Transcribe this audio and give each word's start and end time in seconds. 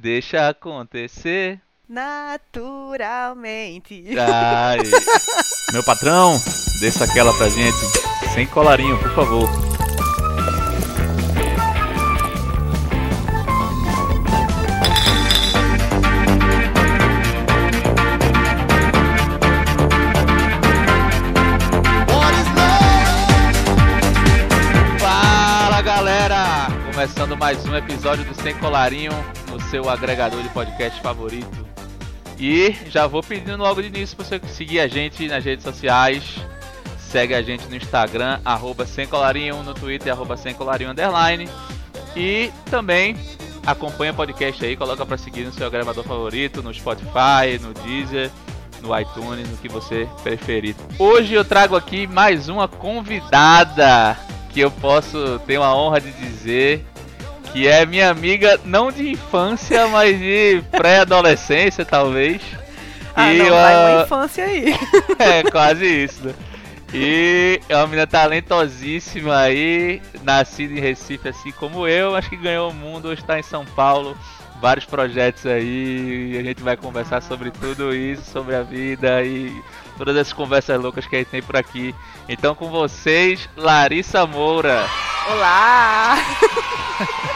Deixa 0.00 0.48
acontecer. 0.48 1.60
Naturalmente. 1.86 4.02
Ai. 4.18 4.78
Meu 5.74 5.84
patrão, 5.84 6.40
desça 6.80 7.04
aquela 7.04 7.36
pra 7.36 7.50
gente. 7.50 7.76
Sem 8.32 8.46
colarinho, 8.46 8.96
por 8.96 9.14
favor. 9.14 9.46
Fala 24.98 25.82
galera! 25.82 26.68
Começando 26.90 27.36
mais 27.36 27.62
um 27.66 27.76
episódio 27.76 28.24
do 28.24 28.34
Sem 28.34 28.54
Colarinho 28.54 29.12
seu 29.70 29.88
agregador 29.88 30.42
de 30.42 30.48
podcast 30.48 31.00
favorito. 31.00 31.64
E 32.36 32.74
já 32.88 33.06
vou 33.06 33.22
pedindo 33.22 33.56
logo 33.56 33.80
de 33.80 33.86
início 33.86 34.16
para 34.16 34.26
você 34.26 34.40
seguir 34.48 34.80
a 34.80 34.88
gente 34.88 35.28
nas 35.28 35.44
redes 35.44 35.62
sociais. 35.62 36.24
Segue 36.98 37.34
a 37.34 37.42
gente 37.42 37.68
no 37.68 37.76
Instagram, 37.76 38.40
arroba 38.44 38.84
sem 38.84 39.06
colarinho, 39.06 39.62
no 39.62 39.72
Twitter, 39.72 40.12
arroba 40.12 40.36
sem 40.36 40.54
colarinho 40.54 40.90
underline. 40.90 41.48
E 42.16 42.50
também 42.68 43.16
acompanha 43.64 44.10
o 44.10 44.14
podcast 44.16 44.64
aí, 44.64 44.74
coloca 44.74 45.06
para 45.06 45.16
seguir 45.16 45.44
no 45.44 45.52
seu 45.52 45.68
agregador 45.68 46.02
favorito, 46.02 46.64
no 46.64 46.74
Spotify, 46.74 47.60
no 47.60 47.72
Deezer, 47.72 48.28
no 48.82 48.98
iTunes, 48.98 49.48
no 49.48 49.56
que 49.56 49.68
você 49.68 50.08
preferir. 50.24 50.74
Hoje 50.98 51.32
eu 51.32 51.44
trago 51.44 51.76
aqui 51.76 52.08
mais 52.08 52.48
uma 52.48 52.66
convidada 52.66 54.18
que 54.52 54.58
eu 54.58 54.70
posso 54.70 55.38
ter 55.46 55.56
a 55.56 55.72
honra 55.72 56.00
de 56.00 56.10
dizer 56.10 56.84
que 57.52 57.66
é 57.66 57.84
minha 57.84 58.10
amiga 58.10 58.58
não 58.64 58.90
de 58.90 59.10
infância, 59.10 59.88
mas 59.88 60.18
de 60.18 60.62
pré-adolescência 60.70 61.84
talvez. 61.84 62.40
Ah, 63.14 63.32
E 63.32 63.38
não, 63.38 63.50
vai 63.50 63.92
uma 63.94 64.02
infância 64.02 64.44
aí. 64.44 64.74
é, 65.18 65.42
quase 65.50 65.84
isso. 65.84 66.24
né? 66.24 66.34
E 66.92 67.60
é 67.68 67.76
uma 67.76 67.86
menina 67.86 68.06
talentosíssima 68.06 69.36
aí, 69.36 70.02
nascida 70.22 70.74
em 70.74 70.80
Recife 70.80 71.28
assim 71.28 71.52
como 71.52 71.86
eu, 71.86 72.16
acho 72.16 72.28
que 72.28 72.36
ganhou 72.36 72.70
o 72.70 72.74
mundo, 72.74 73.08
hoje 73.08 73.20
está 73.20 73.38
em 73.38 73.44
São 73.44 73.64
Paulo, 73.64 74.16
vários 74.60 74.84
projetos 74.84 75.46
aí, 75.46 76.32
e 76.32 76.38
a 76.38 76.42
gente 76.42 76.62
vai 76.62 76.76
conversar 76.76 77.22
sobre 77.22 77.52
tudo 77.52 77.94
isso, 77.94 78.28
sobre 78.28 78.56
a 78.56 78.62
vida 78.62 79.22
e 79.22 79.52
todas 79.96 80.16
essas 80.16 80.32
conversas 80.32 80.80
loucas 80.80 81.06
que 81.06 81.14
a 81.14 81.18
gente 81.20 81.28
tem 81.28 81.42
por 81.42 81.56
aqui. 81.56 81.94
Então 82.28 82.56
com 82.56 82.68
vocês, 82.68 83.48
Larissa 83.56 84.26
Moura. 84.26 84.84
Olá! 85.28 86.16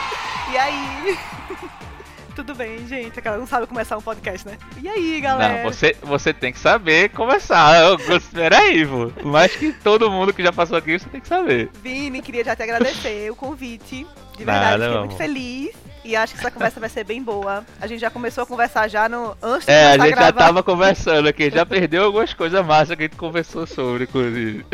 e 0.55 0.58
aí? 0.58 1.19
Tudo 2.36 2.55
bem, 2.55 2.86
gente? 2.86 3.16
Aquela 3.19 3.36
não 3.38 3.47
sabe 3.47 3.66
começar 3.66 3.97
um 3.97 4.02
podcast, 4.02 4.47
né? 4.47 4.56
E 4.83 4.88
aí, 4.88 5.20
galera? 5.20 5.62
Não, 5.62 5.70
você, 5.70 5.97
você 6.02 6.33
tem 6.33 6.52
que 6.52 6.58
saber 6.58 7.10
conversar. 7.10 7.80
Eu, 7.80 7.97
peraí, 8.33 8.84
vô. 8.84 9.10
Mais 9.25 9.55
que 9.55 9.72
todo 9.72 10.10
mundo 10.10 10.32
que 10.32 10.42
já 10.42 10.52
passou 10.52 10.77
aqui, 10.77 10.98
você 10.98 11.08
tem 11.08 11.20
que 11.20 11.28
saber. 11.28 11.70
Vini, 11.82 12.20
queria 12.22 12.44
já 12.44 12.56
te 12.56 12.62
agradecer 12.62 13.30
o 13.30 13.36
convite. 13.36 14.06
De 14.36 14.44
Nada, 14.44 14.60
verdade, 14.70 14.82
fiquei 14.82 14.91
meu 14.91 15.00
muito 15.06 15.16
feliz. 15.16 15.77
E 16.05 16.14
acho 16.16 16.34
que 16.34 16.41
essa 16.41 16.50
conversa 16.50 16.80
vai 16.80 16.88
ser 16.88 17.02
bem 17.05 17.22
boa. 17.22 17.64
A 17.80 17.86
gente 17.86 18.00
já 18.00 18.10
começou 18.10 18.42
a 18.42 18.47
conversar 18.47 18.88
já 18.88 19.08
no 19.08 19.36
antes 19.42 19.66
de 19.66 19.72
É, 19.72 19.86
a 19.86 19.91
começar 19.92 20.06
gente 20.06 20.14
já 20.16 20.30
gravar. 20.30 20.47
tava 20.47 20.62
conversando 20.62 21.28
aqui, 21.28 21.50
já 21.50 21.64
perdeu 21.64 22.05
algumas 22.05 22.34
coisas 22.34 22.66
massas 22.66 22.97
que 22.97 23.05
a 23.05 23.06
gente 23.06 23.16
conversou 23.16 23.66
sobre, 23.66 24.05
inclusive. 24.05 24.66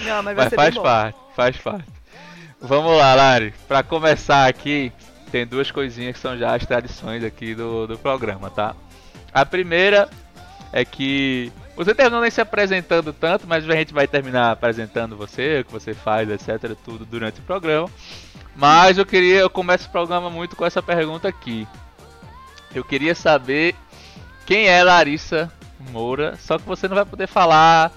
Não, 0.00 0.22
mas 0.22 0.34
vai 0.34 0.34
Mas 0.36 0.48
ser 0.50 0.56
faz 0.56 0.74
bem 0.74 0.82
bom. 0.82 0.82
parte, 0.82 1.18
faz 1.34 1.56
parte. 1.56 1.93
Vamos 2.66 2.96
lá, 2.96 3.14
Lari. 3.14 3.52
Pra 3.68 3.82
começar 3.82 4.48
aqui, 4.48 4.90
tem 5.30 5.46
duas 5.46 5.70
coisinhas 5.70 6.14
que 6.14 6.18
são 6.18 6.34
já 6.38 6.56
as 6.56 6.64
tradições 6.64 7.22
aqui 7.22 7.54
do, 7.54 7.86
do 7.86 7.98
programa, 7.98 8.48
tá? 8.48 8.74
A 9.34 9.44
primeira 9.44 10.08
é 10.72 10.82
que 10.82 11.52
você 11.76 11.94
terminou 11.94 12.22
nem 12.22 12.30
se 12.30 12.40
apresentando 12.40 13.12
tanto, 13.12 13.46
mas 13.46 13.68
a 13.68 13.74
gente 13.74 13.92
vai 13.92 14.08
terminar 14.08 14.50
apresentando 14.50 15.14
você, 15.14 15.60
o 15.60 15.64
que 15.66 15.72
você 15.72 15.92
faz, 15.92 16.26
etc, 16.30 16.74
tudo 16.82 17.04
durante 17.04 17.38
o 17.38 17.42
programa. 17.42 17.90
Mas 18.56 18.96
eu 18.96 19.04
queria, 19.04 19.40
eu 19.40 19.50
começo 19.50 19.86
o 19.86 19.92
programa 19.92 20.30
muito 20.30 20.56
com 20.56 20.64
essa 20.64 20.82
pergunta 20.82 21.28
aqui. 21.28 21.68
Eu 22.74 22.82
queria 22.82 23.14
saber 23.14 23.74
quem 24.46 24.68
é 24.68 24.82
Larissa 24.82 25.52
Moura, 25.90 26.38
só 26.40 26.56
que 26.56 26.64
você 26.64 26.88
não 26.88 26.96
vai 26.96 27.04
poder 27.04 27.26
falar 27.26 27.92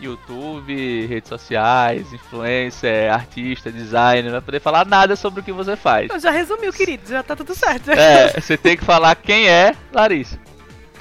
YouTube, 0.00 1.06
redes 1.06 1.28
sociais, 1.28 2.12
influencer, 2.12 3.12
artista, 3.12 3.70
designer, 3.72 4.24
não 4.24 4.32
vai 4.32 4.40
poder 4.40 4.60
falar 4.60 4.84
nada 4.86 5.16
sobre 5.16 5.40
o 5.40 5.42
que 5.42 5.52
você 5.52 5.74
faz. 5.76 6.08
Não, 6.08 6.18
já 6.18 6.30
resumiu, 6.30 6.72
querido. 6.72 7.08
Já 7.08 7.22
tá 7.22 7.34
tudo 7.34 7.54
certo. 7.54 7.90
É, 7.90 8.38
você 8.40 8.56
tem 8.56 8.76
que 8.76 8.84
falar 8.84 9.14
quem 9.16 9.48
é 9.48 9.74
Larissa. 9.92 10.38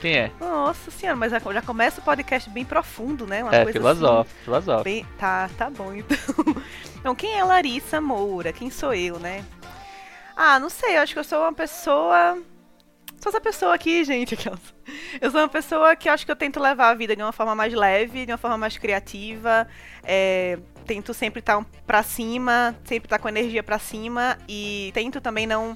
Quem 0.02 0.18
é? 0.18 0.32
Nossa 0.40 0.92
senhora, 0.92 1.16
mas 1.18 1.32
já, 1.32 1.40
já 1.40 1.62
começa 1.62 2.00
o 2.00 2.04
podcast 2.04 2.50
bem 2.50 2.64
profundo, 2.66 3.26
né? 3.26 3.44
Uma 3.44 3.56
É, 3.56 3.64
coisa 3.64 3.80
filosófico, 3.80 4.36
assim, 4.36 4.44
filosófico. 4.44 4.84
bem... 4.84 5.06
Tá, 5.18 5.50
tá 5.58 5.70
bom 5.70 5.94
então. 5.94 6.18
Então, 7.06 7.14
quem 7.14 7.38
é 7.38 7.44
Larissa 7.44 8.02
Moura? 8.02 8.52
Quem 8.52 8.72
sou 8.72 8.92
eu, 8.92 9.20
né? 9.20 9.46
Ah, 10.36 10.60
não 10.60 10.72
sei, 10.72 10.98
eu 10.98 11.02
acho 11.02 11.14
que 11.14 11.20
eu 11.20 11.24
sou 11.24 11.40
uma 11.40 11.54
pessoa. 11.54 12.38
Sou 13.26 13.32
essa 13.32 13.42
pessoa 13.42 13.74
aqui, 13.74 14.04
gente. 14.04 14.38
Eu 15.20 15.32
sou 15.32 15.40
uma 15.42 15.50
pessoa 15.50 15.96
que 15.96 16.08
acho 16.08 16.24
que 16.24 16.32
eu 16.32 16.36
tento 16.36 16.60
levar 16.60 16.90
a 16.90 16.94
vida 16.94 17.16
de 17.16 17.24
uma 17.24 17.32
forma 17.32 17.56
mais 17.56 17.74
leve, 17.74 18.24
de 18.24 18.32
uma 18.32 18.38
forma 18.38 18.56
mais 18.56 18.78
criativa. 18.78 19.68
é, 20.04 20.60
Tento 20.86 21.12
sempre 21.12 21.40
estar 21.40 21.58
um 21.58 21.64
pra 21.88 22.04
cima, 22.04 22.76
sempre 22.84 23.08
estar 23.08 23.18
com 23.18 23.28
energia 23.28 23.64
pra 23.64 23.80
cima 23.80 24.38
e 24.48 24.92
tento 24.94 25.20
também 25.20 25.48
não 25.48 25.76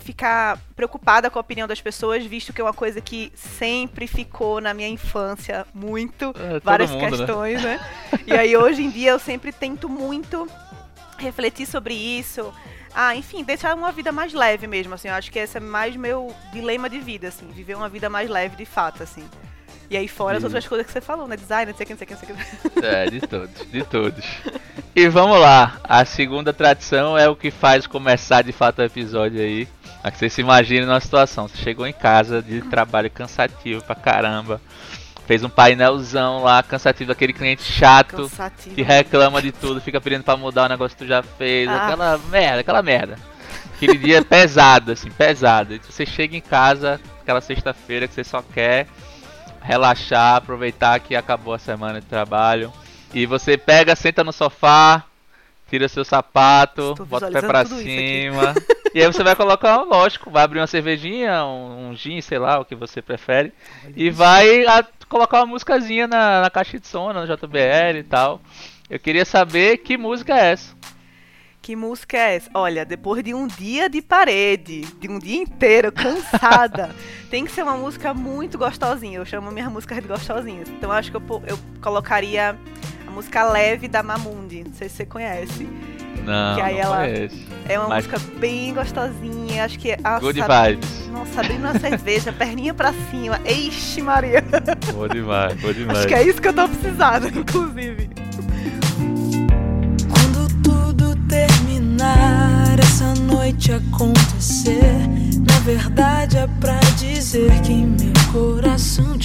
ficar 0.00 0.58
preocupada 0.74 1.30
com 1.30 1.38
a 1.38 1.40
opinião 1.40 1.68
das 1.68 1.80
pessoas, 1.80 2.26
visto 2.26 2.52
que 2.52 2.60
é 2.60 2.64
uma 2.64 2.74
coisa 2.74 3.00
que 3.00 3.30
sempre 3.36 4.08
ficou 4.08 4.60
na 4.60 4.74
minha 4.74 4.88
infância 4.88 5.64
muito, 5.72 6.34
É, 6.36 6.58
várias 6.58 6.90
mundo, 6.90 7.02
né? 7.02 7.08
questões, 7.10 7.62
né? 7.62 7.80
E 8.26 8.32
aí 8.32 8.56
hoje 8.56 8.82
em 8.82 8.90
dia 8.90 9.12
eu 9.12 9.20
sempre 9.20 9.52
tento 9.52 9.88
muito 9.88 10.48
refletir 11.16 11.64
sobre 11.66 11.94
isso. 11.94 12.52
Ah, 12.94 13.14
enfim, 13.14 13.44
deixar 13.44 13.74
uma 13.74 13.92
vida 13.92 14.10
mais 14.10 14.32
leve 14.32 14.66
mesmo, 14.66 14.94
assim. 14.94 15.08
Eu 15.08 15.14
acho 15.14 15.30
que 15.30 15.38
esse 15.38 15.56
é 15.56 15.60
mais 15.60 15.96
meu 15.96 16.34
dilema 16.52 16.88
de 16.88 16.98
vida, 16.98 17.28
assim, 17.28 17.46
viver 17.48 17.76
uma 17.76 17.88
vida 17.88 18.08
mais 18.08 18.28
leve 18.28 18.56
de 18.56 18.64
fato, 18.64 19.02
assim. 19.02 19.24
E 19.90 19.96
aí 19.96 20.06
fora 20.06 20.36
as 20.36 20.38
Isso. 20.38 20.46
outras 20.46 20.66
coisas 20.66 20.86
que 20.86 20.92
você 20.92 21.00
falou, 21.00 21.26
né? 21.26 21.36
Design, 21.36 21.72
não 21.72 21.76
sei 21.76 21.84
o 21.84 21.86
que, 21.86 21.92
não 21.94 21.98
sei 21.98 22.04
o 22.04 22.08
que, 22.08 22.14
não 22.14 22.20
sei 22.20 22.34
o 22.34 22.70
que. 22.70 22.78
É, 22.86 23.06
de 23.10 23.20
todos, 23.20 23.70
de 23.70 23.84
todos. 23.84 24.24
E 24.94 25.08
vamos 25.08 25.40
lá, 25.40 25.78
a 25.82 26.04
segunda 26.04 26.52
tradição 26.52 27.16
é 27.16 27.28
o 27.28 27.36
que 27.36 27.50
faz 27.50 27.86
começar 27.86 28.42
de 28.42 28.52
fato 28.52 28.80
o 28.80 28.84
episódio 28.84 29.40
aí. 29.40 29.66
A 30.02 30.10
que 30.10 30.18
você 30.18 30.28
se 30.28 30.40
imagine 30.40 30.86
numa 30.86 31.00
situação, 31.00 31.48
você 31.48 31.56
chegou 31.56 31.86
em 31.86 31.92
casa 31.92 32.42
de 32.42 32.60
trabalho 32.62 33.10
cansativo 33.10 33.82
pra 33.82 33.94
caramba, 33.94 34.60
fez 35.28 35.44
um 35.44 35.48
painelzão 35.50 36.42
lá, 36.42 36.62
cansativo, 36.62 37.12
aquele 37.12 37.34
cliente 37.34 37.62
chato, 37.62 38.16
Cansativo. 38.16 38.74
que 38.74 38.80
reclama 38.82 39.42
de 39.42 39.52
tudo, 39.52 39.78
fica 39.78 40.00
pedindo 40.00 40.24
pra 40.24 40.38
mudar 40.38 40.64
o 40.64 40.68
negócio 40.70 40.96
que 40.96 41.04
tu 41.04 41.06
já 41.06 41.22
fez, 41.22 41.68
Ah. 41.68 41.84
aquela 41.86 42.18
merda, 42.30 42.60
aquela 42.60 42.82
merda. 42.82 43.16
Aquele 43.76 43.98
dia 43.98 44.24
pesado, 44.24 44.90
assim, 44.92 45.10
pesado. 45.10 45.74
E 45.74 45.78
você 45.86 46.06
chega 46.06 46.34
em 46.34 46.40
casa, 46.40 46.98
aquela 47.20 47.42
sexta-feira 47.42 48.08
que 48.08 48.14
você 48.14 48.24
só 48.24 48.42
quer 48.42 48.86
relaxar, 49.60 50.36
aproveitar 50.36 50.98
que 51.00 51.14
acabou 51.14 51.52
a 51.54 51.58
semana 51.58 52.00
de 52.00 52.06
trabalho. 52.06 52.72
E 53.12 53.26
você 53.26 53.56
pega, 53.58 53.94
senta 53.94 54.24
no 54.24 54.32
sofá, 54.32 55.04
tira 55.68 55.88
seu 55.88 56.04
sapato, 56.06 56.92
Estou 56.92 57.06
bota 57.06 57.28
o 57.28 57.32
pé 57.32 57.42
pra 57.42 57.64
cima. 57.66 58.54
e 58.94 59.00
aí 59.02 59.06
você 59.06 59.22
vai 59.22 59.36
colocar, 59.36 59.82
lógico, 59.82 60.30
vai 60.30 60.42
abrir 60.44 60.60
uma 60.60 60.66
cervejinha, 60.66 61.44
um, 61.44 61.90
um 61.90 61.94
gin, 61.94 62.20
sei 62.22 62.38
lá, 62.38 62.58
o 62.58 62.64
que 62.64 62.74
você 62.74 63.02
prefere. 63.02 63.52
E 63.94 64.10
vai 64.10 64.64
a- 64.66 64.84
colocar 65.08 65.38
uma 65.38 65.46
musicazinha 65.46 66.06
na, 66.06 66.42
na 66.42 66.50
caixa 66.50 66.78
de 66.78 66.86
som, 66.86 67.12
na 67.12 67.24
JBL 67.24 67.98
e 67.98 68.02
tal. 68.02 68.40
Eu 68.88 68.98
queria 68.98 69.24
saber 69.24 69.78
que 69.78 69.96
música 69.96 70.34
é 70.34 70.52
essa. 70.52 70.76
Que 71.60 71.76
música 71.76 72.16
é 72.16 72.36
essa? 72.36 72.50
Olha, 72.54 72.84
depois 72.84 73.22
de 73.22 73.34
um 73.34 73.46
dia 73.46 73.90
de 73.90 74.00
parede, 74.00 74.82
de 74.98 75.08
um 75.08 75.18
dia 75.18 75.42
inteiro, 75.42 75.92
cansada, 75.92 76.94
tem 77.30 77.44
que 77.44 77.52
ser 77.52 77.62
uma 77.62 77.76
música 77.76 78.14
muito 78.14 78.56
gostosinha. 78.56 79.18
Eu 79.18 79.26
chamo 79.26 79.50
minhas 79.50 79.70
músicas 79.70 80.00
de 80.00 80.08
gostosinhas. 80.08 80.68
Então 80.68 80.90
acho 80.90 81.10
que 81.10 81.16
eu, 81.16 81.42
eu 81.46 81.58
colocaria 81.82 82.56
música 83.18 83.42
Leve 83.50 83.88
da 83.88 84.00
Mamundi. 84.00 84.62
Não 84.64 84.72
sei 84.72 84.88
se 84.88 84.96
você 84.96 85.04
conhece. 85.06 85.68
Não, 86.24 86.54
Que 86.54 86.60
aí 86.60 86.74
não 86.74 86.80
ela- 86.82 86.96
conheço. 86.98 87.36
É 87.68 87.78
uma 87.78 87.88
Mas- 87.88 88.06
música 88.06 88.30
bem 88.38 88.72
gostosinha. 88.72 89.64
Acho 89.64 89.76
que. 89.78 89.96
Nossa, 90.00 90.20
Good 90.20 90.40
vibes. 90.40 91.08
Nossa, 91.08 91.40
abrindo 91.40 91.60
uma 91.64 91.78
cerveja, 91.80 92.32
perninha 92.38 92.72
pra 92.72 92.92
cima. 93.10 93.40
Eixe, 93.44 94.00
Maria. 94.02 94.42
Boa 94.92 95.08
demais, 95.08 95.60
boa 95.60 95.74
demais. 95.74 95.98
Acho 95.98 96.08
que 96.08 96.14
é 96.14 96.22
isso 96.22 96.40
que 96.40 96.46
eu 96.48 96.52
tô 96.52 96.68
precisando, 96.68 97.26
inclusive. 97.28 98.08
Quando 100.08 100.62
tudo 100.62 101.16
terminar, 101.28 102.78
essa 102.78 103.14
noite 103.16 103.72
acontecer, 103.72 104.82
na 105.48 105.58
verdade 105.64 106.36
é 106.38 106.46
pra 106.60 106.78
dizer 106.96 107.50
que 107.62 107.72
meu 107.74 108.12
coração 108.32 109.16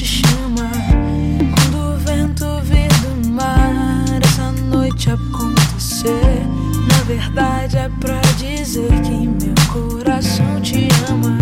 verdade 7.24 7.78
é 7.78 7.90
pra 8.02 8.20
dizer 8.38 8.90
que 9.02 9.28
meu 9.28 9.56
coração 9.72 10.60
te 10.62 10.88
ama. 11.10 11.38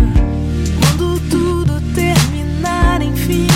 Quando 0.80 1.20
tudo 1.28 1.80
terminar, 1.94 3.02
enfim, 3.02 3.48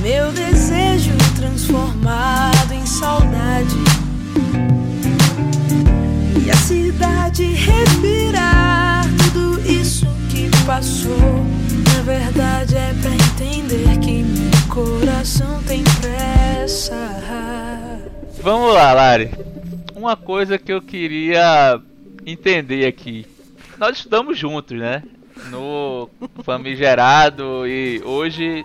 meu 0.00 0.30
desejo 0.32 1.12
transformado 1.34 2.72
em 2.72 2.86
saudade. 2.86 3.76
E 6.44 6.50
a 6.50 6.56
cidade 6.56 7.44
respirar 7.44 9.04
tudo 9.32 9.60
isso 9.68 10.06
que 10.30 10.48
passou. 10.64 11.44
Na 11.94 12.02
verdade 12.02 12.76
é 12.76 12.94
pra 13.02 13.12
entender 13.12 13.98
que 13.98 14.22
meu 14.22 14.50
coração 14.68 15.60
tem 15.66 15.82
pressa. 16.00 16.94
Vamos 18.42 18.72
lá, 18.72 18.92
Lari. 18.92 19.45
Uma 20.06 20.16
coisa 20.16 20.56
que 20.56 20.72
eu 20.72 20.80
queria 20.80 21.82
entender 22.24 22.86
aqui. 22.86 23.26
Nós 23.76 23.96
estudamos 23.96 24.38
juntos, 24.38 24.78
né? 24.78 25.02
No 25.50 26.08
famigerado 26.44 27.66
e 27.66 28.00
hoje 28.04 28.64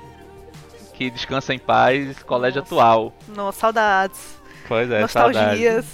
que 0.94 1.10
descansa 1.10 1.52
em 1.52 1.58
paz, 1.58 2.22
colégio 2.22 2.62
Nossa. 2.62 2.76
atual. 2.76 3.18
Nossa, 3.36 3.60
saudades. 3.60 4.20
Pois 4.68 4.92
é, 4.92 5.02
nostalgias. 5.02 5.86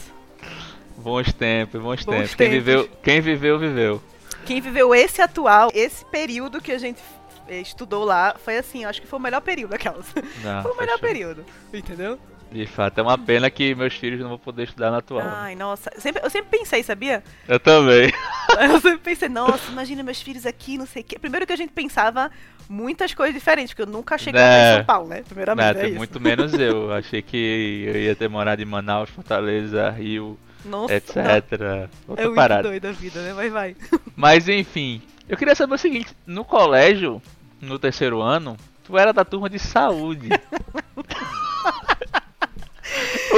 Bons 0.97 1.31
tempos, 1.31 1.81
bons, 1.81 2.03
Bons 2.03 2.13
tempos. 2.13 2.35
Quem 2.35 2.49
tempos. 2.49 2.65
viveu, 2.65 2.89
quem 3.01 3.21
viveu, 3.21 3.57
viveu. 3.57 4.03
Quem 4.45 4.59
viveu 4.59 4.93
esse 4.93 5.21
atual, 5.21 5.71
esse 5.73 6.03
período 6.03 6.59
que 6.59 6.73
a 6.73 6.77
gente 6.77 7.01
eh, 7.47 7.61
estudou 7.61 8.03
lá, 8.03 8.35
foi 8.43 8.57
assim, 8.57 8.83
acho 8.83 9.01
que 9.01 9.07
foi 9.07 9.17
o 9.17 9.21
melhor 9.21 9.39
período 9.39 9.73
aquelas. 9.75 10.07
Não, 10.43 10.61
Foi 10.61 10.73
o 10.73 10.77
melhor 10.77 10.99
fechou. 10.99 11.07
período, 11.07 11.45
entendeu? 11.73 12.19
De 12.51 12.65
fato, 12.65 12.97
é 12.99 13.01
uma 13.03 13.17
pena 13.17 13.49
que 13.49 13.75
meus 13.75 13.93
filhos 13.93 14.19
não 14.21 14.29
vão 14.29 14.37
poder 14.39 14.63
estudar 14.63 14.89
na 14.89 14.97
atual. 14.99 15.21
Ai, 15.25 15.53
nossa. 15.55 15.91
Eu 15.93 16.01
sempre, 16.01 16.21
eu 16.23 16.29
sempre 16.29 16.57
pensei, 16.57 16.81
sabia? 16.81 17.23
Eu 17.47 17.59
também. 17.59 18.11
Eu 18.59 18.79
sempre 18.79 18.99
pensei, 18.99 19.27
nossa, 19.27 19.69
imagina 19.69 20.01
meus 20.01 20.21
filhos 20.21 20.45
aqui, 20.45 20.77
não 20.77 20.85
sei 20.85 21.01
o 21.01 21.05
quê. 21.05 21.19
Primeiro 21.19 21.45
que 21.45 21.51
a 21.51 21.57
gente 21.57 21.73
pensava 21.73 22.31
muitas 22.69 23.13
coisas 23.13 23.35
diferentes, 23.35 23.73
porque 23.73 23.81
eu 23.83 23.93
nunca 23.93 24.17
cheguei 24.17 24.41
É. 24.41 24.71
em 24.71 24.75
São 24.77 24.85
Paulo, 24.85 25.09
né? 25.09 25.21
Primeiramente, 25.27 25.73
Não, 25.75 25.81
é 25.81 25.87
isso. 25.89 25.97
muito 25.97 26.19
menos 26.19 26.53
eu. 26.57 26.91
Achei 26.93 27.21
que 27.21 27.83
eu 27.85 27.95
ia 28.01 28.15
ter 28.15 28.29
morado 28.29 28.61
em 28.61 28.65
Manaus, 28.65 29.09
Fortaleza, 29.09 29.89
Rio, 29.89 30.39
Nossa, 30.63 30.93
etc. 30.95 31.15
não. 31.17 31.89
Outra 32.07 32.23
É 32.23 32.25
muito 32.25 32.35
parada. 32.35 32.63
doida 32.69 32.89
a 32.89 32.93
vida, 32.93 33.21
né? 33.21 33.33
Mas 33.33 33.51
vai. 33.51 33.75
Mas 34.15 34.47
enfim, 34.47 35.01
eu 35.27 35.35
queria 35.37 35.53
saber 35.53 35.75
o 35.75 35.77
seguinte: 35.77 36.15
no 36.25 36.45
colégio, 36.45 37.21
no 37.61 37.77
terceiro 37.77 38.21
ano, 38.21 38.55
tu 38.85 38.97
era 38.97 39.11
da 39.11 39.25
turma 39.25 39.49
de 39.49 39.59
saúde. 39.59 40.29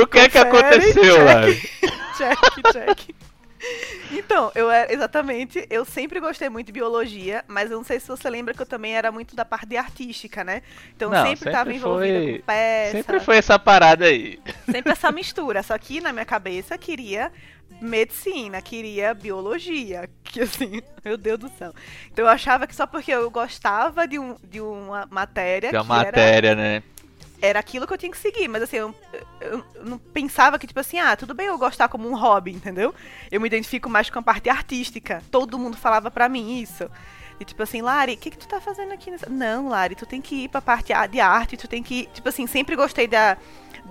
O 0.01 0.07
que 0.07 0.19
é 0.19 0.29
que 0.29 0.43
Confere, 0.45 0.75
aconteceu, 0.89 1.15
check. 1.27 1.71
Check, 2.19 2.71
check. 2.73 3.15
Então, 4.11 4.51
eu 4.55 4.69
era, 4.71 4.91
exatamente, 4.91 5.65
eu 5.69 5.85
sempre 5.85 6.19
gostei 6.19 6.49
muito 6.49 6.67
de 6.67 6.71
biologia, 6.73 7.43
mas 7.47 7.69
eu 7.69 7.77
não 7.77 7.83
sei 7.83 7.99
se 7.99 8.07
você 8.07 8.29
lembra 8.29 8.53
que 8.53 8.61
eu 8.61 8.65
também 8.65 8.95
era 8.95 9.11
muito 9.11 9.35
da 9.35 9.45
parte 9.45 9.67
de 9.67 9.77
artística, 9.77 10.43
né? 10.43 10.61
Então 10.95 11.09
Não, 11.09 11.25
sempre 11.27 11.49
estava 11.49 11.73
envolvida 11.73 12.19
foi- 12.19 12.39
com 12.39 12.45
peça, 12.45 12.91
Sempre 12.91 13.19
foi 13.19 13.37
essa 13.37 13.59
parada 13.59 14.05
aí. 14.05 14.39
sempre 14.69 14.91
essa 14.93 15.11
mistura. 15.11 15.61
Só 15.61 15.77
que 15.77 16.01
na 16.01 16.11
minha 16.11 16.25
cabeça 16.25 16.77
queria 16.77 17.31
medicina, 17.81 18.61
queria 18.61 19.13
biologia, 19.13 20.09
que 20.23 20.41
assim, 20.41 20.81
meu 21.05 21.17
Deus 21.17 21.39
do 21.39 21.49
céu. 21.49 21.73
Então 22.11 22.25
eu 22.25 22.29
achava 22.29 22.65
que 22.65 22.75
só 22.75 22.87
porque 22.87 23.11
eu 23.11 23.29
gostava 23.29 24.07
de, 24.07 24.17
um, 24.17 24.35
de 24.43 24.59
uma 24.59 25.07
matéria 25.11 25.67
é 25.67 25.71
que 25.71 25.77
uma 25.77 25.99
era 26.01 26.05
matéria, 26.07 26.55
né? 26.55 26.83
Era 27.41 27.59
aquilo 27.59 27.87
que 27.87 27.93
eu 27.93 27.97
tinha 27.97 28.11
que 28.11 28.17
seguir, 28.17 28.47
mas 28.47 28.63
assim, 28.63 28.77
eu, 28.77 28.95
eu- 29.41 29.65
eu 29.75 29.85
não 29.85 29.97
pensava 29.97 30.59
que, 30.59 30.67
tipo 30.67 30.79
assim, 30.79 30.99
ah, 30.99 31.15
tudo 31.15 31.33
bem 31.33 31.47
eu 31.47 31.57
gostar 31.57 31.87
como 31.87 32.09
um 32.09 32.15
hobby, 32.17 32.51
entendeu? 32.51 32.93
Eu 33.31 33.39
me 33.39 33.47
identifico 33.47 33.89
mais 33.89 34.09
com 34.09 34.19
a 34.19 34.23
parte 34.23 34.49
artística. 34.49 35.23
Todo 35.31 35.57
mundo 35.59 35.77
falava 35.77 36.11
pra 36.11 36.27
mim 36.29 36.59
isso. 36.61 36.89
E 37.39 37.45
tipo 37.45 37.63
assim, 37.63 37.81
Lari, 37.81 38.13
o 38.13 38.17
que, 38.17 38.29
que 38.31 38.37
tu 38.37 38.47
tá 38.47 38.59
fazendo 38.59 38.91
aqui 38.91 39.09
nessa. 39.09 39.29
Não, 39.29 39.69
Lari, 39.69 39.95
tu 39.95 40.05
tem 40.05 40.21
que 40.21 40.43
ir 40.43 40.49
pra 40.49 40.61
parte 40.61 40.91
de 41.09 41.19
arte, 41.19 41.55
tu 41.57 41.67
tem 41.67 41.81
que. 41.81 42.07
Tipo 42.13 42.27
assim, 42.29 42.45
sempre 42.47 42.75
gostei 42.75 43.07
da. 43.07 43.37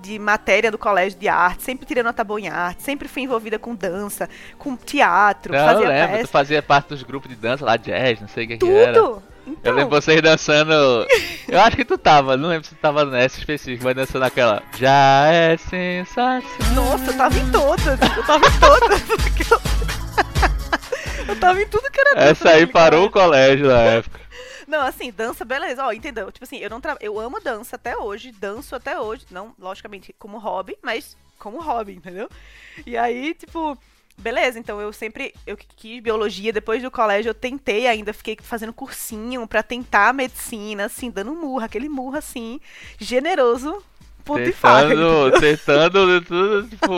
De 0.01 0.17
matéria 0.17 0.71
do 0.71 0.77
colégio 0.77 1.19
de 1.19 1.27
arte, 1.27 1.61
sempre 1.63 1.85
tirei 1.85 2.01
nota 2.01 2.23
boa 2.23 2.39
em 2.39 2.47
arte, 2.47 2.81
sempre 2.83 3.09
fui 3.09 3.23
envolvida 3.23 3.59
com 3.59 3.75
dança, 3.75 4.29
com 4.57 4.73
teatro, 4.77 5.51
Não, 5.51 5.59
eu 5.59 5.65
fazia 5.65 5.87
lembro, 5.89 6.07
tu 6.07 6.17
peça, 6.19 6.27
fazia 6.27 6.63
parte 6.63 6.87
dos 6.89 7.03
grupos 7.03 7.29
de 7.29 7.35
dança 7.35 7.65
lá, 7.65 7.75
jazz, 7.75 8.21
não 8.21 8.27
sei 8.29 8.45
o 8.45 8.47
que, 8.47 8.57
que 8.59 8.71
era. 8.71 8.93
tudo! 8.93 9.21
Eu 9.45 9.53
Então, 9.53 9.73
lembro 9.73 9.89
vocês 9.89 10.21
dançando. 10.21 10.71
Eu 11.49 11.59
acho 11.59 11.75
que 11.75 11.83
tu 11.83 11.97
tava, 11.97 12.37
não 12.37 12.47
lembro 12.47 12.65
se 12.65 12.75
tu 12.75 12.79
tava 12.79 13.03
nessa 13.03 13.39
específica, 13.39 13.83
mas 13.83 13.95
dançando 13.95 14.23
aquela. 14.23 14.63
Já 14.77 15.27
é 15.33 15.57
sensacional. 15.57 16.43
Nossa, 16.75 17.11
eu 17.11 17.17
tava 17.17 17.37
em 17.37 17.51
todas. 17.51 17.99
Eu 18.15 18.23
tava 18.25 18.45
em 18.47 18.59
todas. 18.59 19.01
eu- 21.29 21.39
tava 21.39 21.61
em 21.61 21.67
tudo 21.67 21.89
que 21.91 21.99
era 21.99 22.15
dança. 22.15 22.29
Essa 22.29 22.49
aí 22.51 22.67
parou 22.67 23.05
o 23.05 23.11
colégio. 23.11 23.67
na 23.67 23.81
época. 23.81 24.19
Não, 24.67 24.81
assim, 24.81 25.11
dança, 25.11 25.43
beleza. 25.43 25.83
Ó, 25.83 25.91
entendeu? 25.91 26.31
Tipo 26.31 26.43
assim, 26.43 26.57
eu 26.57 26.69
não 26.69 26.79
tra... 26.79 26.95
eu 27.01 27.19
amo 27.19 27.39
dança 27.41 27.75
até 27.75 27.97
hoje, 27.97 28.31
danço 28.31 28.75
até 28.75 28.99
hoje. 28.99 29.25
Não, 29.31 29.51
logicamente, 29.57 30.13
como 30.19 30.37
hobby, 30.37 30.77
mas 30.83 31.17
como 31.39 31.59
hobby, 31.59 31.93
entendeu? 31.93 32.29
E 32.85 32.95
aí, 32.95 33.33
tipo. 33.33 33.75
Beleza, 34.15 34.59
então 34.59 34.81
eu 34.81 34.91
sempre 34.91 35.33
eu 35.47 35.55
quis 35.55 36.03
biologia, 36.03 36.51
depois 36.51 36.83
do 36.83 36.91
colégio 36.91 37.29
eu 37.29 37.33
tentei 37.33 37.87
ainda, 37.87 38.11
fiquei 38.11 38.37
fazendo 38.41 38.73
cursinho 38.73 39.47
pra 39.47 39.63
tentar 39.63 40.13
medicina, 40.13 40.85
assim, 40.85 41.09
dando 41.09 41.33
murra, 41.33 41.67
aquele 41.67 41.87
murro 41.87 42.17
assim, 42.17 42.59
generoso, 42.99 43.81
ponto 44.25 44.51
faca. 44.51 44.89
Tentando, 44.89 45.39
tentando 45.39 46.21
tudo, 46.21 46.67
tipo. 46.67 46.93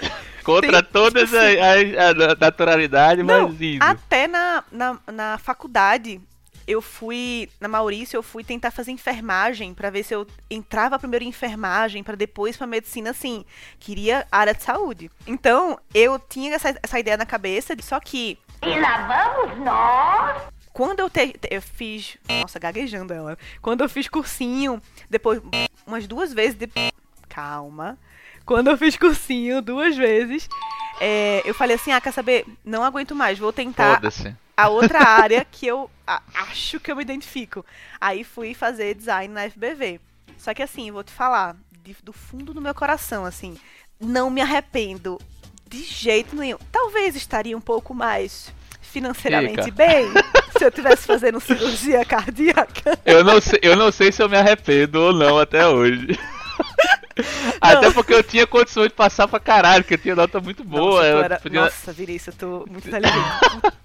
Contra 0.44 0.82
Tem- 0.82 0.92
todas 0.92 1.24
tipo 1.30 1.36
assim- 1.36 1.96
as, 1.96 2.16
as- 2.16 2.28
a 2.32 2.36
naturalidade, 2.40 3.22
Não, 3.22 3.48
mas 3.48 3.60
indo. 3.60 3.82
Até 3.82 4.28
na, 4.28 4.62
na, 4.70 4.98
na 5.12 5.38
faculdade, 5.38 6.20
eu 6.66 6.80
fui, 6.80 7.48
na 7.60 7.68
Maurício, 7.68 8.16
eu 8.16 8.22
fui 8.22 8.42
tentar 8.44 8.70
fazer 8.70 8.90
enfermagem 8.90 9.74
pra 9.74 9.90
ver 9.90 10.02
se 10.02 10.14
eu 10.14 10.26
entrava 10.50 10.98
primeiro 10.98 11.24
em 11.24 11.28
enfermagem 11.28 12.02
pra 12.02 12.14
depois 12.14 12.56
pra 12.56 12.66
medicina, 12.66 13.10
assim, 13.10 13.44
queria 13.78 14.26
área 14.32 14.54
de 14.54 14.62
saúde. 14.62 15.10
Então, 15.26 15.78
eu 15.94 16.18
tinha 16.18 16.54
essa, 16.54 16.74
essa 16.82 16.98
ideia 16.98 17.16
na 17.16 17.26
cabeça, 17.26 17.74
só 17.82 17.98
que 18.00 18.38
E 18.62 18.80
lá 18.80 19.34
vamos 19.36 19.58
nós. 19.64 20.42
quando 20.72 21.00
eu, 21.00 21.10
te, 21.10 21.28
te- 21.34 21.48
eu 21.50 21.60
fiz, 21.60 22.16
nossa, 22.28 22.58
gaguejando 22.58 23.12
ela. 23.12 23.36
Quando 23.60 23.82
eu 23.82 23.88
fiz 23.88 24.08
cursinho, 24.08 24.80
depois 25.10 25.42
umas 25.86 26.06
duas 26.06 26.32
vezes, 26.32 26.54
de- 26.54 26.70
calma. 27.28 27.98
Quando 28.44 28.68
eu 28.70 28.76
fiz 28.76 28.96
cursinho 28.96 29.62
duas 29.62 29.96
vezes, 29.96 30.48
é, 31.00 31.42
eu 31.44 31.54
falei 31.54 31.76
assim, 31.76 31.92
ah, 31.92 32.00
quer 32.00 32.12
saber? 32.12 32.44
Não 32.64 32.84
aguento 32.84 33.14
mais, 33.14 33.38
vou 33.38 33.52
tentar 33.52 34.00
a 34.56 34.68
outra 34.68 35.00
área 35.08 35.44
que 35.50 35.66
eu 35.66 35.90
acho 36.34 36.78
que 36.78 36.90
eu 36.92 36.96
me 36.96 37.02
identifico. 37.02 37.64
Aí 38.00 38.22
fui 38.22 38.54
fazer 38.54 38.94
design 38.94 39.32
na 39.32 39.48
FBV. 39.48 40.00
Só 40.36 40.52
que 40.52 40.62
assim, 40.62 40.90
vou 40.90 41.02
te 41.02 41.12
falar, 41.12 41.56
de- 41.82 41.96
do 42.02 42.12
fundo 42.12 42.52
do 42.52 42.60
meu 42.60 42.74
coração, 42.74 43.24
assim, 43.24 43.56
não 43.98 44.28
me 44.28 44.40
arrependo 44.40 45.18
de 45.68 45.82
jeito 45.82 46.36
nenhum. 46.36 46.58
Talvez 46.70 47.16
estaria 47.16 47.56
um 47.56 47.60
pouco 47.60 47.94
mais 47.94 48.52
financeiramente 48.82 49.64
Fica. 49.64 49.74
bem 49.74 50.06
se 50.56 50.64
eu 50.64 50.70
tivesse 50.70 51.06
fazendo 51.06 51.40
cirurgia 51.40 52.04
cardíaca. 52.06 52.98
Eu 53.04 53.24
não, 53.24 53.40
sei, 53.40 53.58
eu 53.62 53.74
não 53.74 53.90
sei 53.90 54.12
se 54.12 54.22
eu 54.22 54.28
me 54.28 54.36
arrependo 54.36 55.00
ou 55.00 55.12
não 55.12 55.38
até 55.38 55.66
hoje. 55.66 56.16
Até 57.60 57.90
porque 57.90 58.12
eu 58.12 58.22
tinha 58.22 58.46
condições 58.46 58.88
de 58.88 58.94
passar 58.94 59.28
pra 59.28 59.38
caralho, 59.38 59.82
porque 59.84 59.94
eu 59.94 59.98
tinha 59.98 60.16
nota 60.16 60.40
muito 60.40 60.64
boa. 60.64 60.96
nossa, 60.96 61.06
eu, 61.06 61.22
era... 61.22 61.40
podia- 61.40 61.60
nossa 61.62 61.92
Vinícius, 61.92 62.34
eu 62.40 62.48
tô 62.48 62.70
muito 62.70 62.88
inteligente. 62.88 63.18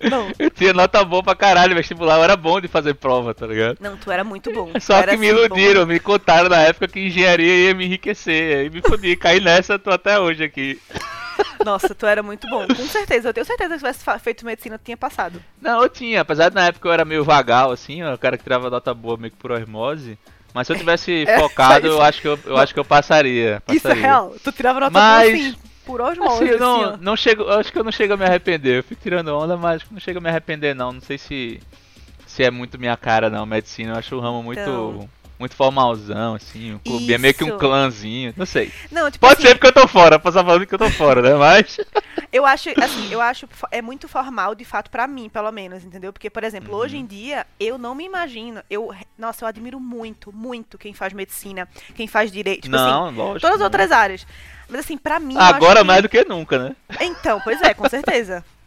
não, 0.09 0.31
eu 0.39 0.49
tinha 0.49 0.73
nota 0.73 1.03
boa 1.03 1.21
pra 1.23 1.35
caralho, 1.35 1.75
vestibular 1.75 2.17
eu 2.17 2.23
era 2.23 2.35
bom 2.35 2.59
de 2.59 2.67
fazer 2.67 2.93
prova, 2.95 3.33
tá 3.33 3.45
ligado? 3.45 3.77
não, 3.79 3.97
tu 3.97 4.11
era 4.11 4.23
muito 4.23 4.51
bom. 4.51 4.71
Só 4.79 5.01
que 5.03 5.17
me 5.17 5.29
assim, 5.29 5.35
bom. 5.37 5.45
iludiram, 5.45 5.85
me 5.85 5.99
contaram 5.99 6.49
na 6.49 6.61
época 6.61 6.87
que 6.87 6.99
engenharia 6.99 7.67
ia 7.67 7.73
me 7.75 7.85
enriquecer. 7.85 8.57
Aí 8.57 8.69
me 8.69 8.81
fodi, 8.81 9.15
caí 9.15 9.39
nessa, 9.39 9.77
tô 9.77 9.91
até 9.91 10.19
hoje 10.19 10.43
aqui. 10.43 10.79
Nossa, 11.63 11.93
tu 11.95 12.05
era 12.05 12.21
muito 12.23 12.47
bom. 12.49 12.65
Com 12.67 12.87
certeza, 12.87 13.29
eu 13.29 13.33
tenho 13.33 13.45
certeza 13.45 13.69
que 13.77 13.93
se 13.93 13.99
tivesse 13.99 14.19
feito 14.19 14.45
medicina, 14.45 14.77
tu 14.77 14.83
tinha 14.85 14.97
passado. 14.97 15.41
Não, 15.61 15.81
eu 15.81 15.89
tinha, 15.89 16.21
apesar 16.21 16.49
de 16.49 16.55
na 16.55 16.65
época 16.67 16.87
eu 16.87 16.91
era 16.93 17.05
meio 17.05 17.23
vagal, 17.23 17.71
assim, 17.71 18.03
ó, 18.03 18.13
o 18.13 18.17
cara 18.17 18.37
que 18.37 18.43
tirava 18.43 18.69
nota 18.69 18.93
boa 18.93 19.17
meio 19.17 19.31
que 19.31 19.37
por 19.37 19.51
osmose. 19.51 20.17
Mas 20.53 20.67
se 20.67 20.73
eu 20.73 20.77
tivesse 20.77 21.25
É, 21.27 21.39
focado, 21.39 21.87
isso- 21.87 21.95
eu 21.97 22.01
acho 22.01 22.21
que 22.21 22.27
eu, 22.27 22.39
eu 22.45 22.57
acho 22.57 22.73
que 22.73 22.79
eu 22.79 22.85
passaria. 22.85 23.61
Isso 23.67 23.77
é 23.87 23.89
passaria. 23.89 24.01
real. 24.01 24.35
Tu 24.43 24.51
tirava 24.51 24.79
nota 24.79 24.91
Mas- 24.99 25.29
boa, 25.31 25.39
assim, 25.47 25.55
por 25.85 26.01
osmose, 26.01 26.33
Assim, 26.35 26.45
eu 26.45 26.49
assim, 26.55 26.59
não, 26.59 26.97
não 26.97 27.15
chego, 27.15 27.43
eu 27.43 27.59
acho 27.59 27.71
que 27.71 27.79
eu 27.79 27.83
não 27.83 27.91
chego 27.91 28.13
a 28.13 28.17
me 28.17 28.25
arrepender. 28.25 28.77
Eu 28.79 28.83
fico 28.83 29.01
tirando 29.01 29.29
onda, 29.29 29.55
mas 29.57 29.77
acho 29.77 29.85
que 29.87 29.93
não 29.93 29.99
chego 30.01 30.19
a 30.19 30.21
me 30.21 30.29
arrepender 30.29 30.75
não. 30.75 30.91
Não 30.93 31.01
sei 31.01 31.17
se 31.17 31.59
se 32.27 32.43
é 32.43 32.51
muito 32.51 32.77
minha 32.79 32.95
cara 32.95 33.29
não, 33.29 33.45
medicina. 33.45 33.93
Eu 33.93 33.97
acho 33.97 34.15
o 34.15 34.19
ramo 34.19 34.41
muito 34.43 34.59
Então. 34.61 35.09
muito 35.39 35.55
formalzão 35.55 36.35
assim, 36.35 36.73
o 36.75 36.79
clube 36.79 37.11
é 37.13 37.17
meio 37.17 37.33
que 37.33 37.43
um 37.43 37.47
Isso. 37.49 37.57
clãzinho, 37.57 38.33
não 38.37 38.45
sei. 38.45 38.71
Não, 38.91 39.09
tipo 39.09 39.25
Pode 39.25 39.39
assim, 39.39 39.47
ser 39.47 39.55
porque 39.55 39.67
eu 39.67 39.71
tô 39.81 39.87
fora, 39.87 40.19
posso 40.19 40.37
estar 40.37 40.45
falando 40.47 40.65
que 40.67 40.73
eu 40.75 40.77
tô 40.79 40.89
fora, 40.91 41.21
né? 41.23 41.33
Mas 41.33 41.79
eu 42.31 42.45
acho, 42.45 42.69
assim, 42.81 43.07
eu 43.11 43.19
acho 43.21 43.47
é 43.71 43.81
muito 43.81 44.07
formal, 44.07 44.53
de 44.55 44.63
fato, 44.65 44.89
pra 44.91 45.07
mim, 45.07 45.29
pelo 45.29 45.51
menos, 45.51 45.83
entendeu? 45.83 46.11
Porque, 46.13 46.29
por 46.29 46.43
exemplo, 46.43 46.75
hoje 46.75 46.95
Uhum. 46.95 47.01
em 47.01 47.05
dia, 47.05 47.47
eu 47.59 47.77
não 47.77 47.95
me 47.95 48.05
imagino, 48.05 48.61
eu, 48.69 48.93
nossa, 49.17 49.43
eu 49.43 49.47
admiro 49.47 49.79
muito, 49.79 50.31
muito 50.31 50.77
quem 50.77 50.93
faz 50.93 51.13
medicina, 51.13 51.67
quem 51.95 52.07
faz 52.07 52.31
direito, 52.31 52.63
tipo 52.63 52.75
assim, 52.75 52.85
não, 52.85 53.11
lógico. 53.11 53.39
todas 53.41 53.55
as 53.57 53.61
outras 53.61 53.91
áreas. 53.91 54.25
Mas 54.69 54.81
assim, 54.81 54.97
pra 54.97 55.19
mim, 55.19 55.35
Agora 55.37 55.79
que- 55.79 55.85
mais 55.85 56.01
do 56.03 56.09
que 56.09 56.23
nunca, 56.23 56.59
né? 56.59 56.75
Então, 57.01 57.41
pois 57.41 57.59
é, 57.61 57.73
com 57.73 57.87
certeza. 57.89 58.45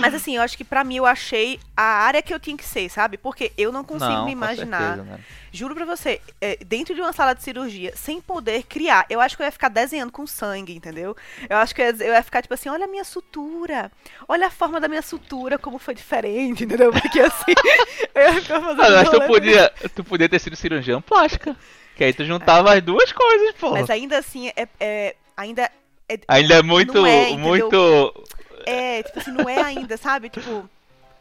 Mas 0.00 0.14
assim, 0.14 0.36
eu 0.36 0.42
acho 0.42 0.56
que 0.56 0.64
pra 0.64 0.84
mim 0.84 0.96
eu 0.96 1.06
achei 1.06 1.60
a 1.76 1.82
área 1.82 2.22
que 2.22 2.32
eu 2.32 2.40
tinha 2.40 2.56
que 2.56 2.64
ser, 2.64 2.88
sabe? 2.88 3.16
Porque 3.18 3.52
eu 3.58 3.72
não 3.72 3.84
consigo 3.84 4.12
não, 4.12 4.26
me 4.26 4.32
imaginar. 4.32 4.96
certeza, 4.96 5.02
né? 5.04 5.20
Juro 5.52 5.74
pra 5.74 5.84
você, 5.84 6.20
é, 6.40 6.56
dentro 6.64 6.94
de 6.94 7.00
uma 7.00 7.12
sala 7.12 7.34
de 7.34 7.42
cirurgia, 7.42 7.92
sem 7.94 8.20
poder 8.20 8.64
criar, 8.64 9.06
eu 9.08 9.20
acho 9.20 9.36
que 9.36 9.42
eu 9.42 9.46
ia 9.46 9.52
ficar 9.52 9.68
desenhando 9.68 10.10
com 10.10 10.26
sangue, 10.26 10.74
entendeu? 10.74 11.16
Eu 11.48 11.56
acho 11.58 11.74
que 11.74 11.80
eu 11.80 11.86
ia, 11.86 12.06
eu 12.06 12.12
ia 12.14 12.22
ficar 12.22 12.42
tipo 12.42 12.54
assim, 12.54 12.68
olha 12.68 12.84
a 12.86 12.88
minha 12.88 13.04
sutura, 13.04 13.90
olha 14.28 14.46
a 14.48 14.50
forma 14.50 14.80
da 14.80 14.88
minha 14.88 15.02
sutura, 15.02 15.58
como 15.58 15.78
foi 15.78 15.94
diferente, 15.94 16.64
entendeu? 16.64 16.90
Porque 16.92 17.20
assim, 17.20 17.52
eu 18.14 18.22
ia 18.22 18.34
ficar 18.40 18.60
fazendo. 18.60 18.76
Mas 18.78 19.08
tu 19.08 19.20
podia, 19.26 19.72
tu 19.94 20.04
podia 20.04 20.28
ter 20.28 20.38
sido 20.38 20.56
cirurgião 20.56 21.00
plástica. 21.00 21.56
Que 21.96 22.04
aí 22.04 22.12
tu 22.12 22.24
juntava 22.24 22.74
as 22.74 22.82
duas 22.82 23.12
coisas, 23.12 23.54
pô. 23.54 23.70
Mas 23.70 23.88
ainda 23.88 24.18
assim, 24.18 24.48
é, 24.56 24.68
é- 24.80 25.16
ainda 25.36 25.70
é- 26.08 26.18
Ainda 26.28 26.54
é 26.54 26.62
muito. 26.62 27.06
É, 27.06 27.36
muito. 27.36 28.26
É, 28.66 29.02
tipo 29.02 29.18
assim, 29.18 29.30
não 29.30 29.48
é 29.48 29.60
ainda, 29.60 29.96
sabe? 29.96 30.28
Tipo, 30.28 30.68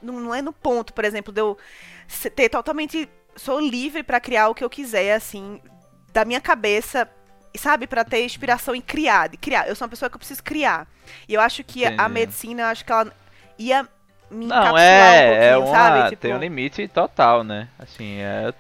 não, 0.02 0.20
não 0.20 0.36
é 0.36 0.42
no 0.42 0.54
ponto, 0.54 0.94
por 0.94 1.06
exemplo, 1.06 1.34
de 1.34 1.42
eu 1.42 1.58
ter 2.36 2.50
totalmente. 2.50 3.10
Sou 3.36 3.60
livre 3.60 4.04
pra 4.04 4.20
criar 4.20 4.50
o 4.50 4.56
que 4.56 4.64
eu 4.64 4.70
quiser, 4.70 5.16
assim, 5.16 5.60
da 6.14 6.24
minha 6.24 6.40
cabeça, 6.40 7.10
sabe? 7.58 7.88
Pra 7.88 8.04
ter 8.04 8.24
inspiração 8.24 8.76
em 8.76 8.82
criar, 8.82 9.30
de 9.30 9.38
criar. 9.38 9.68
Eu 9.68 9.76
sou 9.76 9.86
uma 9.86 9.90
pessoa 9.90 10.10
que 10.10 10.16
eu 10.16 10.20
preciso 10.20 10.44
criar. 10.44 10.88
E 11.28 11.34
eu 11.34 11.42
acho 11.42 11.64
que 11.64 11.86
a 11.86 11.92
Entendi. 11.92 12.10
medicina, 12.12 12.62
eu 12.64 12.68
acho 12.68 12.86
que 12.86 12.92
ela 12.92 13.12
ia 13.58 13.88
me 14.30 14.46
Não, 14.46 14.78
é, 14.78 15.30
um 15.30 15.34
é 15.34 15.58
uma, 15.58 15.68
sabe? 15.68 16.10
Tipo, 16.10 16.22
tem 16.22 16.34
um 16.34 16.40
limite 16.40 16.88
total, 16.88 17.44
né? 17.44 17.68
Assim, 17.80 18.20
é. 18.20 18.54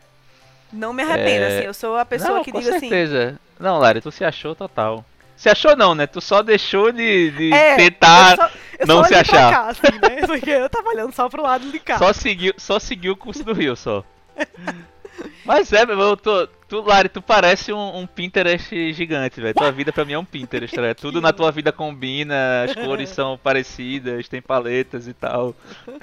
não 0.72 0.94
me 0.94 1.04
arrependo, 1.04 1.46
é- 1.46 1.58
assim. 1.58 1.68
Eu 1.68 1.74
sou 1.74 1.98
a 1.98 2.06
pessoa 2.06 2.38
não, 2.38 2.44
que 2.44 2.52
digo 2.52 2.70
assim. 2.70 2.90
certeza. 2.90 3.40
Não, 3.60 3.78
Lari, 3.78 4.02
tu 4.02 4.12
se 4.12 4.25
achou 4.25 4.56
total. 4.56 5.06
Se 5.43 5.50
achou 5.50 5.75
não, 5.75 5.93
né? 5.93 6.07
Tu 6.07 6.21
só 6.21 6.41
deixou 6.41 6.89
de, 6.89 7.29
de 7.31 7.51
É, 7.51 7.75
tentar. 7.75 8.31
eu 8.31 8.38
só, 8.38 8.51
eu 8.79 8.88
não 8.88 8.97
só 9.00 9.09
se 9.09 9.15
achar. 9.15 9.51
cá, 9.51 9.67
assim, 9.67 9.81
né? 10.01 10.21
Porque 10.25 10.50
eu 10.50 10.69
tava 10.69 10.88
olhando 10.88 11.12
só 11.12 11.27
pro 11.27 11.43
lado 11.43 11.69
de 11.69 11.79
cá. 11.81 11.97
Só 11.97 12.13
seguiu, 12.13 12.53
só 12.55 12.79
seguiu 12.79 13.12
o 13.12 13.17
curso 13.17 13.43
do 13.43 13.51
Rio, 13.51 13.75
só. 13.75 14.05
Mas 15.43 15.73
é, 15.73 15.85
meu, 15.85 16.00
eu 16.00 16.15
tô, 16.15 16.47
tu, 16.47 16.79
Lari, 16.79 17.09
tu 17.09 17.21
parece 17.21 17.73
um, 17.73 17.97
um 17.97 18.07
Pinterest 18.07 18.93
gigante, 18.93 19.41
velho. 19.41 19.53
Tua 19.53 19.69
vida 19.69 19.91
pra 19.91 20.05
mim 20.05 20.13
é 20.13 20.17
um 20.17 20.23
Pinterest, 20.23 20.79
né? 20.79 20.93
Tudo 20.93 21.19
na 21.19 21.33
tua 21.33 21.51
vida 21.51 21.73
combina, 21.73 22.63
as 22.63 22.73
cores 22.73 23.09
são 23.09 23.38
parecidas, 23.38 24.29
tem 24.29 24.41
paletas 24.41 25.09
e 25.09 25.13
tal. 25.13 25.53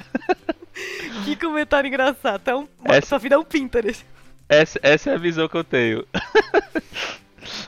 Que 1.25 1.35
comentário 1.37 1.89
engraçado. 1.89 2.41
Então, 2.43 2.69
Essa- 2.85 3.07
sua 3.09 3.19
vida 3.19 3.35
é 3.37 3.39
um 3.39 3.45
Pinterest. 3.45 4.05
Essa, 4.49 4.79
essa 4.83 5.11
é 5.11 5.15
a 5.15 5.19
visão 5.19 5.49
que 5.49 5.57
eu 5.57 5.65
tenho. 5.65 6.07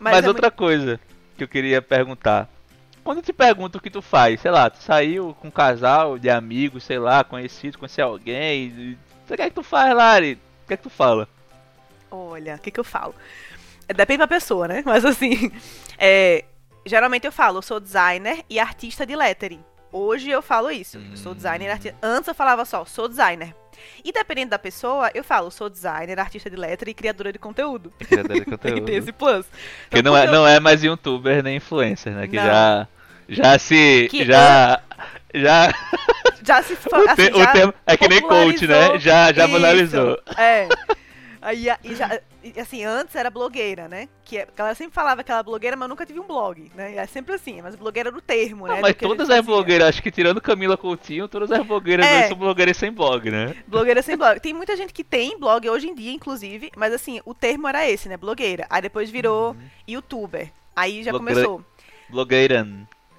Mas, 0.00 0.22
é 0.24 0.28
outra 0.28 0.50
coisa 0.50 0.98
que 1.42 1.58
eu 1.58 1.62
queria 1.62 1.82
perguntar. 1.82 2.48
Quando 3.02 3.18
eu 3.18 3.22
te 3.22 3.32
pergunto 3.32 3.78
o 3.78 3.80
que 3.80 3.90
tu 3.90 4.00
faz, 4.00 4.40
sei 4.40 4.50
lá, 4.50 4.70
tu 4.70 4.78
saiu 4.80 5.34
com 5.40 5.48
um 5.48 5.50
casal 5.50 6.18
de 6.18 6.30
amigos, 6.30 6.84
sei 6.84 6.98
lá, 6.98 7.24
conhecido, 7.24 7.78
conheceu 7.78 8.06
alguém, 8.06 8.68
e- 8.68 8.98
o 9.28 9.36
que 9.36 9.42
é 9.42 9.48
que 9.48 9.54
tu 9.54 9.62
faz, 9.62 9.94
Lari? 9.94 10.38
O 10.64 10.68
que 10.68 10.74
é 10.74 10.76
que 10.76 10.82
tu 10.82 10.90
fala? 10.90 11.28
Olha, 12.10 12.54
o 12.54 12.58
que, 12.58 12.70
que 12.70 12.78
eu 12.78 12.84
falo? 12.84 13.14
Depende 13.88 14.18
da 14.18 14.28
pessoa, 14.28 14.68
né? 14.68 14.82
Mas 14.86 15.04
assim, 15.04 15.50
é, 15.98 16.44
geralmente 16.86 17.26
eu 17.26 17.32
falo, 17.32 17.58
eu 17.58 17.62
sou 17.62 17.80
designer 17.80 18.44
e 18.48 18.60
artista 18.60 19.04
de 19.04 19.16
lettering. 19.16 19.64
Hoje 19.90 20.30
eu 20.30 20.40
falo 20.40 20.70
isso, 20.70 20.98
eu 21.10 21.16
sou 21.16 21.34
designer 21.34 21.66
e 21.66 21.70
artista. 21.70 21.98
Antes 22.02 22.28
eu 22.28 22.34
falava 22.34 22.64
só, 22.64 22.84
sou 22.84 23.08
designer. 23.08 23.54
E 24.04 24.12
dependendo 24.12 24.50
da 24.50 24.58
pessoa, 24.58 25.10
eu 25.14 25.22
falo, 25.24 25.50
sou 25.50 25.68
designer, 25.68 26.18
artista 26.18 26.48
de 26.50 26.56
lettering 26.56 26.90
e 26.90 26.94
criadora 26.94 27.32
de 27.32 27.38
conteúdo. 27.38 27.92
Criadora 27.98 28.34
de 28.34 28.44
Tem 28.44 28.44
que 28.44 28.50
conteúdo. 28.50 28.84
ter 28.86 28.92
esse 28.94 29.12
plus. 29.12 29.46
Que 29.90 29.98
Então, 29.98 30.12
não 30.12 30.18
é, 30.18 30.26
eu- 30.26 30.32
não 30.32 30.46
é 30.46 30.60
mais 30.60 30.82
youtuber 30.82 31.42
nem 31.42 31.56
influencer, 31.56 32.12
né? 32.12 32.26
Que 32.26 32.36
Não. 32.36 32.44
já. 32.44 32.88
Já 33.28 33.58
se. 33.58 34.08
Que 34.10 34.24
já. 34.24 34.80
Já. 35.34 35.72
Já 36.44 36.60
se 36.62 36.74
fa- 36.74 36.98
O, 36.98 37.08
assim, 37.08 37.26
te- 37.28 37.32
o 37.34 37.38
já 37.38 37.52
termo 37.52 37.74
é 37.86 37.96
que 37.96 38.08
nem 38.08 38.20
coach, 38.20 38.66
né? 38.66 38.98
Já, 38.98 39.32
já 39.32 39.46
banalizou. 39.46 40.18
É. 40.36 40.66
Aí, 41.42 41.66
e 41.82 41.94
já, 41.96 42.20
e, 42.44 42.60
assim, 42.60 42.84
antes 42.84 43.16
era 43.16 43.28
blogueira, 43.28 43.88
né? 43.88 44.08
Que 44.24 44.38
é- 44.38 44.42
a 44.42 44.56
galera 44.56 44.76
sempre 44.76 44.94
falava 44.94 45.24
que 45.24 45.30
ela 45.32 45.40
era 45.40 45.42
blogueira, 45.42 45.76
mas 45.76 45.88
nunca 45.88 46.06
tive 46.06 46.20
um 46.20 46.26
blog, 46.26 46.70
né? 46.74 46.94
É 46.94 47.04
sempre 47.06 47.34
assim, 47.34 47.60
mas 47.60 47.74
blogueira 47.74 48.10
era 48.10 48.16
o 48.16 48.20
termo, 48.20 48.68
né? 48.68 48.74
Não, 48.76 48.80
mas 48.80 48.94
todas 48.94 49.28
as 49.28 49.44
blogueiras, 49.44 49.88
acho 49.88 50.02
que 50.02 50.10
tirando 50.12 50.40
Camila 50.40 50.76
Coutinho, 50.76 51.26
todas 51.26 51.50
as 51.50 51.66
blogueiras 51.66 52.06
É. 52.06 52.28
são 52.28 52.36
blogueiras 52.36 52.76
sem 52.76 52.92
blog, 52.92 53.28
né? 53.28 53.56
Blogueira 53.66 54.00
sem 54.02 54.16
blog. 54.16 54.38
Tem 54.38 54.54
muita 54.54 54.76
gente 54.76 54.92
que 54.94 55.02
tem 55.02 55.36
blog 55.38 55.68
hoje 55.68 55.88
em 55.88 55.94
dia, 55.96 56.12
inclusive, 56.12 56.70
mas 56.76 56.92
assim, 56.94 57.20
o 57.24 57.34
termo 57.34 57.66
era 57.66 57.90
esse, 57.90 58.08
né? 58.08 58.16
Blogueira. 58.16 58.64
Aí 58.70 58.80
depois 58.80 59.10
virou 59.10 59.56
youtuber. 59.86 60.50
Aí 60.76 61.02
já 61.02 61.10
Blogueira- 61.10 61.34
começou. 61.42 61.64
Blogueira. 62.08 62.66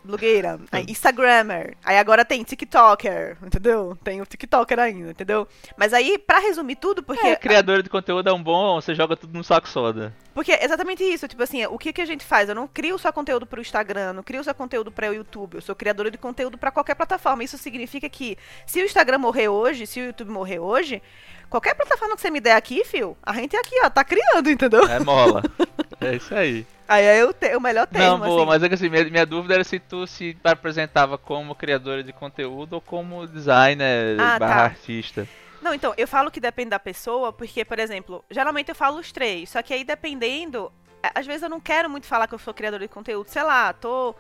Blogueira, 0.04 0.60
aí 0.72 0.86
Instagrammer, 0.88 1.78
aí 1.84 1.98
agora 1.98 2.26
tem 2.26 2.44
TikToker, 2.44 3.38
entendeu? 3.42 3.98
Tem 4.04 4.22
o 4.22 4.26
TikToker 4.26 4.80
ainda, 4.80 5.12
entendeu? 5.12 5.48
Mas 5.78 5.94
aí, 5.94 6.18
pra 6.18 6.40
resumir 6.40 6.76
tudo, 6.76 7.02
porque 7.02 7.26
É, 7.26 7.36
criadora 7.36 7.82
de 7.82 7.90
conteúdo 7.90 8.30
é 8.30 8.34
um 8.34 8.44
bom, 8.44 8.82
você 8.82 8.94
joga 8.94 9.16
tudo 9.16 9.34
num 9.34 9.44
saco 9.44 9.68
soda. 9.68 10.14
Porque 10.34 10.52
é 10.52 10.66
exatamente 10.66 11.04
isso, 11.04 11.28
tipo 11.28 11.42
assim, 11.42 11.66
o 11.68 11.78
que, 11.78 11.94
que 11.94 12.02
a 12.02 12.06
gente 12.06 12.26
faz? 12.26 12.50
Eu 12.50 12.56
não 12.56 12.68
crio 12.68 12.98
só 12.98 13.12
conteúdo 13.12 13.46
pro 13.46 13.62
Instagram, 13.62 14.14
não 14.14 14.24
crio 14.24 14.44
só 14.44 14.54
conteúdo 14.54 14.92
para 14.92 15.10
o 15.10 15.14
YouTube, 15.14 15.56
eu 15.56 15.62
sou 15.62 15.76
criadora 15.76 16.12
de 16.12 16.18
conteúdo 16.18 16.58
pra 16.58 16.72
qualquer 16.72 16.96
plataforma. 16.96 17.44
Isso 17.44 17.58
significa 17.58 18.10
que 18.10 18.38
se 18.66 18.82
o 18.82 18.86
Instagram 18.86 19.20
morrer 19.20 19.48
hoje, 19.48 19.88
se 19.88 20.00
o 20.02 20.06
YouTube 20.06 20.32
morrer 20.32 20.60
hoje, 20.60 21.02
qualquer 21.50 21.76
plataforma 21.76 22.16
que 22.16 22.22
você 22.22 22.32
me 22.32 22.42
der 22.42 22.56
aqui, 22.56 22.84
fio, 22.84 23.16
a 23.22 23.34
gente 23.34 23.56
aqui, 23.56 23.76
ó, 23.84 23.90
tá 23.90 24.04
criando, 24.04 24.50
entendeu? 24.50 24.86
É 24.88 25.00
mola. 25.00 25.44
é 26.08 26.16
isso 26.16 26.34
aí. 26.36 26.66
Aí 26.88 27.06
é 27.06 27.26
o, 27.26 27.34
te- 27.34 27.56
o 27.56 27.62
melhor 27.62 27.88
termo, 27.88 28.18
Não, 28.18 28.20
boa, 28.20 28.42
assim. 28.42 28.50
mas 28.50 28.64
é 28.64 28.68
que 28.70 28.76
assim, 28.76 28.90
minha, 28.90 29.04
minha 29.06 29.26
dúvida 29.26 29.54
era 29.56 29.64
se 29.64 29.80
tu 29.80 30.06
se 30.06 30.36
apresentava 30.44 31.18
como 31.18 31.56
criadora 31.56 32.04
de 32.04 32.12
conteúdo 32.14 32.74
ou 32.74 32.82
como 32.82 33.26
designer 33.28 34.20
Ah, 34.20 34.38
barra 34.40 34.56
tá. 34.56 34.64
artista. 34.66 35.28
Não, 35.62 35.74
então, 35.74 35.94
eu 35.98 36.08
falo 36.08 36.30
que 36.30 36.42
depende 36.42 36.72
da 36.72 36.80
pessoa, 36.80 37.32
porque, 37.32 37.64
por 37.64 37.80
exemplo, 37.80 38.24
geralmente 38.30 38.68
eu 38.70 38.76
falo 38.76 39.00
os 39.00 39.12
três, 39.14 39.50
só 39.50 39.62
que 39.62 39.74
aí 39.74 39.84
dependendo, 39.86 40.72
a- 41.02 41.20
às 41.20 41.26
vezes 41.26 41.42
eu 41.44 41.50
não 41.50 41.60
quero 41.62 41.90
muito 41.90 42.06
falar 42.06 42.28
que 42.28 42.34
eu 42.36 42.40
sou 42.40 42.54
criadora 42.54 42.84
de 42.86 42.94
conteúdo, 42.94 43.30
sei 43.30 43.44
lá, 43.44 43.72
tô, 43.72 44.14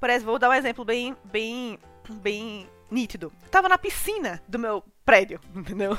por 0.00 0.10
exemplo, 0.10 0.26
vou 0.32 0.38
dar 0.40 0.50
um 0.50 0.54
exemplo 0.54 0.84
bem, 0.84 1.16
bem, 1.24 1.78
bem 2.14 2.68
nítido. 2.90 3.32
Eu 3.44 3.48
tava 3.48 3.68
na 3.68 3.78
piscina 3.78 4.42
do 4.48 4.58
meu 4.58 4.82
prédio, 5.08 5.40
entendeu? 5.56 5.96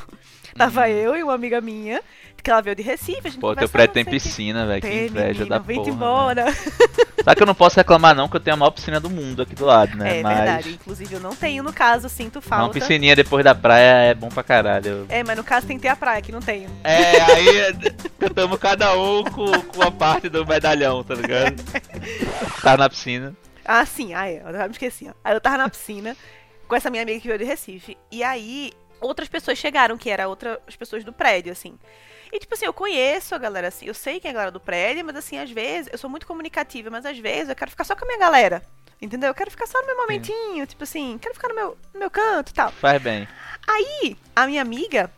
Tava 0.56 0.88
eu 0.88 1.18
e 1.18 1.24
uma 1.24 1.34
amiga 1.34 1.60
minha, 1.60 2.00
que 2.44 2.52
ela 2.52 2.62
veio 2.62 2.76
de 2.76 2.84
Recife, 2.84 3.22
a 3.26 3.30
gente 3.30 3.36
Uhum. 3.36 3.42
Pô, 3.42 3.56
teu 3.56 3.68
prédio 3.68 3.94
tem 3.96 4.06
piscina, 4.06 4.68
velho. 4.68 4.82
Que 4.82 4.88
inveja 5.08 5.40
menino, 5.40 5.50
da 5.50 5.58
vem 5.58 5.78
porra. 5.78 5.90
embora. 5.90 6.46
Né? 6.46 6.56
Só 7.24 7.34
que 7.36 7.42
eu 7.42 7.48
não 7.48 7.56
posso 7.56 7.78
reclamar 7.78 8.16
não, 8.16 8.28
que 8.30 8.36
eu 8.36 8.40
tenho 8.40 8.54
a 8.54 8.58
maior 8.58 8.72
piscina 8.72 9.00
do 9.00 9.10
mundo 9.10 9.42
aqui 9.42 9.56
do 9.56 9.66
lado, 9.66 9.98
né? 9.98 10.20
É 10.20 10.24
mas 10.24 10.38
verdade, 10.38 10.74
inclusive 10.74 11.14
eu 11.16 11.20
não 11.20 11.36
tenho, 11.36 11.64
no 11.64 11.74
caso, 11.74 12.08
sinto 12.08 12.36
uma 12.36 12.42
falta. 12.42 12.74
piscininha 12.74 13.16
depois 13.16 13.44
da 13.44 13.56
praia 13.56 14.12
é 14.12 14.14
bom 14.14 14.30
pra 14.30 14.44
caralho. 14.44 15.06
É, 15.10 15.24
mas 15.24 15.36
no 15.38 15.44
caso 15.44 15.66
tem 15.66 15.78
que 15.78 15.82
ter 15.82 15.90
a 15.90 15.96
praia, 15.96 16.22
que 16.22 16.32
não 16.32 16.40
tenho. 16.40 16.70
É, 16.84 17.22
aí 17.22 17.48
cantamos 18.20 18.60
cada 18.60 18.96
um 18.98 19.24
com, 19.24 19.52
com 19.62 19.82
a 19.82 19.92
parte 19.92 20.30
do 20.30 20.46
medalhão, 20.46 21.04
tá 21.04 21.16
ligado? 21.16 21.56
Tá 22.62 22.78
na 22.78 22.90
piscina. 22.90 23.36
Ah, 23.66 23.86
sim, 23.86 24.14
ah, 24.14 24.28
é, 24.30 24.44
eu 24.46 24.66
me 24.66 24.72
esqueci. 24.72 25.08
ó. 25.10 25.14
Aí 25.24 25.34
eu 25.34 25.42
tava 25.42 25.58
na 25.58 25.70
piscina 25.70 26.16
com 26.68 26.76
essa 26.76 26.90
minha 26.90 27.02
amiga 27.02 27.20
que 27.20 27.28
veio 27.28 27.40
de 27.40 27.46
Recife. 27.46 27.98
E 28.12 28.24
aí, 28.24 28.72
outras 29.02 29.28
pessoas 29.28 29.58
chegaram, 29.58 29.98
que 29.98 30.10
eram 30.10 30.30
outras 30.30 30.76
pessoas 30.78 31.04
do 31.04 31.14
prédio, 31.14 31.52
assim. 31.52 31.78
E, 32.32 32.40
tipo 32.40 32.54
assim, 32.54 32.66
eu 32.66 32.74
conheço 32.74 33.34
a 33.34 33.38
galera, 33.38 33.70
assim, 33.70 33.88
eu 33.88 33.94
sei 33.94 34.20
quem 34.20 34.30
é 34.30 34.32
a 34.32 34.34
galera 34.34 34.52
do 34.52 34.60
prédio, 34.60 35.04
mas, 35.04 35.16
assim, 35.16 35.40
às 35.40 35.50
vezes, 35.50 35.90
eu 35.92 35.98
sou 35.98 36.10
muito 36.10 36.28
comunicativa, 36.28 36.90
mas 36.90 37.06
às 37.06 37.18
vezes 37.18 37.50
eu 37.50 37.56
quero 37.56 37.72
ficar 37.72 37.84
só 37.84 37.96
com 37.96 38.06
a 38.06 38.08
minha 38.08 38.20
galera. 38.20 38.62
Entendeu? 39.02 39.30
Eu 39.30 39.34
quero 39.34 39.50
ficar 39.50 39.66
só 39.66 39.80
no 39.80 39.88
meu 39.88 39.98
momentinho, 39.98 40.68
tipo 40.68 40.84
assim, 40.84 41.18
quero 41.20 41.34
ficar 41.34 41.48
no 41.48 41.56
meu, 41.56 41.78
no 41.94 42.00
meu 42.00 42.12
canto 42.12 42.52
e 42.52 42.54
tal. 42.54 42.72
Faz 42.72 43.02
bem. 43.02 43.28
Aí, 43.66 44.18
a 44.36 44.46
minha 44.46 44.62
amiga, 44.62 45.10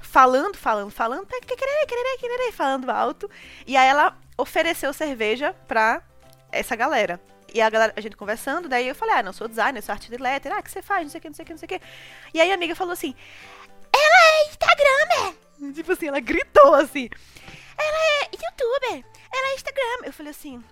falando, 0.00 0.56
falando, 0.56 0.90
falando, 0.90 1.26
falando 2.52 2.90
alto. 2.90 3.30
E 3.66 3.76
aí 3.76 3.88
ela 3.88 4.16
ofereceu 4.36 4.92
cerveja 4.92 5.54
pra 5.66 6.02
essa 6.50 6.74
galera. 6.74 7.20
E 7.52 7.60
a 7.60 7.70
galera, 7.70 7.92
a 7.96 8.00
gente 8.00 8.16
conversando, 8.16 8.68
daí 8.68 8.88
eu 8.88 8.94
falei, 8.94 9.16
ah, 9.16 9.22
não, 9.22 9.32
sou 9.32 9.48
designer, 9.48 9.82
sou 9.82 9.92
arte 9.92 10.10
de 10.10 10.16
letra, 10.16 10.54
ah, 10.54 10.60
o 10.60 10.62
que 10.62 10.70
você 10.70 10.82
faz, 10.82 11.02
não 11.04 11.10
sei 11.10 11.18
o 11.18 11.22
que, 11.22 11.28
não 11.28 11.34
sei 11.34 11.42
o 11.42 11.46
que, 11.46 11.52
não 11.52 11.58
sei 11.58 11.66
o 11.66 11.68
que. 11.68 11.80
E 12.34 12.40
aí 12.40 12.50
a 12.50 12.54
amiga 12.54 12.74
falou 12.74 12.92
assim, 12.92 13.14
ela 13.94 14.16
é 14.26 14.48
Instagramer! 14.48 15.74
Tipo 15.74 15.92
assim, 15.92 16.08
ela 16.08 16.20
gritou 16.20 16.74
assim, 16.74 17.08
ela 17.76 17.98
é 17.98 18.30
youtuber, 18.32 19.04
ela 19.32 19.48
é 19.48 19.54
Instagram. 19.54 20.04
Eu 20.04 20.12
falei 20.12 20.30
assim, 20.30 20.62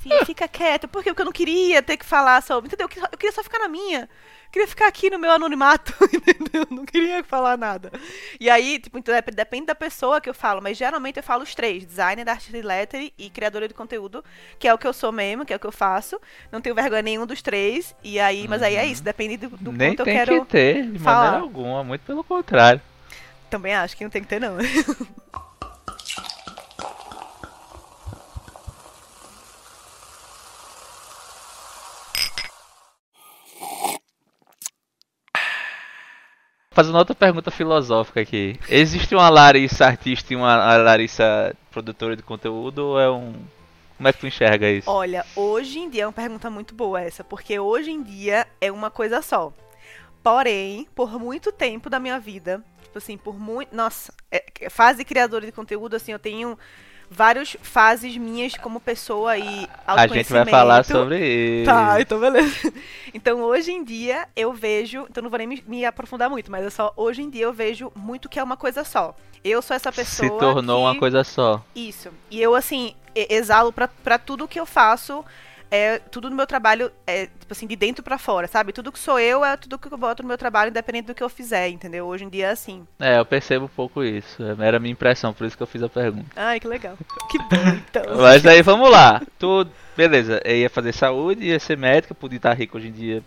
filha, 0.00 0.24
fica 0.24 0.48
quieta, 0.48 0.88
por 0.88 1.02
quê? 1.02 1.10
Porque 1.10 1.22
eu 1.22 1.26
não 1.26 1.32
queria 1.32 1.82
ter 1.82 1.96
que 1.96 2.04
falar 2.04 2.42
sobre, 2.42 2.68
entendeu? 2.68 2.88
Eu 3.12 3.18
queria- 3.18 3.32
só 3.32 3.42
ficar 3.42 3.58
na 3.58 3.68
minha. 3.68 4.00
Eu 4.46 4.50
queria 4.52 4.66
ficar 4.68 4.86
aqui 4.88 5.10
no 5.10 5.18
meu 5.18 5.30
anonimato, 5.30 5.92
entendeu? 6.10 6.66
Não 6.70 6.86
queria 6.86 7.22
falar 7.22 7.58
nada. 7.58 7.92
E 8.40 8.48
aí, 8.48 8.78
tipo, 8.78 8.96
então, 8.98 9.14
dep- 9.14 9.34
depende 9.34 9.66
da 9.66 9.74
pessoa 9.74 10.22
que 10.22 10.28
eu 10.30 10.32
falo, 10.32 10.62
mas 10.62 10.78
geralmente 10.78 11.18
eu 11.18 11.22
falo 11.22 11.42
os 11.42 11.54
três: 11.54 11.84
designer, 11.84 12.26
artista 12.28 12.52
de 12.52 12.62
lettering 12.62 13.12
e 13.18 13.28
criadora 13.28 13.68
de 13.68 13.74
conteúdo, 13.74 14.24
que 14.58 14.66
é 14.66 14.72
o 14.72 14.78
que 14.78 14.86
eu 14.86 14.92
sou 14.94 15.12
mesmo, 15.12 15.44
que 15.44 15.52
é 15.52 15.56
o 15.56 15.60
que 15.60 15.66
eu 15.66 15.72
faço. 15.72 16.18
Não 16.50 16.62
tenho 16.62 16.74
vergonha 16.74 17.02
nenhum 17.02 17.26
dos 17.26 17.42
três. 17.42 17.94
E 18.02 18.18
aí, 18.18 18.48
mas 18.48 18.62
aí 18.62 18.74
é 18.76 18.86
isso, 18.86 19.02
depende 19.02 19.36
do, 19.36 19.50
do 19.50 19.70
Nem 19.70 19.90
ponto 19.90 20.00
eu 20.00 20.04
tem 20.06 20.14
quero. 20.16 20.44
que 20.46 20.50
ter, 20.50 20.86
de 20.92 20.98
falar. 20.98 21.24
maneira 21.24 21.42
alguma, 21.44 21.84
muito 21.84 22.00
pelo 22.06 22.24
contrário. 22.24 22.80
Também 23.50 23.74
acho 23.74 23.94
que 23.96 24.04
não 24.04 24.10
tem 24.10 24.22
que 24.22 24.28
ter, 24.28 24.40
não. 24.40 24.56
Fazendo 36.78 36.96
outra 36.96 37.12
pergunta 37.12 37.50
filosófica 37.50 38.20
aqui. 38.20 38.54
Existe 38.68 39.12
uma 39.12 39.28
Larissa 39.28 39.84
artista 39.84 40.32
e 40.32 40.36
uma 40.36 40.76
Larissa 40.76 41.52
produtora 41.72 42.14
de 42.14 42.22
conteúdo 42.22 42.78
ou 42.90 43.00
é 43.00 43.10
um. 43.10 43.32
Como 43.96 44.06
é 44.08 44.12
que 44.12 44.20
tu 44.20 44.28
enxerga 44.28 44.70
isso? 44.70 44.88
Olha, 44.88 45.26
hoje 45.34 45.80
em 45.80 45.90
dia 45.90 46.04
é 46.04 46.06
uma 46.06 46.12
pergunta 46.12 46.48
muito 46.48 46.76
boa 46.76 47.00
essa, 47.00 47.24
porque 47.24 47.58
hoje 47.58 47.90
em 47.90 48.00
dia 48.00 48.46
é 48.60 48.70
uma 48.70 48.92
coisa 48.92 49.20
só. 49.22 49.52
Porém, 50.22 50.86
por 50.94 51.18
muito 51.18 51.50
tempo 51.50 51.90
da 51.90 51.98
minha 51.98 52.20
vida, 52.20 52.62
tipo 52.80 52.96
assim, 52.98 53.18
por 53.18 53.36
muito. 53.36 53.74
Nossa, 53.74 54.14
é- 54.30 54.44
é 54.60 54.70
fase 54.70 55.04
criadora 55.04 55.44
de 55.44 55.50
conteúdo, 55.50 55.96
assim, 55.96 56.12
eu 56.12 56.18
tenho 56.20 56.56
várias 57.10 57.56
fases 57.62 58.16
minhas 58.16 58.54
como 58.54 58.80
pessoa 58.80 59.36
e 59.36 59.68
A 59.86 60.06
gente 60.06 60.32
vai 60.32 60.44
falar 60.44 60.84
sobre 60.84 61.60
isso. 61.60 61.66
Tá, 61.66 62.00
então 62.00 62.20
beleza. 62.20 62.72
Então 63.14 63.40
hoje 63.40 63.72
em 63.72 63.82
dia 63.82 64.28
eu 64.36 64.52
vejo, 64.52 65.06
então 65.08 65.22
não 65.22 65.30
vou 65.30 65.38
nem 65.38 65.48
me, 65.48 65.64
me 65.66 65.84
aprofundar 65.84 66.28
muito, 66.28 66.50
mas 66.50 66.66
é 66.66 66.70
só 66.70 66.92
hoje 66.94 67.22
em 67.22 67.30
dia 67.30 67.44
eu 67.44 67.52
vejo 67.52 67.90
muito 67.96 68.28
que 68.28 68.38
é 68.38 68.42
uma 68.42 68.56
coisa 68.56 68.84
só. 68.84 69.16
Eu 69.42 69.62
sou 69.62 69.74
essa 69.74 69.90
pessoa 69.90 70.28
Se 70.28 70.38
tornou 70.38 70.76
que... 70.76 70.82
uma 70.82 70.98
coisa 70.98 71.24
só. 71.24 71.64
Isso. 71.74 72.10
E 72.30 72.40
eu 72.40 72.54
assim 72.54 72.94
exalo 73.14 73.72
pra, 73.72 73.88
pra 73.88 74.18
tudo 74.18 74.46
que 74.46 74.60
eu 74.60 74.66
faço. 74.66 75.24
É, 75.70 75.98
tudo 75.98 76.30
no 76.30 76.36
meu 76.36 76.46
trabalho 76.46 76.92
é, 77.06 77.28
tipo 77.48 77.54
assim, 77.54 77.66
de 77.66 77.76
dentro 77.76 78.04
pra 78.04 78.18
fora, 78.18 78.46
sabe? 78.46 78.72
Tudo 78.74 78.92
que 78.92 78.98
sou 78.98 79.18
eu 79.18 79.42
é 79.42 79.56
tudo 79.56 79.78
que 79.78 79.88
eu 79.90 79.96
boto 79.96 80.22
no 80.22 80.28
meu 80.28 80.36
trabalho, 80.36 80.68
independente 80.68 81.06
do 81.06 81.14
que 81.14 81.22
eu 81.22 81.30
fizer, 81.30 81.68
entendeu? 81.70 82.04
Hoje 82.06 82.24
em 82.24 82.28
dia 82.28 82.48
é 82.48 82.50
assim. 82.50 82.86
É, 83.00 83.18
eu 83.18 83.24
percebo 83.24 83.64
um 83.64 83.68
pouco 83.68 84.04
isso. 84.04 84.42
Era 84.60 84.76
a 84.76 84.80
minha 84.80 84.92
impressão, 84.92 85.32
por 85.32 85.46
isso 85.46 85.56
que 85.56 85.62
eu 85.62 85.66
fiz 85.66 85.82
a 85.82 85.88
pergunta. 85.88 86.26
Ai, 86.36 86.60
que 86.60 86.68
legal. 86.68 86.94
Que 87.30 87.38
bom, 87.38 87.68
então. 87.88 88.02
Mas 88.20 88.44
aí 88.44 88.60
vamos 88.60 88.90
lá. 88.90 89.22
Tu, 89.38 89.66
beleza, 89.96 90.42
eu 90.44 90.56
ia 90.56 90.68
fazer 90.68 90.92
saúde, 90.92 91.46
ia 91.46 91.58
ser 91.58 91.78
médica, 91.78 92.14
podia 92.14 92.36
estar 92.36 92.52
rico 92.52 92.76
hoje 92.76 92.88
em 92.88 92.92
dia. 92.92 93.22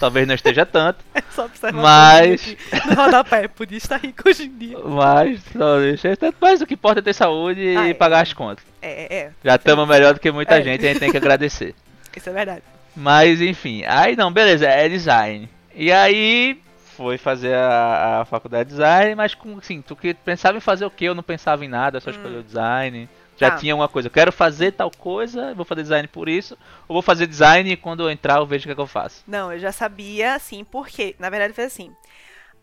Talvez 0.00 0.26
não 0.26 0.34
esteja 0.34 0.64
tanto, 0.64 1.04
É 1.14 1.20
só 1.30 1.44
observar 1.44 1.82
Mas- 1.82 2.56
no 2.86 2.94
rodapé. 2.94 3.46
Podia 3.48 3.76
estar 3.76 3.98
rico 3.98 4.26
hoje 4.26 4.44
em 4.44 4.56
dia. 4.56 4.78
mas 4.78 5.42
talvez 5.52 5.96
esteja 5.96 6.16
tanto. 6.16 6.36
Mas 6.40 6.62
o 6.62 6.66
que 6.66 6.72
importa 6.74 7.00
é 7.00 7.02
ter 7.02 7.12
saúde 7.12 7.76
Ah, 7.76 7.86
e 7.88 7.90
é. 7.90 7.94
pagar 7.94 8.22
as 8.22 8.32
contas. 8.32 8.64
É, 8.80 9.02
é, 9.02 9.18
é. 9.18 9.30
Já 9.44 9.56
estamos 9.56 9.86
melhor 9.86 10.14
do 10.14 10.20
que 10.20 10.30
muita 10.32 10.58
É. 10.58 10.62
gente 10.62 10.82
e 10.82 10.86
a 10.86 10.92
gente 10.92 11.00
tem 11.00 11.10
que 11.10 11.16
agradecer. 11.18 11.74
Isso 12.16 12.30
é 12.30 12.32
verdade. 12.32 12.62
Mas 12.96 13.40
enfim, 13.40 13.84
aí 13.86 14.16
não, 14.16 14.32
beleza, 14.32 14.66
é 14.66 14.88
design. 14.88 15.48
E 15.74 15.92
aí 15.92 16.60
foi 16.96 17.18
fazer 17.18 17.54
a, 17.54 18.20
a 18.22 18.24
faculdade 18.24 18.70
de 18.70 18.76
design, 18.76 19.14
mas 19.14 19.34
com 19.34 19.58
assim, 19.58 19.82
tu 19.82 19.94
que 19.94 20.14
pensava 20.14 20.56
em 20.56 20.60
fazer 20.62 20.86
o 20.86 20.90
que? 20.90 21.04
Eu 21.04 21.14
não 21.14 21.22
pensava 21.22 21.64
em 21.64 21.68
nada, 21.68 22.00
só 22.00 22.10
escolheu 22.10 22.42
design. 22.42 23.08
Já 23.36 23.48
Hum. 23.48 23.50
Tá. 23.50 23.56
tinha 23.58 23.74
uma 23.74 23.86
coisa, 23.86 24.08
eu 24.08 24.12
quero 24.12 24.32
fazer 24.32 24.72
tal 24.72 24.90
coisa, 24.90 25.52
vou 25.54 25.64
fazer 25.66 25.82
design 25.82 26.08
por 26.08 26.26
isso, 26.26 26.56
ou 26.88 26.94
vou 26.94 27.02
fazer 27.02 27.26
design 27.26 27.70
e 27.70 27.76
quando 27.76 28.02
eu 28.02 28.10
entrar 28.10 28.38
eu 28.38 28.46
vejo 28.46 28.62
o 28.64 28.66
que, 28.68 28.72
é 28.72 28.74
que 28.74 28.80
eu 28.80 28.86
faço. 28.86 29.22
Não, 29.26 29.52
eu 29.52 29.58
já 29.58 29.72
sabia, 29.72 30.34
assim, 30.34 30.64
porque, 30.64 31.14
na 31.18 31.28
verdade, 31.28 31.52
foi 31.52 31.64
assim. 31.64 31.94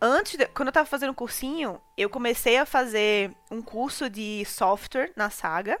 Antes, 0.02 0.36
de- 0.36 0.46
quando 0.46 0.68
eu 0.68 0.72
tava 0.72 0.86
fazendo 0.86 1.10
um 1.10 1.14
cursinho, 1.14 1.80
eu 1.96 2.10
comecei 2.10 2.58
a 2.58 2.66
fazer 2.66 3.30
um 3.52 3.62
curso 3.62 4.10
de 4.10 4.44
software 4.46 5.12
na 5.16 5.30
Saga. 5.30 5.78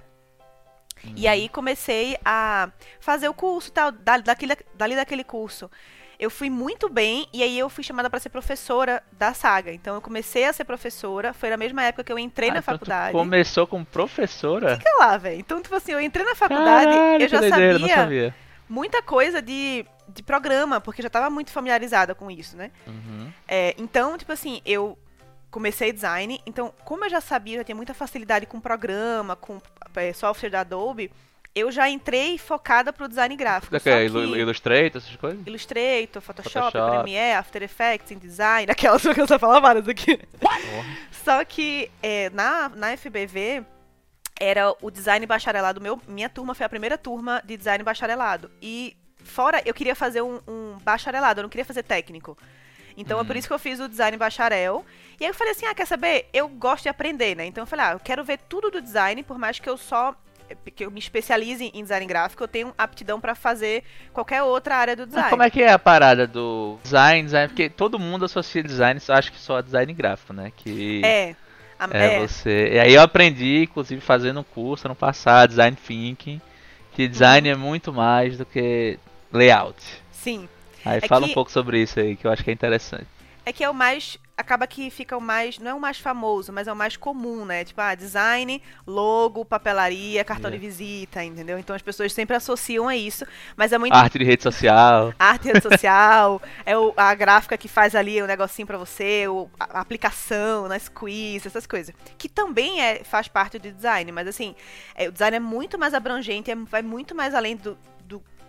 E 1.16 1.26
aí 1.28 1.48
comecei 1.48 2.16
a 2.24 2.68
fazer 3.00 3.28
o 3.28 3.34
curso 3.34 3.70
tal, 3.72 3.92
da- 3.92 4.18
daquele, 4.18 4.56
dali 4.74 4.94
daquele 4.96 5.24
curso. 5.24 5.70
Eu 6.18 6.30
fui 6.30 6.48
muito 6.48 6.88
bem 6.88 7.26
e 7.32 7.42
aí 7.42 7.58
eu 7.58 7.68
fui 7.68 7.82
chamada 7.82 8.08
para 8.08 8.20
ser 8.20 8.28
professora 8.28 9.02
da 9.12 9.34
Saga. 9.34 9.72
Então 9.72 9.96
eu 9.96 10.00
comecei 10.00 10.44
a 10.44 10.52
ser 10.52 10.64
professora, 10.64 11.32
foi 11.34 11.50
na 11.50 11.56
mesma 11.56 11.82
época 11.82 12.04
que 12.04 12.12
eu 12.12 12.18
entrei 12.18 12.50
Ah, 12.50 12.54
na 12.54 12.58
então 12.60 12.74
faculdade. 12.74 13.12
começou 13.12 13.66
como 13.66 13.84
professora? 13.84 14.76
Fica 14.76 14.90
lá, 14.98 15.16
velho. 15.16 15.40
Então, 15.40 15.60
tipo 15.60 15.74
assim, 15.74 15.92
eu 15.92 16.00
entrei 16.00 16.24
na 16.24 16.34
faculdade, 16.36 16.92
Caralho, 16.92 17.22
eu 17.22 17.28
já 17.28 17.40
doideira, 17.40 17.78
não 17.78 17.88
sabia 17.88 17.94
sabia. 17.96 18.34
muita 18.68 19.02
coisa 19.02 19.42
de, 19.42 19.84
de 20.08 20.22
programa, 20.22 20.80
porque 20.80 21.00
eu 21.00 21.04
já 21.04 21.10
tava 21.10 21.28
muito 21.30 21.50
familiarizada 21.50 22.14
com 22.14 22.30
isso, 22.30 22.56
né? 22.56 22.70
Uhum. 22.86 23.32
É, 23.48 23.74
então, 23.76 24.16
tipo 24.16 24.32
assim, 24.32 24.62
eu 24.64 24.96
comecei 25.54 25.92
design, 25.92 26.40
então, 26.44 26.74
como 26.84 27.04
eu 27.04 27.10
já 27.10 27.20
sabia, 27.20 27.54
eu 27.54 27.58
já 27.58 27.64
tinha 27.64 27.76
muita 27.76 27.94
facilidade 27.94 28.44
com 28.44 28.58
programa, 28.60 29.36
com 29.36 29.62
é, 29.94 30.12
software 30.12 30.50
da 30.50 30.60
Adobe, 30.62 31.12
eu 31.54 31.70
já 31.70 31.88
entrei 31.88 32.36
focada 32.38 32.92
pro 32.92 33.06
design 33.06 33.36
gráfico. 33.36 33.72
Só 33.72 33.78
que 33.78 33.88
Illustrator, 34.04 35.00
essas 35.00 35.14
coisas? 35.14 35.46
Illustrator, 35.46 36.20
Photoshop, 36.20 36.72
Photoshop. 36.72 36.90
Premiere, 36.90 37.38
After 37.38 37.62
Effects, 37.62 38.10
InDesign, 38.10 38.66
aquelas 38.72 39.00
que 39.00 39.20
eu 39.20 39.28
só 39.28 39.38
falar 39.38 39.60
várias 39.60 39.86
aqui. 39.86 40.18
Só 41.24 41.44
que 41.44 41.88
é, 42.02 42.30
na, 42.30 42.68
na 42.70 42.96
FBV 42.96 43.62
era 44.40 44.74
o 44.82 44.90
design 44.90 45.24
bacharelado 45.24 45.80
meu. 45.80 46.02
Minha 46.08 46.28
turma 46.28 46.56
foi 46.56 46.66
a 46.66 46.68
primeira 46.68 46.98
turma 46.98 47.40
de 47.44 47.56
design 47.56 47.84
bacharelado. 47.84 48.50
E 48.60 48.96
fora, 49.22 49.62
eu 49.64 49.72
queria 49.72 49.94
fazer 49.94 50.20
um, 50.20 50.40
um 50.48 50.78
bacharelado, 50.82 51.38
eu 51.38 51.42
não 51.44 51.48
queria 51.48 51.64
fazer 51.64 51.84
técnico. 51.84 52.36
Então 52.96 53.20
é 53.20 53.24
por 53.24 53.36
Hum. 53.36 53.38
isso 53.38 53.46
que 53.46 53.54
eu 53.54 53.58
fiz 53.60 53.78
o 53.78 53.88
design 53.88 54.16
bacharel. 54.16 54.84
E 55.20 55.24
aí 55.24 55.30
eu 55.30 55.34
falei 55.34 55.52
assim: 55.52 55.66
ah, 55.66 55.74
quer 55.74 55.86
saber? 55.86 56.26
Eu 56.32 56.48
gosto 56.48 56.84
de 56.84 56.88
aprender, 56.88 57.36
né? 57.36 57.46
Então 57.46 57.62
eu 57.62 57.66
falei: 57.66 57.86
ah, 57.86 57.92
eu 57.92 58.00
quero 58.00 58.24
ver 58.24 58.38
tudo 58.48 58.70
do 58.70 58.80
design, 58.80 59.22
por 59.22 59.38
mais 59.38 59.58
que 59.58 59.68
eu 59.68 59.76
só. 59.76 60.14
que 60.76 60.84
eu 60.84 60.90
me 60.90 60.98
especialize 60.98 61.64
em 61.72 61.82
design 61.82 62.04
gráfico, 62.06 62.42
eu 62.42 62.48
tenho 62.48 62.74
aptidão 62.76 63.18
pra 63.20 63.34
fazer 63.34 63.82
qualquer 64.12 64.42
outra 64.42 64.76
área 64.76 64.94
do 64.94 65.06
design. 65.06 65.22
Mas 65.24 65.30
como 65.30 65.42
é 65.42 65.50
que 65.50 65.62
é 65.62 65.72
a 65.72 65.78
parada 65.78 66.26
do 66.26 66.78
design, 66.82 67.22
design? 67.24 67.48
Porque 67.48 67.68
todo 67.70 67.98
mundo 67.98 68.24
associa 68.26 68.62
design, 68.62 69.00
acho 69.08 69.32
que 69.32 69.38
só 69.40 69.56
a 69.58 69.62
design 69.62 69.92
gráfico, 69.94 70.32
né? 70.32 70.52
Que 70.56 71.00
É. 71.04 71.34
A- 71.78 71.88
é, 71.92 72.14
é. 72.14 72.18
você. 72.20 72.70
E 72.74 72.78
aí 72.78 72.94
eu 72.94 73.02
aprendi, 73.02 73.62
inclusive, 73.64 74.00
fazendo 74.00 74.40
um 74.40 74.44
curso 74.44 74.86
ano 74.86 74.94
passado, 74.94 75.48
design 75.50 75.76
thinking, 75.76 76.40
que 76.92 77.08
design 77.08 77.48
é 77.48 77.56
muito 77.56 77.92
mais 77.92 78.36
do 78.38 78.44
que 78.46 78.98
layout. 79.32 79.82
Sim. 80.12 80.48
Aí 80.84 80.98
É 81.02 81.08
fala 81.08 81.24
que- 81.24 81.30
um 81.32 81.34
pouco 81.34 81.50
sobre 81.50 81.80
isso 81.82 81.98
aí, 81.98 82.14
que 82.16 82.26
eu 82.26 82.30
acho 82.30 82.44
que 82.44 82.50
é 82.50 82.52
interessante. 82.52 83.06
É 83.44 83.52
que 83.52 83.64
é 83.64 83.68
o 83.68 83.74
mais. 83.74 84.18
Acaba 84.36 84.66
que 84.66 84.90
fica 84.90 85.16
o 85.16 85.20
mais. 85.20 85.60
Não 85.60 85.70
é 85.70 85.74
o 85.74 85.80
mais 85.80 85.98
famoso, 85.98 86.52
mas 86.52 86.66
é 86.66 86.72
o 86.72 86.76
mais 86.76 86.96
comum, 86.96 87.44
né? 87.44 87.64
Tipo, 87.64 87.80
ah, 87.80 87.94
design, 87.94 88.60
logo, 88.84 89.44
papelaria, 89.44 90.24
cartão 90.24 90.48
É. 90.48 90.52
de 90.52 90.58
visita, 90.58 91.22
entendeu? 91.22 91.56
Então 91.56 91.74
as 91.76 91.82
pessoas 91.82 92.12
sempre 92.12 92.34
associam 92.34 92.88
a 92.88 92.96
isso. 92.96 93.24
Mas 93.56 93.72
é 93.72 93.78
muito. 93.78 93.94
Arte 93.94 94.18
de 94.18 94.24
rede 94.24 94.42
social. 94.42 95.14
Arte 95.18 95.46
rede 95.46 95.60
social, 95.62 96.42
é 96.66 96.76
o- 96.76 96.92
a 96.96 97.14
gráfica 97.14 97.56
que 97.56 97.68
faz 97.68 97.94
ali 97.94 98.20
o 98.20 98.26
negocinho 98.26 98.66
pra 98.66 98.76
você, 98.76 99.28
o, 99.28 99.48
a, 99.58 99.78
a 99.78 99.80
aplicação 99.80 100.66
nas 100.66 100.88
quiz, 100.88 101.46
essas 101.46 101.64
coisas. 101.64 101.94
Que 102.18 102.28
também 102.28 102.80
é, 102.82 103.04
faz 103.04 103.28
parte 103.28 103.56
do 103.58 103.70
design, 103.70 104.10
mas 104.10 104.26
assim, 104.26 104.56
é, 104.96 105.08
o 105.08 105.12
design 105.12 105.36
é 105.36 105.40
muito 105.40 105.78
mais 105.78 105.94
abrangente, 105.94 106.50
é- 106.50 106.56
vai 106.56 106.82
muito 106.82 107.14
mais 107.14 107.34
além 107.34 107.54
do, 107.56 107.78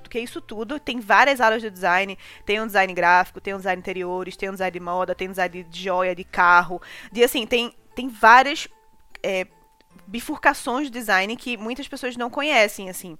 que 0.09 0.19
isso 0.19 0.41
tudo. 0.41 0.79
Tem 0.79 0.99
várias 0.99 1.41
áreas 1.41 1.61
do 1.61 1.71
design, 1.71 2.17
tem 2.45 2.61
um 2.61 2.67
design 2.67 2.93
gráfico, 2.93 3.41
tem 3.41 3.53
um 3.53 3.57
design 3.57 3.79
interiores, 3.79 4.35
tem 4.35 4.49
um 4.49 4.53
design 4.53 4.71
de 4.71 4.79
moda, 4.79 5.15
tem 5.15 5.27
um 5.27 5.31
design 5.31 5.63
de 5.63 5.83
joia, 5.83 6.15
de 6.15 6.23
carro. 6.23 6.81
De 7.11 7.23
assim, 7.23 7.45
tem, 7.45 7.75
tem 7.95 8.07
várias 8.09 8.67
é, 9.23 9.47
bifurcações 10.07 10.87
de 10.87 10.91
design 10.91 11.35
que 11.35 11.57
muitas 11.57 11.87
pessoas 11.87 12.15
não 12.15 12.29
conhecem, 12.29 12.89
assim. 12.89 13.17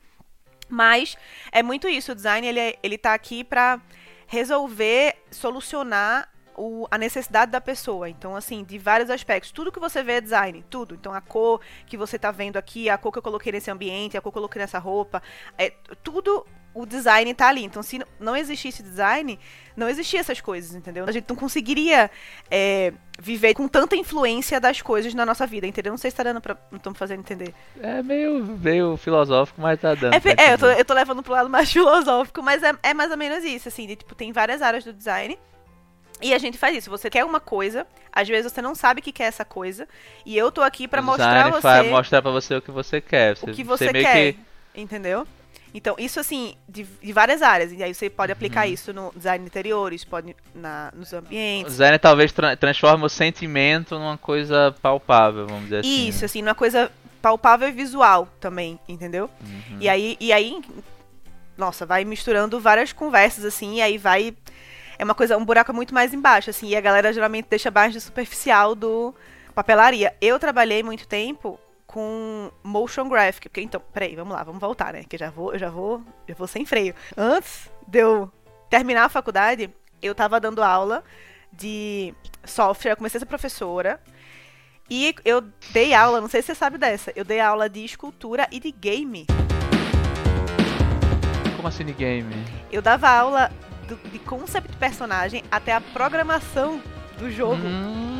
Mas 0.69 1.17
é 1.51 1.61
muito 1.61 1.87
isso, 1.87 2.11
o 2.11 2.15
design 2.15 2.45
ele, 2.47 2.59
é- 2.59 2.79
ele 2.81 2.97
tá 2.97 3.13
aqui 3.13 3.43
pra 3.43 3.79
resolver, 4.27 5.15
solucionar 5.31 6.29
o- 6.57 6.87
a 6.89 6.97
necessidade 6.97 7.51
da 7.51 7.61
pessoa. 7.61 8.09
Então, 8.09 8.35
assim, 8.35 8.63
de 8.63 8.77
vários 8.77 9.09
aspectos. 9.09 9.51
Tudo 9.51 9.71
que 9.71 9.79
você 9.79 10.01
vê 10.01 10.13
é 10.13 10.21
design, 10.21 10.63
tudo. 10.69 10.95
Então, 10.95 11.13
a 11.13 11.21
cor 11.21 11.61
que 11.85 11.97
você 11.97 12.17
tá 12.17 12.31
vendo 12.31 12.57
aqui, 12.57 12.89
a 12.89 12.97
cor 12.97 13.11
que 13.11 13.17
eu 13.17 13.23
coloquei 13.23 13.51
nesse 13.51 13.69
ambiente, 13.69 14.17
a 14.17 14.21
cor 14.21 14.31
que 14.31 14.37
eu 14.37 14.41
coloquei 14.41 14.61
nessa 14.61 14.79
roupa, 14.79 15.21
é 15.57 15.69
tudo 16.03 16.45
o 16.75 16.85
design 16.85 17.33
tá 17.33 17.47
ali. 17.47 17.63
Então, 17.63 17.81
se 17.81 17.99
não 18.19 18.35
existisse 18.35 18.83
design, 18.83 19.39
não 19.77 19.87
existia 19.89 20.19
essas 20.19 20.41
coisas, 20.41 20.75
entendeu? 20.75 21.05
A 21.07 21.11
gente 21.11 21.25
não 21.29 21.35
conseguiria 21.35 22.11
é, 22.51 22.91
viver 23.17 23.53
com 23.53 23.65
tanta 23.67 23.95
influência 23.95 24.59
das 24.59 24.81
coisas 24.81 25.13
na 25.13 25.25
nossa 25.25 25.47
vida, 25.47 25.65
entendeu? 25.65 25.91
Não 25.91 25.97
sei 25.97 26.11
se 26.11 26.17
tá 26.17 26.23
dando 26.23 26.41
pra. 26.41 26.57
Não 26.69 26.77
tô 26.77 26.89
me 26.91 26.97
fazendo 26.97 27.19
entender. 27.21 27.53
É 27.81 28.03
meio, 28.03 28.43
meio 28.43 28.97
filosófico, 28.97 29.61
mas 29.61 29.79
tá 29.79 29.95
dando. 29.95 30.13
É, 30.13 30.19
é, 30.49 30.53
eu, 30.53 30.57
tô, 30.57 30.65
eu 30.69 30.85
tô 30.85 30.93
levando 30.93 31.23
pro 31.23 31.31
lado 31.33 31.49
mais 31.49 31.71
filosófico, 31.73 32.43
mas 32.43 32.61
é, 32.61 32.73
é 32.83 32.93
mais 32.93 33.09
ou 33.09 33.17
menos 33.17 33.43
isso, 33.43 33.69
assim, 33.69 33.87
de, 33.87 33.95
tipo, 33.95 34.13
tem 34.13 34.31
várias 34.33 34.61
áreas 34.61 34.83
do 34.83 34.91
design. 34.93 35.39
E 36.21 36.33
a 36.33 36.37
gente 36.37 36.57
faz 36.57 36.75
isso. 36.77 36.89
Você 36.89 37.09
quer 37.09 37.25
uma 37.25 37.39
coisa, 37.41 37.85
às 38.11 38.27
vezes 38.27 38.51
você 38.51 38.61
não 38.61 38.73
sabe 38.75 38.99
o 38.99 39.03
que 39.03 39.11
quer 39.11 39.25
essa 39.25 39.43
coisa. 39.43 39.87
E 40.25 40.37
eu 40.37 40.49
tô 40.51 40.61
aqui 40.61 40.87
pra 40.87 41.01
O 41.01 41.03
mostrar 41.03 41.49
você 41.51 41.83
mostrar 41.89 42.21
pra 42.21 42.31
você 42.31 42.55
o 42.55 42.61
que 42.61 42.71
você 42.71 43.01
quer. 43.01 43.35
o 43.41 43.47
que 43.53 43.63
você 43.63 43.91
meio 43.91 44.05
quer. 44.05 44.33
que- 44.33 44.39
Entendeu? 44.73 45.25
Então, 45.77 45.93
isso 45.99 46.21
assim, 46.21 46.55
de, 46.69 46.83
de 47.03 47.11
várias 47.11 47.41
áreas. 47.41 47.71
E 47.73 47.83
aí 47.83 47.93
você 47.93 48.09
pode 48.09 48.31
aplicar 48.31 48.65
Uhum. 48.65 48.73
isso 48.73 48.93
no 48.93 49.11
design 49.13 49.43
de 49.43 49.47
interiores, 49.49 50.05
pode 50.05 50.33
na, 50.55 50.89
nos 50.95 51.11
O 51.11 51.17
ambientes. 51.17 51.73
design 51.73 51.99
talvez 51.99 52.31
tra- 52.31 52.55
transforma 52.55 53.05
o 53.05 53.09
sentimento 53.09 53.99
numa 53.99 54.17
coisa 54.17 54.73
palpável, 54.81 55.45
vamos 55.45 55.63
dizer 55.65 55.79
assim. 55.79 56.07
Isso, 56.07 56.23
assim, 56.23 56.41
numa 56.41 56.55
coisa 56.55 56.89
palpável 57.21 57.67
e 57.67 57.71
visual 57.73 58.27
também, 58.39 58.79
entendeu? 58.87 59.29
Uhum. 59.41 59.77
E 59.81 59.89
aí, 59.89 60.15
e 60.19 60.31
aí, 60.31 60.61
nossa, 61.57 61.85
vai 61.85 62.05
misturando 62.05 62.59
várias 62.59 62.93
conversas, 62.93 63.43
assim, 63.43 63.75
e 63.75 63.81
aí 63.81 63.97
vai. 63.97 64.33
É 64.97 65.03
uma 65.03 65.13
coisa, 65.15 65.37
um 65.37 65.43
buraco 65.43 65.73
muito 65.73 65.93
mais 65.93 66.13
embaixo, 66.13 66.49
assim, 66.49 66.69
e 66.69 66.75
a 66.75 66.79
galera 66.79 67.11
geralmente 67.11 67.47
deixa 67.49 67.69
mais 67.69 67.91
de 67.91 67.99
superficial 67.99 68.73
do 68.75 69.13
papelaria. 69.53 70.13
Eu 70.21 70.39
trabalhei 70.39 70.81
muito 70.83 71.05
tempo 71.05 71.59
com 71.95 72.51
motion 72.61 73.07
graphic, 73.07 73.47
porque 73.47 73.61
então, 73.61 73.81
peraí, 73.93 74.17
vamos 74.17 74.33
lá, 74.35 74.43
vamos 74.43 74.59
voltar, 74.59 74.91
né? 74.91 75.05
Que 75.07 75.15
eu 75.15 75.19
já 75.21 75.29
vou, 75.29 75.53
eu 75.53 75.59
já 75.59 75.69
vou, 75.69 76.01
já 76.27 76.35
vou 76.35 76.45
sem 76.45 76.65
freio. 76.65 76.93
Antes 77.15 77.71
de 77.87 77.99
eu 77.99 78.29
terminar 78.69 79.05
a 79.05 79.09
faculdade, 79.09 79.69
eu 80.01 80.13
tava 80.13 80.37
dando 80.41 80.61
aula 80.61 81.05
de 81.53 82.13
software, 82.43 82.91
eu 82.91 82.97
comecei 82.97 83.17
a 83.17 83.21
ser 83.21 83.25
professora. 83.25 84.01
E 84.89 85.15
eu 85.23 85.41
dei 85.71 85.93
aula, 85.93 86.19
não 86.19 86.27
sei 86.27 86.41
se 86.41 86.47
você 86.47 86.55
sabe 86.55 86.77
dessa, 86.77 87.13
eu 87.15 87.23
dei 87.23 87.39
aula 87.39 87.69
de 87.69 87.85
escultura 87.85 88.45
e 88.51 88.59
de 88.59 88.71
game. 88.71 89.25
Como 91.55 91.65
assim 91.69 91.85
de 91.85 91.93
game? 91.93 92.35
Eu 92.69 92.81
dava 92.81 93.07
aula 93.07 93.49
do- 93.87 94.09
de 94.09 94.19
concept 94.19 94.75
personagem 94.75 95.43
até 95.49 95.71
a 95.71 95.79
programação 95.79 96.81
do 97.17 97.31
jogo. 97.31 97.55
Hum. 97.65 98.14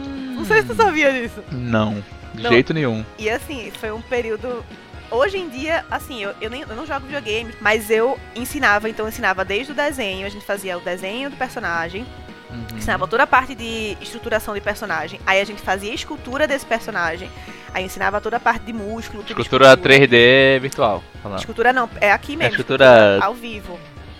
Não 0.47 0.55
sei 0.55 0.61
se 0.61 0.67
tu 0.67 0.75
sabia 0.75 1.11
disso. 1.11 1.43
Não, 1.51 2.03
de 2.33 2.43
Não. 2.43 2.49
jeito 2.51 2.73
nenhum. 2.73 3.03
E 3.17 3.29
assim, 3.29 3.71
foi 3.79 3.91
um 3.91 4.01
período 4.01 4.63
hoje 5.11 5.37
em 5.37 5.49
dia, 5.49 5.85
assim, 5.89 6.23
eu, 6.23 6.33
eu, 6.41 6.49
nem, 6.49 6.61
eu 6.61 6.75
não 6.75 6.85
jogo 6.85 7.05
videogame, 7.05 7.53
mas 7.61 7.89
eu 7.89 8.19
ensinava, 8.35 8.89
então 8.89 9.05
eu 9.05 9.09
ensinava 9.09 9.45
desde 9.45 9.71
o 9.71 9.75
desenho, 9.75 10.25
a 10.25 10.29
gente 10.29 10.45
fazia 10.45 10.77
o 10.77 10.81
desenho 10.81 11.29
do 11.29 11.35
personagem, 11.37 12.05
Uhum. 12.49 12.77
ensinava 12.77 13.07
toda 13.07 13.23
a 13.23 13.27
parte 13.27 13.53
de 13.55 13.97
estruturação 14.01 14.53
de 14.53 14.61
personagem, 14.61 15.19
aí 15.25 15.41
a 15.41 15.43
gente 15.43 15.61
fazia 15.61 15.91
a 15.91 15.95
escultura 15.95 16.47
desse 16.47 16.65
personagem, 16.65 17.29
aí 17.73 17.83
ensinava 17.83 18.21
toda 18.21 18.37
a 18.37 18.39
parte 18.39 18.63
de 18.65 18.71
músculo, 18.71 19.23
tudo 19.23 19.41
Escultura 19.41 19.75
3D 19.75 20.59
virtual. 20.61 21.03
falando. 21.21 21.39
Escultura 21.39 21.73
não, 21.73 21.89
é 21.99 22.11
aqui 22.11 22.35
mesmo. 22.37 22.51
escultura- 22.53 23.19
ao 23.21 23.33
vivo. 23.33 23.77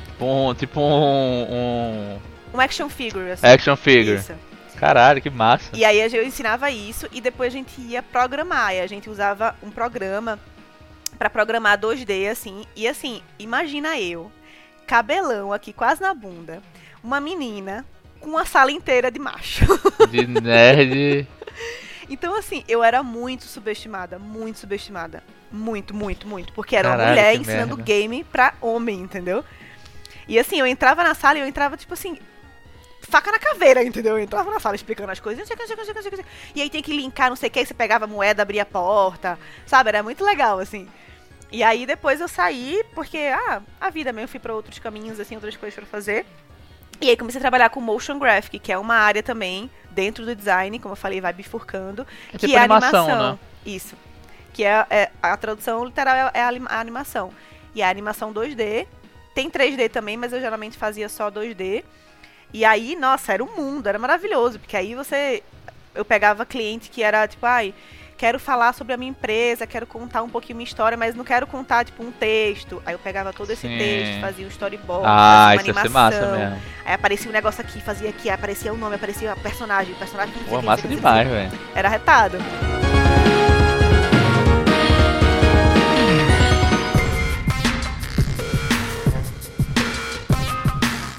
Tipo 0.07 0.25
um, 0.25 0.53
tipo 0.55 0.79
um, 0.81 2.19
Um 2.53 2.59
action 2.59 2.89
figure, 2.89 3.31
assim. 3.31 3.45
um 3.45 3.49
action 3.49 3.75
figure. 3.75 4.17
Isso. 4.17 4.33
Caralho, 4.77 5.21
que 5.21 5.29
massa. 5.29 5.69
E 5.73 5.83
aí 5.85 5.99
eu 5.99 6.23
ensinava 6.23 6.69
isso 6.69 7.07
e 7.11 7.21
depois 7.21 7.53
a 7.53 7.57
gente 7.57 7.79
ia 7.81 8.03
programar. 8.03 8.73
E 8.73 8.81
a 8.81 8.87
gente 8.87 9.09
usava 9.09 9.55
um 9.63 9.69
programa 9.69 10.39
pra 11.17 11.29
programar 11.29 11.79
2D, 11.79 12.29
assim. 12.29 12.65
E 12.75 12.87
assim, 12.87 13.21
imagina 13.39 13.99
eu, 13.99 14.31
cabelão 14.85 15.53
aqui 15.53 15.71
quase 15.73 16.01
na 16.01 16.13
bunda, 16.13 16.61
uma 17.03 17.19
menina 17.19 17.85
com 18.19 18.31
uma 18.31 18.45
sala 18.45 18.71
inteira 18.71 19.09
de 19.11 19.19
macho. 19.19 19.65
De 20.09 20.25
nerd. 20.27 21.27
Então, 22.07 22.37
assim, 22.37 22.63
eu 22.67 22.83
era 22.83 23.01
muito 23.01 23.45
subestimada, 23.45 24.19
muito 24.19 24.59
subestimada. 24.59 25.23
Muito, 25.51 25.91
muito, 25.91 26.27
muito. 26.27 26.53
Porque 26.53 26.75
era 26.75 26.89
uma 26.89 26.97
Caralho, 26.97 27.15
mulher 27.15 27.33
que 27.33 27.41
ensinando 27.41 27.77
merda. 27.77 27.83
game 27.83 28.23
pra 28.25 28.53
homem, 28.61 28.99
entendeu? 28.99 29.43
E 30.27 30.37
assim, 30.37 30.59
eu 30.59 30.67
entrava 30.67 31.03
na 31.03 31.15
sala 31.15 31.39
e 31.39 31.41
eu 31.41 31.47
entrava, 31.47 31.75
tipo 31.75 31.95
assim, 31.95 32.19
faca 33.05 33.31
na 33.31 33.39
caveira, 33.39 33.83
entendeu? 33.83 34.17
Eu 34.17 34.23
entrava 34.23 34.49
na 34.51 34.59
sala 34.59 34.75
explicando 34.75 35.11
as 35.11 35.19
coisas, 35.19 35.39
não 35.39 35.45
sei 35.47 35.55
o 35.55 35.57
que, 35.59 35.63
não 35.63 35.67
sei 35.67 35.75
o 35.75 35.77
que, 35.87 35.93
não 35.93 36.01
sei 36.03 36.11
o 36.11 36.15
que, 36.15 36.23
que. 36.23 36.29
E 36.55 36.61
aí 36.61 36.69
tem 36.69 36.81
que 36.81 36.95
linkar, 36.95 37.29
não 37.29 37.35
sei 37.35 37.49
o 37.49 37.51
que, 37.51 37.59
aí 37.59 37.65
você 37.65 37.73
pegava 37.73 38.05
a 38.05 38.07
moeda, 38.07 38.41
abria 38.41 38.63
a 38.63 38.65
porta, 38.65 39.37
sabe? 39.65 39.89
Era 39.89 40.03
muito 40.03 40.23
legal, 40.23 40.59
assim. 40.59 40.87
E 41.51 41.63
aí 41.63 41.85
depois 41.85 42.19
eu 42.19 42.27
saí, 42.27 42.83
porque, 42.93 43.17
ah, 43.17 43.61
a 43.79 43.89
vida 43.89 44.11
mesmo, 44.11 44.27
fui 44.27 44.39
pra 44.39 44.53
outros 44.53 44.79
caminhos, 44.79 45.19
assim, 45.19 45.35
outras 45.35 45.55
coisas 45.55 45.75
pra 45.75 45.85
fazer. 45.85 46.25
E 47.01 47.09
aí 47.09 47.17
comecei 47.17 47.39
a 47.39 47.41
trabalhar 47.41 47.69
com 47.69 47.79
motion 47.81 48.17
graphic, 48.17 48.57
que 48.59 48.71
é 48.71 48.77
uma 48.77 48.95
área 48.95 49.21
também 49.21 49.69
dentro 49.91 50.25
do 50.25 50.35
design, 50.35 50.77
como 50.79 50.93
eu 50.93 50.97
falei, 50.97 51.21
vai 51.21 51.31
bifurcando, 51.33 52.05
É 52.29 52.37
que 52.37 52.47
tipo 52.47 52.53
é 52.53 52.57
animação, 52.59 53.03
animação. 53.05 53.31
né? 53.33 53.39
Isso. 53.65 53.95
Que 54.53 54.63
é, 54.63 54.85
é- 54.89 55.11
a 55.21 55.35
tradução 55.37 55.83
literal 55.85 56.15
é, 56.15 56.31
é 56.33 56.41
a 56.41 56.79
animação. 56.79 57.31
E 57.73 57.81
a 57.83 57.89
animação 57.89 58.31
2D. 58.33 58.87
Tem 59.33 59.49
3D 59.49 59.89
também, 59.89 60.15
mas 60.15 60.31
eu 60.31 60.39
geralmente 60.39 60.77
fazia 60.77 61.09
só 61.09 61.29
2D. 61.29 61.83
E 62.55 62.63
aí, 62.63 62.95
nossa, 62.95 63.33
era 63.33 63.43
um 63.43 63.53
mundo, 63.53 63.85
era 63.87 63.99
maravilhoso, 63.99 64.59
porque 64.59 64.77
aí 64.77 64.95
você 64.95 65.43
eu 65.93 66.05
pegava 66.05 66.45
cliente 66.45 66.89
que 66.89 67.03
era 67.03 67.27
tipo, 67.27 67.45
ai, 67.45 67.73
quero 68.17 68.39
falar 68.39 68.73
sobre 68.73 68.93
a 68.93 68.97
minha 68.97 69.09
empresa, 69.09 69.67
quero 69.67 69.85
contar 69.85 70.23
um 70.23 70.29
pouquinho 70.29 70.55
minha 70.55 70.65
história, 70.65 70.97
mas 70.97 71.13
não 71.15 71.25
quero 71.25 71.45
contar 71.45 71.83
tipo 71.83 72.01
um 72.01 72.13
texto. 72.13 72.81
Aí 72.85 72.95
eu 72.95 72.99
pegava 72.99 73.33
todo 73.33 73.51
esse 73.51 73.67
Sim. 73.67 73.77
texto, 73.77 74.21
fazia 74.21 74.45
um 74.45 74.47
storyboard, 74.47 75.05
Ah, 75.05 75.51
fazia 75.53 75.73
uma 75.73 75.81
animação. 75.81 76.57
Aí 76.85 76.93
aparecia 76.93 77.29
um 77.29 77.33
negócio 77.33 77.59
aqui, 77.59 77.81
fazia 77.81 78.09
aqui, 78.09 78.29
aí 78.29 78.35
aparecia 78.35 78.71
o 78.71 78.77
nome, 78.77 78.95
aparecia 78.95 79.33
o 79.33 79.39
personagem, 79.41 79.93
o 79.93 79.97
personagem 79.97 80.33
Pô, 80.47 80.61
massa 80.61 80.87
demais, 80.87 81.27
velho. 81.27 81.51
Era 81.75 81.89
retado. 81.89 82.37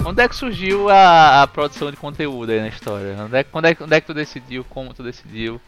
Onde 0.07 0.21
é 0.23 0.27
que 0.29 0.35
surgiu 0.35 0.89
a, 0.89 1.43
a 1.43 1.47
produção 1.47 1.91
de 1.91 1.97
conteúdo 1.97 2.49
aí 2.51 2.61
na 2.61 2.67
história? 2.69 3.15
Onde 3.19 3.37
é, 3.37 3.45
onde, 3.53 3.67
é, 3.71 3.77
onde 3.81 3.95
é 3.95 3.99
que 4.01 4.07
tu 4.07 4.13
decidiu? 4.13 4.63
Como 4.69 4.93
tu 4.93 5.03
decidiu? 5.03 5.59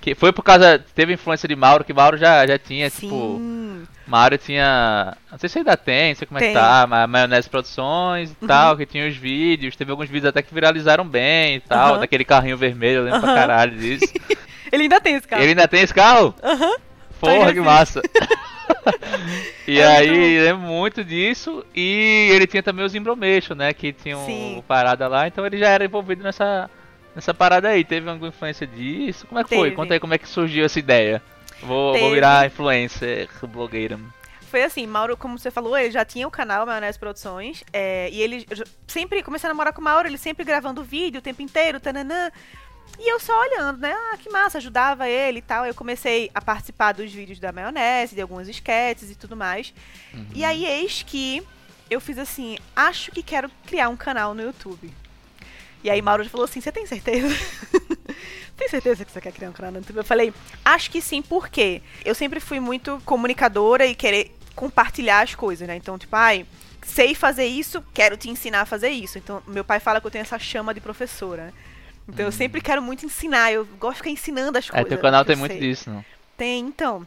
Que 0.00 0.14
foi 0.14 0.32
por 0.32 0.42
causa. 0.42 0.78
Teve 0.94 1.12
influência 1.14 1.48
de 1.48 1.56
Mauro, 1.56 1.82
que 1.84 1.92
Mauro 1.92 2.16
já, 2.16 2.46
já 2.46 2.56
tinha, 2.58 2.88
tipo. 2.88 3.08
Sim. 3.08 3.86
Mauro 4.06 4.38
tinha. 4.38 5.16
Não 5.30 5.38
sei 5.38 5.48
se 5.48 5.58
ainda 5.58 5.76
tem, 5.76 6.10
não 6.10 6.14
sei 6.16 6.26
como 6.26 6.38
é 6.38 6.40
que 6.42 6.46
Tem. 6.48 6.54
tá, 6.54 6.86
mas 6.88 7.08
Maionese 7.08 7.50
Produções 7.50 8.30
e 8.30 8.36
Uhum. 8.40 8.46
tal, 8.48 8.76
que 8.76 8.86
tinha 8.86 9.06
os 9.08 9.16
vídeos. 9.16 9.74
Teve 9.76 9.90
alguns 9.90 10.08
vídeos 10.08 10.26
até 10.30 10.40
que 10.40 10.54
viralizaram 10.54 11.04
bem 11.06 11.56
e 11.56 11.60
tal, 11.60 11.90
Aham. 11.94 12.00
daquele 12.00 12.24
carrinho 12.24 12.56
vermelho, 12.56 12.98
eu 12.98 13.04
lembro 13.04 13.20
pra 13.20 13.28
Aham. 13.30 13.38
caralho 13.40 13.76
disso. 13.76 14.12
Ele 14.72 14.84
ainda 14.84 15.00
tem 15.00 15.16
esse 15.16 15.26
carro. 15.26 15.42
Ele 15.42 15.50
ainda 15.50 15.66
tem 15.68 15.80
esse 15.82 15.92
carro? 15.94 16.32
Aham. 16.42 16.76
Porra, 17.20 17.46
Tá 17.46 17.52
que 17.52 17.60
massa. 17.60 18.00
e 19.66 19.80
É 19.80 19.98
muito 19.98 20.10
aí, 20.12 20.38
lembro 20.40 20.62
muito 20.62 21.04
disso. 21.04 21.64
E 21.74 22.28
ele 22.32 22.46
tinha 22.46 22.62
também 22.62 22.84
os 22.84 22.94
Imbromation, 22.94 23.54
né? 23.54 23.72
Que 23.72 23.92
tinham 23.92 24.24
Sim. 24.26 24.62
parada 24.66 25.06
lá. 25.08 25.26
Então 25.26 25.44
ele 25.46 25.58
já 25.58 25.68
era 25.68 25.84
envolvido 25.84 26.22
nessa, 26.22 26.70
nessa 27.14 27.32
parada 27.34 27.68
aí. 27.68 27.84
Teve 27.84 28.08
alguma 28.08 28.28
influência 28.28 28.66
disso? 28.66 29.26
Como 29.26 29.40
é 29.40 29.44
que 29.44 29.50
foi? 29.50 29.64
Teve. 29.64 29.76
Conta 29.76 29.94
aí 29.94 30.00
como 30.00 30.14
é 30.14 30.18
que 30.18 30.28
surgiu 30.28 30.64
essa 30.64 30.78
ideia. 30.78 31.22
Vou, 31.62 31.96
vou 31.98 32.10
virar 32.10 32.46
influencer, 32.46 33.28
blogueira. 33.48 33.98
Foi 34.50 34.64
assim, 34.64 34.84
Mauro, 34.84 35.16
como 35.16 35.38
você 35.38 35.48
falou, 35.48 35.78
ele 35.78 35.92
já 35.92 36.04
tinha 36.04 36.26
o 36.26 36.30
canal 36.30 36.66
Maionese 36.66 36.98
Produções. 36.98 37.62
é, 37.72 38.10
e 38.10 38.20
ele 38.20 38.44
sempre 38.86 39.22
comecei 39.22 39.48
a 39.48 39.52
namorar 39.52 39.72
com 39.72 39.80
o 39.80 39.84
Mauro, 39.84 40.08
ele 40.08 40.18
sempre 40.18 40.44
gravando 40.44 40.82
vídeo 40.82 41.18
o 41.18 41.22
tempo 41.22 41.40
inteiro, 41.40 41.78
tananã. 41.78 42.32
E 42.98 43.12
eu 43.12 43.18
só 43.18 43.38
olhando, 43.40 43.78
né? 43.78 43.92
Ah, 43.92 44.16
que 44.18 44.30
massa, 44.30 44.58
ajudava 44.58 45.08
ele 45.08 45.38
e 45.38 45.42
tal. 45.42 45.64
Eu 45.64 45.74
comecei 45.74 46.30
a 46.34 46.40
participar 46.40 46.92
dos 46.92 47.12
vídeos 47.12 47.38
da 47.38 47.50
maionese, 47.52 48.14
de 48.14 48.20
alguns 48.20 48.48
sketches 48.48 49.10
e 49.10 49.14
tudo 49.14 49.36
mais. 49.36 49.72
E 50.34 50.44
aí, 50.44 50.66
eis 50.66 51.02
que 51.02 51.42
eu 51.88 52.00
fiz 52.00 52.18
assim: 52.18 52.56
acho 52.74 53.10
que 53.10 53.22
quero 53.22 53.50
criar 53.66 53.88
um 53.88 53.96
canal 53.96 54.34
no 54.34 54.42
YouTube. 54.42 54.92
E 55.82 55.90
aí, 55.90 56.00
Mauro 56.02 56.28
falou 56.28 56.44
assim: 56.44 56.60
você 56.60 56.70
tem 56.70 56.86
certeza? 56.86 57.28
tem 58.56 58.68
certeza 58.68 59.04
que 59.04 59.10
você 59.10 59.20
quer 59.20 59.32
criar 59.32 59.50
um 59.50 59.52
canal 59.52 59.72
no 59.72 59.78
YouTube? 59.78 59.96
Eu 59.96 60.04
falei: 60.04 60.32
acho 60.64 60.90
que 60.90 61.00
sim, 61.00 61.22
por 61.22 61.48
quê? 61.48 61.82
Eu 62.04 62.14
sempre 62.14 62.38
fui 62.38 62.60
muito 62.60 63.00
comunicadora 63.04 63.86
e 63.86 63.94
querer 63.94 64.36
compartilhar 64.54 65.22
as 65.22 65.34
coisas, 65.34 65.66
né? 65.66 65.76
Então, 65.76 65.98
tipo, 65.98 66.14
ai. 66.14 66.46
Sei 66.82 67.14
fazer 67.14 67.44
isso, 67.44 67.84
quero 67.92 68.16
te 68.16 68.30
ensinar 68.30 68.62
a 68.62 68.66
fazer 68.66 68.88
isso. 68.88 69.18
Então, 69.18 69.42
meu 69.46 69.62
pai 69.62 69.78
fala 69.78 70.00
que 70.00 70.06
eu 70.06 70.10
tenho 70.10 70.22
essa 70.22 70.38
chama 70.38 70.72
de 70.72 70.80
professora. 70.80 71.52
Então, 72.08 72.26
eu 72.26 72.32
sempre 72.32 72.60
quero 72.60 72.82
muito 72.82 73.06
ensinar. 73.06 73.52
Eu 73.52 73.64
gosto 73.78 73.92
de 73.92 73.98
ficar 73.98 74.10
ensinando 74.10 74.58
as 74.58 74.66
É, 74.68 74.70
coisas. 74.70 74.88
teu 74.88 74.98
canal 74.98 75.24
tem 75.24 75.36
muito 75.36 75.52
sei. 75.52 75.60
disso, 75.60 75.90
não? 75.90 76.04
Tem, 76.36 76.60
então. 76.60 77.06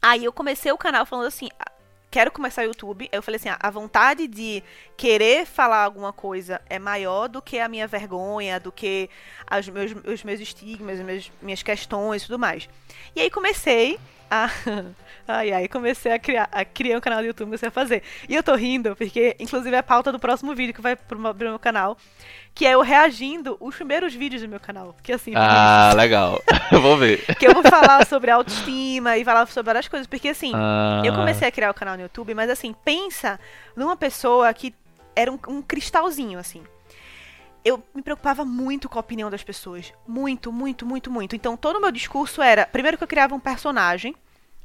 Aí 0.00 0.24
eu 0.24 0.32
comecei 0.32 0.70
o 0.70 0.78
canal 0.78 1.04
falando 1.04 1.26
assim, 1.26 1.48
"Ah, 1.58 1.72
quero 2.10 2.30
começar 2.30 2.62
o 2.62 2.66
YouTube. 2.66 3.08
Eu 3.10 3.20
falei 3.22 3.36
assim, 3.36 3.48
"Ah, 3.48 3.58
a 3.60 3.68
vontade 3.70 4.28
de 4.28 4.62
querer 4.96 5.44
falar 5.44 5.82
alguma 5.82 6.12
coisa 6.12 6.60
é 6.70 6.78
maior 6.78 7.28
do 7.28 7.42
que 7.42 7.58
a 7.58 7.68
minha 7.68 7.86
vergonha, 7.88 8.60
do 8.60 8.70
que 8.70 9.10
as 9.46 9.68
meus, 9.68 9.92
os 10.06 10.22
meus 10.22 10.38
estigmas, 10.40 11.00
as 11.00 11.04
minhas, 11.04 11.32
minhas 11.42 11.62
questões 11.64 12.22
e 12.22 12.26
tudo 12.26 12.38
mais. 12.38 12.68
E 13.16 13.20
aí 13.20 13.30
comecei 13.30 13.98
a. 14.30 14.48
Ai, 15.30 15.52
ai, 15.52 15.68
comecei 15.68 16.10
a 16.10 16.18
criar, 16.18 16.48
a 16.50 16.64
criar 16.64 16.96
um 16.96 17.00
canal 17.02 17.20
do 17.20 17.26
YouTube, 17.26 17.48
comecei 17.48 17.68
a 17.68 17.70
fazer. 17.70 18.02
E 18.26 18.34
eu 18.34 18.42
tô 18.42 18.54
rindo, 18.54 18.96
porque, 18.96 19.36
inclusive, 19.38 19.76
é 19.76 19.78
a 19.78 19.82
pauta 19.82 20.10
do 20.10 20.18
próximo 20.18 20.54
vídeo 20.54 20.72
que 20.72 20.80
vai 20.80 20.96
pro 20.96 21.18
meu, 21.18 21.34
pro 21.34 21.48
meu 21.50 21.58
canal, 21.58 21.98
que 22.54 22.64
é 22.64 22.70
eu 22.72 22.80
reagindo 22.80 23.54
os 23.60 23.76
primeiros 23.76 24.14
vídeos 24.14 24.40
do 24.40 24.48
meu 24.48 24.58
canal. 24.58 24.96
Que 25.02 25.12
assim, 25.12 25.32
Ah, 25.36 25.92
legal. 25.96 26.42
Eu 26.72 26.80
vou 26.80 26.96
ver. 26.96 27.24
que 27.36 27.46
eu 27.46 27.52
vou 27.54 27.62
falar 27.62 28.06
sobre 28.06 28.30
autoestima 28.30 29.16
e 29.18 29.24
falar 29.24 29.46
sobre 29.48 29.66
várias 29.66 29.88
coisas, 29.88 30.06
porque 30.06 30.28
assim, 30.28 30.52
Ah, 30.54 31.00
eu 31.04 31.14
comecei 31.14 31.46
a 31.48 31.50
criar 31.52 31.70
o 31.70 31.74
canal 31.74 31.96
no 31.96 32.02
YouTube, 32.02 32.34
mas 32.34 32.48
assim, 32.50 32.74
pensa 32.84 33.38
numa 33.76 33.96
pessoa 33.96 34.52
que 34.54 34.74
era 35.16 35.30
um, 35.32 35.38
um 35.48 35.60
cristalzinho, 35.62 36.38
assim. 36.38 36.62
Eu 37.64 37.82
me 37.94 38.02
preocupava 38.02 38.44
muito 38.44 38.88
com 38.88 38.98
a 38.98 39.00
opinião 39.00 39.30
das 39.30 39.42
pessoas. 39.42 39.92
Muito, 40.06 40.50
muito, 40.52 40.86
muito, 40.86 41.10
muito. 41.10 41.34
Então, 41.36 41.56
todo 41.56 41.76
o 41.76 41.80
meu 41.80 41.90
discurso 41.90 42.40
era. 42.40 42.64
Primeiro 42.66 42.96
que 42.96 43.04
eu 43.04 43.08
criava 43.08 43.34
um 43.34 43.40
personagem. 43.40 44.14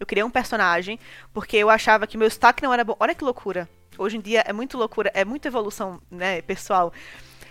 Eu 0.03 0.05
criei 0.05 0.23
um 0.23 0.29
personagem, 0.29 0.99
porque 1.33 1.55
eu 1.55 1.69
achava 1.69 2.05
que 2.05 2.17
meu 2.17 2.29
sotaque 2.29 2.61
não 2.61 2.73
era 2.73 2.83
bom. 2.83 2.93
Olha 2.99 3.15
que 3.15 3.23
loucura. 3.23 3.69
Hoje 3.97 4.17
em 4.17 4.19
dia 4.19 4.43
é 4.45 4.51
muito 4.51 4.77
loucura, 4.77 5.09
é 5.13 5.23
muita 5.23 5.47
evolução, 5.47 6.01
né, 6.11 6.41
pessoal. 6.41 6.91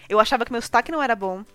Eu 0.06 0.20
achava 0.20 0.44
que 0.44 0.52
meu 0.52 0.60
sotaque 0.60 0.92
não 0.92 1.02
era 1.02 1.16
bom. 1.16 1.46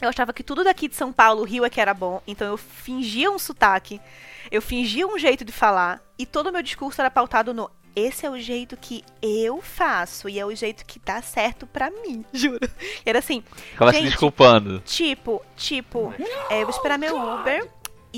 Eu 0.00 0.08
achava 0.08 0.32
que 0.32 0.44
tudo 0.44 0.62
daqui 0.62 0.86
de 0.86 0.94
São 0.94 1.12
Paulo, 1.12 1.42
Rio 1.42 1.64
é 1.64 1.70
que 1.70 1.80
era 1.80 1.92
bom. 1.92 2.22
Então 2.28 2.46
eu 2.46 2.56
fingia 2.56 3.28
um 3.28 3.40
sotaque. 3.40 4.00
Eu 4.48 4.62
fingia 4.62 5.04
um 5.04 5.18
jeito 5.18 5.44
de 5.44 5.50
falar. 5.50 6.00
E 6.16 6.24
todo 6.24 6.46
o 6.46 6.52
meu 6.52 6.62
discurso 6.62 7.00
era 7.00 7.10
pautado 7.10 7.52
no. 7.52 7.68
Esse 7.96 8.24
é 8.24 8.30
o 8.30 8.38
jeito 8.38 8.76
que 8.76 9.02
eu 9.20 9.60
faço. 9.60 10.28
E 10.28 10.38
é 10.38 10.46
o 10.46 10.54
jeito 10.54 10.86
que 10.86 11.00
dá 11.00 11.20
certo 11.22 11.66
pra 11.66 11.90
mim. 11.90 12.24
Juro. 12.32 12.70
E 13.04 13.10
era 13.10 13.18
assim. 13.18 13.42
Ficava 13.72 13.92
se 13.92 14.02
desculpando. 14.02 14.80
Tipo, 14.84 15.42
tipo, 15.56 16.14
é, 16.48 16.62
eu 16.62 16.66
vou 16.66 16.76
esperar 16.76 16.98
meu 16.98 17.16
Uber. 17.16 17.68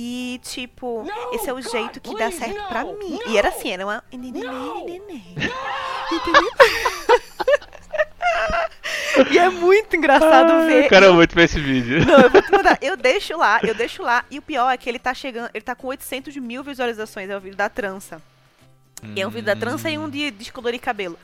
E, 0.01 0.39
tipo, 0.45 1.05
esse 1.33 1.51
é 1.51 1.53
o 1.53 1.61
jeito 1.61 2.01
que 2.01 2.15
dá 2.17 2.31
certo 2.31 2.69
pra 2.69 2.85
mim. 2.85 3.19
E 3.27 3.37
era 3.37 3.49
assim, 3.49 3.73
era 3.73 3.85
uma. 3.85 4.05
E 9.33 9.37
é 9.37 9.49
muito 9.49 9.97
engraçado 9.97 10.67
ver. 10.67 10.85
Eu 10.85 10.89
quero 10.89 11.15
muito 11.15 11.35
ver 11.35 11.43
esse 11.43 11.59
vídeo. 11.59 12.07
Não, 12.07 12.21
eu 12.21 12.31
vou 12.31 12.41
te 12.41 12.53
mandar. 12.53 12.79
Eu 12.81 12.97
deixo 12.97 13.37
lá, 13.37 13.59
eu 13.65 13.75
deixo 13.75 14.01
lá. 14.01 14.25
E 14.31 14.39
o 14.39 14.43
pior 14.43 14.71
é 14.71 14.77
que 14.77 14.89
ele 14.89 15.01
tá 15.01 15.13
chegando. 15.13 15.51
Ele 15.53 15.65
tá 15.65 15.75
com 15.75 15.89
800 15.89 16.37
mil 16.37 16.63
visualizações. 16.63 17.29
É 17.29 17.37
o 17.37 17.41
vídeo 17.41 17.57
da 17.57 17.69
trança. 17.69 18.23
E 19.17 19.21
é 19.21 19.27
um 19.27 19.31
vídeo 19.31 19.47
da 19.47 19.57
trança 19.57 19.91
e 19.91 19.99
um 19.99 20.09
de 20.09 20.31
descolorir 20.31 20.81
cabelo. 20.81 21.19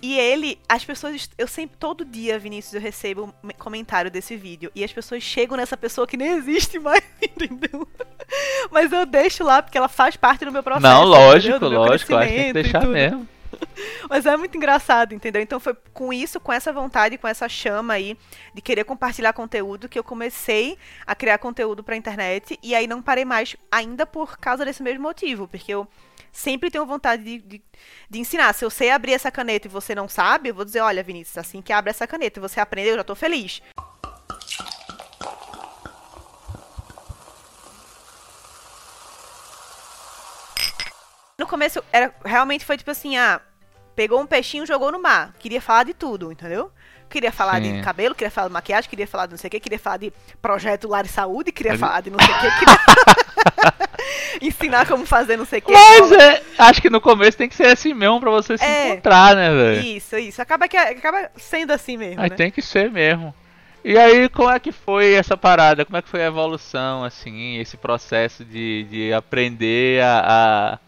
E 0.00 0.16
ele, 0.16 0.58
as 0.68 0.84
pessoas, 0.84 1.28
eu 1.36 1.48
sempre, 1.48 1.76
todo 1.76 2.04
dia, 2.04 2.38
Vinícius, 2.38 2.74
eu 2.74 2.80
recebo 2.80 3.34
um 3.42 3.48
comentário 3.58 4.10
desse 4.10 4.36
vídeo. 4.36 4.70
E 4.74 4.84
as 4.84 4.92
pessoas 4.92 5.22
chegam 5.24 5.56
nessa 5.56 5.76
pessoa 5.76 6.06
que 6.06 6.16
nem 6.16 6.28
existe 6.28 6.78
mais, 6.78 7.02
entendeu? 7.20 7.86
Mas 8.70 8.92
eu 8.92 9.04
deixo 9.04 9.42
lá 9.42 9.60
porque 9.60 9.76
ela 9.76 9.88
faz 9.88 10.16
parte 10.16 10.44
do 10.44 10.52
meu 10.52 10.62
processo. 10.62 10.86
Não, 10.86 11.02
lógico, 11.02 11.56
entendeu? 11.56 11.80
Lógico, 11.80 12.14
acho 12.14 12.28
que 12.28 12.34
tem 12.34 12.44
que 12.46 12.52
deixar 12.52 12.86
mesmo. 12.86 13.26
Mas 14.08 14.26
é 14.26 14.36
muito 14.36 14.56
engraçado, 14.56 15.14
entendeu? 15.14 15.42
Então 15.42 15.58
foi 15.58 15.74
com 15.92 16.12
isso, 16.12 16.38
com 16.38 16.52
essa 16.52 16.72
vontade, 16.72 17.18
com 17.18 17.26
essa 17.26 17.48
chama 17.48 17.94
aí 17.94 18.16
de 18.54 18.62
querer 18.62 18.84
compartilhar 18.84 19.32
conteúdo 19.32 19.88
que 19.88 19.98
eu 19.98 20.04
comecei 20.04 20.78
a 21.06 21.14
criar 21.14 21.38
conteúdo 21.38 21.82
pra 21.82 21.96
internet 21.96 22.58
e 22.62 22.74
aí 22.74 22.86
não 22.86 23.02
parei 23.02 23.24
mais 23.24 23.56
ainda 23.70 24.06
por 24.06 24.38
causa 24.38 24.64
desse 24.64 24.82
mesmo 24.82 25.02
motivo, 25.02 25.48
porque 25.48 25.72
eu 25.72 25.88
sempre 26.38 26.70
tenho 26.70 26.86
vontade 26.86 27.22
de, 27.24 27.38
de, 27.38 27.62
de 28.08 28.18
ensinar. 28.18 28.52
Se 28.52 28.64
eu 28.64 28.70
sei 28.70 28.90
abrir 28.90 29.12
essa 29.12 29.30
caneta 29.30 29.66
e 29.66 29.70
você 29.70 29.94
não 29.94 30.08
sabe, 30.08 30.48
eu 30.48 30.54
vou 30.54 30.64
dizer, 30.64 30.80
olha, 30.80 31.02
Vinícius, 31.02 31.36
assim 31.36 31.60
que 31.60 31.72
abre 31.72 31.90
essa 31.90 32.06
caneta 32.06 32.38
e 32.38 32.40
você 32.40 32.60
aprendeu, 32.60 32.92
eu 32.92 32.98
já 32.98 33.04
tô 33.04 33.14
feliz. 33.14 33.60
No 41.36 41.46
começo, 41.46 41.82
era, 41.92 42.14
realmente 42.24 42.64
foi 42.64 42.76
tipo 42.76 42.90
assim, 42.90 43.16
ah, 43.16 43.40
pegou 43.96 44.20
um 44.20 44.26
peixinho, 44.26 44.66
jogou 44.66 44.92
no 44.92 45.00
mar. 45.00 45.34
Queria 45.38 45.60
falar 45.60 45.84
de 45.84 45.94
tudo, 45.94 46.30
entendeu? 46.30 46.72
Queria 47.08 47.32
falar 47.32 47.62
Sim. 47.62 47.76
de 47.78 47.82
cabelo, 47.82 48.14
queria 48.14 48.30
falar 48.30 48.48
de 48.48 48.52
maquiagem, 48.52 48.88
queria 48.90 49.06
falar 49.06 49.26
de 49.26 49.32
não 49.32 49.38
sei 49.38 49.48
o 49.48 49.50
que, 49.50 49.60
queria 49.60 49.78
falar 49.78 49.96
de 49.96 50.12
projeto 50.42 50.86
Lar 50.88 51.06
e 51.06 51.08
Saúde, 51.08 51.50
queria 51.52 51.72
Mas- 51.72 51.80
falar 51.80 52.00
de 52.02 52.10
não 52.10 52.18
sei 52.18 52.34
o 52.34 52.38
que, 52.38 52.58
queria 52.58 52.78
ensinar 54.42 54.86
como 54.86 55.06
fazer 55.06 55.36
não 55.36 55.44
sei 55.44 55.58
o 55.58 55.62
que. 55.62 55.72
Mas 55.72 56.12
é, 56.12 56.42
acho 56.58 56.80
que 56.82 56.90
no 56.90 57.00
começo 57.00 57.36
tem 57.38 57.48
que 57.48 57.54
ser 57.56 57.66
assim 57.66 57.94
mesmo 57.94 58.20
pra 58.20 58.30
você 58.30 58.56
se 58.58 58.64
É. 58.64 58.90
encontrar, 58.90 59.34
né, 59.34 59.50
velho? 59.50 59.80
Isso, 59.80 60.16
isso. 60.16 60.40
Acaba, 60.42 60.68
que, 60.68 60.76
acaba 60.76 61.30
sendo 61.36 61.72
assim 61.72 61.96
mesmo, 61.96 62.20
Aí 62.20 62.30
né? 62.30 62.36
tem 62.36 62.50
que 62.50 62.62
ser 62.62 62.90
mesmo. 62.90 63.34
E 63.84 63.96
aí, 63.96 64.28
como 64.28 64.50
é 64.50 64.58
que 64.58 64.72
foi 64.72 65.14
essa 65.14 65.36
parada? 65.36 65.84
Como 65.84 65.96
é 65.96 66.02
que 66.02 66.08
foi 66.08 66.22
a 66.22 66.26
evolução, 66.26 67.04
assim, 67.04 67.58
esse 67.58 67.76
processo 67.76 68.44
de, 68.44 68.84
de 68.90 69.12
aprender 69.14 70.02
a, 70.02 70.18
a 70.74 70.78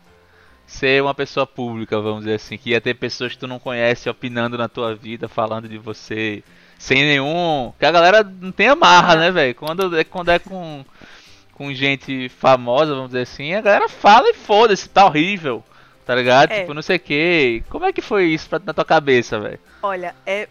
ser 0.71 1.03
uma 1.03 1.13
pessoa 1.13 1.45
pública, 1.45 2.01
vamos 2.01 2.21
dizer 2.21 2.35
assim, 2.37 2.57
que 2.57 2.71
ia 2.71 2.81
ter 2.81 2.95
pessoas 2.95 3.33
que 3.33 3.39
tu 3.39 3.49
não 3.49 3.59
conhece 3.59 4.09
opinando 4.09 4.57
na 4.57 4.69
tua 4.69 4.95
vida, 4.95 5.29
falando 5.29 5.69
de 5.69 5.77
você, 5.77 6.45
sem 6.79 7.03
nenhum. 7.03 7.73
Que 7.77 7.85
a 7.85 7.91
galera 7.91 8.23
não 8.23 8.53
tem 8.53 8.69
amarra, 8.69 9.17
né, 9.17 9.31
velho? 9.33 9.55
Quando, 9.57 9.99
é- 9.99 10.05
quando 10.05 10.29
é 10.31 10.39
com, 10.39 10.85
com 11.55 11.75
gente 11.75 12.29
famosa, 12.29 12.95
vamos 12.95 13.09
dizer 13.11 13.23
assim, 13.23 13.53
a 13.53 13.61
galera 13.61 13.89
fala 13.89 14.31
e 14.31 14.35
foda-se, 14.35 14.89
tá 14.89 15.05
horrível, 15.05 15.63
tá 16.07 16.15
ligado? 16.15 16.53
É. 16.53 16.61
Tipo, 16.61 16.73
não 16.73 16.83
sei 16.83 16.97
o 16.97 17.01
que. 17.01 17.65
Como 17.69 17.85
é 17.85 17.93
que 17.93 18.01
foi 18.01 18.27
isso 18.27 18.49
pra, 18.49 18.61
na 18.65 18.73
tua 18.73 18.85
cabeça, 18.85 19.41
velho? 19.41 19.59
Olha, 19.83 20.15
é. 20.25 20.49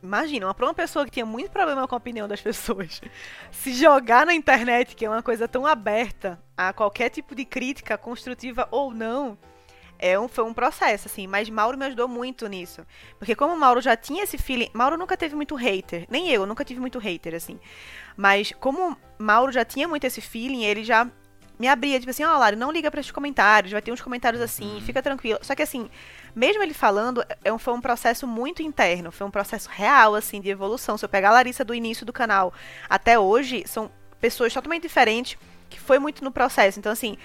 Imagina, 0.00 0.54
pra 0.54 0.66
uma 0.66 0.74
pessoa 0.74 1.04
que 1.04 1.10
tinha 1.10 1.26
muito 1.26 1.50
problema 1.50 1.88
com 1.88 1.94
a 1.96 1.98
opinião 1.98 2.28
das 2.28 2.40
pessoas, 2.40 3.00
se 3.50 3.74
jogar 3.74 4.24
na 4.24 4.32
internet, 4.32 4.94
que 4.94 5.04
é 5.04 5.10
uma 5.10 5.22
coisa 5.22 5.48
tão 5.48 5.66
aberta 5.66 6.38
a 6.56 6.72
qualquer 6.72 7.10
tipo 7.10 7.34
de 7.34 7.44
crítica, 7.44 7.98
construtiva 7.98 8.68
ou 8.70 8.94
não, 8.94 9.36
é 9.98 10.18
um, 10.18 10.28
foi 10.28 10.44
um 10.44 10.54
processo, 10.54 11.08
assim. 11.08 11.26
Mas 11.26 11.48
Mauro 11.48 11.76
me 11.78 11.86
ajudou 11.86 12.08
muito 12.08 12.46
nisso. 12.46 12.86
Porque 13.18 13.34
como 13.34 13.54
o 13.54 13.58
Mauro 13.58 13.80
já 13.80 13.96
tinha 13.96 14.24
esse 14.24 14.38
feeling. 14.38 14.68
Mauro 14.72 14.96
nunca 14.96 15.16
teve 15.16 15.34
muito 15.34 15.54
hater. 15.54 16.06
Nem 16.10 16.30
eu, 16.30 16.46
nunca 16.46 16.64
tive 16.64 16.80
muito 16.80 16.98
hater, 16.98 17.34
assim. 17.34 17.58
Mas 18.16 18.52
como 18.60 18.96
Mauro 19.18 19.52
já 19.52 19.64
tinha 19.64 19.86
muito 19.86 20.04
esse 20.04 20.20
feeling, 20.20 20.64
ele 20.64 20.84
já 20.84 21.06
me 21.58 21.68
abria, 21.68 21.98
tipo 21.98 22.10
assim, 22.10 22.22
ó, 22.22 22.36
Lari, 22.36 22.54
não 22.54 22.70
liga 22.70 22.90
pra 22.90 23.00
esses 23.00 23.10
comentários, 23.12 23.72
vai 23.72 23.80
ter 23.80 23.90
uns 23.90 24.02
comentários 24.02 24.42
assim, 24.42 24.78
fica 24.84 25.02
tranquilo. 25.02 25.38
Só 25.40 25.54
que 25.54 25.62
assim, 25.62 25.88
mesmo 26.34 26.62
ele 26.62 26.74
falando, 26.74 27.24
é 27.42 27.50
um- 27.50 27.58
foi 27.58 27.72
um 27.72 27.80
processo 27.80 28.26
muito 28.26 28.60
interno, 28.62 29.10
foi 29.10 29.26
um 29.26 29.30
processo 29.30 29.70
real, 29.72 30.14
assim, 30.14 30.38
de 30.40 30.50
evolução. 30.50 30.98
Se 30.98 31.04
eu 31.06 31.08
pegar 31.08 31.30
a 31.30 31.32
Larissa 31.32 31.64
do 31.64 31.74
início 31.74 32.04
do 32.04 32.12
canal 32.12 32.52
até 32.90 33.18
hoje, 33.18 33.64
são 33.66 33.90
pessoas 34.20 34.52
totalmente 34.52 34.82
diferentes, 34.82 35.38
que 35.70 35.80
foi 35.80 35.98
muito 35.98 36.22
no 36.22 36.30
processo. 36.30 36.78
Então, 36.78 36.92
assim, 36.92 37.16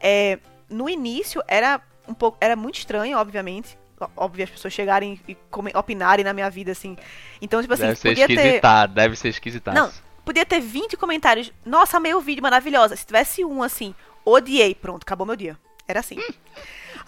é, 0.00 0.40
no 0.68 0.88
início 0.88 1.40
era 1.46 1.80
um 2.08 2.14
pouco, 2.14 2.38
era 2.40 2.56
muito 2.56 2.78
estranho, 2.78 3.18
obviamente. 3.18 3.78
Óbvio, 4.16 4.44
as 4.44 4.50
pessoas 4.50 4.72
chegarem 4.72 5.20
e 5.26 5.36
opinarem 5.74 6.24
na 6.24 6.32
minha 6.32 6.48
vida, 6.48 6.70
assim. 6.70 6.96
Então, 7.42 7.60
tipo 7.60 7.74
assim, 7.74 7.82
deve 7.82 7.96
ser 7.96 8.08
podia 8.10 8.26
ter. 8.26 8.32
esquisitado, 8.34 8.94
deve 8.94 9.16
ser 9.16 9.28
esquisitado. 9.28 9.76
Não, 9.76 9.90
podia 10.24 10.46
ter 10.46 10.60
20 10.60 10.96
comentários. 10.96 11.52
Nossa, 11.66 11.96
amei 11.96 12.14
o 12.14 12.20
vídeo, 12.20 12.42
maravilhosa. 12.42 12.94
Se 12.94 13.04
tivesse 13.04 13.44
um 13.44 13.60
assim, 13.62 13.94
odiei, 14.24 14.74
pronto, 14.74 15.02
acabou 15.02 15.26
meu 15.26 15.34
dia. 15.34 15.58
Era 15.86 16.00
assim. 16.00 16.16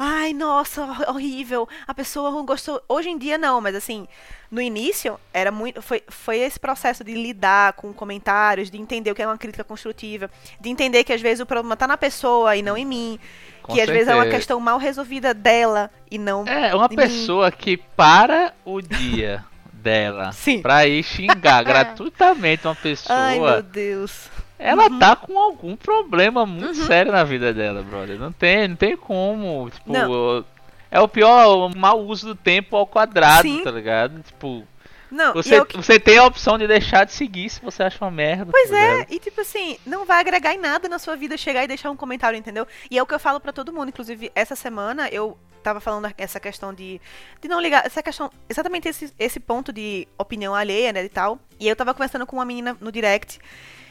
Ai, 0.02 0.32
nossa, 0.32 0.82
hor- 0.82 1.10
horrível. 1.10 1.68
A 1.86 1.92
pessoa 1.92 2.30
não 2.30 2.44
gostou. 2.46 2.80
Hoje 2.88 3.10
em 3.10 3.18
dia 3.18 3.36
não, 3.36 3.60
mas 3.60 3.74
assim, 3.74 4.08
no 4.50 4.58
início 4.62 5.20
era 5.32 5.50
muito. 5.52 5.82
Foi, 5.82 6.02
foi 6.08 6.38
esse 6.38 6.58
processo 6.58 7.04
de 7.04 7.12
lidar 7.12 7.74
com 7.74 7.92
comentários, 7.92 8.70
de 8.70 8.78
entender 8.80 9.10
o 9.10 9.14
que 9.14 9.20
é 9.20 9.26
uma 9.26 9.36
crítica 9.36 9.62
construtiva, 9.62 10.30
de 10.58 10.70
entender 10.70 11.04
que 11.04 11.12
às 11.12 11.20
vezes 11.20 11.40
o 11.40 11.46
problema 11.46 11.76
tá 11.76 11.86
na 11.86 11.98
pessoa 11.98 12.56
e 12.56 12.62
não 12.62 12.78
em 12.78 12.86
mim. 12.86 13.20
Com 13.62 13.74
que 13.74 13.80
às 13.82 13.88
vezes 13.90 14.08
é 14.08 14.14
uma 14.14 14.22
certeza. 14.22 14.38
questão 14.38 14.58
mal 14.58 14.78
resolvida 14.78 15.34
dela 15.34 15.90
e 16.10 16.16
não. 16.16 16.46
É, 16.48 16.74
uma 16.74 16.88
de 16.88 16.96
mim. 16.96 17.02
pessoa 17.02 17.52
que 17.52 17.76
para 17.76 18.54
o 18.64 18.80
dia 18.80 19.44
dela 19.70 20.32
Sim. 20.32 20.62
pra 20.62 20.86
ir 20.86 21.02
xingar 21.02 21.62
gratuitamente 21.64 22.66
uma 22.66 22.74
pessoa, 22.74 23.18
Ai, 23.18 23.38
meu 23.38 23.62
Deus. 23.62 24.30
Ela 24.60 24.98
tá 24.98 25.16
com 25.16 25.38
algum 25.38 25.74
problema 25.76 26.44
muito 26.46 26.78
Uhum. 26.78 26.86
sério 26.86 27.10
na 27.12 27.24
vida 27.24 27.52
dela, 27.52 27.82
brother. 27.82 28.18
Não 28.18 28.32
tem, 28.32 28.68
não 28.68 28.76
tem 28.76 28.96
como. 28.96 29.70
Tipo, 29.70 29.92
Não. 29.92 30.44
é 30.90 31.00
o 31.00 31.08
pior 31.08 31.46
o 31.70 31.76
mau 31.76 32.00
uso 32.00 32.28
do 32.28 32.34
tempo 32.34 32.76
ao 32.76 32.86
quadrado, 32.86 33.42
Sim. 33.42 33.62
tá 33.64 33.70
ligado? 33.70 34.22
Tipo, 34.22 34.64
Não, 35.10 35.32
você, 35.32 35.64
você 35.74 35.98
tem 35.98 36.18
a 36.18 36.24
opção 36.24 36.56
de 36.58 36.66
deixar 36.66 37.04
de 37.04 37.12
seguir 37.12 37.48
se 37.50 37.60
você 37.60 37.82
acha 37.82 38.04
uma 38.04 38.10
merda. 38.10 38.50
Pois 38.52 38.70
tá 38.70 38.76
é, 38.78 39.06
e 39.10 39.18
tipo 39.18 39.40
assim, 39.40 39.76
não 39.84 40.04
vai 40.04 40.20
agregar 40.20 40.54
em 40.54 40.58
nada 40.58 40.88
na 40.88 40.98
sua 40.98 41.16
vida 41.16 41.36
chegar 41.36 41.64
e 41.64 41.66
deixar 41.68 41.90
um 41.90 41.96
comentário, 41.96 42.36
entendeu? 42.38 42.66
E 42.90 42.96
é 42.98 43.02
o 43.02 43.06
que 43.06 43.14
eu 43.14 43.18
falo 43.20 43.40
pra 43.40 43.52
todo 43.52 43.72
mundo. 43.72 43.88
Inclusive, 43.88 44.30
essa 44.34 44.54
semana 44.54 45.08
eu 45.08 45.36
tava 45.62 45.78
falando 45.78 46.10
essa 46.16 46.40
questão 46.40 46.72
de, 46.72 46.98
de 47.42 47.46
não 47.48 47.60
ligar, 47.60 47.84
essa 47.84 48.02
questão, 48.02 48.30
exatamente 48.48 48.88
esse, 48.88 49.12
esse 49.18 49.38
ponto 49.38 49.70
de 49.72 50.08
opinião 50.16 50.54
alheia, 50.54 50.90
né, 50.90 51.04
e 51.04 51.08
tal. 51.08 51.38
E 51.58 51.68
eu 51.68 51.76
tava 51.76 51.92
conversando 51.92 52.24
com 52.26 52.36
uma 52.36 52.44
menina 52.46 52.76
no 52.80 52.90
direct. 52.90 53.38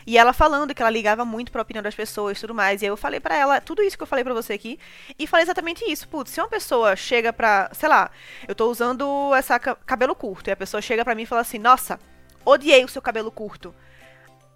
E 0.10 0.17
ela 0.17 0.34
falando 0.34 0.74
que 0.74 0.82
ela 0.82 0.89
ligava 0.89 1.24
muito 1.24 1.52
pra 1.52 1.62
opinião 1.62 1.84
das 1.84 1.93
pessoas 1.93 2.36
e 2.36 2.41
tudo 2.41 2.56
mais. 2.56 2.82
E 2.82 2.86
aí 2.86 2.89
eu 2.89 2.98
falei 2.98 3.19
pra 3.19 3.36
ela 3.38 3.62
tudo 3.62 3.84
isso 3.84 3.95
que 3.95 4.02
eu 4.02 4.08
falei 4.08 4.24
pra 4.24 4.34
você 4.34 4.54
aqui. 4.54 4.80
E 5.19 5.28
falei 5.28 5.43
exatamente 5.43 5.86
isso. 5.86 6.08
Putz, 6.10 6.32
se 6.32 6.41
uma 6.41 6.48
pessoa 6.48 6.95
chega 6.95 7.32
pra. 7.32 7.69
Sei 7.74 7.88
lá, 7.88 8.10
eu 8.48 8.56
tô 8.56 8.72
usando 8.72 9.06
essa 9.36 9.60
ca- 9.60 9.76
cabelo 9.76 10.15
curto. 10.15 10.50
E 10.50 10.52
a 10.52 10.56
pessoa 10.56 10.82
chega 10.82 11.06
pra 11.06 11.13
mim 11.13 11.22
e 11.22 11.26
fala 11.28 11.41
assim: 11.41 11.60
Nossa, 11.60 12.00
odiei 12.43 12.84
o 12.84 12.88
seu 12.88 13.04
cabelo 13.04 13.30
curto. 13.32 13.72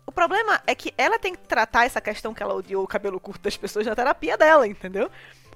O 0.07 0.11
problema 0.11 0.59
é 0.65 0.73
que 0.73 0.91
ela 0.97 1.19
tem 1.19 1.35
que 1.35 1.41
tratar 1.47 1.85
essa 1.85 2.01
questão 2.01 2.33
que 2.33 2.41
ela 2.41 2.55
odiou 2.55 2.83
o 2.83 2.87
cabelo 2.87 3.19
curto 3.19 3.43
das 3.43 3.55
pessoas 3.55 3.85
na 3.85 3.93
terapia 3.95 4.35
dela, 4.35 4.67
entendeu? 4.67 5.07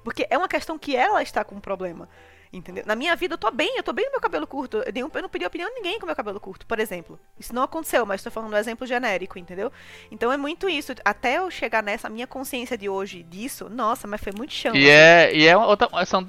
Porque 0.04 0.28
é 0.30 0.38
uma 0.38 0.46
questão 0.46 0.78
que 0.78 0.94
ela 0.94 1.20
está 1.24 1.42
com 1.42 1.56
um 1.56 1.60
problema. 1.60 2.08
Entendeu? 2.52 2.82
Na 2.86 2.96
minha 2.96 3.14
vida 3.14 3.34
eu 3.34 3.38
tô 3.38 3.50
bem, 3.50 3.76
eu 3.76 3.82
tô 3.82 3.92
bem 3.92 4.06
no 4.06 4.12
meu 4.12 4.20
cabelo 4.20 4.46
curto. 4.46 4.78
Eu, 4.78 4.92
nenhum- 4.92 5.10
eu 5.12 5.22
não 5.22 5.28
pedi 5.28 5.44
opinião 5.44 5.68
de 5.68 5.74
ninguém 5.76 5.98
com 5.98 6.06
meu 6.06 6.16
cabelo 6.16 6.40
curto, 6.40 6.64
por 6.66 6.78
exemplo. 6.80 7.20
Isso 7.38 7.54
não 7.54 7.62
aconteceu, 7.62 8.06
mas 8.06 8.22
tô 8.22 8.30
falando 8.30 8.54
um 8.54 8.56
exemplo 8.56 8.86
genérico, 8.86 9.38
entendeu? 9.38 9.70
Então 10.10 10.32
é 10.32 10.36
muito 10.38 10.66
isso. 10.68 10.94
Até 11.04 11.36
eu 11.38 11.50
chegar 11.50 11.82
nessa 11.82 12.08
minha 12.08 12.26
consciência 12.26 12.78
de 12.78 12.88
hoje 12.88 13.22
disso, 13.22 13.68
nossa, 13.68 14.06
mas 14.06 14.20
foi 14.22 14.32
muito 14.36 14.52
chão. 14.54 14.74
E 14.74 14.88
é, 14.88 15.30
e 15.34 15.46
é 15.46 15.56
outra. 15.56 15.88
São, 16.06 16.24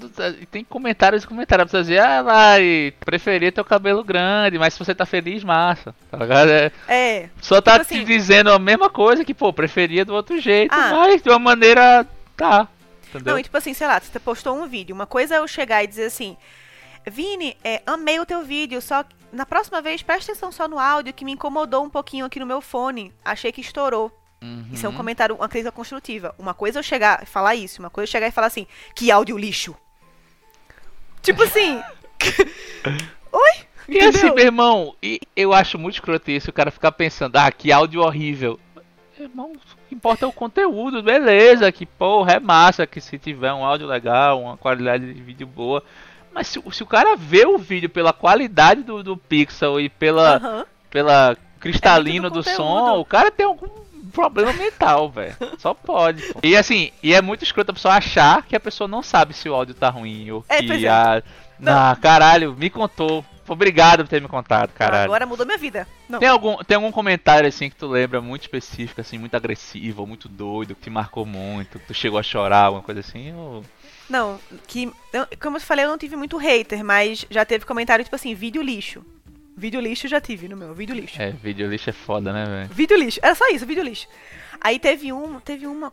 tem 0.50 0.62
comentários 0.62 1.24
e 1.24 1.26
comentários. 1.26 1.62
A 1.62 1.66
pessoa 1.66 1.82
dizer, 1.82 2.00
ah, 2.00 2.22
vai, 2.22 2.92
preferia 3.00 3.50
teu 3.50 3.64
cabelo 3.64 4.04
grande, 4.04 4.58
mas 4.58 4.74
se 4.74 4.78
você 4.78 4.94
tá 4.94 5.06
feliz, 5.06 5.42
massa. 5.42 5.94
Tá 6.10 6.18
ligado? 6.18 6.50
É, 6.50 6.70
É, 6.86 7.28
Só 7.40 7.60
tá 7.62 7.78
Tipo 7.78 7.86
te 7.86 7.94
assim- 7.94 8.04
dizendo 8.04 8.52
a 8.52 8.58
mesma 8.58 8.90
coisa 8.90 9.24
que, 9.24 9.32
pô, 9.32 9.52
preferia 9.52 10.04
do 10.04 10.14
outro 10.14 10.38
jeito, 10.38 10.72
Ah. 10.74 10.90
mas 10.90 11.22
de 11.22 11.30
uma 11.30 11.38
maneira. 11.38 12.06
tá. 12.36 12.68
Entendeu? 13.10 13.32
Não, 13.32 13.38
e 13.38 13.42
tipo 13.42 13.56
assim, 13.56 13.74
sei 13.74 13.86
lá, 13.86 14.00
você 14.00 14.18
postou 14.18 14.56
um 14.56 14.66
vídeo. 14.66 14.94
Uma 14.94 15.06
coisa 15.06 15.34
é 15.34 15.38
eu 15.38 15.48
chegar 15.48 15.82
e 15.82 15.86
dizer 15.86 16.04
assim: 16.04 16.36
Vini, 17.06 17.56
é, 17.62 17.82
amei 17.86 18.20
o 18.20 18.26
teu 18.26 18.44
vídeo, 18.44 18.80
só 18.80 19.02
que 19.02 19.14
na 19.32 19.46
próxima 19.46 19.80
vez 19.80 20.02
presta 20.02 20.32
atenção 20.32 20.50
só 20.50 20.68
no 20.68 20.78
áudio 20.78 21.12
que 21.12 21.24
me 21.24 21.32
incomodou 21.32 21.84
um 21.84 21.90
pouquinho 21.90 22.24
aqui 22.24 22.38
no 22.40 22.46
meu 22.46 22.60
fone. 22.60 23.12
Achei 23.24 23.52
que 23.52 23.60
estourou. 23.60 24.10
Uhum. 24.42 24.68
Isso 24.72 24.86
é 24.86 24.88
um 24.88 24.94
comentário, 24.94 25.34
uma 25.34 25.48
crítica 25.48 25.70
construtiva. 25.70 26.34
Uma 26.38 26.54
coisa 26.54 26.78
é 26.78 26.80
eu 26.80 26.82
chegar 26.82 27.22
e 27.22 27.26
falar 27.26 27.54
isso, 27.54 27.80
uma 27.80 27.90
coisa 27.90 28.04
é 28.04 28.08
eu 28.08 28.12
chegar 28.12 28.28
e 28.28 28.32
falar 28.32 28.46
assim: 28.46 28.66
Que 28.94 29.10
áudio 29.10 29.36
lixo. 29.36 29.76
Tipo 31.22 31.42
assim. 31.42 31.82
Oi? 33.32 33.70
E 33.88 33.98
assim, 33.98 34.30
meu 34.30 34.38
irmão, 34.38 34.94
eu 35.34 35.52
acho 35.52 35.76
muito 35.76 35.94
escroto 35.94 36.30
isso, 36.30 36.50
o 36.50 36.52
cara 36.52 36.70
ficar 36.70 36.92
pensando, 36.92 37.36
ah, 37.36 37.50
que 37.50 37.72
áudio 37.72 38.02
horrível. 38.02 38.58
Irmão, 39.22 39.52
o 39.52 39.88
que 39.88 39.94
importa 39.94 40.24
é 40.24 40.28
o 40.28 40.32
conteúdo, 40.32 41.02
beleza, 41.02 41.70
que 41.70 41.84
porra, 41.86 42.32
é 42.32 42.40
massa 42.40 42.86
que 42.86 43.00
se 43.00 43.18
tiver 43.18 43.52
um 43.52 43.64
áudio 43.64 43.86
legal, 43.86 44.40
uma 44.40 44.56
qualidade 44.56 45.12
de 45.12 45.20
vídeo 45.20 45.46
boa. 45.46 45.82
Mas 46.32 46.46
se, 46.46 46.62
se 46.72 46.82
o 46.82 46.86
cara 46.86 47.16
vê 47.16 47.44
o 47.46 47.58
vídeo 47.58 47.90
pela 47.90 48.12
qualidade 48.12 48.82
do, 48.82 49.02
do 49.02 49.16
pixel 49.16 49.80
e 49.80 49.88
pela, 49.88 50.36
Aham. 50.36 50.66
pela 50.88 51.36
cristalino 51.58 52.28
É 52.28 52.30
do, 52.30 52.36
do 52.36 52.42
som, 52.42 52.94
o 52.98 53.04
cara 53.04 53.30
tem 53.30 53.44
algum 53.46 53.68
problema 54.12 54.52
mental, 54.52 55.10
velho. 55.10 55.36
Só 55.58 55.74
pode. 55.74 56.22
pô. 56.32 56.40
E 56.42 56.56
assim, 56.56 56.90
e 57.02 57.12
é 57.12 57.20
muito 57.20 57.44
escroto 57.44 57.70
a 57.72 57.74
pessoa 57.74 57.94
achar 57.94 58.42
que 58.44 58.56
a 58.56 58.60
pessoa 58.60 58.88
não 58.88 59.02
sabe 59.02 59.34
se 59.34 59.48
o 59.48 59.54
áudio 59.54 59.74
tá 59.74 59.90
ruim 59.90 60.30
ou 60.30 60.44
É, 60.48 60.62
que 60.62 60.86
é. 60.86 60.88
a. 60.88 61.22
Ah, 61.66 61.96
caralho, 62.00 62.54
me 62.56 62.70
contou. 62.70 63.24
Obrigado 63.52 64.04
por 64.04 64.08
ter 64.08 64.22
me 64.22 64.28
contado, 64.28 64.72
caralho. 64.72 65.04
Agora 65.06 65.26
mudou 65.26 65.44
minha 65.44 65.58
vida. 65.58 65.86
Não. 66.08 66.20
Tem 66.20 66.28
algum, 66.28 66.56
tem 66.58 66.76
algum 66.76 66.92
comentário 66.92 67.48
assim 67.48 67.68
que 67.68 67.74
tu 67.74 67.88
lembra 67.88 68.20
muito 68.20 68.42
específico, 68.42 69.00
assim, 69.00 69.18
muito 69.18 69.34
agressivo, 69.34 70.06
muito 70.06 70.28
doido, 70.28 70.74
que 70.76 70.82
te 70.82 70.90
marcou 70.90 71.26
muito, 71.26 71.78
que 71.80 71.86
tu 71.86 71.92
chegou 71.94 72.18
a 72.18 72.22
chorar, 72.22 72.66
alguma 72.66 72.82
coisa 72.82 73.00
assim? 73.00 73.34
Ou... 73.34 73.64
Não, 74.08 74.38
que. 74.68 74.92
eu- 75.12 75.26
como 75.40 75.56
eu 75.56 75.60
falei, 75.60 75.84
eu 75.84 75.88
não 75.88 75.98
tive 75.98 76.14
muito 76.14 76.36
hater, 76.36 76.84
mas 76.84 77.26
já 77.28 77.44
teve 77.44 77.64
comentário 77.64 78.04
tipo 78.04 78.14
assim, 78.14 78.34
vídeo 78.34 78.62
lixo. 78.62 79.04
Vídeo 79.56 79.80
lixo 79.80 80.06
já 80.06 80.20
tive 80.20 80.48
no 80.48 80.56
meu, 80.56 80.72
vídeo 80.72 80.94
lixo. 80.94 81.20
É, 81.20 81.32
vídeo 81.32 81.68
lixo 81.68 81.90
é 81.90 81.92
foda, 81.92 82.32
né, 82.32 82.44
velho? 82.46 82.68
Vídeo 82.72 82.96
lixo. 82.96 83.18
Era 83.22 83.34
só 83.34 83.48
isso, 83.50 83.66
vídeo 83.66 83.82
lixo. 83.82 84.06
Aí 84.60 84.78
teve 84.78 85.12
um, 85.12 85.40
teve 85.40 85.66
uma. 85.66 85.90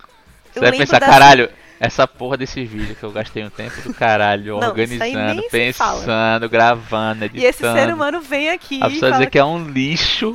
Você 0.53 0.59
vai 0.59 0.71
pensar, 0.71 0.99
caralho, 0.99 1.49
essa 1.79 2.07
porra 2.07 2.37
desse 2.37 2.63
vídeo 2.65 2.95
que 2.95 3.03
eu 3.03 3.11
gastei 3.11 3.43
um 3.43 3.49
tempo 3.49 3.81
do 3.81 3.93
caralho, 3.93 4.59
Não, 4.59 4.69
organizando, 4.69 5.43
pensando, 5.49 6.49
gravando, 6.49 7.25
editando. 7.25 7.43
E 7.43 7.47
esse 7.47 7.59
ser 7.59 7.93
humano 7.93 8.19
vem 8.21 8.49
aqui. 8.49 8.79
A 8.81 8.89
pessoa 8.89 9.11
dizer 9.11 9.29
que 9.29 9.37
é 9.37 9.45
um 9.45 9.69
lixo. 9.69 10.31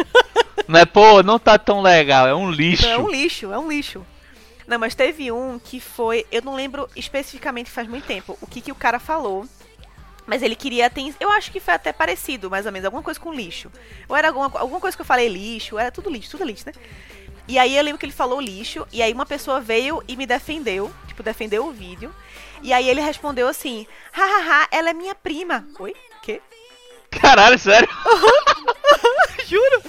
não 0.68 0.78
é, 0.78 0.86
pô, 0.86 1.22
não 1.22 1.38
tá 1.38 1.58
tão 1.58 1.82
legal, 1.82 2.26
é 2.26 2.34
um 2.34 2.50
lixo. 2.50 2.86
Não, 2.86 2.92
é 2.92 2.98
um 2.98 3.10
lixo, 3.10 3.52
é 3.52 3.58
um 3.58 3.68
lixo. 3.68 4.06
Não, 4.66 4.78
mas 4.78 4.94
teve 4.94 5.32
um 5.32 5.58
que 5.58 5.80
foi. 5.80 6.24
Eu 6.30 6.42
não 6.42 6.54
lembro 6.54 6.88
especificamente 6.94 7.70
faz 7.70 7.88
muito 7.88 8.06
tempo 8.06 8.38
o 8.40 8.46
que, 8.46 8.60
que 8.60 8.72
o 8.72 8.76
cara 8.76 8.98
falou. 8.98 9.46
Mas 10.24 10.40
ele 10.40 10.54
queria 10.54 10.86
atenção. 10.86 11.16
Eu 11.18 11.32
acho 11.32 11.50
que 11.50 11.58
foi 11.58 11.74
até 11.74 11.92
parecido, 11.92 12.48
mais 12.48 12.64
ou 12.64 12.70
menos, 12.70 12.84
alguma 12.84 13.02
coisa 13.02 13.18
com 13.18 13.34
lixo. 13.34 13.70
Ou 14.08 14.16
era 14.16 14.28
alguma, 14.28 14.46
alguma 14.54 14.80
coisa 14.80 14.96
que 14.96 15.00
eu 15.00 15.06
falei 15.06 15.28
lixo, 15.28 15.76
era 15.76 15.90
tudo 15.90 16.08
lixo, 16.08 16.30
tudo 16.30 16.44
lixo, 16.44 16.64
né? 16.66 16.72
E 17.48 17.58
aí 17.58 17.76
eu 17.76 17.82
lembro 17.82 17.98
que 17.98 18.06
ele 18.06 18.12
falou 18.12 18.40
lixo, 18.40 18.86
e 18.92 19.02
aí 19.02 19.12
uma 19.12 19.26
pessoa 19.26 19.60
veio 19.60 20.02
e 20.06 20.16
me 20.16 20.26
defendeu, 20.26 20.92
tipo, 21.08 21.22
defendeu 21.22 21.66
o 21.66 21.72
vídeo. 21.72 22.14
E 22.62 22.72
aí 22.72 22.88
ele 22.88 23.00
respondeu 23.00 23.48
assim: 23.48 23.86
hahaha, 24.12 24.68
ela 24.70 24.90
é 24.90 24.94
minha 24.94 25.14
prima. 25.14 25.66
Oi? 25.78 25.94
Quê? 26.22 26.40
Caralho, 27.10 27.58
sério? 27.58 27.88
Juro! 29.46 29.82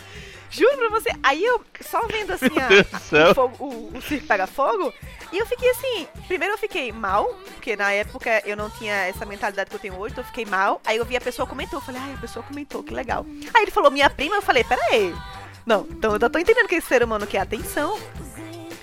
Juro 0.50 0.78
pra 0.78 0.90
você. 0.90 1.10
Aí 1.24 1.44
eu, 1.44 1.64
só 1.82 2.06
vendo 2.06 2.32
assim 2.32 2.46
a, 2.46 3.32
o, 3.32 3.34
fogo, 3.34 3.56
o, 3.60 3.98
o 3.98 4.02
circo 4.02 4.28
pega 4.28 4.46
fogo, 4.46 4.94
e 5.32 5.40
eu 5.40 5.48
fiquei 5.48 5.70
assim. 5.72 6.08
Primeiro 6.28 6.54
eu 6.54 6.58
fiquei 6.60 6.92
mal, 6.92 7.34
porque 7.56 7.76
na 7.76 7.92
época 7.92 8.44
eu 8.46 8.56
não 8.56 8.70
tinha 8.70 8.94
essa 9.08 9.26
mentalidade 9.26 9.70
que 9.70 9.76
eu 9.76 9.80
tenho 9.80 9.98
hoje, 9.98 10.12
então 10.12 10.24
eu 10.24 10.28
fiquei 10.28 10.46
mal. 10.46 10.80
Aí 10.86 10.98
eu 10.98 11.06
vi 11.06 11.18
a 11.18 11.22
pessoa 11.22 11.48
comentou, 11.48 11.80
eu 11.80 11.84
falei, 11.84 12.00
ai, 12.04 12.14
a 12.14 12.22
pessoa 12.22 12.46
comentou, 12.46 12.84
que 12.84 12.94
legal. 12.94 13.26
Aí 13.52 13.64
ele 13.64 13.72
falou, 13.72 13.90
minha 13.90 14.10
prima, 14.12 14.36
eu 14.36 14.42
falei, 14.44 14.64
pera 14.64 14.82
aí. 14.92 15.16
Não, 15.66 15.88
então 15.90 16.14
eu 16.14 16.20
já 16.20 16.30
tô 16.30 16.40
entendendo 16.40 16.68
que 16.68 16.76
esse 16.76 16.88
ser 16.88 17.04
humano 17.04 17.26
quer 17.26 17.40
atenção. 17.40 17.98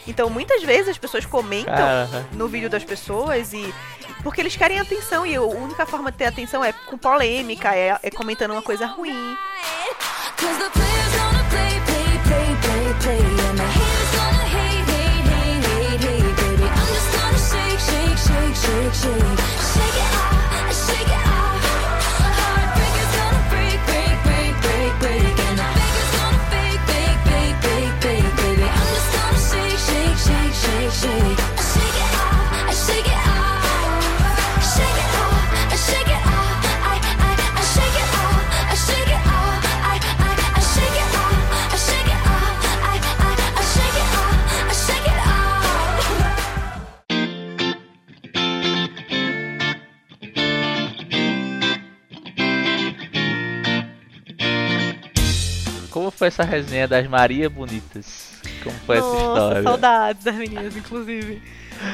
Então 0.06 0.30
muitas 0.30 0.62
vezes 0.62 0.88
as 0.88 0.98
pessoas 0.98 1.26
comentam 1.26 1.74
no 2.32 2.48
vídeo 2.48 2.70
das 2.70 2.84
pessoas 2.84 3.52
e 3.52 3.72
porque 4.22 4.40
eles 4.40 4.56
querem 4.56 4.78
atenção 4.78 5.26
e 5.26 5.34
a 5.34 5.42
única 5.42 5.86
forma 5.86 6.10
de 6.10 6.18
ter 6.18 6.26
atenção 6.26 6.64
é 6.64 6.72
com 6.72 6.98
polêmica, 6.98 7.74
é, 7.74 7.98
é 8.02 8.10
comentando 8.10 8.52
uma 8.52 8.62
coisa 8.62 8.86
ruim. 8.86 9.36
Play, 19.80 19.99
como 56.11 56.18
foi 56.18 56.29
essa 56.29 56.42
resenha 56.44 56.88
das 56.88 57.07
Maria 57.07 57.49
Bonitas? 57.49 58.31
Como 58.64 58.77
foi 58.81 58.99
essa 58.99 59.07
Nossa, 59.07 59.23
história? 59.23 59.62
saudades 59.62 60.25
das 60.25 60.35
meninas, 60.35 60.77
inclusive. 60.77 61.40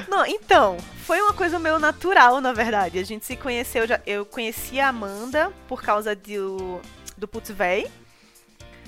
Não, 0.09 0.25
então, 0.27 0.79
foi 1.05 1.21
uma 1.21 1.33
coisa 1.33 1.59
meio 1.59 1.79
natural, 1.79 2.41
na 2.41 2.53
verdade. 2.53 2.99
A 2.99 3.05
gente 3.05 3.25
se 3.27 3.37
conheceu, 3.37 3.87
já, 3.87 4.01
eu 4.07 4.25
conheci 4.25 4.81
a 4.81 4.89
Amanda 4.89 5.53
por 5.69 5.83
causa 5.83 6.17
do, 6.17 6.81
do 7.17 7.29
Putz 7.29 7.51
Véi. 7.51 7.87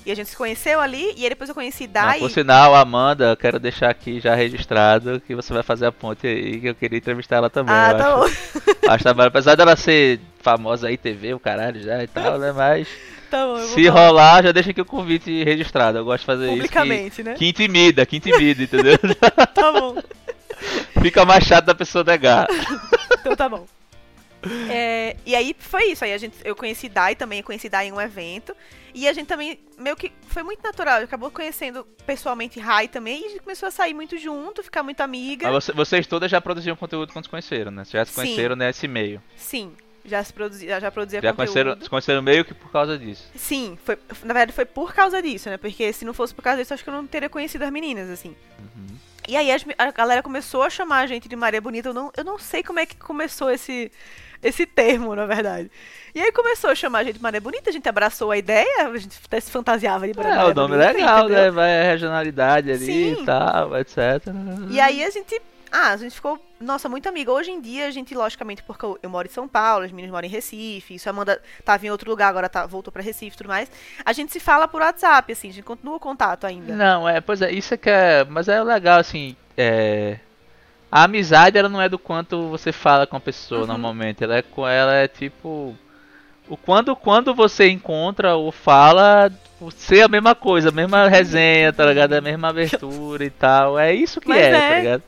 E 0.07 0.11
a 0.11 0.15
gente 0.15 0.31
se 0.31 0.37
conheceu 0.37 0.81
ali, 0.81 1.13
e 1.17 1.25
aí 1.25 1.29
depois 1.29 1.51
eu 1.51 1.55
conheci 1.55 1.87
Não, 1.87 1.93
Dai. 1.93 2.19
por 2.21 2.31
sinal, 2.31 2.75
Amanda, 2.75 3.31
eu 3.31 3.37
quero 3.37 3.59
deixar 3.61 3.91
aqui 3.91 4.21
já 4.21 4.35
registrado 4.35 5.21
que 5.21 5.35
você 5.35 5.53
vai 5.53 5.63
fazer 5.63 5.85
a 5.87 5.93
ponte 5.93 6.27
aí, 6.27 6.61
que 6.61 6.67
eu 6.69 6.75
queria 6.75 6.97
entrevistar 6.97 7.37
ela 7.37 7.51
também. 7.51 7.75
ah, 7.75 7.95
tá 7.95 8.15
acho, 8.15 8.33
bom. 8.55 8.73
acho 8.89 9.05
trabalho, 9.05 9.29
apesar 9.29 9.55
dela 9.55 9.77
ser 9.77 10.19
famosa 10.41 10.89
aí, 10.89 10.97
TV, 10.97 11.35
o 11.35 11.41
caralho 11.41 11.83
já 11.83 12.03
e 12.03 12.07
tal, 12.07 12.39
né? 12.39 12.53
Mas 12.53 12.89
Tá 13.31 13.47
bom, 13.47 13.57
vou 13.57 13.67
se 13.69 13.85
falar 13.87 14.07
rolar, 14.09 14.43
já 14.43 14.53
deixa 14.53 14.71
aqui 14.71 14.81
o 14.81 14.85
convite 14.85 15.45
registrado. 15.45 15.99
Eu 15.99 16.05
gosto 16.05 16.21
de 16.21 16.27
fazer 16.27 16.49
Publicamente, 16.49 17.21
isso. 17.21 17.23
né? 17.23 17.35
Que, 17.35 17.47
intimida, 17.49 18.07
que 18.07 18.17
intimida, 18.17 18.63
entendeu? 18.63 18.99
Tá 19.55 19.73
bom. 19.73 19.97
Fica 21.03 21.25
mais 21.25 21.45
chato 21.45 21.67
da 21.67 21.75
pessoa 21.75 22.03
negar. 22.05 22.47
Então 23.21 23.37
tá 23.37 23.49
bom. 23.49 23.67
É, 24.71 25.17
e 25.27 25.35
aí 25.35 25.55
foi 25.59 25.91
isso. 25.93 26.05
Aí 26.05 26.13
a 26.13 26.19
gente, 26.19 26.37
eu 26.45 26.55
conheci 26.57 26.89
Dai 26.89 27.15
também, 27.15 27.41
eu 27.41 27.45
conheci 27.45 27.69
Dai 27.69 27.89
em 27.89 27.93
um 27.93 28.01
evento. 28.01 28.55
E 28.95 29.07
a 29.07 29.13
gente 29.13 29.27
também, 29.27 29.59
meio 29.77 29.95
que 29.97 30.11
foi 30.29 30.43
muito 30.43 30.63
natural. 30.63 31.03
Acabou 31.03 31.31
conhecendo 31.31 31.87
pessoalmente 32.07 32.59
Rai 32.59 32.89
também. 32.89 33.23
E 33.23 33.27
a 33.27 33.29
gente 33.31 33.43
começou 33.43 33.67
a 33.67 33.71
sair 33.71 33.95
muito 33.95 34.17
junto, 34.17 34.63
ficar 34.63 34.83
muito 34.83 35.01
amiga. 35.01 35.51
Mas 35.51 35.65
você- 35.65 35.73
vocês 35.73 36.07
todas 36.07 36.31
já 36.31 36.41
produziam 36.41 36.75
conteúdo 36.77 37.13
quando 37.13 37.25
se 37.27 37.31
conheceram, 37.31 37.71
né? 37.71 37.85
Vocês 37.85 37.93
já 38.01 38.05
se 38.05 38.13
Sim. 38.13 38.21
conheceram 38.23 38.57
nesse 38.57 38.89
meio. 38.89 39.23
Sim, 39.37 39.73
já 40.09 40.23
se 40.25 40.33
produzia, 40.33 40.81
já 40.81 40.91
produzia 40.91 41.21
Já 41.21 41.33
conteúdo. 41.33 41.37
conheceram, 41.53 41.81
se 41.83 41.89
conheceram 41.91 42.23
meio 42.23 42.45
que 42.45 42.55
por 42.55 42.71
causa 42.73 42.99
disso. 42.99 43.25
Sim, 43.37 43.79
foi, 43.85 43.97
na 44.25 44.35
verdade 44.35 44.53
foi 44.53 44.65
por 44.65 44.95
causa 44.95 45.21
disso, 45.23 45.49
né? 45.51 45.57
Porque 45.57 45.93
se 45.93 46.05
não 46.05 46.15
fosse 46.15 46.35
por 46.35 46.43
causa 46.43 46.61
disso, 46.63 46.75
acho 46.75 46.83
que 46.83 46.91
eu 46.91 46.95
não 46.95 47.07
teria 47.07 47.29
conhecido 47.29 47.63
as 47.65 47.71
meninas, 47.71 48.09
assim. 48.11 48.35
E 49.29 49.37
aí 49.37 49.53
as 49.53 49.63
a 49.77 49.91
galera 49.91 50.23
começou 50.23 50.63
a 50.63 50.71
chamar 50.71 51.01
a 51.01 51.07
gente 51.07 51.29
de 51.29 51.37
Maria 51.37 51.61
Bonita. 51.61 51.91
Eu 51.91 51.95
não, 51.95 52.11
eu 52.17 52.25
não 52.25 52.39
sei 52.39 52.63
como 52.63 52.79
é 52.81 52.87
que 52.87 52.97
começou 52.97 53.51
esse, 53.51 53.93
esse 54.43 54.65
termo, 54.65 55.15
na 55.15 55.27
verdade. 55.27 55.71
E 56.15 56.21
aí 56.23 56.33
começou 56.33 56.71
a 56.71 56.75
chamar 56.75 57.01
a 57.01 57.05
gente 57.05 57.17
de 57.17 57.23
Maria 57.23 57.39
Bonita, 57.41 57.69
a 57.69 57.73
gente 57.73 57.87
abraçou 57.87 58.31
a 58.31 58.39
ideia, 58.39 58.87
a 58.89 58.97
gente 58.97 59.21
até 59.23 59.39
se 59.39 59.51
fantasiava 59.51 60.07
de 60.11 60.19
É, 60.19 60.23
Maria 60.23 60.47
o 60.47 60.55
nome 60.55 60.75
Bonita, 60.77 60.93
legal, 60.93 61.19
entendeu? 61.27 61.43
né? 61.45 61.51
Vai 61.51 61.79
a 61.81 61.85
regionalidade 61.91 62.71
ali 62.71 62.87
Sim. 62.87 63.13
e 63.21 63.25
tal, 63.27 63.77
etc. 63.77 63.99
E 64.71 64.81
aí 64.81 65.05
a 65.05 65.11
gente. 65.11 65.43
Ah, 65.71 65.91
a 65.91 65.97
gente 65.97 66.15
ficou, 66.15 66.39
nossa, 66.61 66.89
muito 66.89 67.09
amiga. 67.09 67.31
Hoje 67.33 67.51
em 67.51 67.61
dia, 67.61 67.87
a 67.87 67.91
gente, 67.91 68.15
logicamente, 68.15 68.63
porque 68.63 68.85
eu, 68.85 68.99
eu 69.03 69.11
moro 69.11 69.29
em 69.29 69.31
São 69.31 69.47
Paulo, 69.47 69.85
as 69.85 69.91
meninas 69.93 70.11
moram 70.13 70.27
em 70.27 70.31
Recife, 70.31 70.95
isso 70.95 71.09
a 71.09 71.13
Amanda 71.13 71.41
tava 71.65 71.87
em 71.87 71.91
outro 71.91 72.09
lugar, 72.11 72.29
agora 72.29 72.49
tá, 72.49 72.65
voltou 72.67 72.93
pra 72.93 73.03
Recife 73.03 73.35
e 73.35 73.39
tudo 73.39 73.49
mais. 73.49 73.71
A 74.05 74.13
gente 74.13 74.33
se 74.33 74.41
fala 74.41 74.67
por 74.67 74.81
WhatsApp, 74.81 75.31
assim, 75.33 75.51
a 75.51 75.53
gente 75.53 75.65
continua 75.65 75.97
o 75.97 76.01
contato 76.01 76.45
ainda. 76.47 76.75
Não, 76.75 77.09
é, 77.09 77.21
pois 77.21 77.43
é, 77.43 77.53
isso 77.53 77.75
é 77.75 77.77
que 77.77 77.91
é. 77.91 78.25
Mas 78.25 78.49
é 78.49 78.63
legal, 78.63 78.99
assim. 78.99 79.37
É. 79.57 80.19
A 80.91 81.05
amizade, 81.05 81.59
ela 81.59 81.69
não 81.69 81.83
é 81.83 81.89
do 81.89 81.99
quanto 81.99 82.49
você 82.49 82.73
fala 82.73 83.07
com 83.07 83.17
a 83.17 83.21
pessoa 83.21 83.61
Uhum. 83.63 83.67
normalmente. 83.67 84.25
Ela 84.25 84.37
é, 84.39 84.43
co- 84.43 84.67
ela 84.67 84.95
é 84.95 85.07
tipo. 85.07 85.77
O 86.49 86.57
quando, 86.57 86.97
quando 86.97 87.35
você 87.35 87.69
encontra 87.69 88.35
ou 88.35 88.51
fala, 88.51 89.31
ser 89.77 90.01
a 90.01 90.09
mesma 90.09 90.35
coisa, 90.35 90.71
a 90.71 90.73
mesma 90.73 91.07
resenha, 91.07 91.75
tá 91.75 91.85
ligado? 91.85 92.15
A 92.15 92.23
mesma 92.23 92.49
abertura 92.49 93.23
e 93.23 93.29
tal. 93.29 93.79
É 93.79 93.93
isso 93.93 94.19
que 94.19 94.29
Mas 94.29 94.39
é, 94.39 94.49
é. 94.49 94.69
tá 94.71 94.79
ligado? 94.79 95.03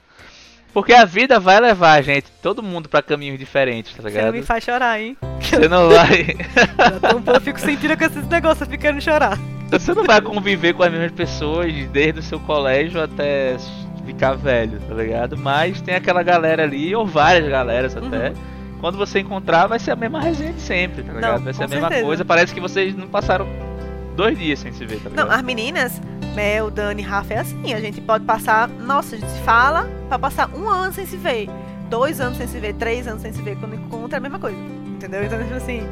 Porque 0.72 0.92
a 0.92 1.04
vida 1.04 1.40
vai 1.40 1.60
levar 1.60 1.94
a 1.94 2.02
gente, 2.02 2.26
todo 2.42 2.62
mundo, 2.62 2.88
pra 2.88 3.02
caminhos 3.02 3.38
diferentes, 3.38 3.92
tá 3.94 4.02
Você 4.02 4.08
não 4.08 4.16
ligado? 4.16 4.34
me 4.34 4.42
faz 4.42 4.64
chorar, 4.64 5.00
hein? 5.00 5.16
Você 5.40 5.68
não 5.68 5.88
vai. 5.88 6.26
Eu, 7.26 7.34
eu 7.34 7.40
fico 7.40 7.58
sentindo 7.58 7.96
com 7.96 8.04
esses 8.04 8.26
negócios, 8.28 8.68
querendo 8.68 9.00
chorar. 9.00 9.38
Você 9.70 9.94
não 9.94 10.04
vai 10.04 10.20
conviver 10.20 10.74
com 10.74 10.82
as 10.82 10.90
mesmas 10.90 11.12
pessoas 11.12 11.72
desde 11.92 12.20
o 12.20 12.22
seu 12.22 12.40
colégio 12.40 13.02
até 13.02 13.56
ficar 14.04 14.34
velho, 14.34 14.80
tá 14.80 14.94
ligado? 14.94 15.36
Mas 15.36 15.80
tem 15.80 15.94
aquela 15.94 16.22
galera 16.22 16.62
ali, 16.62 16.94
ou 16.94 17.06
várias 17.06 17.48
galeras 17.48 17.96
até. 17.96 18.32
Quando 18.80 18.96
você 18.96 19.20
encontrar, 19.20 19.66
vai 19.66 19.78
ser 19.78 19.90
a 19.90 19.96
mesma 19.96 20.20
resenha 20.20 20.52
de 20.52 20.60
sempre, 20.60 21.02
tá 21.02 21.12
ligado? 21.12 21.44
vai 21.44 21.52
ser 21.52 21.64
a 21.64 21.68
mesma 21.68 21.88
certeza. 21.88 22.06
coisa. 22.06 22.24
Parece 22.24 22.54
que 22.54 22.60
vocês 22.60 22.96
não 22.96 23.06
passaram 23.06 23.46
dois 24.16 24.38
dias 24.38 24.58
sem 24.58 24.72
se 24.72 24.84
ver, 24.84 25.00
tá 25.00 25.08
ligado? 25.08 25.26
Não, 25.28 25.34
as 25.34 25.42
meninas, 25.42 26.00
Mel, 26.34 26.70
Dani, 26.70 27.02
Rafa, 27.02 27.34
é 27.34 27.38
assim. 27.38 27.74
A 27.74 27.80
gente 27.80 28.00
pode 28.00 28.24
passar. 28.24 28.68
Nossa, 28.68 29.16
a 29.16 29.18
gente 29.18 29.30
se 29.30 29.40
fala 29.42 29.88
pra 30.08 30.18
passar 30.18 30.48
um 30.54 30.68
ano 30.68 30.92
sem 30.92 31.06
se 31.06 31.16
ver. 31.16 31.48
Dois 31.88 32.20
anos 32.20 32.38
sem 32.38 32.46
se 32.46 32.58
ver, 32.58 32.74
três 32.74 33.06
anos 33.08 33.22
sem 33.22 33.32
se 33.32 33.42
ver. 33.42 33.56
Quando 33.56 33.74
encontra 33.74 34.16
é 34.16 34.18
a 34.18 34.20
mesma 34.20 34.38
coisa. 34.38 34.56
Entendeu? 34.56 35.24
Então, 35.24 35.42
tipo 35.42 35.54
assim. 35.54 35.82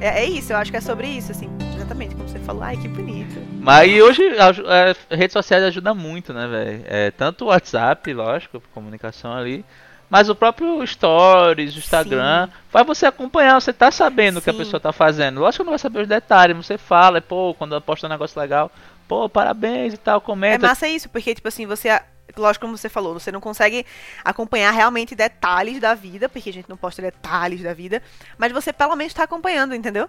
É, 0.00 0.20
é 0.22 0.24
isso, 0.26 0.52
eu 0.52 0.56
acho 0.56 0.70
que 0.70 0.76
é 0.76 0.80
sobre 0.80 1.08
isso, 1.08 1.32
assim. 1.32 1.48
Exatamente, 1.74 2.14
como 2.14 2.28
você 2.28 2.38
falou. 2.38 2.62
Ai, 2.62 2.76
que 2.76 2.86
bonito. 2.88 3.36
Mas 3.60 3.90
e 3.90 4.00
hoje 4.00 4.22
aju- 4.38 4.64
é, 4.68 4.94
redes 5.10 5.32
sociais 5.32 5.64
ajudam 5.64 5.94
muito, 5.94 6.32
né, 6.32 6.46
velho? 6.46 6.84
É, 6.86 7.10
tanto 7.10 7.44
o 7.44 7.48
WhatsApp, 7.48 8.12
lógico, 8.14 8.62
comunicação 8.72 9.32
ali, 9.34 9.64
Mas 10.10 10.28
o 10.30 10.34
próprio 10.34 10.86
Stories, 10.86 11.74
o 11.74 11.78
Instagram, 11.78 12.48
faz 12.70 12.86
você 12.86 13.04
acompanhar, 13.06 13.60
você 13.60 13.72
tá 13.72 13.90
sabendo 13.90 14.38
o 14.38 14.42
que 14.42 14.48
a 14.48 14.52
Sim. 14.52 14.58
pessoa 14.58 14.80
tá 14.80 14.90
fazendo. 14.92 15.40
Lógico 15.40 15.62
que 15.62 15.66
não 15.66 15.72
vai 15.72 15.78
saber 15.78 16.00
os 16.00 16.08
detalhes, 16.08 16.56
você 16.56 16.78
fala, 16.78 17.20
pô, 17.20 17.54
quando 17.54 17.72
ela 17.72 17.80
posta 17.80 18.06
um 18.06 18.10
negócio 18.10 18.40
legal, 18.40 18.70
pô, 19.06 19.28
parabéns 19.28 19.92
e 19.94 19.98
tal, 19.98 20.18
É 20.18 20.20
comenta. 20.20 20.66
massa 20.66 20.88
isso, 20.88 21.08
porque, 21.08 21.34
tipo 21.34 21.48
assim, 21.48 21.66
você. 21.66 21.88
Lógico, 22.36 22.66
como 22.66 22.76
você 22.76 22.88
falou, 22.88 23.14
você 23.14 23.32
não 23.32 23.40
consegue 23.40 23.84
acompanhar 24.24 24.70
realmente 24.70 25.14
detalhes 25.14 25.80
da 25.80 25.94
vida, 25.94 26.28
porque 26.28 26.50
a 26.50 26.52
gente 26.52 26.68
não 26.68 26.76
posta 26.76 27.02
detalhes 27.02 27.62
da 27.62 27.72
vida, 27.74 28.02
mas 28.36 28.52
você 28.52 28.72
pelo 28.72 28.94
menos 28.94 29.12
tá 29.14 29.24
acompanhando, 29.24 29.74
entendeu? 29.74 30.08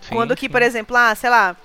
Sim, 0.00 0.14
Quando 0.14 0.34
que, 0.36 0.46
sim. 0.46 0.48
por 0.50 0.62
exemplo, 0.62 0.96
ah, 0.96 1.14
sei 1.14 1.28
lá, 1.28 1.56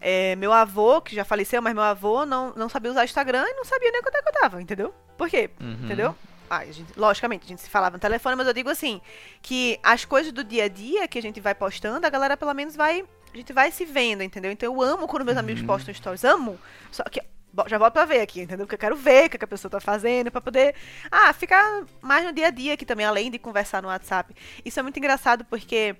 é, 0.00 0.36
meu 0.36 0.52
avô, 0.52 1.00
que 1.00 1.14
já 1.16 1.24
faleceu, 1.24 1.60
mas 1.62 1.74
meu 1.74 1.82
avô 1.82 2.24
não, 2.26 2.52
não 2.54 2.68
sabia 2.68 2.90
usar 2.90 3.04
Instagram 3.04 3.44
e 3.48 3.54
não 3.54 3.64
sabia 3.64 3.90
nem 3.90 4.02
quando 4.02 4.14
é 4.16 4.22
que 4.22 4.28
eu 4.28 4.32
tava, 4.40 4.62
entendeu? 4.62 4.94
Por 5.16 5.28
quê? 5.28 5.50
Uhum. 5.60 5.78
Entendeu? 5.84 6.14
Ah, 6.48 6.58
a 6.58 6.66
gente- 6.72 6.92
logicamente, 6.96 7.44
a 7.44 7.48
gente 7.48 7.60
se 7.62 7.68
falava 7.70 7.96
no 7.96 8.00
telefone, 8.00 8.36
mas 8.36 8.46
eu 8.46 8.52
digo 8.52 8.68
assim, 8.70 9.00
que 9.42 9.78
as 9.82 10.04
coisas 10.04 10.32
do 10.32 10.44
dia 10.44 10.64
a 10.64 10.68
dia 10.68 11.06
que 11.08 11.18
a 11.18 11.22
gente 11.22 11.40
vai 11.40 11.54
postando, 11.54 12.06
a 12.06 12.10
galera 12.10 12.36
pelo 12.36 12.54
menos 12.54 12.76
vai. 12.76 13.04
A 13.32 13.36
gente 13.36 13.52
vai 13.52 13.70
se 13.70 13.84
vendo, 13.84 14.22
entendeu? 14.22 14.50
Então 14.50 14.72
eu 14.72 14.80
amo 14.80 15.06
quando 15.06 15.24
meus 15.24 15.36
amigos 15.36 15.60
Uhum. 15.60 15.66
postam 15.66 15.92
stories. 15.92 16.24
Amo. 16.24 16.58
Só 16.90 17.02
que. 17.04 17.20
Já 17.68 17.78
volto 17.78 17.94
pra 17.94 18.04
ver 18.04 18.20
aqui, 18.20 18.42
entendeu? 18.42 18.66
Porque 18.66 18.74
eu 18.74 18.78
quero 18.78 18.96
ver 18.96 19.26
o 19.26 19.30
que 19.30 19.38
que 19.38 19.44
a 19.44 19.48
pessoa 19.48 19.70
tá 19.70 19.80
fazendo, 19.80 20.30
pra 20.30 20.40
poder. 20.42 20.74
Ah, 21.10 21.32
ficar 21.32 21.84
mais 22.02 22.22
no 22.24 22.32
dia 22.32 22.48
a 22.48 22.50
dia 22.50 22.74
aqui 22.74 22.84
também, 22.84 23.06
além 23.06 23.30
de 23.30 23.38
conversar 23.38 23.80
no 23.82 23.88
WhatsApp. 23.88 24.34
Isso 24.64 24.78
é 24.78 24.82
muito 24.82 24.98
engraçado 24.98 25.44
porque. 25.46 25.96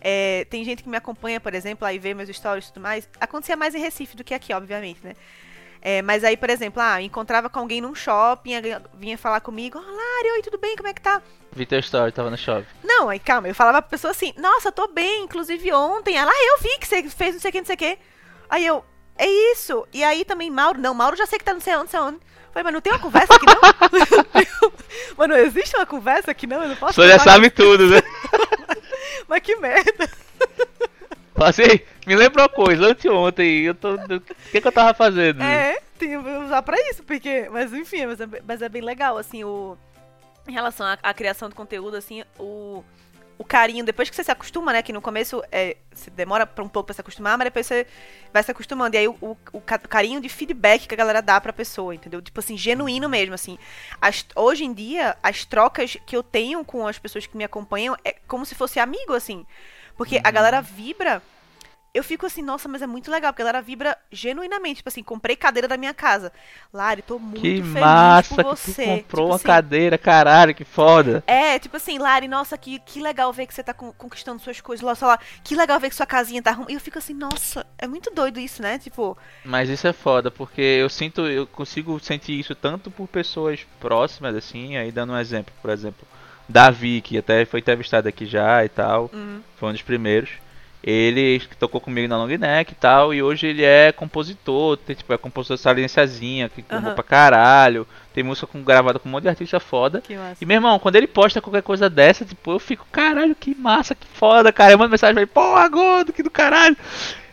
é, 0.00 0.46
tem 0.48 0.64
gente 0.64 0.82
que 0.82 0.88
me 0.88 0.96
acompanha, 0.96 1.38
por 1.40 1.52
exemplo, 1.54 1.86
aí 1.86 1.98
vê 1.98 2.14
meus 2.14 2.28
stories 2.34 2.66
e 2.66 2.72
tudo 2.72 2.82
mais. 2.82 3.06
Acontecia 3.20 3.54
mais 3.56 3.74
em 3.74 3.80
Recife 3.80 4.16
do 4.16 4.24
que 4.24 4.32
aqui, 4.32 4.50
obviamente, 4.54 5.00
né? 5.04 5.14
É, 5.82 6.02
mas 6.02 6.22
aí, 6.24 6.36
por 6.36 6.50
exemplo, 6.50 6.82
ah, 6.82 7.00
encontrava 7.00 7.48
com 7.48 7.58
alguém 7.58 7.80
num 7.80 7.94
shopping, 7.94 8.52
vinha 8.94 9.16
falar 9.16 9.40
comigo, 9.40 9.78
oh, 9.78 9.90
Lari, 9.90 10.32
oi, 10.34 10.42
tudo 10.42 10.58
bem, 10.58 10.76
como 10.76 10.88
é 10.88 10.92
que 10.92 11.00
tá? 11.00 11.22
Vi 11.52 11.64
teu 11.64 11.78
story, 11.80 12.12
tava 12.12 12.30
no 12.30 12.36
shopping. 12.36 12.66
Não, 12.84 13.08
aí 13.08 13.18
calma, 13.18 13.48
eu 13.48 13.54
falava 13.54 13.80
pra 13.80 13.90
pessoa 13.90 14.10
assim, 14.10 14.34
nossa, 14.36 14.70
tô 14.70 14.88
bem, 14.88 15.24
inclusive 15.24 15.72
ontem, 15.72 16.16
ela, 16.16 16.30
ah, 16.30 16.44
eu 16.54 16.62
vi 16.62 16.78
que 16.78 16.86
você 16.86 17.02
fez 17.08 17.34
não 17.34 17.40
sei 17.40 17.48
o 17.48 17.52
que, 17.52 17.60
não 17.60 17.66
sei 17.66 17.74
o 17.74 17.78
que. 17.78 17.98
Aí 18.50 18.66
eu, 18.66 18.84
é 19.16 19.26
isso. 19.52 19.86
E 19.92 20.04
aí 20.04 20.24
também, 20.24 20.50
Mauro, 20.50 20.78
não, 20.78 20.92
Mauro 20.92 21.16
já 21.16 21.26
sei 21.26 21.38
que 21.38 21.44
tá 21.44 21.54
não 21.54 21.60
sei 21.60 21.74
onde, 21.74 21.84
não 21.84 21.90
sei 21.90 22.00
onde. 22.00 22.20
Falei, 22.52 22.64
mas 22.64 22.72
não 22.72 22.80
tem 22.80 22.92
uma 22.92 22.98
conversa 22.98 23.34
aqui 23.34 23.46
não? 23.46 24.72
mas 25.16 25.28
não 25.28 25.36
existe 25.36 25.76
uma 25.76 25.86
conversa 25.86 26.30
aqui 26.32 26.46
não? 26.46 26.62
Eu 26.62 26.68
não 26.70 26.76
posso 26.76 26.94
Você 26.94 27.08
já 27.08 27.18
sabe 27.18 27.48
tudo, 27.48 27.86
né? 27.86 28.02
Mas 29.28 29.40
que 29.40 29.54
merda. 29.54 30.10
Assim, 31.36 31.80
me 32.10 32.16
lembra 32.16 32.42
uma 32.42 32.48
coisa, 32.48 32.86
anteontem, 32.88 33.60
eu 33.62 33.74
tô. 33.74 33.94
O 33.94 34.20
que, 34.50 34.60
que 34.60 34.66
eu 34.66 34.72
tava 34.72 34.92
fazendo? 34.94 35.40
É, 35.42 35.80
tem 35.98 36.08
que 36.10 36.16
usar 36.16 36.60
pra 36.62 36.76
isso, 36.90 37.02
porque. 37.04 37.48
Mas 37.50 37.72
enfim, 37.72 38.06
mas 38.06 38.20
é, 38.20 38.26
mas 38.46 38.62
é 38.62 38.68
bem 38.68 38.82
legal, 38.82 39.16
assim, 39.16 39.44
o. 39.44 39.76
Em 40.48 40.52
relação 40.52 40.84
à, 40.86 40.98
à 41.02 41.14
criação 41.14 41.48
de 41.48 41.54
conteúdo, 41.54 41.96
assim, 41.96 42.24
o. 42.38 42.82
O 43.38 43.44
carinho, 43.44 43.82
depois 43.82 44.10
que 44.10 44.14
você 44.14 44.22
se 44.22 44.30
acostuma, 44.30 44.70
né? 44.70 44.82
Que 44.82 44.92
no 44.92 45.00
começo 45.00 45.42
é, 45.50 45.78
você 45.90 46.10
demora 46.10 46.44
pra 46.46 46.62
um 46.62 46.68
pouco 46.68 46.88
pra 46.88 46.94
se 46.94 47.00
acostumar, 47.00 47.38
mas 47.38 47.46
depois 47.46 47.64
você 47.66 47.86
vai 48.34 48.42
se 48.42 48.50
acostumando. 48.50 48.94
E 48.94 48.98
aí 48.98 49.08
o, 49.08 49.16
o, 49.18 49.34
o 49.54 49.60
ca- 49.62 49.78
carinho 49.78 50.20
de 50.20 50.28
feedback 50.28 50.86
que 50.86 50.92
a 50.92 50.96
galera 50.96 51.22
dá 51.22 51.40
pra 51.40 51.50
pessoa, 51.50 51.94
entendeu? 51.94 52.20
Tipo 52.20 52.38
assim, 52.38 52.54
genuíno 52.58 53.08
mesmo, 53.08 53.34
assim. 53.34 53.56
As- 53.98 54.26
hoje 54.36 54.64
em 54.66 54.74
dia, 54.74 55.16
as 55.22 55.46
trocas 55.46 55.96
que 56.06 56.14
eu 56.14 56.22
tenho 56.22 56.62
com 56.66 56.86
as 56.86 56.98
pessoas 56.98 57.26
que 57.26 57.34
me 57.34 57.42
acompanham 57.44 57.96
é 58.04 58.14
como 58.28 58.44
se 58.44 58.54
fosse 58.54 58.78
amigo, 58.78 59.14
assim. 59.14 59.46
Porque 59.96 60.20
a 60.22 60.30
galera 60.30 60.60
vibra 60.60 61.22
eu 61.92 62.04
fico 62.04 62.26
assim, 62.26 62.42
nossa, 62.42 62.68
mas 62.68 62.82
é 62.82 62.86
muito 62.86 63.10
legal, 63.10 63.32
porque 63.32 63.42
a 63.42 63.44
galera 63.46 63.62
vibra 63.62 63.96
genuinamente. 64.10 64.76
Tipo 64.78 64.88
assim, 64.88 65.02
comprei 65.02 65.36
cadeira 65.36 65.68
da 65.68 65.76
minha 65.76 65.94
casa. 65.94 66.32
Lari, 66.72 67.02
tô 67.02 67.18
muito 67.18 67.62
que 67.62 67.62
feliz 67.62 68.22
massa 68.22 68.44
por 68.44 68.44
que 68.44 68.56
você. 68.56 68.74
tu 68.74 68.74
comprou 68.74 69.10
Tipo 69.12 69.30
uma 69.30 69.38
assim, 69.38 69.40
cadeira, 69.40 69.98
caralho, 69.98 70.54
que 70.54 70.64
foda. 70.64 71.24
É, 71.26 71.58
tipo 71.60 71.76
assim, 71.76 71.96
Lari, 71.98 72.26
nossa, 72.26 72.58
que, 72.58 72.80
que 72.80 73.00
legal 73.00 73.32
ver 73.32 73.46
que 73.46 73.54
você 73.54 73.62
tá 73.62 73.72
con- 73.72 73.92
conquistando 73.92 74.42
suas 74.42 74.60
coisas. 74.60 74.84
Lá, 74.84 74.94
sei 74.96 75.06
lá, 75.06 75.18
que 75.44 75.54
legal 75.54 75.78
ver 75.78 75.88
que 75.88 75.94
sua 75.94 76.06
casinha 76.06 76.42
tá 76.42 76.50
arrumada. 76.50 76.72
E 76.72 76.74
eu 76.74 76.80
fico 76.80 76.98
assim, 76.98 77.14
nossa, 77.14 77.64
é 77.78 77.86
muito 77.86 78.10
doido 78.10 78.40
isso, 78.40 78.60
né? 78.60 78.78
Tipo, 78.78 79.16
Mas 79.42 79.70
isso 79.70 79.86
é 79.86 79.92
foda, 79.92 80.30
porque 80.30 80.60
eu 80.60 80.88
sinto, 80.90 81.26
eu 81.26 81.46
consigo 81.46 81.98
sentir 81.98 82.38
isso 82.38 82.54
tanto 82.54 82.90
por 82.90 83.08
pessoas 83.08 83.66
próximas, 83.80 84.36
assim, 84.36 84.76
aí 84.76 84.92
dando 84.92 85.12
um 85.14 85.18
exemplo, 85.18 85.52
por 85.62 85.70
exemplo, 85.70 86.06
Davi, 86.48 87.00
que 87.00 87.16
até 87.16 87.44
foi 87.46 87.60
entrevistado 87.60 88.06
aqui 88.08 88.26
já 88.26 88.62
e 88.64 88.68
tal, 88.68 89.10
Uhum. 89.12 89.42
foi 89.56 89.70
um 89.70 89.72
dos 89.72 89.82
primeiros. 89.82 90.30
Ele 90.82 91.42
tocou 91.58 91.78
comigo 91.78 92.08
na 92.08 92.16
long 92.16 92.26
neck 92.26 92.72
e 92.72 92.74
tal, 92.74 93.12
e 93.12 93.22
hoje 93.22 93.48
ele 93.48 93.62
é 93.62 93.92
compositor, 93.92 94.78
tem, 94.78 94.96
tipo, 94.96 95.12
é 95.12 95.18
compositor 95.18 95.56
de 95.58 95.62
saliênciazinha, 95.62 96.48
que 96.48 96.62
gravou 96.62 96.86
Aham. 96.88 96.94
pra 96.94 97.04
caralho, 97.04 97.86
tem 98.14 98.24
música 98.24 98.46
com, 98.46 98.62
gravada 98.62 98.98
com 98.98 99.06
um 99.06 99.12
monte 99.12 99.24
de 99.24 99.28
artista 99.28 99.60
foda. 99.60 100.02
E 100.40 100.46
meu 100.46 100.54
irmão, 100.54 100.78
quando 100.78 100.96
ele 100.96 101.06
posta 101.06 101.40
qualquer 101.42 101.62
coisa 101.62 101.90
dessa, 101.90 102.24
tipo, 102.24 102.52
eu 102.52 102.58
fico, 102.58 102.86
caralho, 102.90 103.34
que 103.34 103.54
massa, 103.54 103.94
que 103.94 104.06
foda, 104.06 104.50
cara. 104.52 104.72
Eu 104.72 104.78
mando 104.78 104.90
mensagem 104.90 105.12
pra 105.14 105.22
ele, 105.22 105.30
porra, 105.30 105.68
gordo, 105.68 106.12
que 106.14 106.22
do 106.22 106.30
caralho. 106.30 106.76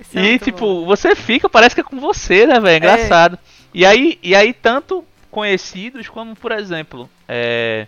Isso 0.02 0.20
é 0.20 0.22
E 0.22 0.30
muito 0.30 0.44
tipo, 0.44 0.60
bom. 0.60 0.86
você 0.86 1.16
fica, 1.16 1.50
parece 1.50 1.74
que 1.74 1.82
é 1.82 1.84
com 1.86 2.00
você, 2.02 2.46
né, 2.46 2.60
velho? 2.60 2.78
Engraçado. 2.78 3.40
E 3.74 3.86
aí, 3.86 4.20
e 4.22 4.36
aí 4.36 4.52
tanto 4.54 5.06
conhecidos 5.32 6.10
como, 6.10 6.36
por 6.36 6.52
exemplo, 6.52 7.10
é, 7.30 7.88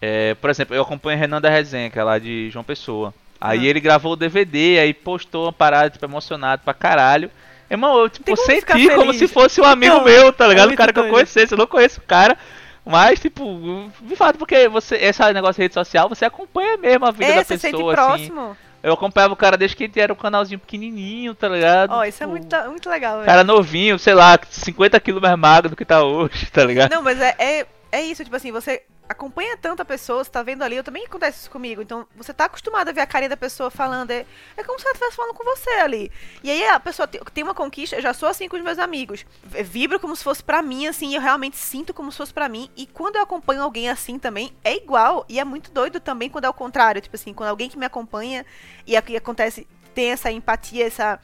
é, 0.00 0.34
por 0.34 0.50
exemplo, 0.50 0.74
eu 0.74 0.82
acompanho 0.82 1.18
Renan 1.18 1.40
da 1.40 1.48
Resenha, 1.48 1.88
que 1.88 1.98
é 1.98 2.04
lá 2.04 2.18
de 2.18 2.50
João 2.50 2.64
Pessoa. 2.64 3.14
Aí 3.44 3.66
Ah. 3.66 3.70
ele 3.70 3.80
gravou 3.80 4.12
o 4.12 4.16
DVD, 4.16 4.78
aí 4.78 4.94
postou 4.94 5.46
uma 5.46 5.52
parada, 5.52 5.90
tipo, 5.90 6.04
emocionado 6.04 6.62
pra 6.64 6.72
caralho. 6.72 7.28
Irmão, 7.68 7.98
eu 7.98 8.08
tipo, 8.08 8.34
como 8.34 8.46
senti 8.46 8.88
como 8.94 9.12
se 9.14 9.26
fosse 9.26 9.60
um 9.60 9.64
amigo 9.64 9.94
Então, 9.94 10.04
meu, 10.04 10.32
tá 10.32 10.44
é 10.44 10.48
ligado? 10.48 10.64
o 10.66 10.68
muito 10.68 10.78
cara 10.78 10.92
que 10.92 11.00
eu 11.00 11.08
conhecesse, 11.08 11.52
eu 11.54 11.58
não 11.58 11.66
conheço 11.66 11.98
o 12.00 12.04
cara. 12.04 12.36
Mas, 12.84 13.18
tipo, 13.18 13.90
de 14.02 14.14
fato, 14.14 14.38
porque 14.38 14.68
você, 14.68 14.96
esse 14.96 15.32
negócio 15.32 15.54
de 15.54 15.62
rede 15.62 15.74
social, 15.74 16.08
você 16.08 16.24
acompanha 16.24 16.76
mesmo 16.76 17.04
a 17.06 17.10
vida 17.10 17.24
É, 17.24 17.34
da 17.36 17.44
você 17.44 17.58
sente 17.58 17.72
pessoa, 17.76 17.92
assim. 17.94 18.28
próximo. 18.28 18.56
Eu 18.82 18.92
acompanhava 18.94 19.32
o 19.32 19.36
cara 19.36 19.56
desde 19.56 19.76
que 19.76 19.84
ele 19.84 19.92
era 19.96 20.12
um 20.12 20.16
canalzinho 20.16 20.58
pequenininho, 20.58 21.34
tá 21.34 21.48
ligado? 21.48 21.92
Ó, 21.92 22.04
isso 22.04 22.22
é 22.22 22.26
Tipo, 22.26 22.30
muito, 22.38 22.70
muito 22.70 22.90
legal, 22.90 23.14
velho. 23.14 23.26
Cara 23.26 23.44
novinho, 23.44 23.98
sei 23.98 24.12
lá, 24.14 24.38
50 24.50 24.98
quilos 25.00 25.22
mais 25.22 25.38
magro 25.38 25.70
do 25.70 25.76
que 25.76 25.84
tá 25.84 26.02
hoje, 26.04 26.50
tá 26.50 26.64
ligado? 26.64 26.90
Não, 26.90 27.00
mas 27.02 27.20
é, 27.20 27.34
é, 27.38 27.66
é 27.92 28.02
isso, 28.02 28.24
tipo 28.24 28.34
assim, 28.36 28.50
você 28.52 28.82
acompanha 29.08 29.56
tanto 29.56 29.82
a 29.82 29.84
pessoa, 29.84 30.24
você 30.24 30.30
tá 30.30 30.42
vendo 30.42 30.62
ali, 30.62 30.76
eu 30.76 30.84
também 30.84 31.04
acontece 31.04 31.40
isso 31.40 31.50
comigo. 31.50 31.82
Então, 31.82 32.06
você 32.16 32.32
tá 32.32 32.46
acostumado 32.46 32.88
a 32.88 32.92
ver 32.92 33.00
a 33.02 33.06
carinha 33.06 33.28
da 33.28 33.36
pessoa 33.36 33.70
falando, 33.70 34.10
é, 34.10 34.24
é 34.56 34.64
como 34.64 34.78
se 34.78 34.84
ela 34.86 34.92
estivesse 34.94 35.16
falando 35.16 35.34
com 35.34 35.44
você 35.44 35.70
ali. 35.70 36.10
E 36.42 36.50
aí 36.50 36.66
a 36.68 36.80
pessoa 36.80 37.06
te- 37.06 37.20
tem 37.32 37.44
uma 37.44 37.54
conquista, 37.54 37.96
eu 37.96 38.02
já 38.02 38.14
sou 38.14 38.28
assim 38.28 38.48
com 38.48 38.56
os 38.56 38.62
meus 38.62 38.78
amigos. 38.78 39.26
Vibro 39.44 40.00
como 40.00 40.16
se 40.16 40.24
fosse 40.24 40.42
pra 40.42 40.62
mim, 40.62 40.86
assim, 40.86 41.14
eu 41.14 41.20
realmente 41.20 41.56
sinto 41.56 41.92
como 41.92 42.10
se 42.10 42.18
fosse 42.18 42.32
pra 42.32 42.48
mim. 42.48 42.70
E 42.76 42.86
quando 42.86 43.16
eu 43.16 43.22
acompanho 43.22 43.62
alguém 43.62 43.88
assim 43.90 44.18
também, 44.18 44.52
é 44.64 44.74
igual. 44.76 45.26
E 45.28 45.38
é 45.38 45.44
muito 45.44 45.70
doido 45.70 46.00
também 46.00 46.30
quando 46.30 46.44
é 46.44 46.48
o 46.48 46.54
contrário. 46.54 47.00
Tipo 47.02 47.16
assim, 47.16 47.34
quando 47.34 47.50
alguém 47.50 47.68
que 47.68 47.78
me 47.78 47.86
acompanha 47.86 48.46
e 48.86 48.96
acontece, 48.96 49.66
tem 49.94 50.10
essa 50.12 50.30
empatia, 50.30 50.86
essa, 50.86 51.20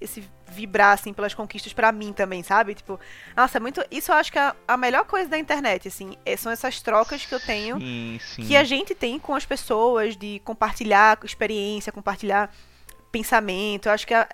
esse, 0.00 0.24
vibrar, 0.48 0.92
assim, 0.94 1.12
pelas 1.12 1.34
conquistas 1.34 1.72
pra 1.72 1.92
mim 1.92 2.12
também, 2.12 2.42
sabe? 2.42 2.74
Tipo, 2.74 2.98
nossa, 3.36 3.58
é 3.58 3.60
muito. 3.60 3.82
Isso 3.90 4.10
eu 4.10 4.16
acho 4.16 4.32
que 4.32 4.38
é 4.38 4.52
a 4.66 4.76
melhor 4.76 5.04
coisa 5.04 5.28
da 5.28 5.38
internet, 5.38 5.88
assim. 5.88 6.16
é- 6.24 6.36
São 6.36 6.50
essas 6.52 6.80
trocas 6.80 7.24
que 7.26 7.34
eu 7.34 7.40
tenho, 7.40 7.78
Sim, 7.78 8.18
sim. 8.20 8.42
que 8.46 8.56
a 8.56 8.64
gente 8.64 8.94
tem 8.94 9.18
com 9.18 9.34
as 9.34 9.44
pessoas, 9.46 10.16
de 10.16 10.40
compartilhar 10.44 11.18
experiência, 11.24 11.92
compartilhar 11.92 12.50
pensamento. 13.10 13.86
Eu 13.86 13.92
acho 13.92 14.06
que 14.06 14.14
é. 14.14 14.28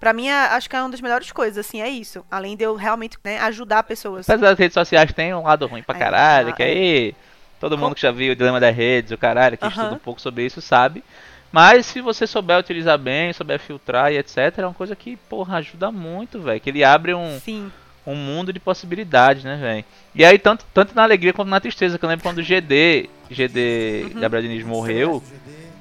Pra 0.00 0.12
mim, 0.12 0.28
é- 0.28 0.32
acho 0.50 0.70
que 0.70 0.76
é 0.76 0.80
uma 0.80 0.90
das 0.90 1.00
melhores 1.00 1.32
coisas, 1.32 1.58
assim, 1.66 1.80
é 1.82 1.88
isso. 1.88 2.24
Além 2.30 2.56
de 2.56 2.62
eu 2.64 2.76
realmente 2.76 3.18
né, 3.24 3.38
ajudar 3.40 3.82
pessoas. 3.82 4.28
Apesar 4.30 4.50
das 4.50 4.58
redes 4.58 4.74
sociais 4.74 5.12
tem 5.12 5.34
um 5.34 5.42
lado 5.42 5.66
ruim 5.66 5.82
pra 5.82 5.96
É, 5.96 5.98
caralho, 5.98 6.50
ah, 6.50 6.52
que 6.52 6.62
aí 6.62 7.14
todo 7.58 7.76
mundo 7.76 7.96
que 7.96 8.00
já 8.02 8.12
viu 8.12 8.32
o 8.32 8.36
Dilema 8.36 8.60
das 8.60 8.74
Redes, 8.76 9.10
o 9.10 9.18
caralho, 9.18 9.58
que 9.58 9.64
Aham. 9.64 9.72
estuda 9.74 9.94
um 9.96 9.98
pouco 9.98 10.20
sobre 10.20 10.46
isso, 10.46 10.60
sabe. 10.60 11.02
Mas 11.50 11.86
se 11.86 12.00
você 12.00 12.26
souber 12.26 12.58
utilizar 12.58 12.98
bem, 12.98 13.32
souber 13.32 13.58
filtrar 13.58 14.12
e 14.12 14.18
etc, 14.18 14.58
é 14.58 14.66
uma 14.66 14.74
coisa 14.74 14.94
que, 14.94 15.16
porra, 15.28 15.56
ajuda 15.56 15.90
muito, 15.90 16.40
velho. 16.40 16.60
Que 16.60 16.70
ele 16.70 16.84
abre 16.84 17.14
um, 17.14 17.40
Sim. 17.40 17.72
um 18.06 18.14
mundo 18.14 18.52
de 18.52 18.60
possibilidades, 18.60 19.44
né, 19.44 19.56
velho? 19.56 19.84
E 20.14 20.24
aí, 20.24 20.38
tanto, 20.38 20.64
tanto 20.74 20.94
na 20.94 21.02
alegria 21.02 21.32
quanto 21.32 21.48
na 21.48 21.60
tristeza, 21.60 21.98
que 21.98 22.04
eu 22.04 22.08
lembro 22.08 22.22
quando 22.22 22.38
o 22.38 22.42
GD, 22.42 23.08
GD 23.30 24.10
Uhum. 24.14 24.20
Gabriel 24.20 24.42
Diniz 24.42 24.64
morreu, 24.64 25.22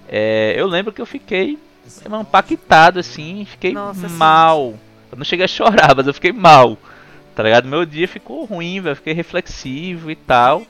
é, 0.08 0.54
eu 0.58 0.68
lembro 0.68 0.94
que 0.94 1.02
eu 1.02 1.06
fiquei 1.06 1.58
impactado, 2.22 3.00
assim, 3.00 3.46
fiquei 3.46 3.74
Nossa, 3.74 4.08
sim. 4.08 4.16
mal. 4.16 4.76
Eu 5.12 5.18
não 5.18 5.26
cheguei 5.26 5.46
a 5.46 5.48
chorar, 5.50 5.96
mas 5.96 6.08
eu 6.08 6.14
fiquei 6.14 6.32
mal, 6.32 6.78
tá 7.36 7.44
ligado? 7.44 7.68
Meu 7.68 7.86
dia 7.86 8.08
ficou 8.08 8.46
ruim, 8.46 8.80
velho, 8.82 8.96
fiquei 8.96 9.14
reflexivo 9.14 10.12
e 10.12 10.16
tal. 10.16 10.64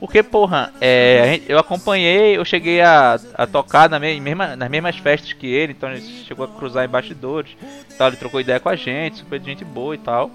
Porque, 0.00 0.22
porra, 0.22 0.72
é, 0.80 1.40
eu 1.48 1.58
acompanhei, 1.58 2.36
eu 2.36 2.44
cheguei 2.44 2.80
a, 2.80 3.18
a 3.34 3.46
tocar 3.46 3.90
na 3.90 3.98
me- 3.98 4.20
mesma, 4.20 4.54
nas 4.54 4.70
mesmas 4.70 4.96
festas 4.96 5.32
que 5.32 5.46
ele, 5.46 5.72
então 5.72 5.88
a 5.88 5.96
gente 5.96 6.24
chegou 6.24 6.44
a 6.44 6.48
cruzar 6.48 6.84
em 6.84 6.88
bastidores. 6.88 7.50
Tal, 7.96 8.08
ele 8.08 8.16
trocou 8.16 8.40
ideia 8.40 8.60
com 8.60 8.68
a 8.68 8.76
gente, 8.76 9.18
super 9.18 9.40
gente 9.42 9.64
boa 9.64 9.94
e 9.94 9.98
tal. 9.98 10.30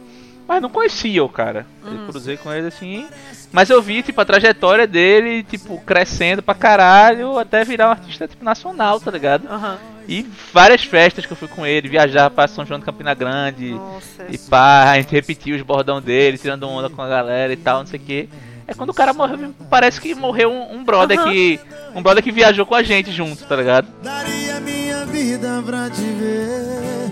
Mas 0.46 0.62
não 0.62 0.70
conhecia 0.70 1.24
o 1.24 1.30
cara. 1.30 1.66
Eu 1.86 1.92
Hum. 1.94 2.08
cruzei 2.10 2.36
com 2.36 2.52
ele 2.52 2.68
assim. 2.68 3.08
Mas 3.54 3.70
eu 3.70 3.82
vi, 3.82 4.04
tipo, 4.04 4.20
a 4.20 4.26
trajetória 4.26 4.86
dele, 4.86 5.42
tipo, 5.44 5.80
crescendo 5.86 6.44
pra 6.44 6.54
caralho, 6.54 7.38
até 7.40 7.64
virar 7.64 7.88
um 7.88 7.92
artista, 7.92 8.28
tipo, 8.28 8.44
nacional, 8.44 9.00
tá 9.00 9.10
ligado? 9.10 9.48
Aham. 9.48 9.78
E 10.06 10.28
várias 10.52 10.84
festas 10.84 11.26
que 11.26 11.32
eu 11.32 11.38
fui 11.38 11.48
com 11.48 11.66
ele, 11.66 11.88
viajar 11.88 12.30
pra 12.30 12.46
São 12.50 12.66
João 12.66 12.78
de 12.78 12.86
Campina 12.86 13.14
Grande. 13.14 13.70
Nossa. 13.70 14.26
E 14.30 14.38
pá, 14.38 14.92
a 14.92 14.96
gente 14.98 15.12
repetia 15.14 15.56
os 15.56 15.62
bordão 15.62 16.02
dele, 16.02 16.38
tirando 16.38 16.68
onda 16.68 16.90
com 16.90 17.02
a 17.02 17.08
galera 17.08 17.54
e 17.54 17.56
tal, 17.56 17.80
não 17.80 17.86
sei 17.88 17.98
o 18.02 18.04
que. 18.04 18.28
É 18.68 18.74
quando 18.74 18.90
o 18.92 18.94
cara 18.94 19.14
morreu, 19.14 19.54
parece 19.70 20.00
que 20.00 20.16
morreu 20.16 20.52
um, 20.52 20.78
um 20.78 20.84
brother 20.84 21.20
Aham. 21.20 21.32
que. 21.32 21.60
Um 21.96 22.02
brother 22.02 22.24
que 22.24 22.32
viajou 22.32 22.66
com 22.66 22.76
a 22.76 22.82
gente 22.82 23.12
junto, 23.12 23.44
tá 23.46 23.56
ligado? 23.56 23.88
Daria 24.02 24.60
minha 24.60 25.06
vida 25.06 25.62
pra 25.66 25.90
te 25.90 26.02
ver. 26.02 27.12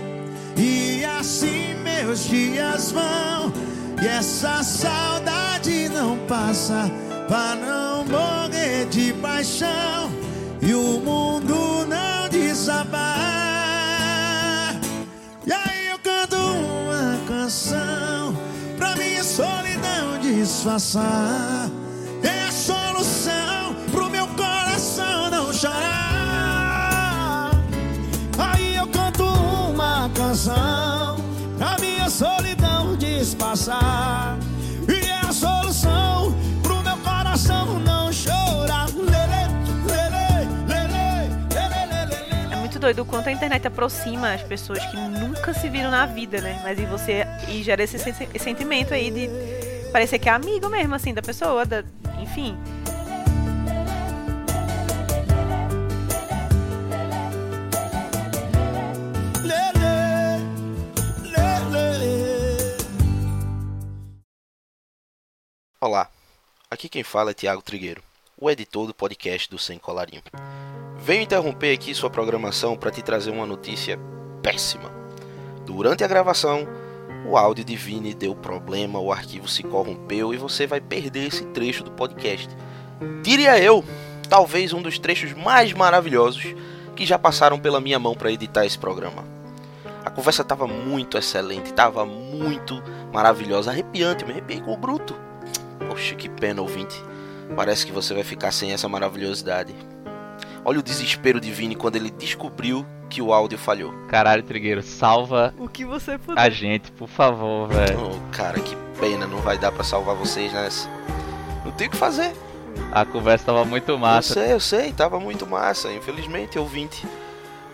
E 0.56 1.04
assim 1.04 1.74
meus 1.84 2.26
dias 2.28 2.90
vão. 2.90 3.52
E 4.02 4.06
essa 4.06 4.62
saudade 4.62 5.88
não 5.90 6.16
passa. 6.26 6.90
Pra 7.28 7.54
não 7.54 8.04
morrer 8.04 8.86
de 8.86 9.12
paixão. 9.14 10.10
E 10.60 10.74
o 10.74 11.00
mundo 11.00 11.86
não 11.86 12.28
desabar. 12.28 13.02
E 15.46 15.52
aí 15.52 15.86
eu 15.90 15.98
canto 15.98 16.36
uma 16.36 17.18
canção. 17.28 18.21
Solidão 19.22 20.18
disfarçar. 20.20 21.70
É 22.24 22.48
a 22.48 22.52
solução 22.52 23.74
pro 23.92 24.10
meu 24.10 24.26
coração 24.28 25.30
não 25.30 25.52
chorar. 25.52 27.52
Aí 28.36 28.74
eu 28.74 28.86
canto 28.88 29.24
uma 29.24 30.10
canção 30.10 31.16
pra 31.56 31.76
minha 31.80 32.10
solidão 32.10 32.96
disfarçar. 32.96 34.36
Doido 42.82 43.02
o 43.02 43.04
quanto 43.06 43.28
a 43.28 43.32
internet 43.32 43.64
aproxima 43.66 44.34
as 44.34 44.42
pessoas 44.42 44.84
que 44.86 44.96
nunca 44.96 45.54
se 45.54 45.68
viram 45.70 45.90
na 45.90 46.04
vida, 46.04 46.40
né? 46.40 46.60
Mas 46.64 46.78
e 46.80 46.84
você 46.84 47.24
e 47.48 47.62
gera 47.62 47.82
esse, 47.84 47.96
sen- 47.96 48.28
esse 48.34 48.44
sentimento 48.44 48.92
aí 48.92 49.08
de 49.10 49.30
parecer 49.92 50.18
que 50.18 50.28
é 50.28 50.32
amigo 50.32 50.68
mesmo, 50.68 50.94
assim, 50.94 51.14
da 51.14 51.22
pessoa, 51.22 51.64
da, 51.64 51.84
enfim. 52.20 52.58
Olá, 65.80 66.08
aqui 66.70 66.88
quem 66.88 67.02
fala 67.02 67.30
é 67.30 67.34
Tiago 67.34 67.62
Trigueiro, 67.62 68.02
o 68.42 68.50
editor 68.50 68.88
do 68.88 68.94
podcast 68.94 69.48
do 69.48 69.56
Sem 69.56 69.78
Colarinho. 69.78 70.20
Venho 70.98 71.22
interromper 71.22 71.72
aqui 71.72 71.94
sua 71.94 72.10
programação 72.10 72.76
para 72.76 72.90
te 72.90 73.00
trazer 73.00 73.30
uma 73.30 73.46
notícia 73.46 73.96
péssima. 74.42 74.90
Durante 75.64 76.02
a 76.02 76.08
gravação, 76.08 76.66
o 77.24 77.36
áudio 77.36 77.64
de 77.64 77.76
Vini 77.76 78.12
deu 78.12 78.34
problema, 78.34 78.98
o 78.98 79.12
arquivo 79.12 79.46
se 79.46 79.62
corrompeu 79.62 80.34
e 80.34 80.38
você 80.38 80.66
vai 80.66 80.80
perder 80.80 81.28
esse 81.28 81.44
trecho 81.46 81.84
do 81.84 81.92
podcast. 81.92 82.48
Diria 83.22 83.56
eu, 83.62 83.84
talvez 84.28 84.72
um 84.72 84.82
dos 84.82 84.98
trechos 84.98 85.32
mais 85.34 85.72
maravilhosos 85.72 86.52
que 86.96 87.06
já 87.06 87.16
passaram 87.16 87.60
pela 87.60 87.80
minha 87.80 88.00
mão 88.00 88.16
para 88.16 88.32
editar 88.32 88.66
esse 88.66 88.76
programa. 88.76 89.24
A 90.04 90.10
conversa 90.10 90.42
estava 90.42 90.66
muito 90.66 91.16
excelente, 91.16 91.66
estava 91.66 92.04
muito 92.04 92.82
maravilhosa, 93.12 93.70
arrepiante, 93.70 94.24
me 94.24 94.32
arrepiei 94.32 94.60
com 94.60 94.74
o 94.74 94.76
bruto. 94.76 95.14
Poxa, 95.88 96.16
que 96.16 96.28
pena, 96.28 96.60
ouvinte. 96.60 97.11
Parece 97.56 97.84
que 97.86 97.92
você 97.92 98.14
vai 98.14 98.22
ficar 98.24 98.50
sem 98.52 98.72
essa 98.72 98.88
maravilhosidade. 98.88 99.74
Olha 100.64 100.78
o 100.78 100.82
desespero 100.82 101.40
de 101.40 101.50
Vini 101.50 101.74
quando 101.74 101.96
ele 101.96 102.10
descobriu 102.10 102.86
que 103.10 103.20
o 103.20 103.32
áudio 103.32 103.58
falhou. 103.58 103.92
Caralho, 104.08 104.42
Trigueiro, 104.42 104.82
salva 104.82 105.52
O 105.58 105.68
que 105.68 105.84
você 105.84 106.16
puder. 106.18 106.40
a 106.40 106.48
gente, 106.48 106.90
por 106.92 107.08
favor, 107.08 107.68
velho. 107.68 107.98
Oh, 108.12 108.30
cara, 108.32 108.58
que 108.60 108.74
pena, 108.98 109.26
não 109.26 109.38
vai 109.38 109.58
dar 109.58 109.70
pra 109.72 109.84
salvar 109.84 110.14
vocês 110.14 110.52
nessa. 110.52 110.88
Não 111.64 111.72
tem 111.72 111.88
o 111.88 111.90
que 111.90 111.96
fazer. 111.96 112.32
A 112.90 113.04
conversa 113.04 113.46
tava 113.46 113.64
muito 113.64 113.90
Eu 113.90 113.98
massa. 113.98 114.34
sei, 114.34 114.52
eu 114.52 114.60
sei, 114.60 114.92
tava 114.92 115.20
muito 115.20 115.46
massa. 115.46 115.92
Infelizmente, 115.92 116.58
ouvinte, 116.58 117.06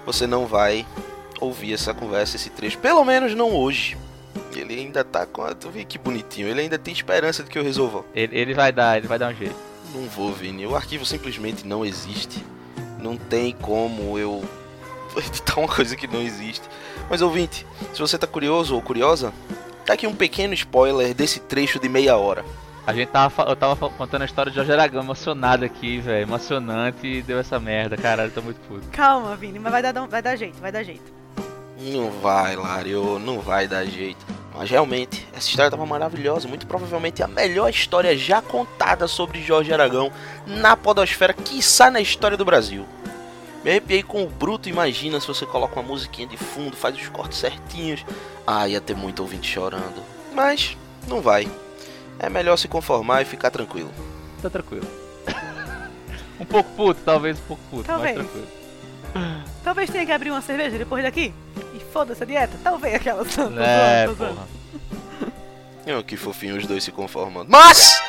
você 0.05 0.27
não 0.27 0.45
vai 0.47 0.85
ouvir 1.41 1.75
essa 1.75 1.95
conversa, 1.95 2.35
esse 2.37 2.51
trecho. 2.51 2.79
Pelo 2.79 3.05
menos 3.05 3.35
não 3.35 3.55
hoje. 3.55 3.97
Ele 4.55 4.75
ainda 4.75 5.05
tá 5.05 5.27
com 5.27 5.43
a... 5.43 5.55
Tu 5.55 5.71
vê 5.71 5.85
que 5.85 5.99
bonitinho. 5.99 6.49
Ele 6.49 6.63
ainda 6.63 6.79
tem 6.79 6.93
esperança 6.93 7.43
de 7.43 7.51
que 7.51 7.59
eu 7.59 7.63
resolva. 7.63 8.05
Ele, 8.15 8.39
ele 8.39 8.55
vai 8.55 8.73
dar, 8.73 8.97
ele 8.97 9.07
vai 9.07 9.19
dar 9.19 9.33
um 9.33 9.35
jeito. 9.35 9.57
Não 9.95 10.03
vou, 10.09 10.33
Vini. 10.33 10.67
O 10.67 10.77
arquivo 10.77 11.05
simplesmente 11.05 11.67
não 11.67 11.85
existe. 11.85 12.45
Não 13.01 13.17
tem 13.17 13.53
como 13.53 14.19
eu 14.19 14.45
editar 15.17 15.59
uma 15.59 15.69
coisa 15.69 15.97
que 15.97 16.07
não 16.07 16.21
existe. 16.21 16.69
Mas 17.09 17.23
ouvinte, 17.23 17.67
se 17.93 18.01
você 18.01 18.19
tá 18.19 18.27
curioso 18.27 18.75
ou 18.75 18.83
curiosa, 18.83 19.33
tá 19.87 19.95
aqui 19.95 20.07
um 20.07 20.15
pequeno 20.15 20.55
spoiler 20.55 21.15
desse 21.15 21.41
trecho 21.41 21.79
de 21.79 21.89
meia 21.89 22.17
hora. 22.17 22.45
A 22.87 22.93
gente 22.95 23.09
tava, 23.09 23.43
eu 23.43 23.55
tava 23.55 23.91
contando 23.91 24.23
a 24.23 24.25
história 24.25 24.51
de 24.51 24.57
Jorge 24.57 24.73
Aragão 24.73 25.03
emocionado 25.03 25.65
aqui, 25.65 26.01
velho. 26.01 26.23
Emocionante 26.23 27.07
e 27.07 27.23
deu 27.23 27.39
essa 27.39 27.61
merda, 27.61 27.99
caralho, 27.99 28.31
tô 28.31 28.41
muito 28.41 28.61
puto. 28.67 28.87
Calma, 28.91 29.37
Vini, 29.37 29.59
mas 29.59 29.73
vai 29.73 29.83
dar, 29.83 29.93
vai 30.07 30.23
dar 30.23 30.37
jeito, 30.37 30.59
vai 30.59 30.73
dar 30.73 30.83
jeito. 30.83 31.18
Não 31.79 32.11
vai, 32.11 32.57
Lario, 32.57 33.19
não 33.19 33.41
vai 33.41 33.69
dar 33.69 33.85
jeito. 33.85 34.27
Mas 34.53 34.69
realmente, 34.69 35.25
essa 35.33 35.49
história 35.49 35.71
tava 35.71 35.87
maravilhosa. 35.87 36.49
Muito 36.49 36.67
provavelmente 36.67 37.23
a 37.23 37.29
melhor 37.29 37.71
história 37.71 38.17
já 38.17 38.43
contada 38.43 39.07
sobre 39.07 39.41
Jorge 39.41 39.73
Aragão 39.73 40.11
na 40.45 40.77
podosfera, 40.77 41.33
quiçá 41.33 41.91
na 41.91 42.01
história 42.01 42.37
do 42.37 42.45
Brasil. 42.45 42.85
Me 43.63 43.71
arrepiei 43.71 44.03
com 44.03 44.25
o 44.25 44.29
bruto, 44.29 44.69
imagina 44.69 45.21
se 45.21 45.29
você 45.29 45.47
coloca 45.47 45.79
uma 45.79 45.87
musiquinha 45.89 46.27
de 46.27 46.37
fundo, 46.37 46.77
faz 46.77 46.97
os 46.97 47.09
cortes 47.09 47.39
certinhos. 47.39 48.05
Ah, 48.45 48.69
ia 48.69 48.81
ter 48.81 48.97
muito 48.97 49.21
ouvinte 49.21 49.49
chorando. 49.49 50.03
Mas, 50.33 50.77
não 51.07 51.21
vai. 51.21 51.49
É 52.19 52.29
melhor 52.29 52.57
se 52.57 52.67
conformar 52.67 53.23
e 53.23 53.25
ficar 53.25 53.51
tranquilo. 53.51 53.93
Tá 54.43 54.51
tranquilo. 54.51 54.87
um 56.41 56.45
pouco 56.45 56.71
puto, 56.73 57.01
talvez 57.05 57.39
um 57.39 57.43
pouco 57.43 57.63
puto, 57.71 57.85
Talvez. 57.85 58.17
mas 58.17 58.27
tranquilo. 58.27 59.48
Talvez 59.63 59.91
tenha 59.91 60.07
que 60.07 60.13
abrir 60.13 60.31
uma 60.31 60.43
cerveja 60.43 60.79
depois 60.79 61.03
daqui. 61.03 61.33
E 61.75 61.81
foda-se 61.93 62.23
a 62.23 62.27
dieta. 62.27 62.59
Talvez 62.63 62.95
aquela. 62.95 63.23
É, 63.61 64.07
tô 64.07 64.15
porra. 64.15 64.49
Oh, 65.99 66.03
que 66.03 66.17
fofinho 66.17 66.57
os 66.57 66.67
dois 66.67 66.85
se 66.85 66.93
conformando. 66.93 67.51
Mas 67.51 68.01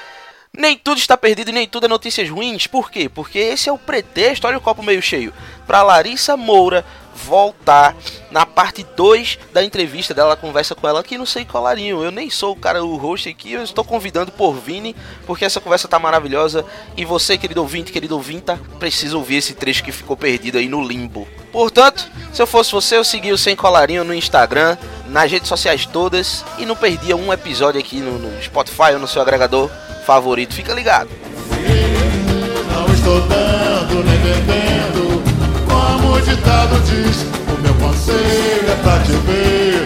nem 0.51 0.77
tudo 0.77 0.97
está 0.97 1.15
perdido 1.15 1.49
e 1.49 1.53
nem 1.53 1.67
tudo 1.67 1.85
é 1.85 1.89
notícias 1.89 2.29
ruins. 2.29 2.67
Por 2.67 2.91
quê? 2.91 3.07
Porque 3.07 3.39
esse 3.39 3.69
é 3.69 3.71
o 3.71 3.77
pretexto, 3.77 4.47
olha 4.47 4.57
o 4.57 4.61
copo 4.61 4.83
meio 4.83 5.01
cheio, 5.01 5.33
para 5.65 5.83
Larissa 5.83 6.35
Moura 6.35 6.85
voltar 7.15 7.95
na 8.31 8.45
parte 8.45 8.83
2 8.95 9.39
da 9.51 9.63
entrevista 9.63 10.13
dela, 10.13 10.37
conversa 10.37 10.73
com 10.73 10.87
ela 10.87 11.01
aqui 11.01 11.17
no 11.17 11.25
Sei 11.25 11.45
Colarinho. 11.45 12.03
Eu 12.03 12.11
nem 12.11 12.29
sou 12.29 12.53
o 12.53 12.55
cara, 12.55 12.83
o 12.83 12.95
host 12.95 13.29
aqui, 13.29 13.53
eu 13.53 13.63
estou 13.63 13.83
convidando 13.83 14.31
por 14.31 14.53
Vini, 14.53 14.95
porque 15.25 15.45
essa 15.45 15.59
conversa 15.59 15.87
tá 15.87 15.99
maravilhosa 15.99 16.65
e 16.95 17.05
você, 17.05 17.37
querido 17.37 17.61
ouvinte, 17.61 17.91
querido 17.91 18.15
ouvinta, 18.15 18.59
precisa 18.79 19.17
ouvir 19.17 19.37
esse 19.37 19.53
trecho 19.53 19.83
que 19.83 19.91
ficou 19.91 20.15
perdido 20.15 20.57
aí 20.57 20.67
no 20.67 20.81
limbo. 20.85 21.27
Portanto, 21.51 22.07
se 22.31 22.41
eu 22.41 22.47
fosse 22.47 22.71
você, 22.71 22.97
eu 22.97 23.03
seguia 23.03 23.33
o 23.33 23.37
Sem 23.37 23.55
Colarinho 23.55 24.03
no 24.03 24.13
Instagram, 24.13 24.77
nas 25.07 25.31
redes 25.31 25.47
sociais 25.47 25.85
todas 25.85 26.45
e 26.57 26.65
não 26.65 26.75
perdia 26.75 27.15
um 27.15 27.33
episódio 27.33 27.79
aqui 27.79 27.99
no, 27.99 28.19
no 28.19 28.41
Spotify 28.41 28.93
ou 28.93 28.99
no 28.99 29.07
seu 29.07 29.21
agregador 29.21 29.69
favorito. 30.05 30.53
Fica 30.53 30.73
ligado. 30.73 31.09
Não 32.71 32.93
estou 32.93 33.21
dando 33.21 34.03
nem 34.03 34.17
bebendo 34.19 35.21
Como 35.67 36.13
o 36.13 36.21
ditado 36.21 36.79
diz 36.81 37.25
O 37.53 37.61
meu 37.61 37.73
conselho 37.75 38.71
é 38.71 38.75
pra 38.81 38.99
te 38.99 39.11
ver 39.11 39.78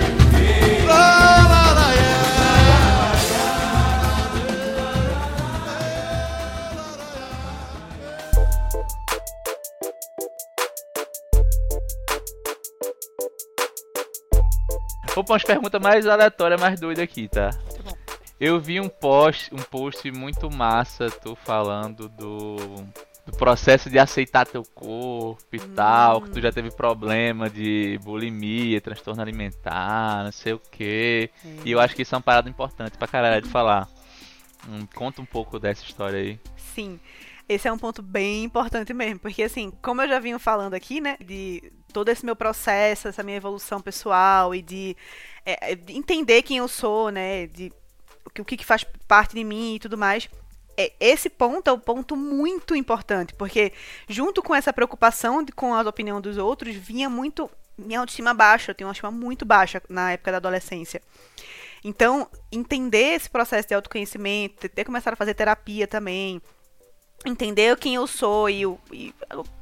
Vou 15.16 15.24
pra 15.24 15.34
umas 15.34 15.44
perguntas 15.44 15.80
mais 15.80 16.08
aleatórias, 16.08 16.60
mais 16.60 16.80
doidas 16.80 17.04
aqui, 17.04 17.28
tá? 17.28 17.52
bom. 17.84 17.96
Eu 18.40 18.60
vi 18.60 18.82
um 18.82 18.90
post, 18.90 19.54
um 19.54 19.60
post 19.60 20.12
muito 20.12 20.50
massa, 20.50 21.10
tu 21.10 21.36
falando 21.36 22.10
do, 22.10 22.56
do 23.26 23.38
processo 23.38 23.92
de 23.92 24.00
aceitar 24.00 24.48
teu 24.48 24.64
corpo 24.64 25.56
e 25.56 25.60
tal, 25.60 26.22
que 26.22 26.32
tu 26.32 26.42
já 26.42 26.52
teve 26.52 26.72
problema 26.72 27.48
de 27.48 28.00
bulimia, 28.04 28.82
transtorno 28.82 29.22
alimentar, 29.22 30.24
não 30.24 30.32
sei 30.32 30.54
o 30.54 30.60
que. 30.60 31.30
E 31.64 31.72
eu 31.72 31.80
acho 31.80 31.96
que 31.96 32.02
isso 32.02 32.16
é 32.16 32.18
uma 32.18 32.24
parada 32.24 32.50
importante 32.50 32.98
pra 32.98 33.08
caralho 33.08 33.42
de 33.42 33.50
falar. 33.50 33.88
Hum, 34.68 34.88
conta 34.96 35.22
um 35.22 35.26
pouco 35.26 35.60
dessa 35.60 35.84
história 35.84 36.20
aí. 36.20 36.40
Sim, 36.58 37.00
esse 37.48 37.68
é 37.68 37.72
um 37.72 37.78
ponto 37.78 38.02
bem 38.02 38.44
importante 38.44 38.94
mesmo, 38.94 39.20
porque 39.20 39.44
assim, 39.44 39.72
como 39.82 40.02
eu 40.02 40.08
já 40.08 40.20
vinha 40.20 40.40
falando 40.40 40.74
aqui, 40.74 41.02
né, 41.02 41.18
de 41.20 41.72
todo 41.92 42.10
esse 42.10 42.26
meu 42.26 42.36
processo, 42.36 43.08
essa 43.08 43.24
minha 43.24 43.38
evolução 43.38 43.82
pessoal 43.82 44.56
e 44.56 44.62
de, 44.62 44.96
é, 45.46 45.76
de 45.76 45.94
entender 45.94 46.42
quem 46.44 46.58
eu 46.58 46.68
sou, 46.68 47.10
né, 47.10 47.48
de 47.48 47.72
o 48.26 48.30
que, 48.30 48.42
o 48.42 48.46
que 48.46 48.66
faz 48.66 48.86
parte 49.08 49.36
de 49.36 49.44
mim 49.44 49.76
e 49.76 49.80
tudo 49.80 49.98
mais. 49.98 50.30
É, 50.76 50.92
esse 51.00 51.30
ponto 51.30 51.70
é 51.70 51.74
um 51.74 51.80
ponto 51.80 52.16
muito 52.16 52.76
importante, 52.76 53.34
porque 53.36 53.74
junto 54.08 54.42
com 54.42 54.56
essa 54.56 54.74
preocupação 54.74 55.44
de, 55.44 55.52
com 55.52 55.74
a 55.74 55.82
opinião 55.82 56.20
dos 56.20 56.38
outros, 56.38 56.76
vinha 56.76 57.10
muito 57.10 57.50
minha 57.78 58.00
autoestima 58.00 58.34
baixa, 58.34 58.72
eu 58.72 58.76
tenho 58.76 58.88
uma 58.88 58.92
autoestima 58.92 59.12
muito 59.12 59.46
baixa 59.46 59.82
na 59.90 60.14
época 60.14 60.32
da 60.32 60.38
adolescência. 60.38 61.02
Então, 61.84 62.30
entender 62.52 63.16
esse 63.16 63.30
processo 63.30 63.68
de 63.68 63.74
autoconhecimento, 63.74 64.70
ter 64.70 64.86
começado 64.86 65.14
a 65.14 65.18
fazer 65.18 65.34
terapia 65.34 65.86
também, 65.86 66.42
entender 67.26 67.78
quem 67.78 67.96
eu 67.96 68.08
sou 68.08 68.50
e, 68.50 68.64
e 68.92 69.14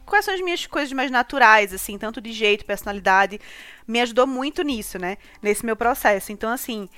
quais 0.05 0.25
são 0.25 0.33
as 0.33 0.41
minhas 0.41 0.65
coisas 0.65 0.91
mais 0.91 1.09
naturais, 1.09 1.73
assim, 1.73 1.97
tanto 1.97 2.19
de 2.19 2.31
jeito, 2.31 2.65
personalidade, 2.65 3.39
me 3.87 4.01
ajudou 4.01 4.27
muito 4.27 4.61
nisso, 4.61 4.99
né? 4.99 5.17
Nesse 5.41 5.65
meu 5.65 5.75
processo. 5.75 6.31
Então, 6.31 6.49
assim, 6.49 6.89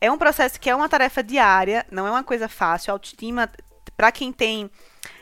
é 0.00 0.10
um 0.10 0.18
processo 0.18 0.58
que 0.60 0.70
é 0.70 0.74
uma 0.74 0.88
tarefa 0.88 1.22
diária, 1.22 1.84
não 1.90 2.06
é 2.06 2.10
uma 2.10 2.24
coisa 2.24 2.48
fácil. 2.48 2.90
A 2.90 2.94
autoestima, 2.94 3.50
para 3.96 4.12
quem 4.12 4.32
tem 4.32 4.70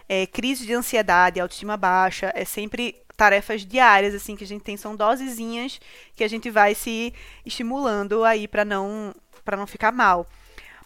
é, 0.08 0.26
crise 0.26 0.66
de 0.66 0.74
ansiedade, 0.74 1.40
autoestima 1.40 1.76
baixa, 1.76 2.32
é 2.34 2.44
sempre 2.44 2.96
tarefas 3.16 3.66
diárias, 3.66 4.14
assim, 4.14 4.36
que 4.36 4.44
a 4.44 4.46
gente 4.46 4.62
tem, 4.62 4.76
são 4.76 4.94
dosezinhas 4.94 5.80
que 6.14 6.22
a 6.22 6.28
gente 6.28 6.50
vai 6.50 6.74
se 6.74 7.12
estimulando 7.44 8.24
aí 8.24 8.46
para 8.46 8.64
não, 8.64 9.12
para 9.44 9.56
não 9.56 9.66
ficar 9.66 9.90
mal. 9.90 10.26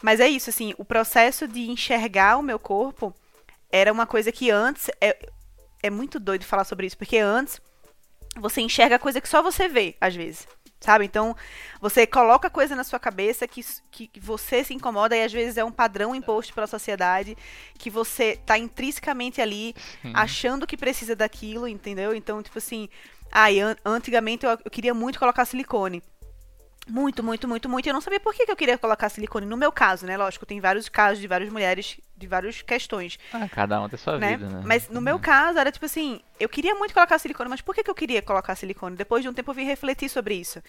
Mas 0.01 0.19
é 0.19 0.29
isso, 0.29 0.49
assim, 0.49 0.75
o 0.79 0.85
processo 0.85 1.47
de 1.47 1.71
enxergar 1.71 2.39
o 2.39 2.43
meu 2.43 2.59
corpo 2.59 3.15
era 3.73 3.93
uma 3.93 4.07
coisa 4.07 4.31
que 4.31 4.51
antes. 4.51 4.89
É, 5.01 5.19
é 5.83 5.91
muito 5.91 6.21
doido 6.21 6.45
falar 6.45 6.65
sobre 6.65 6.87
isso, 6.87 6.97
porque 6.97 7.19
antes 7.19 7.61
você 8.37 8.61
enxerga 8.61 8.99
coisa 8.99 9.21
que 9.21 9.29
só 9.29 9.43
você 9.43 9.69
vê, 9.69 9.97
às 10.01 10.15
vezes. 10.15 10.47
Sabe? 10.81 11.05
Então, 11.05 11.37
você 11.81 12.05
coloca 12.09 12.51
coisa 12.51 12.75
na 12.75 12.83
sua 12.83 12.99
cabeça 12.99 13.47
que, 13.47 13.63
que 13.93 14.19
você 14.19 14.65
se 14.65 14.75
incomoda 14.75 15.17
e 15.17 15.23
às 15.23 15.33
vezes 15.33 15.57
é 15.57 15.65
um 15.65 15.71
padrão 15.71 16.13
imposto 16.13 16.53
pela 16.53 16.67
sociedade 16.67 17.37
que 17.79 17.89
você 17.89 18.37
tá 18.45 18.59
intrinsecamente 18.59 19.41
ali 19.41 19.75
achando 20.13 20.67
que 20.67 20.77
precisa 20.77 21.15
daquilo, 21.15 21.69
entendeu? 21.69 22.13
Então, 22.15 22.43
tipo 22.43 22.59
assim, 22.59 22.89
ai, 23.31 23.61
an- 23.61 23.77
antigamente 23.85 24.45
eu, 24.45 24.51
eu 24.65 24.71
queria 24.73 24.93
muito 24.93 25.21
colocar 25.21 25.45
silicone. 25.45 26.03
Muito, 26.89 27.23
muito, 27.23 27.47
muito, 27.47 27.69
muito. 27.69 27.87
Eu 27.89 27.93
não 27.95 28.01
sabia 28.01 28.19
por 28.19 28.35
que, 28.35 28.45
que 28.45 28.51
eu 28.53 28.57
queria 28.57 28.77
colocar 28.77 29.09
silicone. 29.09 29.47
No 29.47 29.57
meu 29.57 29.71
caso, 29.71 30.05
né? 30.05 30.17
Lógico, 30.17 30.45
tem 30.45 30.61
vários 30.61 30.89
casos 30.89 31.21
de 31.21 31.29
várias 31.29 31.49
mulheres, 31.51 31.97
de 32.17 32.27
várias 32.27 32.61
questões 32.61 33.19
Ah, 33.33 33.49
cada 33.49 33.81
um 33.81 33.89
tem 33.89 33.99
sua 33.99 34.19
né? 34.19 34.37
vida, 34.37 34.49
né? 34.49 34.63
Mas 34.65 34.89
no 34.89 35.01
meu 35.01 35.19
caso 35.19 35.59
era 35.59 35.71
tipo 35.71 35.87
assim, 35.87 36.21
eu 36.41 36.49
queria 36.49 36.75
muito 36.75 36.93
colocar 36.93 37.19
silicone, 37.19 37.49
mas 37.49 37.61
por 37.61 37.75
que, 37.75 37.85
que 37.85 37.91
eu 37.91 37.95
queria 37.95 38.21
colocar 38.21 38.55
silicone? 38.57 38.97
Depois 38.97 39.23
de 39.23 39.29
um 39.29 39.33
tempo 39.33 39.51
eu 39.51 39.55
vim 39.55 39.65
refletir 39.65 40.09
sobre 40.09 40.35
isso. 40.35 40.61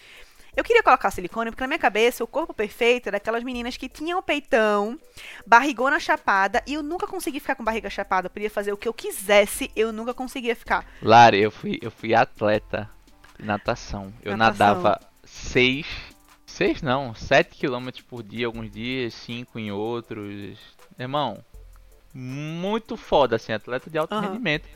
Eu 0.56 0.62
queria 0.62 0.84
colocar 0.84 1.10
silicone 1.10 1.50
porque 1.50 1.64
na 1.64 1.66
minha 1.66 1.80
cabeça 1.80 2.22
o 2.22 2.28
corpo 2.28 2.54
perfeito 2.54 3.08
era 3.08 3.16
aquelas 3.16 3.42
meninas 3.42 3.76
que 3.76 3.88
tinham 3.88 4.22
peitão, 4.22 4.96
barrigona 5.44 5.98
chapada, 5.98 6.62
e 6.64 6.74
eu 6.74 6.82
nunca 6.82 7.08
consegui 7.08 7.40
ficar 7.40 7.56
com 7.56 7.64
barriga 7.64 7.90
chapada. 7.90 8.26
Eu 8.26 8.30
podia 8.30 8.48
fazer 8.50 8.72
o 8.72 8.76
que 8.76 8.86
eu 8.86 8.94
quisesse, 8.94 9.68
eu 9.74 9.92
nunca 9.92 10.14
conseguia 10.14 10.54
ficar. 10.54 10.86
Lari, 11.02 11.40
eu 11.42 11.50
fui, 11.50 11.80
eu 11.82 11.90
fui 11.90 12.14
atleta 12.14 12.88
de 13.36 13.44
natação. 13.44 14.12
Eu 14.22 14.36
Natação. 14.36 14.76
nadava 14.76 15.00
seis, 15.26 15.86
seis 16.46 16.82
não, 16.82 17.14
sete 17.14 17.56
quilômetros 17.56 18.04
por 18.04 18.22
dia, 18.22 18.46
alguns 18.46 18.70
dias, 18.70 19.14
cinco 19.14 19.58
em 19.58 19.70
outros. 19.72 20.58
Irmão, 20.98 21.44
muito 22.12 22.96
foda, 22.96 23.36
assim, 23.36 23.52
atleta 23.52 23.90
de 23.90 23.98
alto 23.98 24.14
Aham. 24.14 24.22
rendimento. 24.22 24.68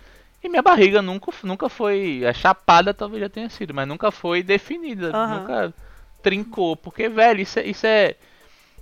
E 0.42 0.48
minha 0.48 0.62
barriga 0.62 1.02
nunca, 1.02 1.32
nunca 1.42 1.68
foi. 1.68 2.24
A 2.26 2.32
chapada 2.32 2.94
talvez 2.94 3.22
já 3.22 3.28
tenha 3.28 3.50
sido, 3.50 3.74
mas 3.74 3.86
nunca 3.88 4.10
foi 4.10 4.42
definida. 4.42 5.10
Aham. 5.16 5.40
Nunca 5.40 5.74
trincou. 6.22 6.76
Porque, 6.76 7.08
velho, 7.08 7.40
isso 7.40 7.58
é, 7.58 7.66
isso 7.66 7.86
é 7.86 8.16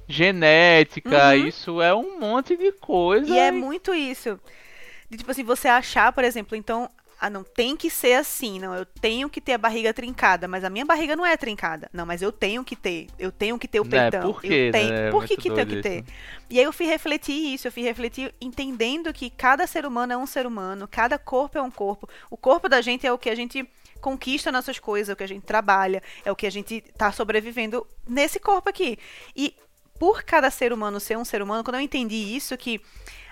genética, 0.09 1.37
Uhum. 1.37 1.47
isso 1.47 1.83
é 1.83 1.95
um 1.95 2.19
monte 2.19 2.57
de 2.57 2.73
coisa. 2.73 3.31
E 3.31 3.39
é 3.39 3.51
muito 3.51 3.95
isso. 3.95 4.39
De, 5.11 5.17
tipo 5.19 5.31
assim, 5.31 5.45
você 5.45 5.69
achar, 5.69 6.13
por 6.13 6.25
exemplo, 6.25 6.57
então, 6.57 6.91
ah, 7.21 7.31
não 7.31 7.43
tem 7.43 7.77
que 7.77 7.89
ser 7.91 8.15
assim, 8.15 8.59
não, 8.59 8.75
eu 8.75 8.85
tenho 8.85 9.29
que 9.31 9.41
ter 9.41 9.53
a 9.55 9.59
barriga 9.59 9.93
trincada, 9.95 10.47
mas 10.47 10.65
a 10.65 10.71
minha 10.71 10.85
barriga 10.85 11.17
não 11.17 11.25
é 11.25 11.37
trincada. 11.37 11.89
Não, 11.93 12.05
mas 12.07 12.23
eu 12.23 12.31
tenho 12.33 12.63
que 12.65 12.77
ter, 12.77 13.09
eu 13.19 13.33
tenho 13.33 13.59
que 13.59 13.67
ter 13.69 13.81
o 13.81 13.85
Né, 13.85 14.11
peitão. 14.11 14.33
por 14.33 14.43
quê, 14.43 14.69
eu 14.69 14.71
tenho, 14.71 14.93
né? 14.93 15.09
É 15.09 15.11
por 15.11 15.25
que 15.25 15.37
que 15.37 15.51
tenho 15.51 15.67
que 15.67 15.77
ter? 15.77 16.05
E 16.51 16.59
aí 16.59 16.65
eu 16.65 16.73
fui 16.73 16.87
refletir 16.87 17.33
isso, 17.55 17.67
eu 17.69 17.73
fui 17.73 17.83
refletir 17.83 18.35
entendendo 18.41 19.13
que 19.13 19.31
cada 19.31 19.67
ser 19.67 19.87
humano 19.87 20.13
é 20.13 20.17
um 20.17 20.27
ser 20.27 20.47
humano, 20.47 20.87
cada 20.89 21.19
corpo 21.19 21.59
é 21.59 21.63
um 21.63 21.71
corpo. 21.71 22.09
O 22.31 22.37
corpo 22.37 22.69
da 22.69 22.81
gente 22.81 23.07
é 23.07 23.13
o 23.13 23.19
que 23.19 23.31
a 23.31 23.35
gente 23.35 23.69
conquista 24.01 24.53
nossas 24.53 24.79
coisas, 24.79 25.09
é 25.09 25.13
o 25.13 25.17
que 25.17 25.25
a 25.25 25.29
gente 25.29 25.45
trabalha, 25.45 26.03
é 26.25 26.31
o 26.31 26.37
que 26.37 26.47
a 26.47 26.51
gente 26.51 26.81
tá 26.97 27.11
sobrevivendo 27.13 27.87
nesse 28.07 28.39
corpo 28.39 28.69
aqui. 28.69 28.99
E 29.35 29.55
por 29.99 30.23
cada 30.23 30.51
ser 30.51 30.73
humano 30.73 31.01
ser 31.01 31.17
um 31.17 31.25
ser 31.25 31.41
humano, 31.43 31.65
quando 31.65 31.77
eu 31.77 31.81
entendi 31.81 32.15
isso, 32.37 32.57
que 32.57 32.81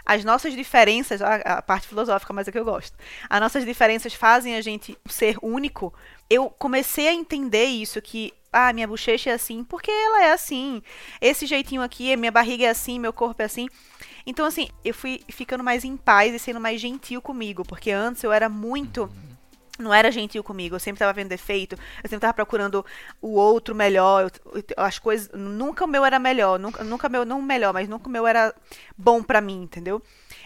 as 0.04 0.24
nossas 0.24 0.54
diferenças, 0.54 1.22
a, 1.22 1.36
a 1.36 1.62
parte 1.62 1.88
filosófica, 1.88 2.32
mas 2.32 2.48
é 2.48 2.52
que 2.52 2.58
eu 2.58 2.64
gosto, 2.64 2.96
as 3.28 3.40
nossas 3.40 3.64
diferenças 3.64 4.14
fazem 4.14 4.56
a 4.56 4.60
gente 4.60 4.96
ser 5.08 5.36
único, 5.42 5.92
eu 6.28 6.50
comecei 6.50 7.08
a 7.08 7.12
entender 7.12 7.64
isso, 7.64 8.00
que, 8.02 8.32
ah, 8.52 8.72
minha 8.72 8.86
bochecha 8.86 9.30
é 9.30 9.32
assim, 9.34 9.64
porque 9.64 9.90
ela 9.90 10.24
é 10.24 10.32
assim, 10.32 10.82
esse 11.20 11.46
jeitinho 11.46 11.82
aqui, 11.82 12.16
minha 12.16 12.32
barriga 12.32 12.64
é 12.64 12.70
assim, 12.70 12.98
meu 12.98 13.12
corpo 13.12 13.40
é 13.42 13.44
assim. 13.44 13.68
Então, 14.26 14.46
assim, 14.46 14.68
eu 14.84 14.94
fui 14.94 15.20
ficando 15.28 15.62
mais 15.62 15.84
em 15.84 15.96
paz 15.96 16.34
e 16.34 16.38
sendo 16.38 16.60
mais 16.60 16.80
gentil 16.80 17.20
comigo, 17.20 17.62
porque 17.62 17.90
antes 17.90 18.24
eu 18.24 18.32
era 18.32 18.48
muito 18.48 19.10
não 19.78 19.92
era 19.92 20.10
gentil 20.10 20.42
comigo, 20.44 20.76
eu 20.76 20.80
sempre 20.80 21.00
tava 21.00 21.12
vendo 21.12 21.28
defeito, 21.28 21.74
eu 22.02 22.08
sempre 22.08 22.20
tava 22.20 22.34
procurando 22.34 22.84
o 23.20 23.34
outro 23.34 23.74
melhor, 23.74 24.30
eu- 24.44 24.52
eu- 24.60 24.64
as 24.76 24.98
coisas, 24.98 25.28
nunca 25.32 25.84
o 25.84 25.88
meu 25.88 26.04
era 26.04 26.18
melhor, 26.18 26.58
nunca, 26.60 26.84
nunca 26.84 27.08
o 27.08 27.10
meu, 27.10 27.24
não 27.24 27.42
melhor, 27.42 27.72
mas 27.72 27.88
nunca 27.88 28.08
o 28.08 28.10
meu 28.10 28.26
era 28.26 28.54
bom 28.96 29.22
pra 29.22 29.40
mim, 29.40 29.62
entendeu? 29.62 30.00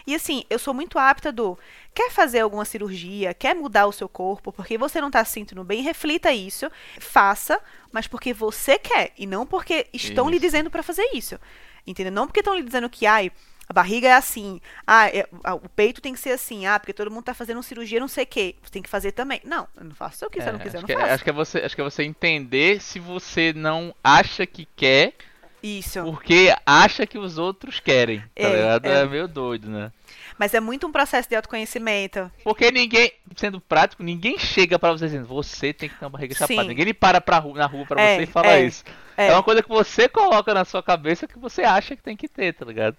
E 0.07 0.15
assim, 0.15 0.43
eu 0.49 0.57
sou 0.57 0.73
muito 0.73 0.97
apta 0.97 1.31
do, 1.31 1.57
quer 1.93 2.09
fazer 2.09 2.39
alguma 2.39 2.65
cirurgia, 2.65 3.33
quer 3.33 3.53
mudar 3.53 3.85
o 3.85 3.91
seu 3.91 4.09
corpo, 4.09 4.51
porque 4.51 4.77
você 4.77 4.99
não 4.99 5.11
tá 5.11 5.23
se 5.23 5.33
sentindo 5.33 5.63
bem, 5.63 5.83
reflita 5.83 6.31
isso, 6.31 6.67
faça, 6.99 7.61
mas 7.91 8.07
porque 8.07 8.33
você 8.33 8.79
quer, 8.79 9.11
e 9.15 9.27
não 9.27 9.45
porque 9.45 9.87
estão 9.93 10.27
lhe 10.27 10.37
Isso. 10.37 10.41
dizendo 10.45 10.71
pra 10.71 10.81
fazer 10.81 11.07
isso, 11.13 11.39
entendeu? 11.85 12.11
Não 12.11 12.25
porque 12.25 12.39
estão 12.39 12.55
lhe 12.55 12.63
dizendo 12.63 12.89
que, 12.89 13.05
ai, 13.05 13.31
a 13.69 13.73
barriga 13.73 14.07
é 14.07 14.13
assim, 14.13 14.59
ah, 14.87 15.07
é- 15.09 15.27
ah, 15.43 15.53
o 15.53 15.69
peito 15.69 16.01
tem 16.01 16.13
que 16.13 16.19
ser 16.19 16.31
assim, 16.31 16.65
ah, 16.65 16.79
porque 16.79 16.91
todo 16.91 17.11
mundo 17.11 17.23
tá 17.25 17.33
fazendo 17.35 17.61
cirurgia, 17.61 17.99
não 17.99 18.07
sei 18.07 18.23
o 18.23 18.27
quê. 18.27 18.55
Você 18.63 18.71
tem 18.71 18.81
que 18.81 18.89
fazer 18.89 19.11
também. 19.11 19.39
Não, 19.43 19.67
eu 19.77 19.83
não 19.85 19.93
faço 19.95 20.17
se 20.17 20.25
eu 20.25 20.29
quiser, 20.29 20.49
É, 20.49 20.51
não 20.53 20.59
quiser, 20.59 20.77
eu 20.77 20.79
acho, 20.79 20.81
não 20.81 20.87
que, 20.87 20.93
é- 20.93 20.97
faço. 20.99 21.13
acho 21.13 21.23
que 21.23 21.29
é 21.29 21.33
você, 21.33 21.57
acho 21.59 21.75
que 21.75 21.81
é 21.81 21.83
você 21.83 22.03
entender 22.03 22.81
se 22.81 22.99
você 22.99 23.53
não 23.53 23.93
acha 24.03 24.45
que 24.47 24.67
quer, 24.75 25.13
Isso. 25.61 26.01
porque 26.03 26.53
acha 26.65 27.05
que 27.05 27.17
os 27.19 27.37
outros 27.37 27.79
querem. 27.79 28.19
Tá 28.19 28.25
É, 28.35 28.55
ligado? 28.55 28.85
é. 28.87 29.01
É. 29.01 29.05
meio 29.05 29.27
doido, 29.27 29.69
né? 29.69 29.91
Mas 30.37 30.53
é 30.53 30.59
muito 30.61 30.87
um 30.87 30.91
processo 30.91 31.27
de 31.29 31.35
autoconhecimento. 31.35 32.31
Porque 32.45 32.71
ninguém, 32.71 33.11
sendo 33.35 33.59
prático, 33.59 34.01
ninguém 34.01 34.39
chega 34.39 34.79
pra 34.79 34.91
você 34.93 35.05
dizendo, 35.05 35.27
você 35.27 35.73
tem 35.73 35.89
que 35.89 35.95
ter 35.95 36.05
uma 36.05 36.09
barriga 36.11 36.33
chapada. 36.33 36.63
Ninguém 36.63 36.85
lhe 36.85 36.93
para 36.93 37.19
pra 37.21 37.37
ru- 37.39 37.53
na 37.55 37.65
rua 37.65 37.85
pra 37.85 38.01
É, 38.01 38.15
você 38.15 38.23
e 38.23 38.25
fala 38.25 38.47
é, 38.47 38.61
isso. 38.65 38.83
é. 39.17 39.27
É. 39.27 39.33
uma 39.33 39.43
coisa 39.43 39.61
que 39.61 39.67
você 39.67 40.07
coloca 40.07 40.53
na 40.53 40.63
sua 40.63 40.81
cabeça 40.81 41.27
que 41.27 41.37
você 41.37 41.61
acha 41.63 41.93
que 41.95 42.01
tem 42.01 42.15
que 42.15 42.29
ter, 42.29 42.53
tá 42.53 42.63
ligado? 42.65 42.95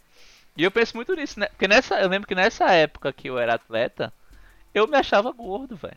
E 0.61 0.63
eu 0.63 0.71
penso 0.71 0.95
muito 0.95 1.15
nisso, 1.15 1.41
né? 1.41 1.47
Porque 1.47 1.67
nessa, 1.67 1.99
eu 1.99 2.09
lembro 2.11 2.29
que 2.29 2.35
nessa 2.35 2.71
época 2.71 3.11
que 3.15 3.31
eu 3.31 3.39
era 3.39 3.55
atleta, 3.55 4.13
eu 4.75 4.87
me 4.87 4.95
achava 4.95 5.33
gordo, 5.33 5.75
velho. 5.75 5.97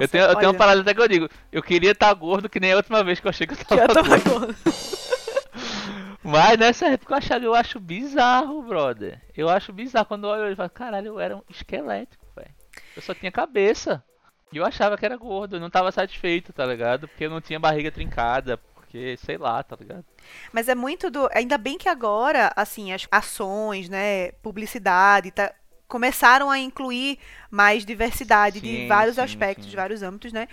Eu 0.00 0.08
tenho, 0.08 0.24
eu 0.24 0.36
tenho 0.36 0.52
uma 0.52 0.56
parada 0.56 0.80
até 0.80 0.94
que 0.94 1.00
eu 1.02 1.06
digo, 1.06 1.28
eu 1.52 1.62
queria 1.62 1.90
estar 1.90 2.14
gordo 2.14 2.48
que 2.48 2.58
nem 2.58 2.72
a 2.72 2.76
última 2.76 3.04
vez 3.04 3.20
que 3.20 3.26
eu 3.26 3.28
achei 3.28 3.46
que 3.46 3.52
eu 3.52 3.58
que 3.58 3.66
tava 3.66 3.82
eu 3.82 3.88
tava 3.88 4.08
gordo. 4.08 4.30
gordo. 4.30 4.56
Mas 6.24 6.58
nessa 6.58 6.86
época 6.86 7.12
eu 7.12 7.18
achava, 7.18 7.44
eu 7.44 7.54
acho 7.54 7.78
bizarro, 7.78 8.62
brother. 8.62 9.20
Eu 9.36 9.50
acho 9.50 9.70
bizarro 9.70 10.06
quando 10.06 10.28
eu 10.28 10.30
olho 10.30 10.52
e 10.54 10.56
falo, 10.56 10.70
caralho, 10.70 11.08
eu 11.08 11.20
era 11.20 11.36
um 11.36 11.42
esquelético, 11.50 12.24
velho. 12.34 12.54
Eu 12.96 13.02
só 13.02 13.12
tinha 13.12 13.30
cabeça. 13.30 14.02
E 14.50 14.56
eu 14.56 14.64
achava 14.64 14.96
que 14.96 15.04
era 15.04 15.18
gordo, 15.18 15.56
eu 15.56 15.60
não 15.60 15.68
tava 15.68 15.92
satisfeito, 15.92 16.54
tá 16.54 16.64
ligado? 16.64 17.06
Porque 17.06 17.26
eu 17.26 17.30
não 17.30 17.42
tinha 17.42 17.60
barriga 17.60 17.92
trincada, 17.92 18.58
porque, 18.92 19.16
sei 19.24 19.38
lá, 19.38 19.62
tá 19.62 19.74
ligado? 19.78 20.04
Mas 20.52 20.68
é 20.68 20.74
muito 20.74 21.10
do. 21.10 21.28
Ainda 21.32 21.56
bem 21.58 21.78
que 21.78 21.88
agora, 21.88 22.52
assim, 22.54 22.92
as 22.92 23.06
ações, 23.10 23.88
né, 23.88 24.32
publicidade, 24.42 25.30
tá, 25.30 25.52
começaram 25.88 26.50
a 26.50 26.58
incluir 26.58 27.18
mais 27.50 27.84
diversidade 27.84 28.60
de 28.60 28.68
Sim, 28.68 28.86
vários 28.86 29.16
sim, 29.16 29.22
aspectos, 29.22 29.64
sim. 29.64 29.70
de 29.70 29.76
vários 29.76 30.02
âmbitos, 30.02 30.32
né? 30.32 30.48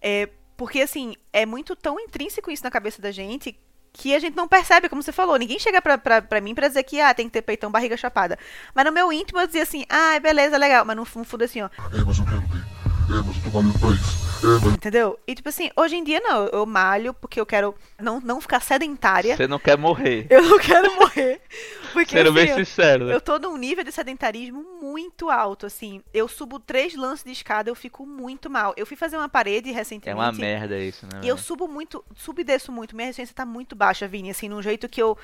É, 0.00 0.28
porque, 0.56 0.80
assim, 0.80 1.14
é 1.32 1.46
muito 1.46 1.76
tão 1.76 2.00
intrínseco 2.00 2.50
isso 2.50 2.64
na 2.64 2.70
cabeça 2.70 3.00
da 3.00 3.10
gente 3.10 3.58
que 3.92 4.14
a 4.14 4.18
gente 4.18 4.36
não 4.36 4.48
percebe, 4.48 4.88
como 4.88 5.02
você 5.02 5.12
falou. 5.12 5.36
Ninguém 5.38 5.58
chega 5.58 5.80
pra, 5.80 5.96
pra, 5.98 6.20
pra 6.22 6.40
mim 6.40 6.54
pra 6.54 6.68
dizer 6.68 6.82
que, 6.84 7.00
ah, 7.00 7.14
tem 7.14 7.26
que 7.26 7.32
ter 7.32 7.42
peitão, 7.42 7.70
barriga 7.70 7.96
chapada. 7.96 8.38
Mas 8.74 8.84
no 8.84 8.92
meu 8.92 9.12
íntimo 9.12 9.40
eu 9.40 9.46
dizia 9.46 9.62
assim, 9.62 9.84
ah, 9.88 10.18
beleza, 10.20 10.58
legal. 10.58 10.84
Mas 10.84 10.96
no 10.96 11.04
fu- 11.06 11.18
no 11.20 11.24
fundo, 11.24 11.44
assim, 11.44 11.62
ó, 11.62 11.70
É, 11.92 12.04
mas 12.04 12.18
eu 12.18 12.24
quero 12.26 12.42
ter. 12.48 12.75
É, 13.08 13.22
mas 13.22 13.36
eu 13.36 13.42
tô 13.44 13.50
valendo 13.50 13.78
pra 13.78 13.90
isso. 13.90 14.26
É, 14.44 14.64
mas 14.64 14.74
entendeu? 14.74 15.18
E, 15.26 15.34
tipo 15.34 15.48
assim, 15.48 15.70
hoje 15.76 15.96
em 15.96 16.04
dia, 16.04 16.20
não. 16.20 16.46
Eu 16.46 16.66
malho 16.66 17.14
porque 17.14 17.40
eu 17.40 17.46
quero 17.46 17.74
não, 17.98 18.20
não 18.20 18.40
ficar 18.40 18.60
sedentária. 18.60 19.36
Você 19.36 19.46
não 19.46 19.58
quer 19.58 19.78
morrer. 19.78 20.26
Eu 20.28 20.42
não 20.42 20.58
quero 20.58 20.94
morrer. 20.96 21.40
Porque 21.92 22.16
Sendo 22.16 22.32
bem 22.32 22.50
assim, 22.50 22.64
sincero, 22.64 23.06
né? 23.06 23.14
eu 23.14 23.20
tô 23.20 23.38
num 23.38 23.56
nível 23.56 23.82
de 23.82 23.90
sedentarismo 23.90 24.62
muito 24.82 25.30
alto, 25.30 25.64
assim. 25.66 26.02
Eu 26.12 26.28
subo 26.28 26.58
três 26.58 26.94
lances 26.94 27.24
de 27.24 27.32
escada, 27.32 27.70
eu 27.70 27.74
fico 27.74 28.04
muito 28.04 28.50
mal. 28.50 28.74
Eu 28.76 28.84
fui 28.84 28.96
fazer 28.96 29.16
uma 29.16 29.28
parede 29.28 29.70
É 29.70 29.72
recentemente. 29.72 30.18
uma 30.20 30.32
merda 30.32 30.78
isso, 30.78 31.06
né? 31.06 31.20
E 31.22 31.28
eu 31.28 31.38
subo 31.38 31.66
muito, 31.66 32.04
subo 32.14 32.40
e 32.40 32.44
desço 32.44 32.70
muito. 32.70 32.94
Minha 32.94 33.06
resistência 33.06 33.34
tá 33.34 33.46
muito 33.46 33.74
baixa, 33.74 34.06
Vini, 34.06 34.30
assim, 34.30 34.48
num 34.48 34.60
jeito 34.60 34.88
que 34.88 35.00
eu. 35.00 35.16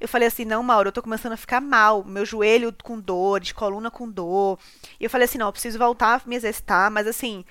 Eu 0.00 0.08
falei 0.08 0.28
assim, 0.28 0.44
não, 0.44 0.62
Mauro, 0.62 0.88
eu 0.88 0.92
tô 0.92 1.02
começando 1.02 1.32
a 1.32 1.36
ficar 1.36 1.60
mal. 1.60 2.02
Meu 2.04 2.24
joelho 2.24 2.74
com 2.82 2.98
dores, 2.98 3.52
coluna 3.52 3.90
com 3.90 4.10
dor. 4.10 4.58
E 4.98 5.04
eu 5.04 5.10
falei 5.10 5.26
assim, 5.26 5.38
não, 5.38 5.46
eu 5.48 5.52
preciso 5.52 5.78
voltar 5.78 6.22
a 6.24 6.28
me 6.28 6.36
exercitar, 6.36 6.90
mas 6.90 7.06
assim, 7.06 7.44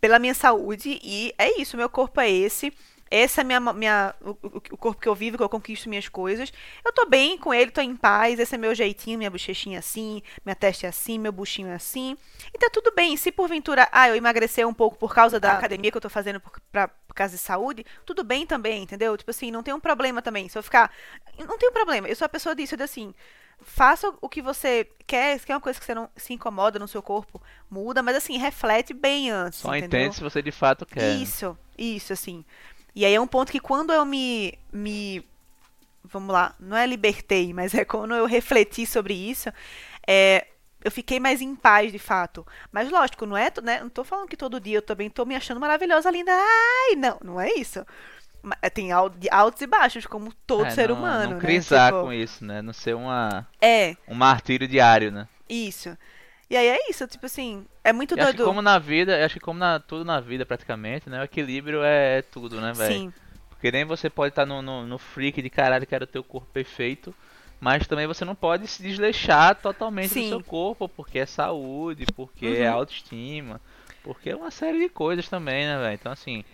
pela 0.00 0.18
minha 0.18 0.34
saúde. 0.34 1.00
E 1.02 1.32
é 1.38 1.60
isso, 1.60 1.76
meu 1.76 1.88
corpo 1.88 2.20
é 2.20 2.30
esse. 2.30 2.72
Esse 3.16 3.40
é 3.40 3.44
minha, 3.44 3.60
minha, 3.60 4.14
o, 4.20 4.30
o- 4.30 4.76
corpo 4.76 5.00
que 5.00 5.08
eu 5.08 5.14
vivo, 5.14 5.36
que 5.36 5.42
eu 5.42 5.48
conquisto 5.48 5.88
minhas 5.88 6.08
coisas. 6.08 6.52
Eu 6.84 6.92
tô 6.92 7.06
bem 7.06 7.38
com 7.38 7.52
ele, 7.54 7.70
tô 7.70 7.80
em 7.80 7.94
paz, 7.96 8.38
esse 8.38 8.54
é 8.54 8.58
meu 8.58 8.74
jeitinho, 8.74 9.18
minha 9.18 9.30
bochechinha 9.30 9.78
assim, 9.78 10.22
minha 10.44 10.54
testa 10.56 10.86
é 10.86 10.88
assim, 10.88 11.18
meu 11.18 11.32
buchinho 11.32 11.68
é 11.68 11.74
assim. 11.74 12.16
E 12.52 12.58
tá 12.58 12.68
tudo 12.70 12.92
bem. 12.94 13.16
Se 13.16 13.30
porventura, 13.30 13.88
ah, 13.92 14.08
eu 14.08 14.16
emagrecer 14.16 14.66
um 14.66 14.74
pouco 14.74 14.96
por 14.98 15.14
causa 15.14 15.38
da 15.38 15.52
academia 15.52 15.90
que 15.90 15.96
eu 15.96 16.00
tô 16.00 16.10
fazendo 16.10 16.40
por, 16.40 16.60
pra, 16.72 16.88
por 16.88 17.14
causa 17.14 17.34
de 17.36 17.38
saúde, 17.42 17.84
tudo 18.04 18.24
bem 18.24 18.46
também, 18.46 18.82
entendeu? 18.82 19.16
Tipo 19.16 19.30
assim, 19.30 19.50
não 19.50 19.62
tem 19.62 19.72
um 19.74 19.80
problema 19.80 20.20
também. 20.20 20.48
Se 20.48 20.58
eu 20.58 20.62
ficar. 20.62 20.90
Não 21.38 21.56
tem 21.58 21.68
um 21.68 21.72
problema. 21.72 22.08
Eu 22.08 22.16
sou 22.16 22.26
a 22.26 22.28
pessoa 22.28 22.54
disso, 22.54 22.74
eu 22.74 22.78
digo 22.78 22.84
assim. 22.84 23.14
Faça 23.62 24.12
o 24.20 24.28
que 24.28 24.42
você 24.42 24.86
quer, 25.06 25.38
se 25.38 25.46
quer 25.46 25.54
uma 25.54 25.60
coisa 25.60 25.78
que 25.78 25.86
você 25.86 25.94
não 25.94 26.10
se 26.16 26.34
incomoda 26.34 26.78
no 26.78 26.88
seu 26.88 27.00
corpo, 27.00 27.40
muda, 27.70 28.02
mas 28.02 28.16
assim, 28.16 28.36
reflete 28.36 28.92
bem 28.92 29.30
antes. 29.30 29.60
Só 29.60 29.74
entendeu? 29.74 30.00
entende 30.00 30.16
se 30.16 30.22
você 30.22 30.42
de 30.42 30.50
fato 30.52 30.84
quer. 30.84 31.00
né? 31.00 31.22
Isso, 31.22 31.56
isso, 31.78 32.12
assim. 32.12 32.44
E 32.94 33.04
aí 33.04 33.14
é 33.14 33.20
um 33.20 33.26
ponto 33.26 33.52
que 33.52 33.60
quando 33.60 33.92
eu 33.92 34.04
me, 34.04 34.58
me. 34.72 35.24
Vamos 36.04 36.32
lá, 36.32 36.54
não 36.60 36.76
é 36.76 36.86
libertei, 36.86 37.52
mas 37.54 37.74
é 37.74 37.84
quando 37.84 38.14
eu 38.14 38.26
refleti 38.26 38.86
sobre 38.86 39.14
isso, 39.14 39.50
é, 40.06 40.46
eu 40.84 40.90
fiquei 40.90 41.20
mais 41.20 41.40
em 41.42 41.56
paz, 41.56 41.92
de 41.92 41.98
fato. 41.98 42.46
Mas 42.72 42.90
lógico, 42.90 43.26
não 43.26 43.36
é. 43.36 43.50
Né, 43.62 43.80
não 43.80 43.88
tô 43.90 44.04
falando 44.04 44.28
que 44.28 44.36
todo 44.36 44.60
dia 44.60 44.78
eu 44.78 44.82
também 44.82 45.10
tô 45.10 45.24
me 45.26 45.34
achando 45.36 45.60
maravilhosa, 45.60 46.10
linda. 46.10 46.32
Ai, 46.32 46.96
não, 46.96 47.18
não 47.24 47.40
é 47.40 47.52
isso. 47.54 47.86
Ma- 48.42 48.56
Tem 48.74 48.92
altos 48.92 49.62
e 49.62 49.66
baixos, 49.66 50.06
como 50.06 50.32
todo 50.46 50.66
É, 50.66 50.70
ser 50.70 50.90
não, 50.90 50.96
humano. 50.98 51.34
Não 51.34 51.34
né? 51.34 51.40
crisar 51.40 51.92
Tipo, 51.92 52.02
com 52.02 52.12
isso, 52.12 52.44
né? 52.44 52.62
Não 52.62 52.72
ser 52.72 52.94
uma, 52.94 53.46
É, 53.60 53.96
um 54.08 54.14
martírio 54.14 54.68
diário, 54.68 55.12
né? 55.12 55.28
isso. 55.48 55.96
E 56.50 56.56
aí 56.56 56.66
é 56.68 56.90
isso, 56.90 57.06
tipo 57.06 57.26
assim, 57.26 57.66
é 57.82 57.92
muito 57.92 58.16
Eu 58.16 58.22
acho 58.22 58.32
que 58.32 58.38
doido. 58.38 58.48
como 58.48 58.62
na 58.62 58.78
vida, 58.78 59.18
eu 59.18 59.24
acho 59.24 59.34
que 59.34 59.40
como 59.40 59.58
na, 59.58 59.80
tudo 59.80 60.04
na 60.04 60.20
vida 60.20 60.46
praticamente, 60.46 61.08
né? 61.08 61.20
O 61.20 61.24
equilíbrio 61.24 61.82
é, 61.82 62.18
é 62.18 62.22
tudo, 62.22 62.60
né, 62.60 62.72
velho? 62.72 63.02
Sim, 63.02 63.12
Porque 63.50 63.70
nem 63.72 63.84
você 63.84 64.10
pode 64.10 64.30
estar 64.32 64.46
no, 64.46 64.62
no, 64.62 64.86
no 64.86 64.98
freak 64.98 65.40
de 65.42 65.50
caralho 65.50 65.86
que 65.86 65.94
era 65.94 66.04
o 66.04 66.08
teu 66.08 66.22
corpo 66.22 66.46
perfeito, 66.52 67.14
mas 67.60 67.86
também 67.86 68.06
você 68.06 68.24
não 68.24 68.34
pode 68.34 68.66
se 68.68 68.82
desleixar 68.82 69.54
totalmente 69.56 70.10
Sim. 70.10 70.22
do 70.22 70.28
seu 70.28 70.42
corpo, 70.42 70.88
porque 70.88 71.18
é 71.18 71.26
saúde, 71.26 72.06
porque 72.14 72.46
é 72.46 72.68
Uhum. 72.68 72.74
autoestima, 72.74 73.60
porque 74.02 74.30
é 74.30 74.36
uma 74.36 74.50
série 74.50 74.78
de 74.78 74.88
coisas 74.88 75.28
também, 75.28 75.64
né, 75.66 75.78
velho? 75.78 75.94
Então, 75.94 76.12
assim, 76.12 76.44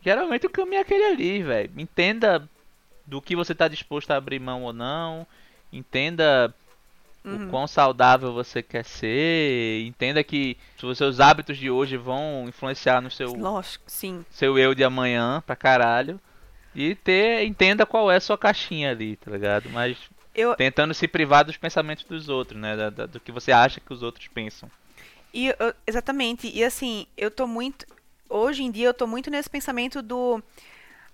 geralmente 0.00 0.46
o 0.46 0.50
caminho 0.50 0.78
é 0.78 0.80
aquele 0.82 1.04
ali, 1.04 1.42
velho. 1.42 1.70
Entenda 1.76 2.48
do 3.06 3.20
que 3.20 3.36
você 3.36 3.54
tá 3.54 3.68
disposto 3.68 4.10
a 4.10 4.16
abrir 4.16 4.40
mão 4.40 4.62
ou 4.64 4.72
não, 4.72 5.26
entenda 5.72 6.54
Uhum. 7.24 7.46
o 7.46 7.50
quão 7.50 7.66
saudável 7.66 8.32
você 8.34 8.62
quer 8.62 8.84
ser, 8.84 9.82
entenda 9.86 10.22
que 10.22 10.58
os 10.82 10.98
seus 10.98 11.20
hábitos 11.20 11.56
de 11.56 11.70
hoje 11.70 11.96
vão 11.96 12.44
influenciar 12.48 13.00
no 13.00 13.10
seu 13.10 13.32
lógico, 13.32 13.84
sim. 13.86 14.24
seu 14.30 14.58
eu 14.58 14.74
de 14.74 14.84
amanhã 14.84 15.42
pra 15.46 15.56
caralho. 15.56 16.20
E 16.74 16.94
ter, 16.96 17.44
entenda 17.46 17.86
qual 17.86 18.10
é 18.10 18.16
a 18.16 18.20
sua 18.20 18.36
caixinha 18.36 18.90
ali, 18.90 19.16
tá 19.16 19.30
ligado? 19.30 19.70
Mas 19.70 19.96
Eu, 20.34 20.54
tentando 20.56 20.92
se 20.92 21.06
privar 21.08 21.44
dos 21.44 21.56
pensamentos 21.56 22.04
dos 22.04 22.28
outros, 22.28 22.60
né? 22.60 22.76
Da- 22.76 22.90
da- 22.90 23.06
do 23.06 23.20
que 23.20 23.30
você 23.32 23.52
acha 23.52 23.80
que 23.80 23.92
os 23.92 24.02
outros 24.02 24.26
pensam. 24.28 24.68
E 25.32 25.46
eu- 25.48 25.74
exatamente. 25.86 26.50
E 26.52 26.62
assim, 26.64 27.06
eu 27.16 27.30
tô 27.30 27.46
muito. 27.46 27.86
Hoje 28.28 28.64
em 28.64 28.70
dia 28.70 28.88
eu 28.88 28.94
tô 28.94 29.06
muito 29.06 29.30
nesse 29.30 29.48
pensamento 29.48 30.02
do. 30.02 30.42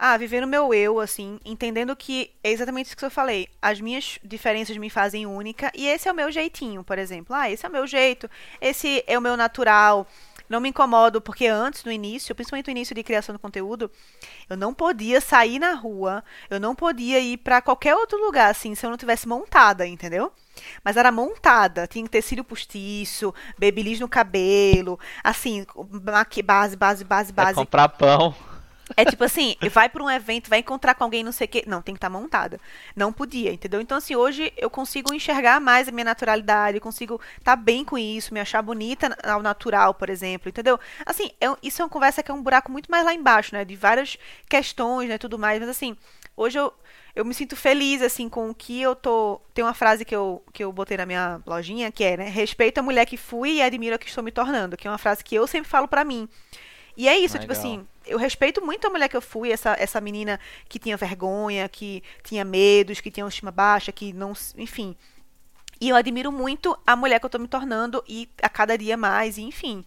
Ah, 0.03 0.17
viver 0.17 0.41
no 0.41 0.47
meu 0.47 0.73
eu, 0.73 0.99
assim, 0.99 1.39
entendendo 1.45 1.95
que 1.95 2.31
é 2.43 2.51
exatamente 2.51 2.87
isso 2.87 2.97
que 2.97 3.05
eu 3.05 3.11
falei. 3.11 3.49
As 3.61 3.83
minhas 3.83 4.19
diferenças 4.25 4.75
me 4.79 4.89
fazem 4.89 5.27
única 5.27 5.71
e 5.75 5.87
esse 5.87 6.09
é 6.09 6.13
o 6.13 6.15
meu 6.15 6.33
jeitinho, 6.33 6.83
por 6.83 6.99
exemplo. 6.99 7.37
Ah, 7.37 7.51
esse 7.51 7.67
é 7.67 7.69
o 7.69 7.73
meu 7.73 7.87
jeito, 7.87 8.29
esse 8.63 9.05
é 9.07 9.19
o 9.19 9.21
meu 9.21 9.37
natural. 9.37 10.07
Não 10.49 10.59
me 10.59 10.71
incomodo, 10.71 11.21
porque 11.21 11.47
antes, 11.47 11.85
no 11.85 11.93
início, 11.93 12.35
principalmente 12.35 12.67
no 12.69 12.71
início 12.71 12.95
de 12.95 13.03
criação 13.03 13.35
do 13.35 13.39
conteúdo, 13.39 13.91
eu 14.49 14.57
não 14.57 14.73
podia 14.73 15.21
sair 15.21 15.59
na 15.59 15.75
rua, 15.75 16.25
eu 16.49 16.59
não 16.59 16.75
podia 16.75 17.21
ir 17.21 17.37
pra 17.37 17.61
qualquer 17.61 17.95
outro 17.95 18.19
lugar, 18.25 18.51
assim, 18.51 18.75
se 18.75 18.87
eu 18.87 18.91
não 18.91 18.97
tivesse 18.97 19.29
montada, 19.29 19.87
entendeu? 19.87 20.33
Mas 20.83 20.97
era 20.97 21.13
montada, 21.13 21.87
tinha 21.87 22.03
que 22.05 22.11
ter 22.11 22.23
cílio 22.23 22.43
postiço, 22.43 23.35
babyliss 23.59 24.01
no 24.01 24.09
cabelo, 24.09 24.99
assim, 25.23 25.67
maqui- 26.11 26.43
base, 26.43 26.75
base, 26.75 27.05
base, 27.05 27.31
É 27.31 27.35
base. 27.35 27.55
comprar 27.55 27.89
pão. 27.91 28.35
É 28.97 29.05
tipo 29.05 29.23
assim, 29.25 29.57
vai 29.71 29.89
pra 29.89 30.03
um 30.03 30.11
evento, 30.11 30.51
vai 30.51 30.59
encontrar 30.59 30.95
com 30.95 31.05
alguém, 31.05 31.23
não 31.25 31.33
sei 31.33 31.47
o 31.47 31.49
quê. 31.49 31.65
Não, 31.67 31.81
tem 31.81 31.95
que 31.95 31.99
estar 31.99 32.11
montada. 32.11 32.61
Não 32.95 33.13
podia, 33.13 33.53
entendeu? 33.53 33.81
Então, 33.81 33.97
assim, 33.97 34.15
hoje 34.17 34.53
eu 34.57 34.69
consigo 34.69 35.15
enxergar 35.15 35.61
mais 35.61 35.89
a 35.89 35.93
minha 35.93 36.05
naturalidade, 36.05 36.77
eu 36.77 36.81
consigo 36.83 37.21
estar 37.39 37.57
bem 37.57 37.85
com 37.85 37.97
isso, 37.97 38.35
me 38.35 38.41
achar 38.41 38.61
bonita 38.63 39.17
ao 39.25 39.43
natural, 39.43 39.95
por 39.95 40.11
exemplo, 40.11 40.49
entendeu? 40.49 40.79
Assim, 41.07 41.31
é 41.41 41.51
um- 41.51 41.57
isso 41.63 41.81
é 41.81 41.85
uma 41.85 41.91
conversa 41.91 42.23
que 42.23 42.31
é 42.31 42.35
um 42.35 42.43
buraco 42.43 42.71
muito 42.71 42.91
mais 42.91 43.05
lá 43.05 43.15
embaixo, 43.15 43.55
né? 43.55 43.65
De 43.65 43.77
várias 43.77 44.17
questões, 44.49 45.09
né? 45.09 45.19
Tudo 45.19 45.39
mais. 45.39 45.61
Mas, 45.61 45.69
assim, 45.69 45.97
hoje 46.37 46.59
eu, 46.59 46.73
eu 47.15 47.25
me 47.25 47.33
sinto 47.35 47.57
feliz, 47.57 48.03
assim, 48.03 48.29
com 48.29 48.51
o 48.51 48.55
que 48.55 48.81
eu 48.83 48.95
tô. 48.95 49.41
Tem 49.55 49.65
uma 49.65 49.75
frase 49.75 50.05
que 50.05 50.15
eu, 50.15 50.43
que 50.53 50.63
eu 50.65 50.73
botei 50.73 50.97
na 50.97 51.07
minha 51.07 51.41
lojinha, 51.47 51.91
que 51.93 52.05
é, 52.05 52.17
né? 52.17 52.29
Respeito 52.29 52.79
a 52.79 52.83
mulher 52.83 53.07
que 53.07 53.17
fui 53.17 53.55
e 53.55 53.63
admiro 53.63 53.95
a 53.97 53.99
que 53.99 54.07
estou 54.09 54.23
me 54.25 54.31
tornando. 54.33 54.77
Que 54.77 54.87
é 54.87 54.91
uma 54.91 54.99
frase 54.99 55.23
que 55.25 55.35
eu 55.35 55.47
sempre 55.47 55.69
falo 55.71 55.89
pra 55.89 56.05
mim. 56.05 56.29
E 56.97 57.09
é 57.09 57.17
isso, 57.19 57.39
tipo 57.39 57.53
Legal. 57.53 57.67
assim, 57.67 57.87
eu 58.07 58.19
respeito 58.19 58.65
muito 58.65 58.87
a 58.87 58.91
mulher 58.91 59.09
que 59.09 59.17
eu 59.17 59.23
fui, 59.23 59.51
essa, 59.53 59.77
essa 59.79 60.01
menina 60.01 60.39
que 60.69 60.79
tinha 60.79 60.97
vergonha, 60.97 61.69
que 61.69 62.03
tinha 62.23 62.45
medos, 62.45 63.01
que 63.01 63.11
tinha 63.11 63.25
autoestima 63.25 63.51
baixa, 63.51 63.93
que 63.93 64.13
não. 64.13 64.33
Enfim. 64.57 64.97
E 65.81 65.89
eu 65.89 65.97
admiro 65.97 66.31
muito 66.31 66.77
a 66.87 66.95
mulher 66.95 67.19
que 67.19 67.25
eu 67.25 67.31
tô 67.31 67.39
me 67.39 67.49
tornando 67.49 68.05
e 68.07 68.29
a 68.43 68.49
cada 68.51 68.77
dia 68.77 68.97
mais, 68.99 69.39
e 69.39 69.43
enfim. 69.43 69.85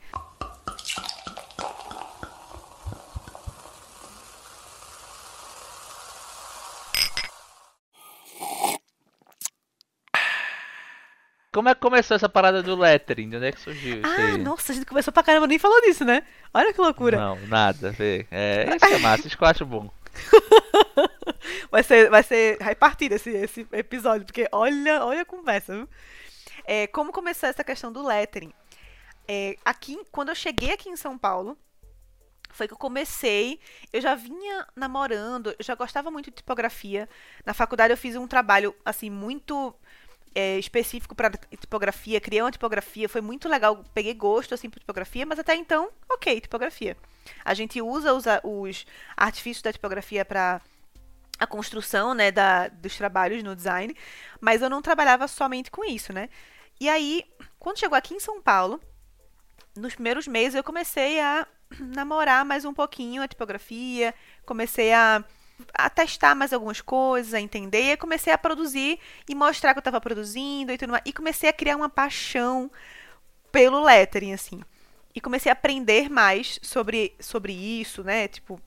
Como 11.53 11.69
é 11.69 11.75
que 11.75 11.81
começou 11.81 12.15
essa 12.15 12.27
parada 12.27 12.63
do 12.63 12.75
lettering? 12.75 13.29
De 13.29 13.37
onde 13.37 13.45
é 13.45 13.51
que 13.51 13.61
surgiu 13.61 13.97
isso 14.01 14.07
Ah, 14.07 14.15
aí? 14.33 14.37
nossa, 14.39 14.71
a 14.71 14.75
gente 14.75 14.85
começou 14.85 15.13
pra 15.13 15.21
caramba, 15.23 15.45
nem 15.47 15.59
falou 15.59 15.79
disso, 15.81 16.03
né? 16.03 16.23
Olha 16.53 16.73
que 16.73 16.81
loucura. 16.81 17.17
Não, 17.17 17.35
nada, 17.47 17.91
vê. 17.91 18.25
É, 18.31 18.75
isso 18.75 18.85
é 18.85 18.97
massa, 18.97 19.27
isso 19.27 19.37
que 19.37 19.43
eu 19.43 19.47
acho 19.47 19.65
bom. 19.65 19.89
Vai 21.69 21.83
ser, 21.83 22.09
vai 22.09 22.23
ser 22.23 22.57
repartido 22.61 23.15
esse, 23.15 23.29
esse 23.31 23.67
episódio, 23.71 24.25
porque 24.25 24.47
olha, 24.51 25.03
olha 25.03 25.21
a 25.21 25.25
conversa, 25.25 25.75
viu? 25.75 25.89
É, 26.65 26.87
como 26.87 27.11
começou 27.11 27.49
essa 27.49 27.63
questão 27.63 27.91
do 27.91 28.05
lettering? 28.05 28.53
É, 29.27 29.55
aqui, 29.65 29.99
quando 30.11 30.29
eu 30.29 30.35
cheguei 30.35 30.71
aqui 30.71 30.89
em 30.89 30.95
São 30.95 31.17
Paulo, 31.17 31.57
foi 32.51 32.67
que 32.67 32.73
eu 32.73 32.77
comecei. 32.77 33.59
Eu 33.91 33.99
já 34.01 34.15
vinha 34.15 34.65
namorando, 34.75 35.47
eu 35.49 35.55
já 35.65 35.75
gostava 35.75 36.11
muito 36.11 36.29
de 36.29 36.37
tipografia. 36.37 37.09
Na 37.45 37.53
faculdade 37.53 37.91
eu 37.91 37.97
fiz 37.97 38.15
um 38.15 38.27
trabalho 38.27 38.73
assim 38.85 39.09
muito 39.09 39.73
é, 40.35 40.57
específico 40.57 41.15
para 41.15 41.31
tipografia, 41.59 42.19
criei 42.19 42.41
uma 42.41 42.51
tipografia, 42.51 43.07
foi 43.07 43.21
muito 43.21 43.47
legal, 43.47 43.83
peguei 43.93 44.13
gosto 44.13 44.53
assim 44.53 44.69
por 44.69 44.79
tipografia, 44.79 45.25
mas 45.25 45.39
até 45.39 45.55
então, 45.55 45.89
ok, 46.09 46.41
tipografia. 46.41 46.97
A 47.43 47.53
gente 47.53 47.81
usa 47.81 48.13
os, 48.13 48.25
os 48.43 48.85
artifícios 49.15 49.61
da 49.61 49.71
tipografia 49.71 50.25
para 50.25 50.61
a 51.39 51.47
construção, 51.47 52.13
né, 52.13 52.31
da, 52.31 52.67
dos 52.67 52.95
trabalhos 52.97 53.43
no 53.43 53.55
design, 53.55 53.95
mas 54.39 54.61
eu 54.61 54.69
não 54.69 54.81
trabalhava 54.81 55.27
somente 55.27 55.69
com 55.71 55.83
isso, 55.83 56.13
né? 56.13 56.29
E 56.79 56.89
aí, 56.89 57.23
quando 57.59 57.79
chegou 57.79 57.97
aqui 57.97 58.13
em 58.13 58.19
São 58.19 58.41
Paulo, 58.41 58.81
nos 59.75 59.93
primeiros 59.93 60.27
meses 60.27 60.55
eu 60.55 60.63
comecei 60.63 61.19
a 61.19 61.47
namorar 61.79 62.45
mais 62.45 62.65
um 62.65 62.73
pouquinho 62.73 63.21
a 63.21 63.27
tipografia, 63.27 64.13
comecei 64.45 64.93
a, 64.93 65.23
a 65.73 65.89
testar 65.89 66.35
mais 66.35 66.53
algumas 66.53 66.81
coisas, 66.81 67.33
a 67.33 67.39
entender, 67.39 67.83
e 67.83 67.91
aí 67.91 67.97
comecei 67.97 68.33
a 68.33 68.37
produzir 68.37 68.99
e 69.27 69.35
mostrar 69.35 69.73
que 69.73 69.77
eu 69.77 69.81
estava 69.81 70.01
produzindo 70.01 70.71
e 70.71 70.77
tudo 70.77 70.91
mais, 70.91 71.03
e 71.05 71.13
comecei 71.13 71.49
a 71.49 71.53
criar 71.53 71.75
uma 71.75 71.89
paixão 71.89 72.71
pelo 73.51 73.83
lettering, 73.83 74.33
assim. 74.33 74.61
E 75.15 75.21
comecei 75.21 75.51
a 75.51 75.53
aprender 75.53 76.09
mais 76.09 76.59
sobre, 76.63 77.13
sobre 77.19 77.53
isso, 77.53 78.03
né? 78.03 78.27
Tipo, 78.27 78.59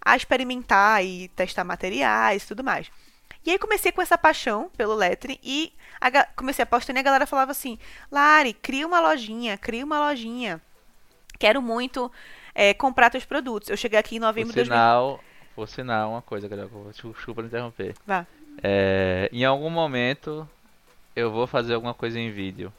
a 0.00 0.16
experimentar 0.16 1.04
e 1.04 1.28
testar 1.28 1.64
materiais 1.64 2.42
e 2.42 2.46
tudo 2.46 2.64
mais. 2.64 2.90
E 3.44 3.50
aí 3.50 3.58
comecei 3.58 3.92
com 3.92 4.00
essa 4.00 4.16
paixão 4.16 4.70
pelo 4.76 4.94
lettering 4.94 5.38
e 5.42 5.72
a 6.00 6.24
comecei 6.24 6.62
a 6.62 6.66
postar 6.66 6.94
e 6.94 6.98
a 6.98 7.02
galera 7.02 7.26
falava 7.26 7.50
assim, 7.50 7.78
Lari, 8.10 8.54
cria 8.54 8.86
uma 8.86 9.00
lojinha, 9.00 9.58
cria 9.58 9.84
uma 9.84 10.08
lojinha. 10.08 10.60
Quero 11.38 11.60
muito 11.60 12.10
é, 12.54 12.72
comprar 12.72 13.10
teus 13.10 13.24
produtos. 13.24 13.68
Eu 13.68 13.76
cheguei 13.76 13.98
aqui 13.98 14.16
em 14.16 14.20
novembro 14.20 14.50
de 14.52 14.56
2000. 14.56 15.31
Por 15.54 15.68
sinal, 15.68 16.10
uma 16.10 16.22
coisa, 16.22 16.48
galera, 16.48 16.68
desculpa 16.92 17.42
interromper. 17.42 17.94
Vá. 18.06 18.26
É, 18.62 19.28
em 19.32 19.44
algum 19.44 19.70
momento 19.70 20.48
eu 21.14 21.30
vou 21.30 21.46
fazer 21.46 21.74
alguma 21.74 21.94
coisa 21.94 22.18
em 22.18 22.30
vídeo. 22.30 22.72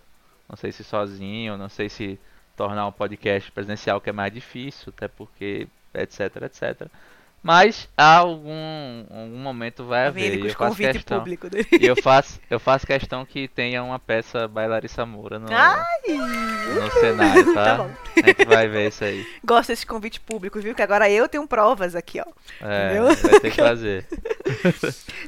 Não 0.49 0.55
sei 0.55 0.71
se 0.71 0.83
sozinho, 0.83 1.57
não 1.57 1.69
sei 1.69 1.89
se 1.89 2.19
tornar 2.55 2.85
um 2.87 2.91
podcast 2.91 3.51
presencial 3.51 3.99
que 3.99 4.09
é 4.09 4.13
mais 4.13 4.33
difícil, 4.33 4.93
até 4.95 5.07
porque 5.07 5.67
etc, 5.93 6.43
etc. 6.43 6.87
Mas 7.43 7.89
há 7.97 8.15
algum, 8.19 9.05
algum 9.09 9.37
momento 9.37 9.83
vai 9.83 10.03
Tá 10.03 10.07
haver. 10.07 10.35
e 10.35 10.39
eu 10.39 10.45
faço 10.45 10.57
convite 10.57 10.91
questão. 10.93 11.19
público 11.19 11.49
dele. 11.49 11.67
Eu 11.81 11.95
faço, 12.01 12.39
eu 12.49 12.57
faço 12.57 12.87
questão 12.87 13.25
que 13.25 13.49
tenha 13.49 13.83
uma 13.83 13.99
peça 13.99 14.47
by 14.47 14.65
Larissa 14.65 15.05
Moura 15.05 15.39
no, 15.39 15.47
no 15.47 16.91
cenário, 17.01 17.51
tá? 17.53 17.77
Tá. 17.77 17.89
A 18.23 18.25
gente 18.27 18.45
vai 18.45 18.67
ver 18.69 18.87
isso 18.87 19.03
aí. 19.03 19.27
Gosto 19.43 19.67
desses 19.69 19.83
convites 19.83 20.19
públicos, 20.19 20.63
viu? 20.63 20.73
Que 20.73 20.81
agora 20.81 21.09
eu 21.09 21.27
tenho 21.27 21.45
provas 21.45 21.95
aqui, 21.95 22.21
ó. 22.21 22.25
É, 22.65 22.85
Entendeu? 22.95 23.15
vai 23.15 23.39
ter 23.41 23.51
que 23.51 23.57
fazer. 23.61 24.05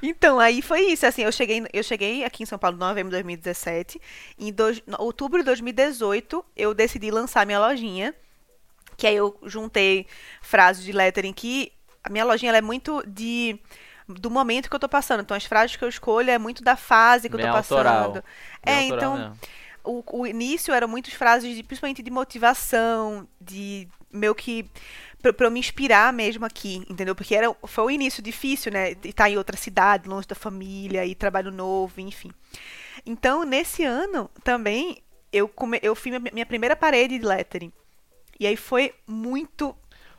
Então, 0.01 0.39
aí 0.39 0.61
foi 0.61 0.81
isso, 0.83 1.05
assim, 1.05 1.23
eu 1.23 1.31
cheguei, 1.31 1.65
eu 1.73 1.83
cheguei 1.83 2.23
aqui 2.23 2.43
em 2.43 2.45
São 2.45 2.57
Paulo 2.57 2.77
em 2.77 2.79
novembro 2.79 3.09
de 3.09 3.15
2017. 3.17 3.99
Em 4.39 4.53
dois- 4.53 4.81
outubro 4.99 5.39
de 5.39 5.45
2018, 5.45 6.45
eu 6.55 6.73
decidi 6.73 7.11
lançar 7.11 7.45
minha 7.45 7.59
lojinha. 7.59 8.13
Que 8.97 9.07
aí 9.07 9.15
eu 9.17 9.37
juntei 9.43 10.07
frases 10.41 10.81
de 10.81 10.93
lettering 10.93 11.33
que 11.33 11.73
a 12.05 12.09
minha 12.11 12.25
lojinha 12.25 12.53
é 12.55 12.61
muito 12.61 13.03
de 13.07 13.59
do 14.07 14.29
momento 14.29 14.69
que 14.69 14.75
eu 14.75 14.79
tô 14.79 14.89
passando. 14.89 15.21
Então, 15.21 15.35
as 15.35 15.45
frases 15.45 15.75
que 15.75 15.83
eu 15.83 15.89
escolho 15.89 16.29
é 16.29 16.37
muito 16.37 16.63
da 16.63 16.75
fase 16.75 17.29
que 17.29 17.35
Bem 17.35 17.45
eu 17.45 17.49
tô 17.49 17.57
autoral. 17.57 17.57
passando. 17.57 18.23
Bem 18.63 18.75
É, 18.75 18.81
então, 18.83 19.17
mesmo. 19.17 19.39
o, 19.83 20.03
o 20.21 20.27
início 20.27 20.73
eram 20.73 20.87
muitas 20.87 21.13
frases 21.13 21.55
de, 21.55 21.63
principalmente 21.63 22.03
de 22.03 22.11
motivação, 22.11 23.27
de 23.39 23.87
meio 24.11 24.35
que 24.35 24.69
pra 25.21 25.33
eu 25.47 25.51
me 25.51 25.59
inspirar 25.59 26.13
mesmo 26.13 26.45
aqui, 26.45 26.85
entendeu? 26.89 27.15
Porque 27.15 27.35
era, 27.35 27.53
foi 27.65 27.83
o 27.85 27.91
início 27.91 28.21
difícil, 28.21 28.71
né? 28.71 28.93
De 28.93 29.09
estar 29.09 29.29
em 29.29 29.37
outra 29.37 29.57
cidade, 29.57 30.07
longe 30.07 30.27
da 30.27 30.35
família, 30.35 31.05
e 31.05 31.15
trabalho 31.15 31.51
novo, 31.51 31.99
enfim. 31.99 32.31
Então, 33.05 33.43
nesse 33.43 33.83
ano 33.83 34.29
também, 34.43 35.01
eu, 35.33 35.47
come, 35.47 35.79
eu 35.81 35.95
fiz 35.95 36.13
minha 36.33 36.45
primeira 36.45 36.75
parede 36.75 37.17
de 37.19 37.25
lettering. 37.25 37.71
E 38.39 38.47
aí 38.47 38.55
foi 38.57 38.93
muito. 39.07 39.75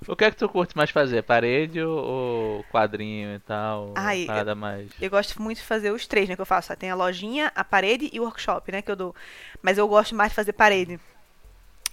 O 0.07 0.14
que 0.14 0.24
é 0.24 0.30
que 0.30 0.36
tu 0.36 0.49
curte 0.49 0.76
mais 0.76 0.90
fazer? 0.90 1.22
Parede 1.22 1.82
ou, 1.82 2.64
quadrinho 2.70 3.34
e 3.34 3.38
tal? 3.40 3.94
Ai, 3.97 4.24
Parada 4.26 4.55
mais. 4.55 4.90
Eu 5.01 5.11
gosto 5.11 5.40
muito 5.40 5.59
de 5.59 5.64
fazer 5.64 5.90
os 5.90 6.07
três, 6.07 6.28
né? 6.28 6.34
Que 6.34 6.42
eu 6.42 6.47
faço. 6.47 6.74
Tem 6.76 6.90
a 6.90 6.94
lojinha, 6.94 7.51
a 7.55 7.64
parede 7.64 8.11
e 8.12 8.20
o 8.20 8.24
workshop, 8.24 8.70
né? 8.72 8.82
Que 8.82 8.90
eu 8.90 8.97
dou. 8.97 9.14
Mas 9.62 9.78
eu 9.78 9.88
gosto 9.88 10.14
mais 10.14 10.30
de 10.30 10.36
fazer 10.36 10.53
parede. 10.53 11.01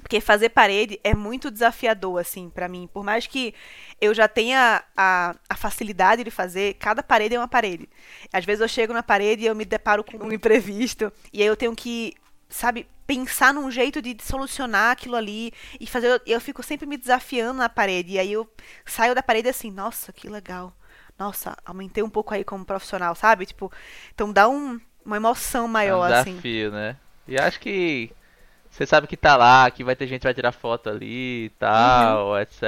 Porque 0.04 0.20
fazer 0.20 0.50
parede 0.50 1.00
é 1.02 1.16
muito 1.16 1.50
desafiador, 1.50 2.20
assim, 2.20 2.50
pra 2.50 2.68
mim. 2.68 2.90
Por 2.94 3.06
mais 3.06 3.26
que 3.26 3.54
eu 4.02 4.14
já 4.14 4.28
tenha 4.28 4.84
a, 4.98 5.34
a 5.50 5.56
facilidade 5.56 6.26
de 6.26 6.30
fazer, 6.30 6.74
cada 6.74 7.02
parede 7.02 7.36
é 7.36 7.40
uma 7.40 7.48
parede. 7.48 7.88
Às 8.32 8.44
vezes 8.44 8.62
eu 8.62 8.68
chego 8.68 8.92
na 8.92 9.02
parede 9.02 9.44
e 9.44 9.46
eu 9.46 9.56
me 9.56 9.64
deparo 9.64 10.04
com 10.04 10.18
um 10.18 10.32
imprevisto. 10.34 11.12
E 11.32 11.42
aí 11.42 11.48
eu 11.48 11.56
tenho 11.56 11.74
que, 11.74 12.14
sabe, 12.54 12.88
pensar 13.08 13.54
num 13.54 13.70
jeito 13.72 14.02
de 14.02 14.16
solucionar 14.24 14.92
aquilo 14.92 15.16
ali. 15.16 15.52
E 15.80 15.88
fazer. 15.88 16.22
Eu 16.26 16.40
fico 16.42 16.64
sempre 16.64 16.86
me 16.88 16.98
desafiando 16.98 17.60
na 17.60 17.70
parede. 17.70 18.14
E 18.14 18.20
aí 18.20 18.32
eu 18.34 18.50
saio 18.86 19.16
da 19.16 19.24
parede 19.24 19.50
assim, 19.50 19.72
nossa, 19.72 20.14
que 20.14 20.28
legal. 20.30 20.76
Nossa, 21.18 21.56
aumentei 21.66 22.04
um 22.04 22.10
pouco 22.10 22.34
aí 22.34 22.44
como 22.44 22.66
profissional, 22.66 23.16
sabe? 23.16 23.46
Tipo, 23.46 23.72
então 24.14 24.32
dá 24.34 24.48
um, 24.50 24.80
uma 25.06 25.18
emoção 25.18 25.68
É 25.82 25.94
um 25.94 25.98
maior, 25.98 26.12
assim. 26.12 26.44
desafio, 26.44 26.72
né? 26.72 26.98
E 27.28 27.38
acho 27.38 27.60
que 27.60 28.16
você 28.70 28.86
sabe 28.86 29.08
que 29.08 29.18
tá 29.18 29.38
lá, 29.38 29.70
que 29.72 29.84
vai 29.84 29.96
ter 29.96 30.08
gente 30.08 30.22
que 30.22 30.28
vai 30.28 30.34
tirar 30.34 30.52
foto 30.52 30.90
ali 30.90 31.46
e 31.48 31.50
tal, 31.60 32.32
Uhum. 32.32 32.40
etc. 32.40 32.64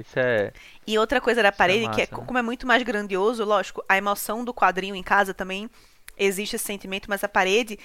Isso 0.00 0.18
é. 0.18 0.54
E 0.86 0.98
outra 0.98 1.20
coisa 1.20 1.42
da 1.42 1.52
parede, 1.52 1.88
que 1.88 2.02
é, 2.02 2.08
né? 2.10 2.26
como 2.26 2.38
é 2.38 2.42
muito 2.42 2.66
mais 2.66 2.82
grandioso, 2.82 3.44
lógico, 3.44 3.84
a 3.88 3.96
emoção 3.96 4.44
do 4.44 4.52
quadrinho 4.54 4.94
em 4.94 5.02
casa 5.02 5.32
também 5.34 5.68
existe 6.16 6.56
esse 6.56 6.64
sentimento, 6.64 7.08
mas 7.08 7.22
a 7.24 7.28
parede, 7.28 7.78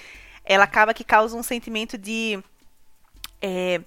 ela 0.46 0.64
acaba 0.64 0.94
que 0.94 1.04
causa 1.04 1.36
um 1.36 1.42
sentimento 1.42 1.98
de. 1.98 2.42
é, 3.42 3.80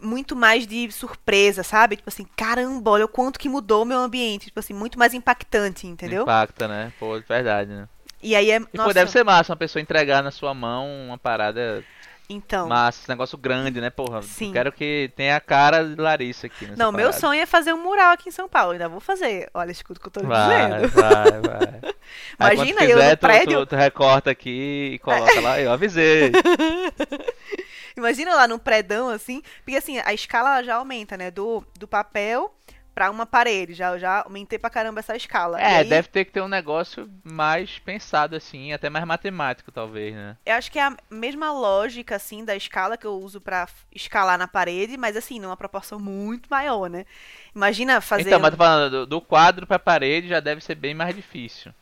muito 0.00 0.36
mais 0.36 0.66
de 0.66 0.90
surpresa, 0.92 1.62
sabe? 1.62 1.96
Tipo 1.96 2.08
assim, 2.08 2.26
caramba, 2.36 2.90
olha 2.90 3.04
o 3.04 3.08
quanto 3.08 3.38
que 3.38 3.48
mudou 3.48 3.82
o 3.82 3.86
meu 3.86 3.98
ambiente. 3.98 4.46
Tipo 4.46 4.60
assim, 4.60 4.74
muito 4.74 4.98
mais 4.98 5.14
impactante, 5.14 5.86
entendeu? 5.86 6.22
Impacta, 6.22 6.68
né? 6.68 6.92
Pô, 6.98 7.18
de 7.18 7.26
verdade, 7.26 7.70
né? 7.70 7.88
E 8.22 8.36
aí 8.36 8.50
é. 8.50 8.56
E 8.56 8.76
nossa, 8.76 8.88
pô, 8.88 8.94
deve 8.94 9.10
ser 9.10 9.24
massa 9.24 9.52
uma 9.52 9.56
pessoa 9.56 9.80
entregar 9.80 10.22
na 10.22 10.30
sua 10.30 10.52
mão 10.52 10.86
uma 11.06 11.18
parada 11.18 11.82
Então. 12.32 12.68
esse 12.88 13.08
negócio 13.08 13.36
grande, 13.36 13.80
né, 13.80 13.90
porra? 13.90 14.22
Sim. 14.22 14.46
Eu 14.48 14.52
quero 14.52 14.72
que 14.72 15.12
tenha 15.16 15.36
a 15.36 15.40
cara 15.40 15.84
de 15.84 16.00
Larissa 16.00 16.46
aqui 16.46 16.66
Não, 16.76 16.92
meu 16.92 17.06
parada. 17.06 17.12
sonho 17.20 17.40
é 17.42 17.46
fazer 17.46 17.72
um 17.72 17.82
mural 17.82 18.12
aqui 18.12 18.28
em 18.28 18.32
São 18.32 18.48
Paulo. 18.48 18.72
Ainda 18.72 18.88
vou 18.88 19.00
fazer. 19.00 19.48
Olha, 19.52 19.70
escuta 19.72 19.98
o 19.98 20.02
que 20.02 20.06
eu 20.08 20.12
tô 20.12 20.20
lhe 20.20 20.26
Vai, 20.26 20.68
dizendo. 20.68 20.88
vai, 20.92 21.40
vai. 21.40 21.80
Aí, 22.38 22.54
Imagina 22.56 22.82
eu 22.84 22.88
quiser, 22.96 23.10
no 23.10 23.16
tu- 23.16 23.20
prédio. 23.20 23.60
Tu, 23.60 23.66
tu 23.70 23.76
recorta 23.76 24.30
aqui 24.30 24.90
e 24.94 24.98
coloca 25.00 25.40
lá. 25.40 25.60
Eu 25.60 25.72
avisei. 25.72 26.32
Imagina 27.96 28.34
lá 28.34 28.46
num 28.48 28.58
predão 28.58 29.08
assim, 29.08 29.42
porque 29.64 29.76
assim, 29.76 29.98
a 29.98 30.14
escala 30.14 30.62
já 30.62 30.76
aumenta, 30.76 31.16
né? 31.16 31.30
Do, 31.30 31.64
do 31.78 31.86
papel 31.88 32.54
pra 33.00 33.10
uma 33.10 33.24
parede. 33.24 33.72
Já, 33.72 33.96
já 33.96 34.22
aumentei 34.24 34.58
pra 34.58 34.68
caramba 34.68 35.00
essa 35.00 35.16
escala. 35.16 35.58
É, 35.58 35.64
aí, 35.64 35.84
deve 35.84 36.08
ter 36.08 36.24
que 36.26 36.32
ter 36.32 36.40
um 36.42 36.48
negócio 36.48 37.08
mais 37.24 37.78
pensado 37.78 38.34
assim, 38.36 38.72
até 38.72 38.90
mais 38.90 39.04
matemático, 39.06 39.72
talvez, 39.72 40.14
né? 40.14 40.36
Eu 40.44 40.54
acho 40.54 40.70
que 40.72 40.78
é 40.78 40.82
a 40.82 40.96
mesma 41.10 41.52
lógica, 41.52 42.16
assim, 42.16 42.44
da 42.44 42.56
escala 42.56 42.96
que 42.96 43.06
eu 43.06 43.14
uso 43.20 43.40
pra 43.40 43.62
f- 43.62 43.86
escalar 43.94 44.38
na 44.38 44.48
parede, 44.48 44.96
mas 44.96 45.16
assim, 45.16 45.38
numa 45.38 45.56
proporção 45.56 45.98
muito 46.00 46.48
maior, 46.50 46.88
né? 46.90 47.04
Imagina 47.54 48.00
fazer. 48.00 48.30
Então, 48.30 48.38
mas 48.38 48.50
tô 48.52 48.56
falando, 48.56 48.90
do, 48.90 49.06
do 49.06 49.20
quadro 49.20 49.66
pra 49.66 49.78
parede 49.78 50.28
já 50.28 50.40
deve 50.40 50.60
ser 50.60 50.74
bem 50.74 50.94
mais 50.94 51.14
difícil. 51.14 51.72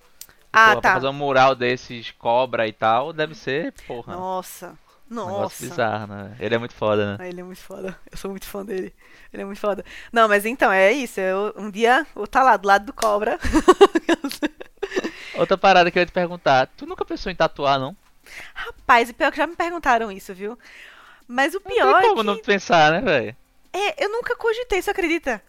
Ah, 0.52 0.74
Porra, 0.74 0.82
Pra 0.82 0.90
tá. 0.90 0.92
fazer 0.92 1.08
um 1.08 1.12
mural 1.12 1.54
desses 1.54 2.10
cobra 2.12 2.66
e 2.68 2.72
tal, 2.72 3.12
deve 3.12 3.34
ser, 3.34 3.72
porra, 3.86 4.14
Nossa. 4.16 4.76
Um 5.24 5.26
negócio 5.26 5.56
Nossa. 5.56 5.60
bizarro, 5.60 6.06
né? 6.06 6.36
Ele 6.40 6.54
é 6.54 6.58
muito 6.58 6.74
foda, 6.74 7.12
né? 7.14 7.20
Ah, 7.20 7.26
ele 7.28 7.40
é 7.40 7.44
muito 7.44 7.60
foda. 7.60 7.98
Eu 8.10 8.16
sou 8.16 8.30
muito 8.30 8.46
fã 8.46 8.64
dele. 8.64 8.94
Ele 9.32 9.42
é 9.42 9.44
muito 9.44 9.60
foda. 9.60 9.84
Não, 10.12 10.28
mas 10.28 10.46
então, 10.46 10.70
é 10.70 10.92
isso. 10.92 11.20
Eu, 11.20 11.52
um 11.56 11.70
dia 11.70 12.06
vou 12.14 12.24
estar 12.24 12.42
lá 12.42 12.56
do 12.56 12.66
lado 12.68 12.86
do 12.86 12.92
cobra. 12.92 13.38
Outra 15.34 15.56
parada 15.58 15.90
que 15.90 15.98
eu 15.98 16.02
ia 16.02 16.06
te 16.06 16.12
perguntar, 16.12 16.66
tu 16.76 16.86
nunca 16.86 17.04
pensou 17.04 17.30
em 17.30 17.36
tatuar, 17.36 17.78
não? 17.78 17.96
Rapaz, 18.54 19.08
e 19.08 19.12
pior 19.12 19.30
que 19.30 19.38
já 19.38 19.46
me 19.46 19.56
perguntaram 19.56 20.10
isso, 20.12 20.34
viu? 20.34 20.58
Mas 21.26 21.54
o 21.54 21.60
Não 21.64 21.70
pior 21.70 22.00
tem 22.00 22.10
é 22.10 22.14
como 22.14 22.14
que... 22.14 22.24
não 22.24 22.38
pensar, 22.38 22.90
né, 22.92 23.00
velho? 23.00 23.36
É, 23.72 24.04
eu 24.04 24.10
nunca 24.10 24.34
cogitei, 24.36 24.80
você 24.80 24.90
acredita? 24.90 25.42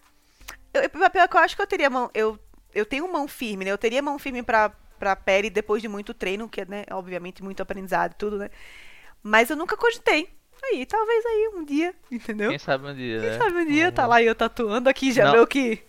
Eu, 0.74 0.82
eu- 0.82 1.10
pior 1.10 1.28
que 1.28 1.36
eu 1.36 1.40
acho 1.40 1.56
que 1.56 1.62
eu 1.62 1.66
teria 1.66 1.90
mão. 1.90 2.10
Eu, 2.14 2.38
eu 2.74 2.86
tenho 2.86 3.10
mão 3.12 3.28
firme, 3.28 3.64
né? 3.64 3.72
Eu 3.72 3.78
teria 3.78 4.02
mão 4.02 4.18
firme 4.18 4.42
pra, 4.42 4.70
pra 4.98 5.16
pele 5.16 5.50
depois 5.50 5.82
de 5.82 5.88
muito 5.88 6.14
treino, 6.14 6.48
que 6.48 6.62
é, 6.62 6.64
né, 6.66 6.84
obviamente, 6.92 7.42
muito 7.42 7.62
aprendizado 7.62 8.12
e 8.12 8.16
tudo, 8.16 8.38
né? 8.38 8.50
Mas 9.22 9.50
eu 9.50 9.56
nunca 9.56 9.76
cogitei. 9.76 10.28
Aí, 10.62 10.84
talvez 10.84 11.24
aí 11.24 11.50
um 11.54 11.64
dia, 11.64 11.94
entendeu? 12.10 12.50
Quem 12.50 12.58
sabe 12.58 12.86
um 12.86 12.94
dia, 12.94 13.18
Quem 13.20 13.30
né? 13.30 13.38
sabe 13.38 13.56
um 13.56 13.66
dia 13.66 13.90
tá 13.90 14.06
lá 14.06 14.20
e 14.20 14.26
eu 14.26 14.34
tatuando 14.34 14.88
aqui, 14.90 15.10
já 15.10 15.24
Não. 15.24 15.32
meio 15.32 15.46
que. 15.46 15.82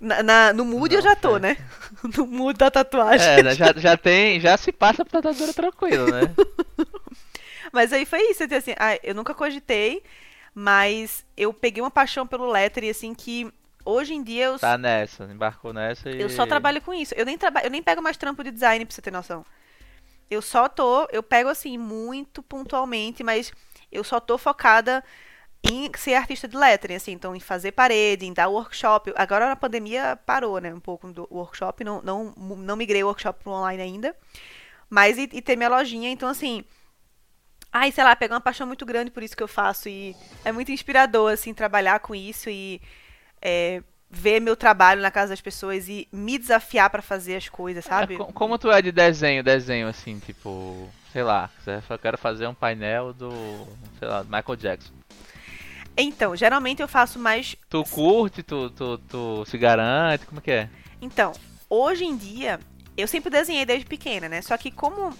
Na, 0.00 0.22
na- 0.22 0.52
no 0.54 0.64
mood 0.64 0.94
eu 0.94 1.02
Não, 1.02 1.08
já 1.10 1.14
tô, 1.14 1.36
é. 1.36 1.40
né? 1.40 1.56
No 2.16 2.26
mood 2.26 2.58
da 2.58 2.70
tatuagem. 2.70 3.26
É, 3.26 3.42
né, 3.42 3.54
já, 3.54 3.72
já 3.76 3.96
tem, 3.98 4.40
já 4.40 4.56
se 4.56 4.72
passa 4.72 5.04
pra 5.04 5.20
tatuadora 5.20 5.52
tranquilo, 5.52 6.06
né? 6.10 6.22
Mas 7.72 7.92
aí 7.92 8.04
foi 8.06 8.20
isso, 8.30 8.42
assim, 8.42 8.74
ah, 8.78 8.98
eu 9.02 9.14
nunca 9.14 9.34
cogitei, 9.34 10.02
mas 10.54 11.24
eu 11.36 11.52
peguei 11.52 11.82
uma 11.82 11.90
paixão 11.90 12.26
pelo 12.26 12.50
lettering, 12.50 12.90
assim, 12.90 13.14
que 13.14 13.52
hoje 13.84 14.14
em 14.14 14.22
dia 14.22 14.46
eu, 14.46 14.58
Tá 14.58 14.76
nessa, 14.76 15.24
embarcou 15.24 15.72
nessa 15.72 16.10
e... 16.10 16.20
eu 16.20 16.28
só 16.28 16.46
trabalho 16.46 16.80
com 16.80 16.92
isso. 16.92 17.14
Eu 17.16 17.24
nem, 17.24 17.38
traba, 17.38 17.60
eu 17.60 17.70
nem 17.70 17.82
pego 17.82 18.02
mais 18.02 18.16
trampo 18.16 18.42
de 18.42 18.50
design, 18.50 18.84
pra 18.84 18.94
você 18.94 19.02
ter 19.02 19.10
noção. 19.12 19.44
Eu 20.30 20.40
só 20.40 20.68
tô, 20.68 21.08
eu 21.10 21.22
pego 21.22 21.48
assim, 21.48 21.76
muito 21.76 22.42
pontualmente, 22.42 23.22
mas 23.24 23.52
eu 23.90 24.04
só 24.04 24.20
tô 24.20 24.38
focada 24.38 25.02
em 25.62 25.90
ser 25.96 26.14
artista 26.14 26.48
de 26.48 26.56
lettering, 26.56 26.94
assim, 26.94 27.12
então 27.12 27.36
em 27.36 27.40
fazer 27.40 27.72
parede, 27.72 28.26
em 28.26 28.32
dar 28.32 28.48
workshop. 28.48 29.12
Agora 29.16 29.48
na 29.48 29.56
pandemia 29.56 30.18
parou, 30.24 30.58
né, 30.60 30.72
um 30.72 30.80
pouco 30.80 31.12
do 31.12 31.28
workshop, 31.30 31.84
não, 31.84 32.00
não, 32.02 32.32
não 32.36 32.76
migrei 32.76 33.02
o 33.02 33.08
workshop 33.08 33.42
pro 33.42 33.52
online 33.52 33.82
ainda, 33.82 34.16
mas 34.88 35.18
e, 35.18 35.28
e 35.32 35.42
ter 35.42 35.56
minha 35.56 35.68
lojinha, 35.68 36.10
então 36.10 36.28
assim, 36.28 36.64
ai, 37.72 37.92
sei 37.92 38.04
lá, 38.04 38.16
pego 38.16 38.34
uma 38.34 38.40
paixão 38.40 38.66
muito 38.66 38.86
grande 38.86 39.10
por 39.10 39.22
isso 39.22 39.36
que 39.36 39.42
eu 39.42 39.48
faço 39.48 39.88
e 39.88 40.16
é 40.44 40.52
muito 40.52 40.72
inspirador, 40.72 41.32
assim, 41.32 41.52
trabalhar 41.52 42.00
com 42.00 42.14
isso 42.14 42.48
e 42.48 42.80
é, 43.42 43.82
ver 44.10 44.40
meu 44.40 44.56
trabalho 44.56 45.00
na 45.00 45.10
casa 45.10 45.30
das 45.30 45.40
pessoas 45.40 45.88
e 45.88 46.08
me 46.12 46.36
desafiar 46.38 46.90
pra 46.90 47.00
fazer 47.00 47.36
as 47.36 47.48
coisas, 47.48 47.84
sabe? 47.84 48.14
É, 48.14 48.16
co- 48.18 48.32
como 48.32 48.58
tu 48.58 48.70
é 48.70 48.82
de 48.82 48.90
desenho, 48.90 49.42
desenho 49.44 49.86
assim, 49.88 50.18
tipo, 50.18 50.88
sei 51.12 51.22
lá, 51.22 51.48
eu 51.88 51.98
quero 51.98 52.18
fazer 52.18 52.46
um 52.48 52.54
painel 52.54 53.12
do, 53.12 53.30
sei 53.98 54.08
lá, 54.08 54.24
Michael 54.24 54.56
Jackson. 54.56 54.92
Então, 55.96 56.34
geralmente 56.34 56.80
eu 56.80 56.88
faço 56.88 57.18
mais. 57.18 57.56
Tu 57.68 57.84
curte, 57.84 58.42
tu, 58.42 58.70
tu, 58.70 58.98
tu 58.98 59.44
se 59.46 59.58
garante, 59.58 60.26
como 60.26 60.40
que 60.40 60.50
é? 60.50 60.68
Então, 61.00 61.32
hoje 61.68 62.04
em 62.04 62.16
dia, 62.16 62.58
eu 62.96 63.06
sempre 63.06 63.30
desenhei 63.30 63.64
desde 63.66 63.86
pequena, 63.86 64.28
né? 64.28 64.40
Só 64.42 64.56
que 64.56 64.70
como 64.70 65.14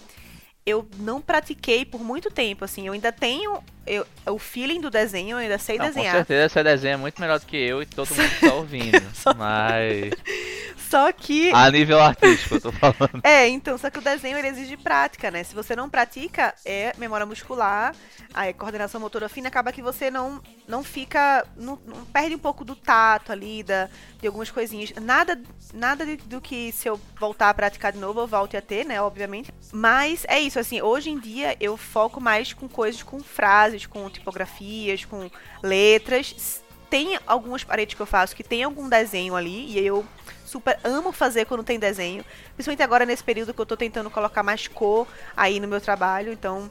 eu 0.65 0.87
não 0.99 1.19
pratiquei 1.21 1.83
por 1.85 2.01
muito 2.01 2.29
tempo, 2.29 2.63
assim, 2.65 2.87
eu 2.87 2.93
ainda 2.93 3.11
tenho 3.11 3.61
eu- 3.87 4.05
o 4.27 4.37
feeling 4.37 4.79
do 4.79 4.91
desenho, 4.91 5.31
eu 5.31 5.37
ainda 5.37 5.57
sei 5.57 5.77
Não, 5.77 5.85
com 5.85 5.91
desenhar. 5.91 6.15
certeza 6.17 6.49
você 6.49 6.63
desenha 6.63 6.97
muito 6.99 7.19
melhor 7.19 7.39
do 7.39 7.45
que 7.47 7.57
eu 7.57 7.81
e 7.81 7.85
todo 7.85 8.07
mundo 8.15 8.29
que 8.29 8.45
tá 8.47 8.53
ouvindo. 8.53 9.01
Só- 9.15 9.33
Mas 9.33 10.13
Só 10.89 11.09
que. 11.13 11.51
A 11.53 11.71
nível 11.71 12.01
artístico, 12.01 12.55
eu 12.55 12.61
tô 12.61 12.71
falando. 12.73 13.21
É, 13.23 13.47
então, 13.47 13.77
só 13.77 13.89
que 13.89 13.97
o 13.99 14.01
desenho 14.01 14.37
ele 14.37 14.49
exige 14.49 14.75
prática, 14.75 15.31
né? 15.31 15.41
Se 15.43 15.55
você 15.55 15.73
não 15.73 15.89
pratica, 15.89 16.53
é 16.65 16.93
memória 16.97 17.25
muscular, 17.25 17.95
a 18.33 18.51
coordenação 18.51 18.99
motora 18.99 19.29
fina, 19.29 19.47
acaba 19.47 19.71
que 19.71 19.81
você 19.81 20.11
não, 20.11 20.41
não 20.67 20.83
fica. 20.83 21.45
Não, 21.55 21.79
não 21.85 22.03
perde 22.05 22.35
um 22.35 22.39
pouco 22.39 22.65
do 22.65 22.75
tato 22.75 23.31
ali, 23.31 23.63
da, 23.63 23.87
de 24.19 24.27
algumas 24.27 24.51
coisinhas. 24.51 24.91
Nada, 25.01 25.41
nada 25.73 26.05
de- 26.05 26.17
do 26.17 26.41
que 26.41 26.73
se 26.73 26.89
eu 26.89 26.99
voltar 27.17 27.49
a 27.49 27.53
praticar 27.53 27.93
de 27.93 27.97
novo, 27.99 28.19
eu 28.19 28.27
volte 28.27 28.57
a 28.57 28.61
ter, 28.61 28.85
né? 28.85 29.01
Obviamente. 29.01 29.49
Mas 29.71 30.25
é 30.27 30.41
isso, 30.41 30.50
assim, 30.59 30.81
hoje 30.81 31.09
em 31.09 31.19
dia 31.19 31.55
eu 31.59 31.77
foco 31.77 32.19
mais 32.19 32.53
com 32.53 32.67
coisas, 32.67 33.03
com 33.03 33.19
frases, 33.19 33.85
com 33.85 34.09
tipografias, 34.09 35.05
com 35.05 35.29
letras. 35.61 36.61
Tem 36.89 37.17
algumas 37.25 37.63
paredes 37.63 37.95
que 37.95 38.01
eu 38.01 38.05
faço 38.05 38.35
que 38.35 38.43
tem 38.43 38.63
algum 38.63 38.89
desenho 38.89 39.35
ali, 39.35 39.71
e 39.71 39.85
eu 39.85 40.05
super 40.45 40.77
amo 40.83 41.13
fazer 41.13 41.45
quando 41.45 41.63
tem 41.63 41.79
desenho. 41.79 42.25
Principalmente 42.53 42.83
agora 42.83 43.05
nesse 43.05 43.23
período 43.23 43.53
que 43.53 43.61
eu 43.61 43.65
tô 43.65 43.77
tentando 43.77 44.09
colocar 44.09 44.43
mais 44.43 44.67
cor 44.67 45.07
aí 45.35 45.59
no 45.59 45.67
meu 45.67 45.79
trabalho, 45.79 46.33
então 46.33 46.69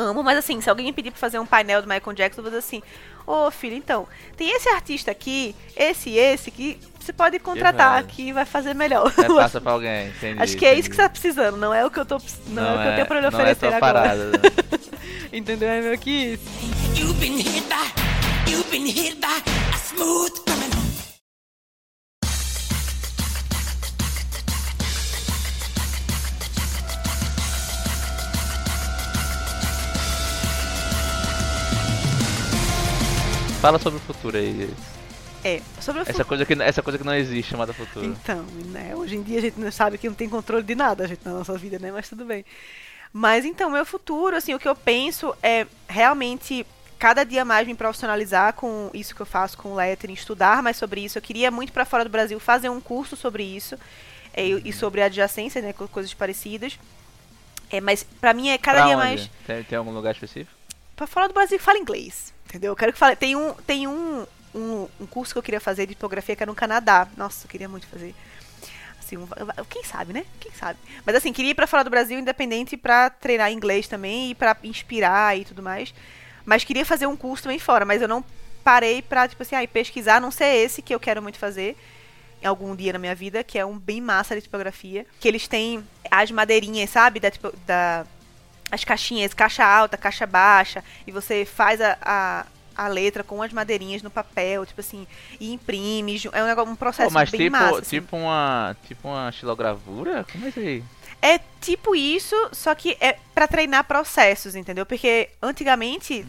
amo. 0.00 0.22
Mas 0.22 0.38
assim, 0.38 0.60
se 0.60 0.68
alguém 0.70 0.86
me 0.86 0.92
pedir 0.92 1.10
pra 1.10 1.20
fazer 1.20 1.38
um 1.38 1.46
painel 1.46 1.82
do 1.82 1.88
Michael 1.88 2.12
Jackson, 2.14 2.40
eu 2.40 2.44
vou 2.44 2.50
dizer 2.50 2.58
assim, 2.58 2.82
ô 3.26 3.50
filho, 3.50 3.76
então, 3.76 4.06
tem 4.36 4.50
esse 4.56 4.68
artista 4.70 5.10
aqui, 5.10 5.54
esse 5.76 6.10
e 6.10 6.18
esse, 6.18 6.50
que 6.50 6.78
você 6.98 7.12
pode 7.12 7.38
contratar 7.38 7.92
vai. 7.92 8.00
aqui 8.00 8.28
e 8.28 8.32
vai 8.32 8.44
fazer 8.44 8.74
melhor. 8.74 9.12
É, 9.18 9.26
passa 9.34 9.60
pra 9.60 9.72
alguém, 9.72 10.08
entendi. 10.08 10.42
Acho 10.42 10.56
que 10.56 10.66
é 10.66 10.74
isso 10.74 10.88
que 10.90 10.96
você 10.96 11.02
entendi. 11.02 11.20
tá 11.20 11.20
precisando, 11.20 11.56
não 11.56 11.72
é 11.74 11.84
o 11.84 11.90
que 11.90 11.98
eu 12.00 12.06
tô 12.06 12.18
precis- 12.18 12.40
não, 12.48 12.62
é 12.64 12.74
o 12.74 12.82
que 12.82 12.88
eu 12.88 12.94
tenho 12.94 13.06
pra 13.06 13.16
lhe 13.20 13.22
não 13.22 13.28
é 13.30 13.34
oferecer 13.34 13.68
tua 13.68 13.76
agora. 13.76 13.92
parada, 14.00 14.24
né? 14.26 14.38
Entendeu? 15.32 15.68
É 15.68 15.80
meu 15.80 15.96
que 15.98 16.10
isso. 16.10 16.44
You've 16.96 17.14
been 17.20 17.36
hit 17.38 17.64
by, 17.68 18.50
you've 18.50 18.68
been 18.70 18.86
hit 18.86 19.16
by 19.20 19.26
a 19.72 19.76
smooth 19.76 20.32
criminal. 20.44 20.89
Fala 33.60 33.78
sobre 33.78 33.98
o 33.98 34.02
futuro 34.02 34.38
aí. 34.38 34.72
É, 35.44 35.60
sobre 35.80 36.00
o 36.00 36.04
Essa 36.08 36.24
coisa 36.24 36.46
que, 36.46 36.54
essa 36.54 36.82
coisa 36.82 36.98
que 36.98 37.04
não 37.04 37.14
existe 37.14 37.50
chamada 37.50 37.74
futuro. 37.74 38.06
Então, 38.06 38.42
né, 38.66 38.94
hoje 38.96 39.16
em 39.16 39.22
dia 39.22 39.38
a 39.38 39.42
gente 39.42 39.60
não 39.60 39.70
sabe 39.70 39.98
que 39.98 40.08
não 40.08 40.14
tem 40.14 40.30
controle 40.30 40.62
de 40.62 40.74
nada 40.74 41.04
a 41.04 41.06
gente 41.06 41.20
na 41.22 41.32
nossa 41.32 41.58
vida, 41.58 41.78
né? 41.78 41.92
Mas 41.92 42.08
tudo 42.08 42.24
bem. 42.24 42.42
Mas 43.12 43.44
então, 43.44 43.68
meu 43.68 43.84
futuro, 43.84 44.34
assim, 44.34 44.54
o 44.54 44.58
que 44.58 44.66
eu 44.66 44.74
penso 44.74 45.34
é 45.42 45.66
realmente 45.86 46.66
cada 46.98 47.22
dia 47.22 47.44
mais 47.44 47.66
me 47.66 47.74
profissionalizar 47.74 48.54
com 48.54 48.90
isso 48.94 49.14
que 49.14 49.20
eu 49.20 49.26
faço 49.26 49.58
com 49.58 49.72
o 49.72 49.74
lettering, 49.74 50.14
estudar 50.14 50.62
mais 50.62 50.78
sobre 50.78 51.02
isso. 51.02 51.18
Eu 51.18 51.22
queria 51.22 51.50
muito 51.50 51.70
para 51.70 51.84
fora 51.84 52.02
do 52.02 52.10
Brasil 52.10 52.40
fazer 52.40 52.70
um 52.70 52.80
curso 52.80 53.14
sobre 53.14 53.42
isso 53.42 53.78
é, 54.32 54.44
e 54.46 54.72
sobre 54.72 55.02
adjacência, 55.02 55.60
né, 55.60 55.74
coisas 55.74 56.14
parecidas. 56.14 56.78
É, 57.70 57.78
mas 57.78 58.02
pra 58.02 58.32
mim 58.32 58.48
é 58.48 58.56
cada 58.56 58.78
Pra 58.78 58.86
dia 58.86 58.96
onde? 58.96 59.06
mais 59.06 59.30
Tem, 59.46 59.62
tem 59.64 59.78
algum 59.78 59.92
lugar 59.92 60.12
específico? 60.12 60.56
Pra 60.96 61.06
fora 61.06 61.28
do 61.28 61.34
Brasil 61.34 61.58
fala 61.58 61.78
inglês. 61.78 62.32
Entendeu? 62.50 62.72
Eu 62.72 62.76
quero 62.76 62.92
que 62.92 62.98
fale. 62.98 63.14
Tem 63.14 63.36
um, 63.36 63.54
tem 63.54 63.86
um, 63.86 64.26
um, 64.54 64.88
um 65.00 65.06
curso 65.06 65.32
que 65.32 65.38
eu 65.38 65.42
queria 65.42 65.60
fazer 65.60 65.86
de 65.86 65.94
tipografia 65.94 66.34
que 66.34 66.42
é 66.42 66.46
no 66.46 66.54
Canadá. 66.54 67.06
Nossa, 67.16 67.46
eu 67.46 67.48
queria 67.50 67.68
muito 67.68 67.86
fazer. 67.86 68.12
Assim, 68.98 69.16
um- 69.16 69.28
quem 69.68 69.84
sabe, 69.84 70.12
né? 70.12 70.24
Quem 70.40 70.50
sabe. 70.52 70.78
Mas 71.06 71.14
assim, 71.14 71.32
queria 71.32 71.52
ir 71.52 71.54
pra 71.54 71.68
fora 71.68 71.84
do 71.84 71.90
Brasil 71.90 72.18
independente 72.18 72.76
pra 72.76 73.08
treinar 73.08 73.52
inglês 73.52 73.86
também 73.86 74.30
e 74.30 74.34
pra 74.34 74.56
inspirar 74.64 75.38
e 75.38 75.44
tudo 75.44 75.62
mais. 75.62 75.94
Mas 76.44 76.64
queria 76.64 76.84
fazer 76.84 77.06
um 77.06 77.16
curso 77.16 77.44
também 77.44 77.58
fora, 77.60 77.84
mas 77.84 78.02
eu 78.02 78.08
não 78.08 78.24
parei 78.64 79.00
pra, 79.00 79.28
tipo 79.28 79.42
assim, 79.42 79.54
ai, 79.54 79.66
pesquisar, 79.68 80.20
não 80.20 80.30
ser 80.32 80.46
esse 80.56 80.82
que 80.82 80.94
eu 80.94 81.00
quero 81.00 81.22
muito 81.22 81.38
fazer 81.38 81.76
algum 82.44 82.74
dia 82.74 82.92
na 82.92 82.98
minha 82.98 83.14
vida, 83.14 83.44
que 83.44 83.58
é 83.58 83.64
um 83.64 83.78
bem 83.78 84.00
massa 84.00 84.34
de 84.34 84.42
tipografia. 84.42 85.06
Que 85.20 85.28
eles 85.28 85.46
têm 85.46 85.86
as 86.10 86.30
madeirinhas, 86.30 86.90
sabe? 86.90 87.20
Da, 87.20 87.30
tipo, 87.30 87.52
da, 87.66 88.04
as 88.70 88.84
caixinhas, 88.84 89.34
caixa 89.34 89.64
alta, 89.64 89.96
caixa 89.96 90.26
baixa, 90.26 90.84
e 91.06 91.12
você 91.12 91.44
faz 91.44 91.80
a, 91.80 91.96
a, 92.00 92.46
a 92.76 92.88
letra 92.88 93.24
com 93.24 93.42
as 93.42 93.52
madeirinhas 93.52 94.02
no 94.02 94.10
papel, 94.10 94.64
tipo 94.64 94.80
assim, 94.80 95.06
e 95.38 95.52
imprime. 95.52 96.20
É 96.32 96.42
um, 96.42 96.46
negócio, 96.46 96.72
um 96.72 96.76
processo 96.76 97.12
mas 97.12 97.30
bem 97.30 97.42
tipo, 97.42 97.52
massa. 97.52 97.78
assim. 97.80 98.00
tipo 98.00 98.16
uma. 98.16 98.76
Tipo 98.86 99.08
uma 99.08 99.28
estilogravura? 99.28 100.24
Como 100.30 100.46
é 100.46 100.48
isso 100.48 100.60
aí? 100.60 100.84
É 101.22 101.38
tipo 101.60 101.94
isso, 101.94 102.34
só 102.52 102.74
que 102.74 102.96
é 103.00 103.18
pra 103.34 103.46
treinar 103.46 103.84
processos, 103.84 104.54
entendeu? 104.54 104.86
Porque 104.86 105.28
antigamente, 105.42 106.24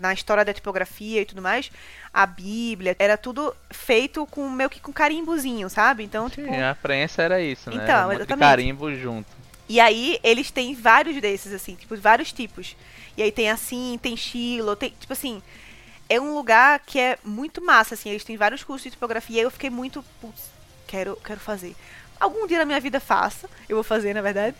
na 0.00 0.12
história 0.12 0.44
da 0.44 0.52
tipografia 0.52 1.20
e 1.20 1.24
tudo 1.24 1.40
mais, 1.40 1.70
a 2.12 2.26
Bíblia 2.26 2.96
era 2.98 3.16
tudo 3.16 3.54
feito 3.70 4.26
com 4.26 4.50
meio 4.50 4.68
que 4.68 4.80
com 4.80 4.92
carimbozinho, 4.92 5.70
sabe? 5.70 6.02
Então, 6.02 6.28
tipo. 6.28 6.48
Sim, 6.48 6.60
a 6.60 6.74
prensa 6.74 7.22
era 7.22 7.40
isso, 7.40 7.70
né? 7.70 7.76
Então, 7.76 7.94
Era 7.94 8.08
um 8.08 8.12
exatamente. 8.12 8.48
carimbo 8.48 8.94
junto. 8.94 9.41
E 9.72 9.80
aí 9.80 10.20
eles 10.22 10.50
têm 10.50 10.74
vários 10.74 11.18
desses, 11.18 11.50
assim, 11.50 11.74
tipo, 11.74 11.96
vários 11.96 12.30
tipos. 12.30 12.76
E 13.16 13.22
aí 13.22 13.32
tem 13.32 13.48
assim, 13.48 13.98
tem 14.02 14.12
estilo, 14.12 14.76
tem, 14.76 14.90
tipo 14.90 15.14
assim, 15.14 15.42
é 16.10 16.20
um 16.20 16.34
lugar 16.34 16.80
que 16.80 17.00
é 17.00 17.18
muito 17.24 17.64
massa, 17.64 17.94
assim, 17.94 18.10
eles 18.10 18.22
têm 18.22 18.36
vários 18.36 18.62
cursos 18.62 18.84
de 18.84 18.90
tipografia, 18.90 19.40
e 19.40 19.44
eu 19.44 19.50
fiquei 19.50 19.70
muito, 19.70 20.04
putz, 20.20 20.50
quero, 20.86 21.16
quero 21.24 21.40
fazer. 21.40 21.74
Algum 22.20 22.46
dia 22.46 22.58
na 22.58 22.66
minha 22.66 22.78
vida 22.80 23.00
faça, 23.00 23.48
eu 23.66 23.76
vou 23.76 23.82
fazer, 23.82 24.12
na 24.12 24.20
verdade. 24.20 24.54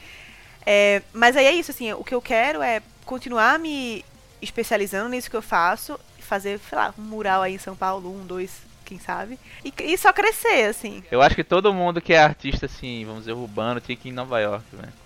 É, 0.65 1.03
mas 1.13 1.37
aí 1.37 1.45
é 1.45 1.53
isso, 1.53 1.73
assim, 1.73 1.93
o 1.93 2.03
que 2.03 2.15
eu 2.15 2.23
quero 2.23 2.63
é 2.63 2.81
continuar 3.05 3.59
me 3.59 4.03
especializando 4.41 5.11
nisso 5.11 5.29
que 5.29 5.37
eu 5.37 5.43
faço, 5.43 6.01
fazer, 6.21 6.59
sei 6.71 6.79
lá, 6.79 6.95
um 6.99 7.03
mural 7.03 7.43
aí 7.43 7.57
em 7.57 7.59
São 7.59 7.77
Paulo, 7.77 8.11
um, 8.11 8.25
dois, 8.25 8.63
quem 8.83 8.99
sabe, 8.99 9.39
e, 9.63 9.75
e 9.79 9.99
só 9.99 10.11
crescer, 10.11 10.71
assim. 10.71 11.05
Eu 11.11 11.21
acho 11.21 11.37
que 11.37 11.45
todo 11.45 11.75
mundo 11.75 12.01
que 12.01 12.15
é 12.15 12.19
artista, 12.19 12.65
assim, 12.65 13.05
vamos 13.05 13.25
dizer, 13.25 13.33
urbano, 13.33 13.79
tinha 13.79 13.95
que 13.95 14.09
ir 14.09 14.11
em 14.11 14.15
Nova 14.15 14.41
York, 14.41 14.65
velho. 14.73 15.02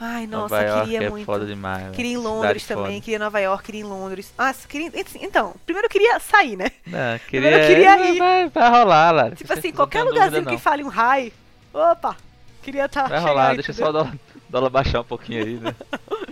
Ai, 0.00 0.26
nossa, 0.26 0.54
Nova 0.54 0.62
York 0.62 0.90
queria 0.90 1.06
é 1.06 1.10
muito. 1.10 1.24
foda 1.26 1.46
demais. 1.46 1.94
Queria 1.96 2.12
em 2.12 2.16
Londres 2.16 2.62
foda. 2.64 2.82
também, 2.82 3.00
queria 3.00 3.16
em 3.16 3.18
Nova 3.18 3.40
York, 3.40 3.64
queria 3.64 3.80
em 3.80 3.84
Londres. 3.84 4.32
Nossa, 4.38 4.66
queria. 4.68 4.90
Então, 5.16 5.54
primeiro 5.64 5.86
eu 5.86 5.90
queria 5.90 6.18
sair, 6.20 6.56
né? 6.56 6.70
Não, 6.86 7.18
Primeiro 7.26 7.56
queria, 7.66 7.92
eu 7.92 7.96
queria 7.98 8.10
ir. 8.14 8.18
Vai, 8.18 8.48
vai 8.48 8.70
rolar, 8.70 9.10
Lara. 9.10 9.36
Tipo 9.36 9.52
assim, 9.52 9.72
qualquer 9.72 10.04
dúvida, 10.04 10.24
lugarzinho 10.24 10.46
que 10.46 10.58
fale 10.58 10.84
um 10.84 10.88
high. 10.88 11.32
Opa! 11.72 12.16
Queria 12.62 12.84
estar. 12.86 13.08
Vai 13.08 13.20
rolar, 13.20 13.54
deixa 13.54 13.72
só 13.72 13.88
o 13.88 13.92
dólar, 13.92 14.14
dólar 14.48 14.70
baixar 14.70 15.00
um 15.00 15.04
pouquinho 15.04 15.44
aí, 15.44 15.54
né? 15.58 15.74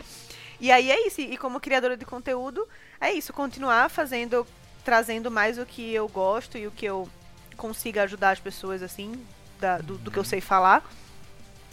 E 0.58 0.72
aí 0.72 0.90
é 0.90 1.06
isso. 1.06 1.20
E 1.20 1.36
como 1.36 1.60
criadora 1.60 1.96
de 1.98 2.04
conteúdo, 2.06 2.66
é 3.00 3.12
isso. 3.12 3.32
Continuar 3.32 3.90
fazendo, 3.90 4.46
trazendo 4.84 5.30
mais 5.30 5.58
o 5.58 5.66
que 5.66 5.92
eu 5.92 6.08
gosto 6.08 6.56
e 6.56 6.66
o 6.66 6.70
que 6.70 6.86
eu 6.86 7.06
consiga 7.58 8.04
ajudar 8.04 8.30
as 8.30 8.40
pessoas, 8.40 8.82
assim, 8.82 9.12
da- 9.60 9.78
do, 9.78 9.98
do 9.98 10.10
que 10.10 10.18
eu 10.18 10.24
sei 10.24 10.40
falar. 10.40 10.82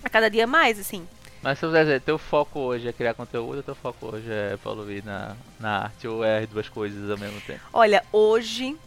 A 0.03 0.09
cada 0.09 0.29
dia 0.29 0.45
mais, 0.45 0.77
assim. 0.77 1.07
Mas 1.43 1.59
se 1.59 1.65
eu 1.65 1.71
dizer, 1.71 1.99
teu 1.99 2.17
foco 2.17 2.57
hoje 2.59 2.87
é 2.87 2.93
criar 2.93 3.13
conteúdo, 3.13 3.61
teu 3.61 3.75
foco 3.75 4.15
hoje 4.15 4.31
é 4.31 4.53
evoluir 4.53 5.03
na, 5.03 5.35
na 5.59 5.83
arte, 5.83 6.07
ou 6.07 6.23
é 6.23 6.39
as 6.39 6.49
duas 6.49 6.69
coisas 6.69 7.11
ao 7.11 7.17
mesmo 7.17 7.41
tempo? 7.41 7.59
Olha, 7.73 8.01
hoje, 8.13 8.77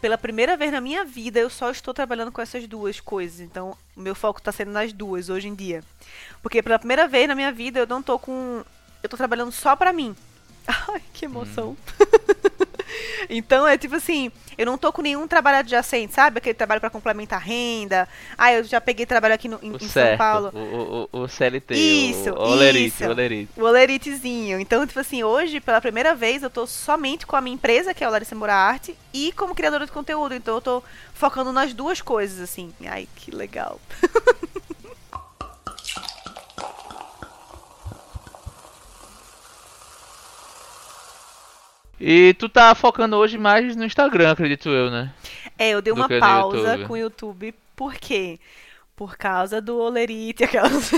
pela 0.00 0.16
primeira 0.16 0.56
vez 0.56 0.70
na 0.70 0.80
minha 0.80 1.04
vida, 1.04 1.40
eu 1.40 1.50
só 1.50 1.72
estou 1.72 1.92
trabalhando 1.92 2.30
com 2.30 2.40
essas 2.40 2.68
duas 2.68 3.00
coisas. 3.00 3.40
Então, 3.40 3.76
o 3.96 4.00
meu 4.00 4.14
foco 4.14 4.38
está 4.38 4.52
sendo 4.52 4.70
nas 4.70 4.92
duas 4.92 5.28
hoje 5.28 5.48
em 5.48 5.56
dia. 5.56 5.82
Porque 6.40 6.62
pela 6.62 6.78
primeira 6.78 7.08
vez 7.08 7.26
na 7.26 7.34
minha 7.34 7.50
vida, 7.50 7.80
eu 7.80 7.86
não 7.86 8.00
tô 8.00 8.16
com. 8.16 8.62
Eu 9.02 9.08
tô 9.08 9.16
trabalhando 9.16 9.50
só 9.50 9.74
pra 9.74 9.92
mim. 9.92 10.14
Ai, 10.88 11.02
que 11.12 11.24
emoção. 11.24 11.76
então, 13.28 13.66
é 13.66 13.76
tipo 13.76 13.94
assim, 13.96 14.30
eu 14.56 14.66
não 14.66 14.78
tô 14.78 14.92
com 14.92 15.02
nenhum 15.02 15.26
trabalho 15.26 15.58
adjacente, 15.58 16.14
sabe? 16.14 16.38
Aquele 16.38 16.54
trabalho 16.54 16.80
pra 16.80 16.90
complementar 16.90 17.40
renda. 17.40 18.08
Ah, 18.36 18.52
eu 18.52 18.64
já 18.64 18.80
peguei 18.80 19.06
trabalho 19.06 19.34
aqui 19.34 19.48
no, 19.48 19.58
em, 19.62 19.72
O 19.72 19.76
em 19.76 19.78
São 19.80 19.88
certo, 19.88 20.18
Paulo. 20.18 20.50
o, 20.54 21.08
o, 21.12 21.22
o 21.22 21.28
CLT, 21.28 21.74
Isso, 21.74 22.30
o, 22.30 22.34
o 22.38 22.50
olerite, 22.52 22.86
isso. 22.86 23.04
o 23.04 23.10
olerite. 23.10 23.52
O 23.56 23.64
oleritezinho. 23.64 24.60
Então, 24.60 24.86
tipo 24.86 25.00
assim, 25.00 25.22
hoje, 25.24 25.60
pela 25.60 25.80
primeira 25.80 26.14
vez, 26.14 26.42
eu 26.42 26.50
tô 26.50 26.66
somente 26.66 27.26
com 27.26 27.36
a 27.36 27.40
minha 27.40 27.54
empresa, 27.54 27.94
que 27.94 28.04
é 28.04 28.08
o 28.08 28.10
Larissa 28.10 28.34
Moura 28.34 28.54
Arte, 28.54 28.96
e 29.12 29.32
como 29.32 29.54
criadora 29.54 29.86
de 29.86 29.92
conteúdo. 29.92 30.34
Então, 30.34 30.54
eu 30.56 30.60
tô 30.60 30.82
focando 31.14 31.52
nas 31.52 31.72
duas 31.72 32.00
coisas, 32.00 32.40
assim. 32.40 32.72
Ai, 32.86 33.08
que 33.16 33.30
legal. 33.30 33.80
E 42.06 42.34
tu 42.34 42.50
tá 42.50 42.74
focando 42.74 43.16
hoje 43.16 43.38
mais 43.38 43.74
no 43.74 43.82
Instagram, 43.82 44.32
acredito 44.32 44.68
eu, 44.68 44.90
né? 44.90 45.10
É, 45.58 45.70
eu 45.70 45.80
dei 45.80 45.90
uma 45.90 46.06
pausa 46.06 46.58
YouTube. 46.58 46.86
com 46.86 46.92
o 46.92 46.96
YouTube. 46.98 47.54
Por 47.74 47.94
quê? 47.94 48.38
Por 48.94 49.16
causa 49.16 49.58
do 49.58 49.78
olerite, 49.78 50.44
aquelas. 50.44 50.90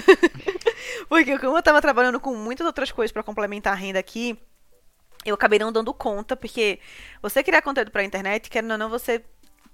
Porque 1.09 1.39
como 1.39 1.57
eu 1.57 1.63
tava 1.63 1.81
trabalhando 1.81 2.19
com 2.19 2.35
muitas 2.35 2.67
outras 2.67 2.91
coisas 2.91 3.13
pra 3.13 3.23
complementar 3.23 3.73
a 3.73 3.77
renda 3.77 4.01
aqui, 4.01 4.37
eu 5.25 5.37
acabei 5.37 5.61
não 5.61 5.71
dando 5.71 5.95
conta, 5.95 6.35
porque 6.35 6.81
você 7.23 7.41
criar 7.41 7.63
conteúdo 7.63 7.93
pra 7.93 8.03
internet, 8.03 8.51
querendo 8.51 8.73
ou 8.73 8.79
não, 8.79 8.91
você 8.91 9.25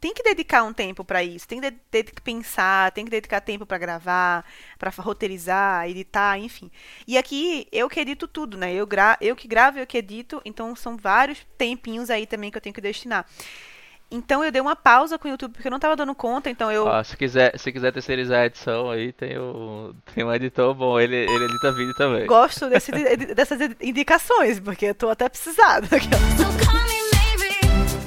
tem 0.02 0.12
que 0.12 0.22
dedicar 0.24 0.64
um 0.64 0.72
tempo 0.72 1.04
pra 1.04 1.22
isso, 1.22 1.46
tem 1.46 1.60
que, 1.60 1.70
de- 1.70 1.76
ter 1.90 2.02
que 2.02 2.20
pensar, 2.20 2.90
tem 2.90 3.04
que 3.04 3.10
dedicar 3.10 3.40
tempo 3.40 3.64
pra 3.64 3.78
gravar, 3.78 4.44
pra 4.76 4.90
fa- 4.90 5.00
roteirizar, 5.02 5.88
editar, 5.88 6.36
enfim. 6.38 6.70
E 7.06 7.16
aqui 7.16 7.68
eu 7.70 7.88
que 7.88 8.00
edito 8.00 8.26
tudo, 8.26 8.58
né? 8.58 8.74
Eu, 8.74 8.84
gra 8.86 9.16
eu 9.20 9.36
que 9.36 9.46
gravo, 9.46 9.78
eu 9.78 9.86
que 9.86 9.96
edito, 9.96 10.42
então 10.44 10.74
são 10.74 10.96
vários 10.96 11.46
tempinhos 11.56 12.10
aí 12.10 12.26
também 12.26 12.50
que 12.50 12.56
eu 12.58 12.60
tenho 12.60 12.74
que 12.74 12.80
destinar. 12.80 13.24
Então 14.10 14.44
eu 14.44 14.50
dei 14.52 14.60
uma 14.60 14.76
pausa 14.76 15.18
com 15.18 15.26
o 15.26 15.30
YouTube 15.30 15.52
porque 15.52 15.68
eu 15.68 15.70
não 15.70 15.78
tava 15.78 15.96
dando 15.96 16.14
conta, 16.14 16.50
então 16.50 16.70
eu. 16.70 16.84
Ó, 16.84 17.02
se 17.04 17.16
quiser, 17.16 17.58
se 17.58 17.72
quiser 17.72 17.92
terceirizar 17.92 18.40
a 18.40 18.46
edição 18.46 18.90
aí, 18.90 19.10
tem, 19.12 19.38
o, 19.38 19.94
tem 20.14 20.22
um 20.24 20.34
editor 20.34 20.74
bom, 20.74 21.00
ele, 21.00 21.16
ele 21.16 21.44
edita 21.44 21.72
vídeo 21.72 21.94
também. 21.94 22.26
Gosto 22.26 22.68
desse- 22.68 22.90
dessas 23.34 23.58
indicações, 23.80 24.60
porque 24.60 24.86
eu 24.86 24.94
tô 24.94 25.08
até 25.08 25.28
precisada. 25.30 25.86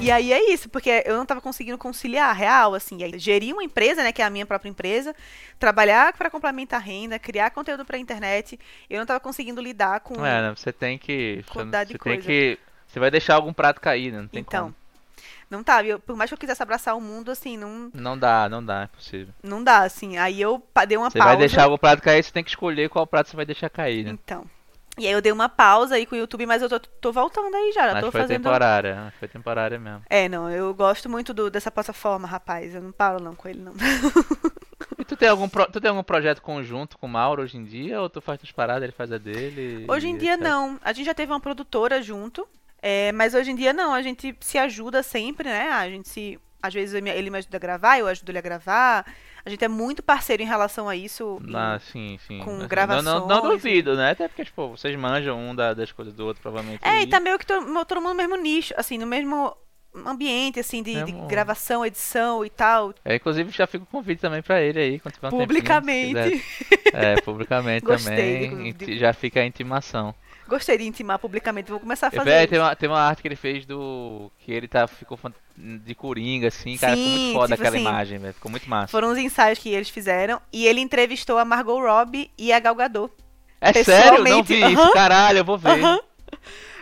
E 0.06 0.10
aí 0.12 0.32
é 0.32 0.52
isso, 0.52 0.68
porque 0.68 1.02
eu 1.04 1.16
não 1.16 1.26
tava 1.26 1.40
conseguindo 1.40 1.76
conciliar 1.76 2.32
real, 2.36 2.74
assim, 2.74 2.96
gerir 3.18 3.52
uma 3.52 3.64
empresa, 3.64 4.04
né, 4.04 4.12
que 4.12 4.22
é 4.22 4.24
a 4.24 4.30
minha 4.30 4.46
própria 4.46 4.68
empresa, 4.70 5.12
trabalhar 5.58 6.12
para 6.12 6.30
complementar 6.30 6.80
a 6.80 6.82
renda, 6.82 7.18
criar 7.18 7.50
conteúdo 7.50 7.84
pra 7.84 7.98
internet, 7.98 8.56
eu 8.88 9.00
não 9.00 9.06
tava 9.06 9.18
conseguindo 9.18 9.60
lidar 9.60 9.98
com 10.00 10.24
É, 10.24 10.42
né? 10.42 10.54
Você 10.56 10.72
tem 10.72 10.96
que. 10.96 11.42
Você, 11.44 11.52
Quantidade 11.52 11.88
de 11.92 11.98
você 11.98 11.98
tem 11.98 12.20
que. 12.20 12.56
Você 12.86 13.00
vai 13.00 13.10
deixar 13.10 13.34
algum 13.34 13.52
prato 13.52 13.80
cair, 13.80 14.12
né? 14.12 14.20
Não 14.20 14.28
tem 14.28 14.42
Então, 14.42 14.66
como. 14.66 14.76
não 15.50 15.64
tava, 15.64 15.88
eu- 15.88 15.98
por 15.98 16.14
mais 16.14 16.30
que 16.30 16.34
eu 16.34 16.38
quisesse 16.38 16.62
abraçar 16.62 16.96
o 16.96 17.00
mundo, 17.00 17.32
assim, 17.32 17.56
não, 17.58 17.90
Não 17.92 18.16
dá, 18.16 18.48
não 18.48 18.64
dá, 18.64 18.82
é 18.84 18.86
possível. 18.86 19.34
não 19.42 19.62
dá, 19.64 19.80
assim, 19.80 20.18
aí 20.18 20.40
eu 20.40 20.62
dei 20.86 20.96
uma 20.96 21.10
Você 21.10 21.18
pausa. 21.18 21.34
vai 21.34 21.36
deixar 21.40 21.64
algum 21.64 21.76
prato 21.78 22.00
cair, 22.00 22.22
você 22.22 22.30
tem 22.30 22.44
que 22.44 22.50
escolher 22.50 22.88
qual 22.88 23.06
prato 23.08 23.28
você 23.28 23.34
vai 23.36 23.44
deixar 23.44 23.68
cair, 23.68 24.04
né? 24.04 24.10
Então, 24.12 24.46
e 24.98 25.06
aí 25.06 25.12
eu 25.12 25.20
dei 25.20 25.30
uma 25.32 25.48
pausa 25.48 25.94
aí 25.96 26.06
com 26.06 26.14
o 26.14 26.18
YouTube, 26.18 26.46
mas 26.46 26.62
eu 26.62 26.68
tô, 26.68 26.78
tô 26.80 27.12
voltando 27.12 27.54
aí 27.54 27.72
já, 27.72 27.92
Mas 27.92 28.04
tô 28.04 28.10
foi 28.12 28.20
fazendo... 28.22 28.42
temporária, 28.42 29.12
foi 29.18 29.28
temporária 29.28 29.78
mesmo. 29.78 30.02
É, 30.08 30.28
não, 30.28 30.50
eu 30.50 30.72
gosto 30.74 31.08
muito 31.08 31.34
do- 31.34 31.50
dessa 31.50 31.70
plataforma, 31.70 32.26
rapaz, 32.26 32.74
eu 32.74 32.80
não 32.82 32.92
paro 32.92 33.22
não 33.22 33.34
com 33.34 33.48
ele, 33.48 33.60
não. 33.60 33.72
E 34.98 35.04
tu 35.04 35.16
tem 35.16 35.28
algum, 35.28 35.48
pro- 35.48 35.66
tu 35.70 35.80
tem 35.80 35.90
algum 35.90 36.02
projeto 36.02 36.40
conjunto 36.42 36.96
com 36.98 37.06
o 37.06 37.10
Mauro 37.10 37.42
hoje 37.42 37.56
em 37.56 37.64
dia? 37.64 38.00
Ou 38.00 38.08
tu 38.08 38.20
faz 38.20 38.38
tuas 38.38 38.52
paradas, 38.52 38.82
ele 38.84 38.92
faz 38.92 39.12
a 39.12 39.18
dele? 39.18 39.84
Hoje 39.88 40.08
em 40.08 40.16
dia 40.16 40.32
etc? 40.34 40.42
não. 40.44 40.78
A 40.82 40.92
gente 40.92 41.06
já 41.06 41.14
teve 41.14 41.30
uma 41.32 41.40
produtora 41.40 42.00
junto, 42.02 42.46
é, 42.80 43.12
mas 43.12 43.34
hoje 43.34 43.50
em 43.50 43.54
dia 43.56 43.72
não. 43.72 43.92
A 43.92 44.02
gente 44.02 44.34
se 44.40 44.56
ajuda 44.58 45.02
sempre, 45.02 45.48
né? 45.48 45.68
A 45.70 45.88
gente 45.88 46.08
se. 46.08 46.38
Às 46.62 46.72
vezes 46.74 46.94
ele 46.94 47.30
me 47.30 47.38
ajuda 47.38 47.56
a 47.56 47.60
gravar, 47.60 47.98
eu 47.98 48.06
ajudo 48.08 48.30
ele 48.30 48.38
a 48.38 48.42
gravar. 48.42 49.06
A 49.46 49.48
gente 49.48 49.64
é 49.64 49.68
muito 49.68 50.02
parceiro 50.02 50.42
em 50.42 50.46
relação 50.46 50.88
a 50.88 50.96
isso. 50.96 51.40
Ah, 51.54 51.78
sim, 51.92 52.18
sim. 52.26 52.40
com 52.40 52.50
Assim, 52.50 52.58
não- 52.62 52.68
gravações 52.68 53.04
Não, 53.04 53.28
não, 53.28 53.42
duvido, 53.50 53.94
né? 53.94 54.10
Até 54.10 54.26
porque, 54.26 54.44
tipo, 54.44 54.70
vocês 54.70 54.94
manjam 54.98 55.38
um 55.38 55.54
da- 55.54 55.72
das 55.72 55.92
coisas 55.92 56.12
do 56.12 56.26
outro, 56.26 56.42
provavelmente. 56.42 56.80
É, 56.84 57.02
e 57.02 57.06
tá 57.06 57.20
meio 57.20 57.38
que 57.38 57.46
todo, 57.46 57.64
todo 57.84 58.00
mundo 58.00 58.10
no 58.10 58.14
mesmo 58.16 58.34
nicho, 58.36 58.74
assim, 58.76 58.98
no 58.98 59.06
mesmo 59.06 59.56
ambiente, 60.04 60.58
assim, 60.60 60.82
de, 60.82 60.92
de 60.92 61.12
Mesmo- 61.12 61.26
gravação, 61.28 61.86
edição 61.86 62.44
e 62.44 62.50
tal. 62.50 62.92
É, 63.04 63.14
inclusive, 63.14 63.50
já 63.52 63.66
fica 63.68 63.84
o 63.84 63.86
convite 63.86 64.20
também 64.20 64.42
pra 64.42 64.60
ele 64.60 64.78
aí, 64.80 64.98
quando 65.00 65.14
tiver 65.14 65.28
um 65.28 65.30
tempinho, 65.30 65.46
Publicamente. 65.46 66.44
quiser. 66.74 66.92
É, 66.92 67.20
publicamente 67.22 67.84
Gostei 67.86 68.50
também. 68.50 68.72
de- 68.74 68.98
Já 68.98 69.12
fica 69.12 69.40
a 69.40 69.46
intimação. 69.46 70.12
Gostei 70.48 70.78
de 70.78 70.84
intimar 70.84 71.18
publicamente, 71.18 71.70
vou 71.70 71.80
começar 71.80 72.08
a 72.08 72.10
fazer. 72.10 72.24
Véi, 72.24 72.40
isso. 72.44 72.50
tem, 72.50 72.58
uma, 72.58 72.76
tem 72.76 72.88
uma 72.88 73.00
arte 73.00 73.22
que 73.22 73.28
ele 73.28 73.36
fez 73.36 73.66
do. 73.66 74.30
que 74.38 74.52
ele 74.52 74.68
tá, 74.68 74.86
ficou 74.86 75.18
de 75.56 75.94
coringa, 75.94 76.48
assim, 76.48 76.76
cara. 76.76 76.96
ficou 76.96 77.10
Sim, 77.10 77.18
muito 77.18 77.32
foda 77.32 77.48
tipo 77.56 77.62
aquela 77.62 77.76
assim, 77.76 77.86
imagem, 77.86 78.18
velho. 78.18 78.34
Ficou 78.34 78.50
muito 78.50 78.68
massa. 78.68 78.88
Foram 78.88 79.10
os 79.10 79.18
ensaios 79.18 79.58
que 79.58 79.70
eles 79.70 79.88
fizeram 79.88 80.40
e 80.52 80.66
ele 80.66 80.80
entrevistou 80.80 81.38
a 81.38 81.44
Margot 81.44 81.80
Robbie 81.80 82.30
e 82.38 82.52
a 82.52 82.60
Gal 82.60 82.74
Gadot. 82.74 83.12
É 83.60 83.72
sério? 83.72 84.22
Não 84.22 84.42
vi 84.42 84.62
aham. 84.62 84.72
isso, 84.72 84.92
caralho, 84.92 85.38
eu 85.38 85.44
vou 85.44 85.58
ver. 85.58 85.70
Aham. 85.70 86.00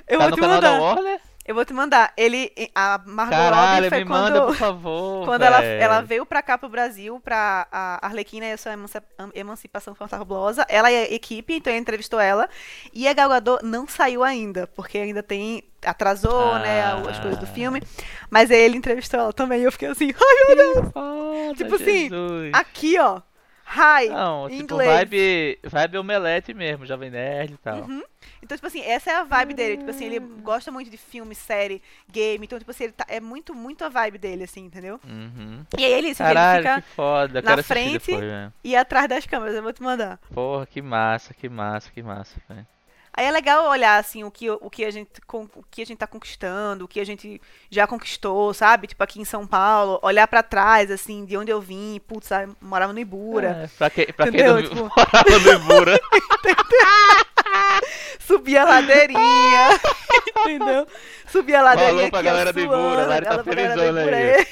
Eu 0.07 0.19
tá 0.19 0.25
vou 0.25 0.31
no 0.31 0.37
te 0.37 0.41
canal 0.41 0.61
da 0.61 0.71
mandar. 0.73 0.83
Warner? 0.83 1.21
Eu 1.47 1.55
vou 1.55 1.65
te 1.65 1.75
mandar. 1.75 2.13
Ele, 2.17 2.51
a 2.75 3.01
Margot 3.05 3.35
Caralho, 3.37 3.75
Robbie 3.77 3.89
foi 3.91 3.99
me 3.99 4.05
quando, 4.07 4.23
manda, 4.33 4.47
por 4.47 4.57
favor. 4.57 5.25
quando 5.27 5.43
ela, 5.43 5.63
ela 5.63 6.01
veio 6.01 6.25
pra 6.25 6.43
cá 6.43 6.57
pro 6.57 6.69
Brasil, 6.71 7.21
pra 7.21 7.67
a 7.71 8.07
Arlequina 8.07 8.47
e 8.47 8.53
a 8.53 8.57
sua 8.57 8.73
emanci- 8.73 9.03
emancipação 9.35 9.95
fantabulosa. 9.95 10.65
Ela 10.71 10.91
e 10.91 10.97
a 10.97 11.13
equipe, 11.13 11.55
então 11.55 11.71
ele 11.73 11.81
entrevistou 11.81 12.19
ela. 12.19 12.49
E 12.95 13.07
a 13.07 13.13
Gal 13.13 13.29
Gadot 13.29 13.63
não 13.63 13.87
saiu 13.87 14.25
ainda, 14.25 14.67
porque 14.69 14.97
ainda 14.99 15.23
tem 15.23 15.63
atrasou, 15.85 16.59
né, 16.61 16.83
as 17.11 17.19
coisas 17.21 17.39
do 17.39 17.45
Ah. 17.45 17.49
filme. 17.55 17.83
Mas 18.31 18.51
aí 18.51 18.59
ele 18.63 18.79
entrevistou 18.79 19.21
ela 19.21 19.33
também 19.35 19.61
e 19.61 19.65
eu 19.65 19.73
fiquei 19.73 19.89
assim, 19.89 20.13
ai 20.19 20.55
meu 20.55 20.57
Deus. 20.75 20.93
Foda, 20.93 21.55
Tipo 21.57 21.75
assim, 21.75 22.09
Jesus. 22.09 22.51
Aqui, 22.55 22.99
ó. 22.99 23.21
Hi, 23.67 24.09
Não, 24.11 24.49
tipo, 24.49 24.63
inglês. 24.63 24.91
vibe, 24.91 25.59
vibe 25.65 25.99
omelete 25.99 26.53
mesmo, 26.53 26.85
Jovem 26.87 27.11
Nerd 27.11 27.55
e 27.55 27.57
tal. 27.57 27.79
Uhum. 27.79 28.03
Então, 28.45 28.57
tipo 28.57 28.67
assim, 28.67 28.81
essa 28.83 29.11
é 29.11 29.15
a 29.17 29.25
vibe 29.25 29.55
dele. 29.55 29.77
Tipo 29.79 29.91
assim, 29.91 30.05
ele 30.05 30.21
gosta 30.21 30.71
muito 30.71 30.91
de 30.91 30.97
filme, 30.97 31.35
série, 31.35 31.83
game. 32.11 32.45
Então, 32.45 32.59
tipo 32.59 32.71
assim, 32.71 32.85
ele 32.85 32.93
tá- 32.93 33.07
é 33.09 33.19
muito, 33.21 33.55
muito 33.55 33.85
a 33.85 33.89
vibe 33.89 34.19
dele, 34.19 34.45
assim, 34.45 34.65
entendeu? 34.67 35.01
Uhum. 35.05 35.65
E 35.79 35.85
aí 35.85 35.93
ele, 35.93 36.11
assim, 36.11 36.23
Caralho, 36.23 36.59
ele 36.61 36.69
fica 36.69 36.83
que 36.83 36.95
foda. 36.95 37.43
Na 37.43 37.63
frente 37.63 38.07
depois, 38.07 38.21
velho. 38.21 38.53
e 38.63 38.77
atrás 38.77 39.09
das 39.09 39.27
câmeras. 39.27 39.55
Eu 39.57 39.63
vou 39.63 39.73
te 39.73 39.83
mandar. 39.83 40.19
Porra, 40.33 40.67
que 40.67 40.81
massa, 40.83 41.33
que 41.35 41.49
massa, 41.49 41.91
que 41.91 42.03
massa, 42.03 42.37
velho. 42.49 42.67
Aí 43.17 43.27
é 43.27 43.31
legal 43.31 43.69
olhar, 43.71 43.97
assim, 44.01 44.25
o 44.25 44.31
que, 44.31 44.51
o 44.51 44.69
que, 44.69 44.85
a, 44.85 44.91
gente, 44.91 45.09
o 45.33 45.63
que 45.71 45.83
a 45.83 45.87
gente 45.87 45.99
tá 45.99 46.07
conquistando, 46.07 46.85
o 46.85 46.89
que 46.89 46.99
a 46.99 47.07
gente 47.07 47.41
já 47.71 47.87
conquistou, 47.87 48.53
sabe? 48.53 48.89
Tipo, 48.89 49.05
aqui 49.05 49.21
em 49.21 49.25
São 49.25 49.47
Paulo. 49.47 50.01
Olhar 50.03 50.27
pra 50.27 50.43
trás, 50.43 50.91
assim, 50.91 51.25
de 51.25 51.37
onde 51.37 51.49
eu 51.53 51.61
vim. 51.61 52.01
Putz, 52.09 52.29
eu 52.33 52.57
morava 52.61 52.93
no 52.93 52.99
Ibura. 52.99 53.51
É, 53.65 53.69
pra, 53.79 53.89
que, 53.89 54.13
pra 54.13 54.29
quem 54.31 54.41
Entendeu? 54.41 54.55
não 54.55 54.63
Tipo- 54.69 54.83
morava 54.97 55.31
no 55.31 55.53
Ibura. 55.53 56.01
Subir 58.21 58.57
a 58.59 58.65
ladeirinha. 58.65 59.69
entendeu? 60.41 60.87
Subir 61.29 61.55
a 61.57 61.63
ladeirinha 61.63 62.03
alô 62.03 62.11
pra 62.11 62.23
galera 62.23 62.51
Ibura, 62.51 62.67
suando, 62.77 63.25
tá 63.25 63.33
alô 63.33 63.43
pra 63.45 63.55
galera 63.55 63.75
do 63.75 63.81
felizona 63.85 64.01
Ibura 64.03 64.17
aí. 64.17 64.31
aí. 64.35 64.47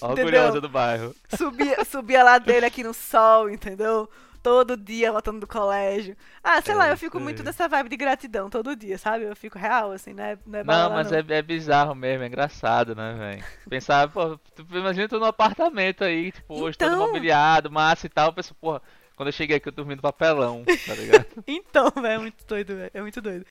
Orgulhosa 0.00 0.60
do 0.60 0.68
bairro. 0.68 1.14
subir, 1.36 1.76
subir 1.86 2.16
a 2.16 2.24
ladeira 2.24 2.66
aqui 2.66 2.82
no 2.82 2.92
sol, 2.92 3.48
entendeu? 3.50 4.08
Todo 4.42 4.76
dia 4.76 5.12
voltando 5.12 5.38
do 5.38 5.46
colégio. 5.46 6.16
Ah, 6.42 6.60
sei 6.60 6.74
lá, 6.74 6.88
É, 6.88 6.92
eu 6.92 6.96
fico 6.96 7.16
sei. 7.18 7.22
muito 7.22 7.44
nessa 7.44 7.68
vibe 7.68 7.90
de 7.90 7.96
gratidão 7.96 8.50
todo 8.50 8.74
dia, 8.74 8.98
sabe? 8.98 9.22
Eu 9.24 9.36
fico 9.36 9.56
real, 9.56 9.92
assim, 9.92 10.12
né? 10.12 10.36
Não, 10.44 10.58
é 10.58 10.64
Não, 10.64 10.90
mas 10.90 11.12
É, 11.12 11.22
é 11.28 11.40
bizarro 11.42 11.94
mesmo, 11.94 12.24
é 12.24 12.26
engraçado, 12.26 12.96
né, 12.96 13.14
velho? 13.16 13.44
Pensar, 13.68 14.08
pô, 14.08 14.36
tu, 14.56 14.66
imagina 14.72 15.06
tu 15.08 15.20
num 15.20 15.26
apartamento 15.26 16.02
aí, 16.02 16.32
tipo, 16.32 16.60
hoje 16.60 16.76
todo 16.76 16.92
Então. 16.92 17.06
mobiliado, 17.06 17.70
massa 17.70 18.06
e 18.06 18.08
tal, 18.10 18.30
eu 18.30 18.32
penso, 18.32 18.52
porra, 18.56 18.82
quando 19.16 19.28
eu 19.28 19.32
cheguei 19.32 19.56
aqui 19.56 19.68
eu 19.68 19.72
dormi 19.72 19.94
no 19.94 20.02
papelão, 20.02 20.64
tá 20.64 20.94
ligado? 20.94 21.26
Então, 21.46 21.90
velho, 21.90 22.06
é 22.06 22.18
muito 22.18 22.44
doido, 22.46 22.76
velho. 22.76 22.90
É 22.94 23.00
muito 23.00 23.20
doido. 23.20 23.46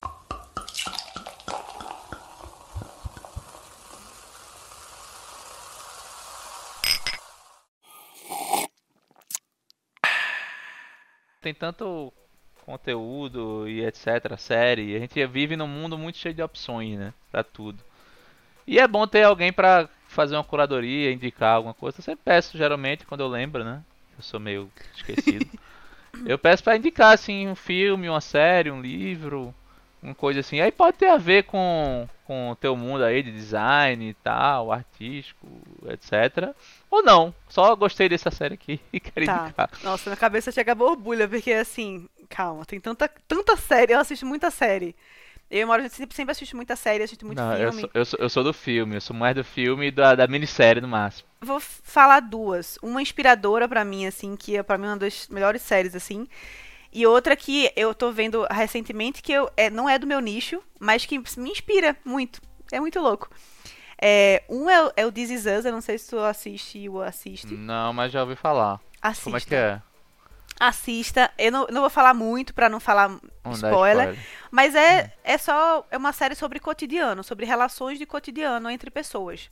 Tem 11.42 11.54
tanto 11.54 12.14
conteúdo 12.66 13.68
e 13.68 13.84
etc, 13.84 14.38
série, 14.38 14.96
a 14.96 15.00
gente 15.00 15.26
vive 15.26 15.56
num 15.58 15.68
mundo 15.68 15.98
muito 15.98 16.18
cheio 16.18 16.34
de 16.34 16.44
opções, 16.44 16.98
né, 16.98 17.14
pra 17.32 17.44
tudo. 17.44 17.84
E 18.68 18.80
é 18.80 18.88
bom 18.88 19.08
ter 19.08 19.24
alguém 19.24 19.52
pra 19.52 19.90
fazer 20.08 20.36
uma 20.36 20.44
curadoria, 20.44 21.12
indicar 21.12 21.56
alguma 21.56 21.74
coisa. 21.74 22.00
Eu 22.00 22.04
sempre 22.04 22.24
peço, 22.24 22.58
geralmente, 22.58 23.06
quando 23.06 23.22
eu 23.22 23.28
lembro, 23.28 23.64
né, 23.64 23.84
eu 24.22 24.24
sou 24.24 24.40
meio 24.40 24.72
esquecido. 24.96 25.46
eu 26.26 26.38
peço 26.38 26.64
pra 26.64 26.76
indicar, 26.78 27.14
assim, 27.14 27.48
um 27.48 27.56
filme, 27.56 28.10
uma 28.10 28.22
série, 28.22 28.72
um 28.72 28.82
livro, 28.82 29.54
uma 30.02 30.16
coisa 30.16 30.40
assim. 30.42 30.60
Aí 30.60 30.72
pode 30.72 30.98
ter 30.98 31.10
a 31.10 31.18
ver 31.18 31.44
com, 31.44 32.08
com 32.26 32.52
o 32.52 32.56
teu 32.56 32.76
mundo 32.76 33.04
aí 33.04 33.24
de 33.24 33.32
design 33.32 34.10
e 34.10 34.14
tal, 34.16 34.72
artístico, 34.72 35.48
etc. 35.88 36.56
Ou 36.90 37.04
não, 37.04 37.34
só 37.50 37.76
gostei 37.76 38.08
dessa 38.10 38.32
série 38.32 38.54
aqui 38.56 38.80
e 38.94 39.00
quero 39.00 39.26
Tá. 39.26 39.46
indicar. 39.46 39.70
Nossa, 39.84 40.10
na 40.10 40.16
cabeça 40.16 40.52
chega 40.52 40.72
a 40.74 40.76
borbulha, 40.76 41.28
porque 41.28 41.52
assim, 41.54 42.08
calma, 42.30 42.66
tem 42.66 42.80
tanta, 42.80 43.10
tanta 43.28 43.56
série, 43.58 43.94
eu 43.94 44.00
assisto 44.00 44.26
muita 44.26 44.52
série. 44.52 44.96
Eu 45.52 45.62
e 45.62 45.66
Mauro, 45.66 45.82
a 45.82 45.84
gente 45.84 45.96
sempre, 45.96 46.16
sempre 46.16 46.32
assiste 46.32 46.56
muita 46.56 46.76
série, 46.78 47.04
assiste 47.04 47.26
muito 47.26 47.38
Não, 47.38 47.54
eu 47.58 47.72
filme. 47.74 47.82
sou, 47.82 47.90
eu, 47.94 48.06
sou, 48.06 48.20
eu 48.22 48.30
sou 48.30 48.44
do 48.44 48.54
filme, 48.54 48.96
eu 48.96 49.02
sou 49.02 49.14
mais 49.16 49.36
do 49.36 49.44
filme 49.44 49.88
e 49.88 49.92
da, 49.92 50.16
da 50.16 50.26
minissérie 50.26 50.82
no 50.82 50.88
máximo. 50.88 51.28
Vou 51.42 51.60
falar 51.60 52.22
duas. 52.22 52.78
Uma 52.82 53.02
inspiradora 53.02 53.68
pra 53.68 53.84
mim, 53.84 54.06
assim, 54.06 54.38
que 54.38 54.56
é 54.56 54.64
pra 54.64 54.78
mim 54.78 54.88
uma 54.88 54.96
das 54.98 55.28
melhores 55.28 55.62
séries, 55.62 55.94
assim. 55.94 56.26
E 56.94 57.06
outra 57.06 57.36
que 57.36 57.72
eu 57.76 57.94
tô 57.94 58.12
vendo 58.14 58.48
recentemente, 58.50 59.22
que 59.22 59.32
eu, 59.34 59.50
é, 59.58 59.70
não 59.70 59.90
é 59.90 60.00
do 60.00 60.08
meu 60.08 60.22
nicho, 60.22 60.62
mas 60.80 61.06
que 61.06 61.18
me 61.38 61.50
inspira 61.52 61.98
muito. 62.06 62.42
É 62.72 62.80
muito 62.80 63.00
louco. 63.02 63.30
É, 64.02 64.44
um 64.50 64.70
é, 64.70 64.86
o- 64.86 64.92
é 64.96 65.06
o 65.06 65.12
This 65.12 65.30
Is 65.32 65.46
Us, 65.46 65.66
eu 65.66 65.72
não 65.72 65.82
sei 65.82 65.98
se 65.98 66.10
tu 66.10 66.18
assiste 66.20 66.88
ou 66.90 67.02
assiste. 67.02 67.54
Não, 67.54 67.92
mas 67.94 68.12
já 68.12 68.22
ouvi 68.24 68.36
falar. 68.36 68.80
Assista. 69.02 69.24
Como 69.26 69.38
é 69.38 69.42
que 69.42 69.54
é? 69.56 69.82
Assista. 70.62 71.32
Eu 71.40 71.52
não, 71.52 71.66
não 71.72 71.82
vou 71.82 71.90
falar 71.90 72.14
muito 72.14 72.54
pra 72.54 72.70
não 72.70 72.80
falar 72.80 73.10
Não 73.10 73.20
dá 73.46 73.52
spoiler. 73.54 74.16
Mas 74.52 74.76
é, 74.76 75.12
é 75.24 75.36
só 75.36 75.84
é 75.90 75.98
uma 75.98 76.14
série 76.14 76.36
sobre 76.36 76.60
cotidiano, 76.60 77.24
sobre 77.24 77.48
relações 77.48 77.98
de 77.98 78.06
cotidiano 78.06 78.70
entre 78.70 78.92
pessoas. 78.92 79.50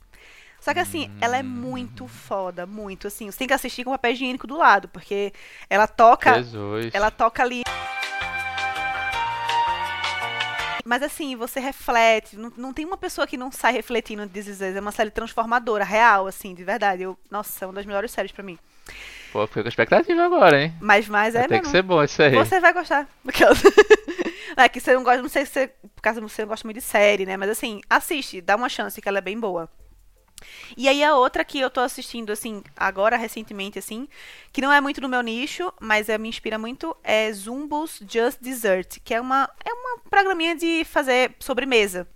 Só 0.60 0.72
que 0.72 0.78
assim, 0.78 1.10
ela 1.20 1.36
é 1.36 1.42
muito 1.42 2.06
foda, 2.06 2.64
muito 2.64 3.08
assim. 3.08 3.28
Você 3.28 3.38
tem 3.38 3.48
que 3.48 3.54
assistir 3.54 3.82
com 3.82 3.90
papel 3.90 4.12
higiênico 4.12 4.46
do 4.46 4.56
lado, 4.56 4.86
porque 4.86 5.32
ela 5.68 5.88
toca, 5.88 6.34
Jesus. 6.34 6.94
ela 6.94 7.10
toca 7.10 7.42
ali. 7.42 7.62
Mas 10.84 11.02
assim, 11.02 11.34
você 11.34 11.58
reflete. 11.58 12.36
Não, 12.36 12.52
não 12.56 12.72
tem 12.72 12.84
uma 12.84 12.96
pessoa 12.96 13.26
que 13.26 13.36
não 13.36 13.50
sai 13.50 13.72
refletindo 13.72 14.26
de 14.26 14.42
This. 14.44 14.60
É 14.60 14.78
uma 14.78 14.92
série 14.92 15.10
transformadora, 15.10 15.82
real, 15.82 16.28
assim, 16.28 16.54
de 16.54 16.62
verdade. 16.62 17.02
Eu, 17.02 17.18
nossa, 17.28 17.64
é 17.64 17.66
uma 17.66 17.74
das 17.74 17.86
melhores 17.86 18.12
séries 18.12 18.30
pra 18.30 18.44
mim. 18.44 18.56
Pô, 19.32 19.46
fiquei 19.46 19.62
com 19.62 19.68
expectativa 19.68 20.24
agora, 20.24 20.62
hein? 20.62 20.74
Mas, 20.80 21.08
mas 21.08 21.34
é 21.34 21.40
Vai 21.40 21.48
ter 21.48 21.54
que 21.56 21.60
mesmo. 21.62 21.70
ser 21.72 21.82
bom 21.82 22.02
isso 22.02 22.22
aí. 22.22 22.34
Você 22.34 22.60
vai 22.60 22.72
gostar. 22.72 23.08
É 24.56 24.68
que 24.68 24.80
você 24.80 24.92
não 24.92 25.04
gosta, 25.04 25.22
não 25.22 25.28
sei 25.28 25.46
se 25.46 25.52
você, 25.52 25.68
por 25.68 26.02
causa 26.02 26.20
você 26.20 26.42
não 26.42 26.48
gosta 26.48 26.66
muito 26.66 26.78
de 26.78 26.82
série, 26.82 27.24
né? 27.24 27.36
Mas 27.36 27.50
assim, 27.50 27.80
assiste, 27.88 28.40
dá 28.40 28.56
uma 28.56 28.68
chance 28.68 29.00
que 29.00 29.08
ela 29.08 29.18
é 29.18 29.22
bem 29.22 29.38
boa. 29.38 29.70
E 30.76 30.88
aí 30.88 31.04
a 31.04 31.14
outra 31.14 31.44
que 31.44 31.60
eu 31.60 31.70
tô 31.70 31.80
assistindo, 31.80 32.30
assim, 32.30 32.62
agora, 32.76 33.16
recentemente, 33.16 33.78
assim, 33.78 34.08
que 34.52 34.60
não 34.60 34.72
é 34.72 34.80
muito 34.80 35.00
no 35.00 35.08
meu 35.08 35.22
nicho, 35.22 35.72
mas 35.80 36.08
é, 36.08 36.18
me 36.18 36.28
inspira 36.28 36.58
muito, 36.58 36.96
é 37.04 37.32
Zumbos 37.32 38.02
Just 38.08 38.38
Dessert, 38.40 38.98
que 39.04 39.14
é 39.14 39.20
uma, 39.20 39.48
é 39.64 39.72
uma 39.72 39.98
programinha 40.10 40.54
de 40.56 40.84
fazer 40.84 41.32
sobremesa. 41.38 42.08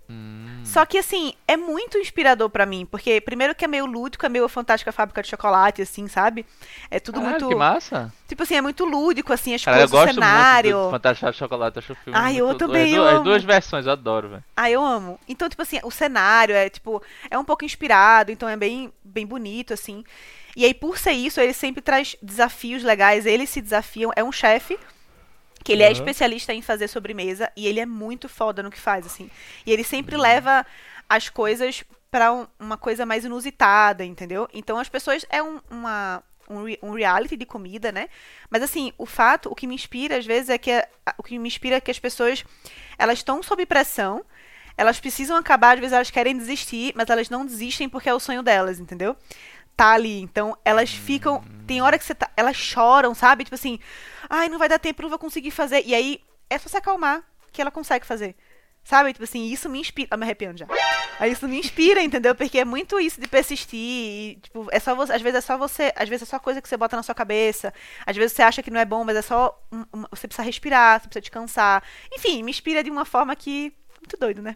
Só 0.65 0.85
que, 0.85 0.97
assim, 0.97 1.33
é 1.47 1.55
muito 1.55 1.97
inspirador 1.97 2.49
pra 2.49 2.65
mim, 2.65 2.85
porque 2.89 3.21
primeiro 3.21 3.53
que 3.55 3.63
é 3.63 3.67
meio 3.67 3.85
lúdico, 3.85 4.25
é 4.25 4.29
meio 4.29 4.47
fantástica 4.49 4.91
fábrica 4.91 5.21
de 5.21 5.29
chocolate, 5.29 5.81
assim, 5.81 6.07
sabe? 6.07 6.45
É 6.89 6.99
tudo 6.99 7.21
Caralho, 7.21 7.31
muito... 7.45 7.49
que 7.49 7.55
massa. 7.55 8.11
Tipo 8.27 8.43
assim, 8.43 8.55
é 8.55 8.61
muito 8.61 8.83
lúdico, 8.83 9.31
assim, 9.31 9.53
as 9.53 9.63
Cara, 9.63 9.77
eu 9.77 9.81
coisas, 9.81 9.93
o 9.93 9.97
gosto 10.05 10.13
cenário. 10.15 10.75
muito 10.75 10.85
do 10.87 10.91
Fantástico 10.91 11.31
de 11.31 11.37
Chocolate. 11.37 11.79
Acho 11.79 11.93
o 11.93 11.95
filme 11.95 12.19
Ai, 12.19 12.35
eu 12.37 12.55
também, 12.55 12.85
As, 12.85 12.91
eu 12.93 12.95
duas- 13.01 13.07
as 13.11 13.15
amo. 13.15 13.23
duas 13.23 13.43
versões, 13.43 13.85
eu 13.85 13.91
adoro, 13.91 14.29
velho. 14.29 14.43
Ah, 14.57 14.69
eu 14.71 14.83
amo. 14.83 15.19
Então, 15.27 15.47
tipo 15.47 15.61
assim, 15.61 15.79
o 15.83 15.91
cenário 15.91 16.55
é, 16.55 16.69
tipo, 16.69 17.01
é 17.29 17.37
um 17.37 17.45
pouco 17.45 17.63
inspirado, 17.63 18.31
então 18.31 18.49
é 18.49 18.57
bem, 18.57 18.91
bem 19.03 19.25
bonito, 19.25 19.73
assim. 19.73 20.03
E 20.57 20.65
aí, 20.65 20.73
por 20.73 20.97
ser 20.97 21.11
isso, 21.11 21.39
ele 21.39 21.53
sempre 21.53 21.81
traz 21.81 22.15
desafios 22.21 22.81
legais, 22.81 23.25
eles 23.25 23.49
se 23.49 23.61
desafiam. 23.61 24.11
É 24.15 24.23
um 24.23 24.31
chefe 24.31 24.79
que 25.65 25.73
ele 25.73 25.83
é 25.83 25.87
Aham. 25.87 25.93
especialista 25.93 26.53
em 26.53 26.61
fazer 26.61 26.87
sobremesa 26.87 27.51
e 27.57 27.67
ele 27.67 27.81
é 27.81 27.85
muito 27.87 28.29
foda 28.29 28.63
no 28.63 28.71
que 28.71 28.79
faz, 28.79 29.05
assim. 29.05 29.29
E 29.65 29.73
ele 29.73 29.83
sempre 29.83 30.15
leva 30.15 30.65
as 31.09 31.27
coisas 31.27 31.83
pra 32.11 32.31
um- 32.31 32.47
uma 32.59 32.77
coisa 32.77 33.05
mais 33.05 33.25
inusitada, 33.25 34.05
entendeu? 34.05 34.47
Então, 34.53 34.77
as 34.79 34.87
pessoas 34.87 35.25
é 35.29 35.43
um, 35.43 35.59
uma 35.69 36.23
um, 36.47 36.89
um 36.89 36.91
reality 36.93 37.35
de 37.35 37.43
comida, 37.43 37.91
né? 37.91 38.07
Mas 38.51 38.61
assim, 38.61 38.93
o 38.99 39.05
fato, 39.07 39.49
o 39.51 39.55
que 39.55 39.65
me 39.65 39.73
inspira 39.73 40.15
às 40.17 40.27
vezes 40.27 40.49
é 40.51 40.59
que 40.59 40.69
a- 40.71 40.87
o 41.17 41.23
que 41.23 41.39
me 41.39 41.47
inspira 41.47 41.77
é 41.77 41.81
que 41.81 41.89
as 41.89 41.97
pessoas 41.97 42.45
elas 42.99 43.17
estão 43.17 43.41
sob 43.41 43.65
pressão, 43.65 44.23
elas 44.77 44.99
precisam 44.99 45.35
acabar, 45.37 45.73
às 45.73 45.79
vezes 45.79 45.93
elas 45.93 46.11
querem 46.11 46.37
desistir, 46.37 46.93
mas 46.95 47.09
elas 47.09 47.31
não 47.31 47.45
desistem 47.47 47.89
porque 47.89 48.07
é 48.09 48.13
o 48.13 48.19
sonho 48.19 48.43
delas, 48.43 48.79
entendeu? 48.79 49.15
Tá 49.75 49.91
ali, 49.93 50.21
então 50.21 50.55
elas 50.63 50.91
ficam, 50.91 51.43
tem 51.67 51.81
hora 51.81 51.97
que 51.97 52.05
você 52.05 52.15
tá, 52.15 52.29
elas 52.37 52.55
choram, 52.55 53.15
sabe? 53.15 53.43
Tipo 53.43 53.55
assim, 53.55 53.79
ai, 54.29 54.49
não 54.49 54.57
vai 54.57 54.69
dar 54.69 54.79
tempo, 54.79 55.01
não 55.01 55.09
vou 55.09 55.19
conseguir 55.19 55.51
fazer. 55.51 55.83
E 55.85 55.93
aí 55.93 56.21
é 56.49 56.57
só 56.57 56.69
se 56.69 56.77
acalmar 56.77 57.23
que 57.51 57.61
ela 57.61 57.71
consegue 57.71 58.05
fazer. 58.05 58.35
Sabe? 58.83 59.13
Tipo 59.13 59.23
assim, 59.23 59.45
isso 59.45 59.67
me 59.67 59.79
inspira. 59.79 60.09
Ah, 60.11 60.17
me 60.17 60.23
arrependo 60.23 60.59
já. 60.59 60.67
Aí 61.19 61.31
isso 61.31 61.47
me 61.47 61.57
inspira, 61.57 62.03
entendeu? 62.03 62.35
Porque 62.35 62.59
é 62.59 62.65
muito 62.65 62.99
isso 62.99 63.19
de 63.19 63.27
persistir. 63.27 63.79
E, 63.79 64.39
tipo, 64.43 64.67
é 64.71 64.79
só 64.79 64.93
você. 64.93 65.13
Às 65.13 65.23
vezes 65.23 65.39
é 65.39 65.41
só 65.41 65.57
você. 65.57 65.91
Às 65.95 66.07
vezes 66.07 66.27
é 66.27 66.29
só 66.29 66.37
coisa 66.37 66.61
que 66.61 66.69
você 66.69 66.77
bota 66.77 66.95
na 66.95 67.01
sua 67.01 67.15
cabeça. 67.15 67.73
Às 68.05 68.15
vezes 68.15 68.33
você 68.33 68.43
acha 68.43 68.61
que 68.61 68.69
não 68.69 68.79
é 68.79 68.85
bom, 68.85 69.03
mas 69.03 69.17
é 69.17 69.23
só. 69.23 69.59
você 70.11 70.27
precisa 70.27 70.45
respirar, 70.45 71.01
você 71.01 71.07
precisa 71.07 71.21
descansar. 71.21 71.83
Enfim, 72.13 72.43
me 72.43 72.51
inspira 72.51 72.83
de 72.83 72.91
uma 72.91 73.05
forma 73.05 73.35
que. 73.35 73.73
Muito 73.99 74.17
doido, 74.19 74.43
né? 74.43 74.55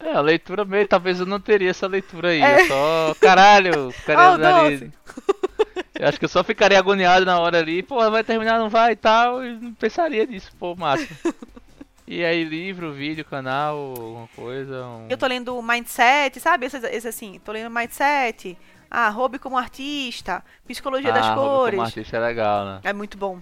É, 0.00 0.12
a 0.12 0.20
leitura 0.20 0.64
meio, 0.64 0.88
talvez 0.88 1.20
eu 1.20 1.26
não 1.26 1.40
teria 1.40 1.70
essa 1.70 1.86
leitura 1.86 2.28
aí. 2.28 2.40
É. 2.40 2.62
Eu 2.62 2.66
só. 2.68 3.16
Caralho, 3.20 3.90
ficaria 3.90 4.22
Oh. 4.32 5.65
Eu 5.98 6.08
acho 6.08 6.18
que 6.18 6.24
eu 6.24 6.28
só 6.28 6.44
ficaria 6.44 6.78
agoniado 6.78 7.24
na 7.24 7.38
hora 7.40 7.58
ali, 7.58 7.82
pô, 7.82 8.10
vai 8.10 8.22
terminar, 8.22 8.58
não 8.58 8.68
vai 8.68 8.92
e 8.92 8.96
tal, 8.96 9.44
e 9.44 9.52
não 9.54 9.72
pensaria 9.74 10.24
nisso, 10.26 10.50
pô, 10.58 10.74
massa. 10.76 11.06
E 12.08 12.24
aí, 12.24 12.44
livro, 12.44 12.92
vídeo, 12.92 13.24
canal, 13.24 13.76
alguma 13.76 14.28
coisa. 14.36 14.86
um- 14.86 15.08
Eu 15.10 15.18
tô 15.18 15.26
lendo 15.26 15.60
Mindset, 15.60 16.38
sabe? 16.38 16.64
Esse, 16.66 16.76
esse 16.86 17.08
assim, 17.08 17.40
tô 17.44 17.50
lendo 17.50 17.68
Mindset. 17.68 18.56
Ah, 18.88 19.08
hobby 19.08 19.40
como 19.40 19.58
artista. 19.58 20.40
Psicologia 20.68 21.12
das 21.12 21.26
Ah, 21.26 21.34
Hobby 21.34 21.48
cores. 21.48 21.74
Como 21.74 21.82
artista 21.86 22.16
é 22.16 22.20
legal, 22.20 22.64
né? 22.64 22.80
É 22.84 22.92
muito 22.92 23.18
bom. 23.18 23.40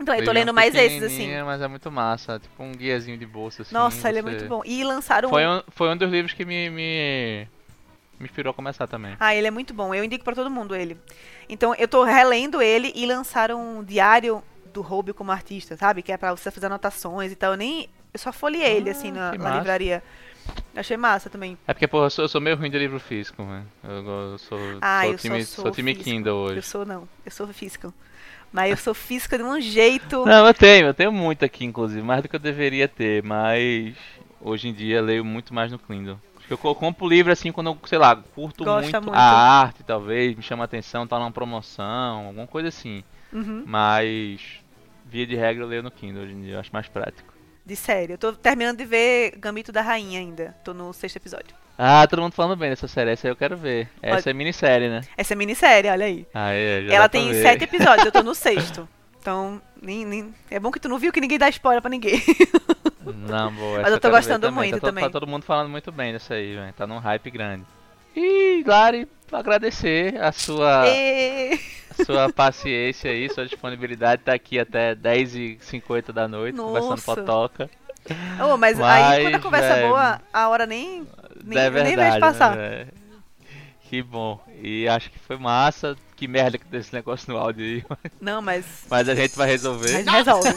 Então, 0.00 0.12
eu 0.12 0.24
tô 0.24 0.32
lendo 0.32 0.52
mais 0.52 0.74
esses, 0.74 1.04
assim. 1.04 1.40
Mas 1.44 1.62
é 1.62 1.68
muito 1.68 1.88
massa, 1.88 2.40
tipo 2.40 2.60
um 2.60 2.72
guiazinho 2.72 3.16
de 3.16 3.26
bolsa, 3.26 3.62
assim. 3.62 3.72
Nossa, 3.72 4.08
ele 4.08 4.18
é 4.18 4.22
você- 4.22 4.28
muito 4.28 4.44
bom. 4.48 4.62
E 4.64 4.82
lançaram 4.82 5.28
Foi 5.28 5.46
um. 5.46 5.62
foi 5.68 5.88
um 5.88 5.96
dos 5.96 6.10
livros 6.10 6.32
que 6.34 6.44
me, 6.44 6.68
me, 6.70 7.48
me 8.18 8.24
inspirou 8.26 8.50
a 8.50 8.54
começar 8.54 8.88
também. 8.88 9.16
Ah, 9.20 9.36
ele 9.36 9.46
é 9.46 9.52
muito 9.52 9.72
bom. 9.72 9.94
Eu 9.94 10.02
indico 10.02 10.24
pra 10.24 10.34
todo 10.34 10.50
mundo 10.50 10.74
ele. 10.74 10.96
Então, 11.48 11.74
eu 11.74 11.88
tô 11.88 12.04
relendo 12.04 12.60
ele 12.60 12.92
e 12.94 13.06
lançaram 13.06 13.78
um 13.78 13.84
diário 13.84 14.42
do 14.72 14.82
Hobby 14.82 15.12
como 15.12 15.32
artista, 15.32 15.76
sabe? 15.76 16.02
Que 16.02 16.12
é 16.12 16.16
pra 16.16 16.34
você 16.34 16.50
fazer 16.50 16.66
anotações 16.66 17.32
e 17.32 17.36
tal. 17.36 17.52
Eu 17.52 17.56
nem. 17.56 17.88
Eu 18.12 18.18
só 18.18 18.32
folhei 18.32 18.62
ele, 18.62 18.90
assim, 18.90 19.10
na, 19.12 19.30
Ah, 19.30 19.38
na 19.38 19.56
livraria. 19.56 20.02
Achei 20.74 20.96
massa 20.96 21.28
também. 21.28 21.58
É 21.66 21.74
porque, 21.74 21.86
pô, 21.86 22.04
eu 22.04 22.10
sou, 22.10 22.24
eu 22.24 22.28
sou 22.28 22.40
meio 22.40 22.56
ruim 22.56 22.70
de 22.70 22.78
livro 22.78 22.98
físico, 22.98 23.42
né? 23.42 23.62
Eu, 23.84 24.06
eu 24.32 24.38
sou, 24.38 24.58
Ah, 24.80 25.02
sou 25.02 25.12
eu 25.12 25.18
time, 25.18 25.44
sou 25.44 25.62
sou 25.64 25.72
time 25.72 25.92
físico. 25.94 26.10
Kindle 26.10 26.36
hoje. 26.36 26.56
Eu 26.56 26.62
sou, 26.62 26.86
não. 26.86 27.08
Eu 27.24 27.30
sou 27.30 27.46
física. 27.48 27.92
Mas 28.50 28.70
eu 28.70 28.76
sou 28.78 28.94
física 28.94 29.36
de 29.36 29.44
um 29.44 29.60
jeito. 29.60 30.24
Não, 30.26 30.46
eu 30.46 30.54
tenho, 30.54 30.86
eu 30.86 30.94
tenho 30.94 31.12
muito 31.12 31.44
aqui, 31.44 31.66
inclusive, 31.66 32.00
mais 32.00 32.22
do 32.22 32.28
que 32.30 32.36
eu 32.36 32.40
deveria 32.40 32.88
ter, 32.88 33.22
mas 33.22 33.94
hoje 34.40 34.68
em 34.68 34.72
dia 34.72 35.02
leio 35.02 35.22
muito 35.22 35.52
mais 35.52 35.70
no 35.70 35.78
Kindle. 35.78 36.18
Eu 36.50 36.56
co- 36.58 36.74
compro 36.74 37.06
livro 37.06 37.32
assim 37.32 37.52
quando 37.52 37.68
eu, 37.70 37.78
sei 37.86 37.98
lá, 37.98 38.16
curto 38.16 38.64
muito, 38.64 39.02
muito. 39.02 39.14
a 39.14 39.20
arte, 39.60 39.82
talvez, 39.84 40.34
me 40.36 40.42
chama 40.42 40.64
atenção, 40.64 41.06
tá 41.06 41.18
numa 41.18 41.30
promoção, 41.30 42.26
alguma 42.26 42.46
coisa 42.46 42.68
assim. 42.68 43.04
Uhum. 43.32 43.62
Mas, 43.66 44.40
via 45.04 45.26
de 45.26 45.36
regra, 45.36 45.64
eu 45.64 45.68
leio 45.68 45.82
no 45.82 45.90
Kindle 45.90 46.22
hoje 46.22 46.32
em 46.32 46.42
dia, 46.42 46.54
eu 46.54 46.60
acho 46.60 46.70
mais 46.72 46.88
prático. 46.88 47.32
De 47.66 47.76
série. 47.76 48.14
Eu 48.14 48.18
tô 48.18 48.32
terminando 48.32 48.78
de 48.78 48.86
ver 48.86 49.32
Gambito 49.38 49.70
da 49.70 49.82
Rainha 49.82 50.18
ainda. 50.20 50.56
Tô 50.64 50.72
no 50.72 50.90
sexto 50.94 51.16
episódio. 51.16 51.54
Ah, 51.76 52.06
todo 52.08 52.22
mundo 52.22 52.32
falando 52.32 52.56
bem 52.58 52.70
dessa 52.70 52.88
série, 52.88 53.10
essa 53.10 53.28
eu 53.28 53.36
quero 53.36 53.56
ver. 53.56 53.88
Essa 54.02 54.30
é 54.30 54.32
minissérie, 54.32 54.88
né? 54.88 55.02
Essa 55.16 55.34
é 55.34 55.36
minissérie, 55.36 55.90
olha 55.90 56.06
aí. 56.06 56.26
Ah, 56.32 56.50
é, 56.50 56.82
já 56.86 56.94
Ela 56.94 57.08
tem 57.10 57.32
sete 57.34 57.64
episódios, 57.64 58.06
eu 58.06 58.10
tô 58.12 58.22
no 58.22 58.34
sexto. 58.34 58.88
Então, 59.20 59.60
nem, 59.82 60.04
nem- 60.06 60.34
é 60.50 60.58
bom 60.58 60.70
que 60.70 60.80
tu 60.80 60.88
não 60.88 60.98
viu 60.98 61.12
que 61.12 61.20
ninguém 61.20 61.38
dá 61.38 61.48
spoiler 61.50 61.82
pra 61.82 61.90
ninguém. 61.90 62.22
Não, 63.12 63.52
boa. 63.52 63.80
Mas 63.82 63.92
eu 63.92 64.00
tô 64.00 64.10
gostando 64.10 64.46
também. 64.46 64.70
muito 64.70 64.74
tá, 64.74 64.80
todo- 64.80 64.90
também. 64.90 65.04
Tá 65.04 65.10
todo 65.10 65.26
mundo 65.26 65.42
falando 65.44 65.68
muito 65.68 65.90
bem 65.92 66.12
dessa 66.12 66.34
aí, 66.34 66.54
velho. 66.54 66.72
Tá 66.72 66.86
num 66.86 66.98
hype 66.98 67.30
grande. 67.30 67.64
E, 68.16 68.64
Lari, 68.66 69.08
agradecer 69.30 70.20
a 70.20 70.32
sua, 70.32 70.84
E... 70.88 71.58
a 71.98 72.04
sua 72.04 72.32
paciência 72.32 73.10
aí, 73.10 73.28
sua 73.30 73.46
disponibilidade. 73.46 74.22
Tá 74.24 74.32
aqui 74.32 74.58
até 74.58 74.94
10h50 74.94 76.12
da 76.12 76.26
noite, 76.26 76.56
conversando 76.56 76.90
Nossa. 76.90 77.14
potoca. 77.14 77.70
Oh, 78.42 78.56
mas, 78.56 78.80
aí 78.80 79.22
quando 79.22 79.26
a 79.26 79.30
Mas, 79.32 79.42
conversa 79.42 79.76
é 79.76 79.86
boa, 79.86 80.20
a 80.32 80.48
hora 80.48 80.64
nem, 80.66 81.06
nem, 81.44 81.58
é 81.58 81.62
nem 81.62 81.70
verdade, 81.70 81.96
vejo 81.96 82.20
passar. 82.20 82.56
né, 82.56 82.86
que 83.82 84.02
bom. 84.02 84.40
E 84.62 84.88
acho 84.88 85.10
que 85.10 85.18
foi 85.18 85.36
massa. 85.36 85.96
Que 86.16 86.26
merda 86.26 86.58
que 86.58 86.64
desse 86.64 86.92
negócio 86.92 87.32
no 87.32 87.38
áudio 87.38 87.64
aí. 87.64 87.84
Não, 88.20 88.42
mas. 88.42 88.64
Mas 88.90 89.08
a 89.08 89.14
gente 89.14 89.36
vai 89.36 89.46
resolver. 89.46 90.02
Mas 90.04 90.06
resolve. 90.24 90.48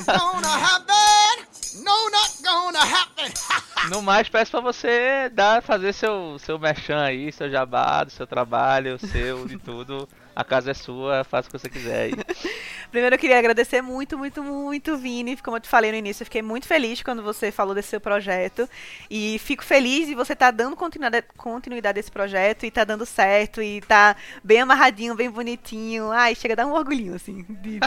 No, 1.76 2.10
not 2.10 2.44
gonna 2.44 2.80
happen! 2.80 3.32
No 3.90 4.00
mais, 4.00 4.30
peço 4.30 4.52
pra 4.52 4.60
você 4.60 5.28
dar, 5.30 5.64
fazer 5.64 5.92
seu, 5.94 6.38
seu 6.38 6.60
merchan 6.60 7.02
aí, 7.02 7.32
seu 7.32 7.50
jabá, 7.50 8.04
do 8.04 8.12
seu 8.12 8.28
trabalho, 8.28 9.00
seu, 9.00 9.48
de 9.48 9.58
tudo. 9.58 10.08
A 10.36 10.44
casa 10.44 10.72
é 10.72 10.74
sua, 10.74 11.24
faça 11.24 11.50
o 11.50 11.52
que 11.52 11.60
você 11.60 11.70
quiser 11.70 12.02
aí. 12.04 12.14
Primeiro 12.92 13.16
eu 13.16 13.20
queria 13.20 13.38
agradecer 13.40 13.82
muito, 13.82 14.18
muito, 14.18 14.44
muito, 14.44 14.98
Vini. 14.98 15.38
Como 15.38 15.56
eu 15.58 15.62
te 15.62 15.68
falei 15.70 15.92
no 15.92 15.98
início, 15.98 16.24
eu 16.24 16.26
fiquei 16.26 16.42
muito 16.42 16.68
feliz 16.68 17.02
quando 17.02 17.22
você 17.24 17.52
falou 17.52 17.74
desse 17.76 17.90
seu 17.90 18.02
projeto. 18.02 18.68
E 19.10 19.40
fico 19.40 19.64
feliz 19.64 20.08
de 20.08 20.16
você 20.16 20.34
estar 20.34 20.52
dando 20.52 20.76
continuidade, 20.76 21.26
continuidade 21.38 22.00
a 22.00 22.02
esse 22.02 22.12
projeto 22.12 22.66
e 22.66 22.72
tá 22.72 22.84
dando 22.84 23.06
certo 23.06 23.62
e 23.62 23.82
tá 23.82 24.16
bem 24.44 24.60
amarradinho, 24.62 25.16
bem 25.16 25.30
bonitinho. 25.30 26.12
Ai, 26.12 26.36
chega 26.36 26.54
a 26.54 26.58
dar 26.58 26.66
um 26.68 26.74
orgulhinho, 26.74 27.16
assim. 27.16 27.46
de- 27.50 27.80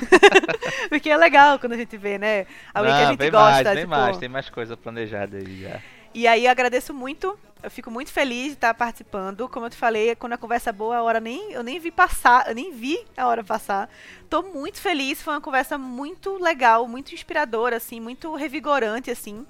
Porque 0.88 1.10
é 1.10 1.16
legal 1.16 1.58
quando 1.58 1.72
a 1.72 1.76
gente 1.78 1.96
vê, 1.96 2.18
né? 2.18 2.46
Alguém 2.72 2.92
que 2.92 2.98
a 3.00 3.04
Não, 3.04 3.10
gente 3.12 3.30
gosta. 3.30 3.64
mais, 3.64 3.78
tipo, 3.78 3.90
mais, 3.90 4.18
tem 4.18 4.28
mais 4.28 4.48
coisa 4.50 4.76
planejada 4.76 5.36
aí 5.36 5.62
já. 5.62 5.80
E 6.14 6.26
aí 6.28 6.44
eu 6.46 6.50
agradeço 6.50 6.94
muito. 6.94 7.38
Eu 7.62 7.70
fico 7.70 7.90
muito 7.90 8.12
feliz 8.12 8.48
de 8.48 8.52
estar 8.52 8.74
participando. 8.74 9.48
Como 9.48 9.66
eu 9.66 9.70
te 9.70 9.76
falei, 9.76 10.14
quando 10.14 10.34
a 10.34 10.38
conversa 10.38 10.70
é 10.70 10.72
boa, 10.72 10.96
a 10.98 11.02
hora 11.02 11.18
nem 11.18 11.50
eu 11.52 11.62
nem 11.62 11.78
vi 11.80 11.90
passar, 11.90 12.46
eu 12.48 12.54
nem 12.54 12.70
vi 12.72 12.98
a 13.16 13.26
hora 13.26 13.42
passar. 13.42 13.88
Tô 14.28 14.42
muito 14.42 14.80
feliz, 14.80 15.22
foi 15.22 15.32
uma 15.34 15.40
conversa 15.40 15.78
muito 15.78 16.36
legal, 16.42 16.86
muito 16.86 17.14
inspiradora 17.14 17.76
assim, 17.78 18.00
muito 18.00 18.34
revigorante 18.34 19.10
assim. 19.10 19.46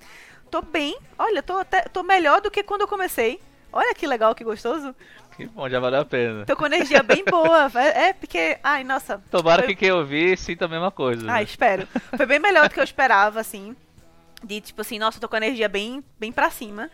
Tô 0.50 0.62
bem. 0.62 0.96
Olha, 1.18 1.42
tô 1.42 1.58
até 1.58 1.82
tô 1.82 2.02
melhor 2.04 2.40
do 2.40 2.50
que 2.50 2.62
quando 2.62 2.82
eu 2.82 2.88
comecei. 2.88 3.40
Olha 3.72 3.92
que 3.92 4.06
legal, 4.06 4.32
que 4.36 4.44
gostoso. 4.44 4.94
Que 5.36 5.46
bom, 5.46 5.68
já 5.68 5.80
valeu 5.80 6.00
a 6.02 6.04
pena. 6.04 6.46
Tô 6.46 6.54
com 6.56 6.64
energia 6.66 7.02
bem 7.02 7.24
boa. 7.24 7.68
É, 7.74 8.10
é 8.10 8.12
porque, 8.12 8.56
ai, 8.62 8.84
nossa. 8.84 9.20
Tomara 9.32 9.62
foi- 9.64 9.74
que 9.74 9.80
quem 9.80 9.90
ouvir 9.90 10.38
sinta 10.38 10.66
a 10.66 10.68
mesma 10.68 10.92
coisa. 10.92 11.22
Ah, 11.28 11.34
né? 11.34 11.42
espero. 11.42 11.88
Foi 12.16 12.24
bem 12.24 12.38
melhor 12.38 12.68
do 12.68 12.72
que 12.72 12.78
eu 12.78 12.84
esperava, 12.84 13.40
assim. 13.40 13.74
De 14.44 14.60
tipo 14.60 14.80
assim, 14.80 14.98
nossa, 14.98 15.16
eu 15.16 15.20
tô 15.20 15.28
com 15.28 15.36
a 15.36 15.38
energia 15.38 15.68
bem, 15.68 16.02
bem 16.18 16.30
pra 16.30 16.50
cima. 16.50 16.90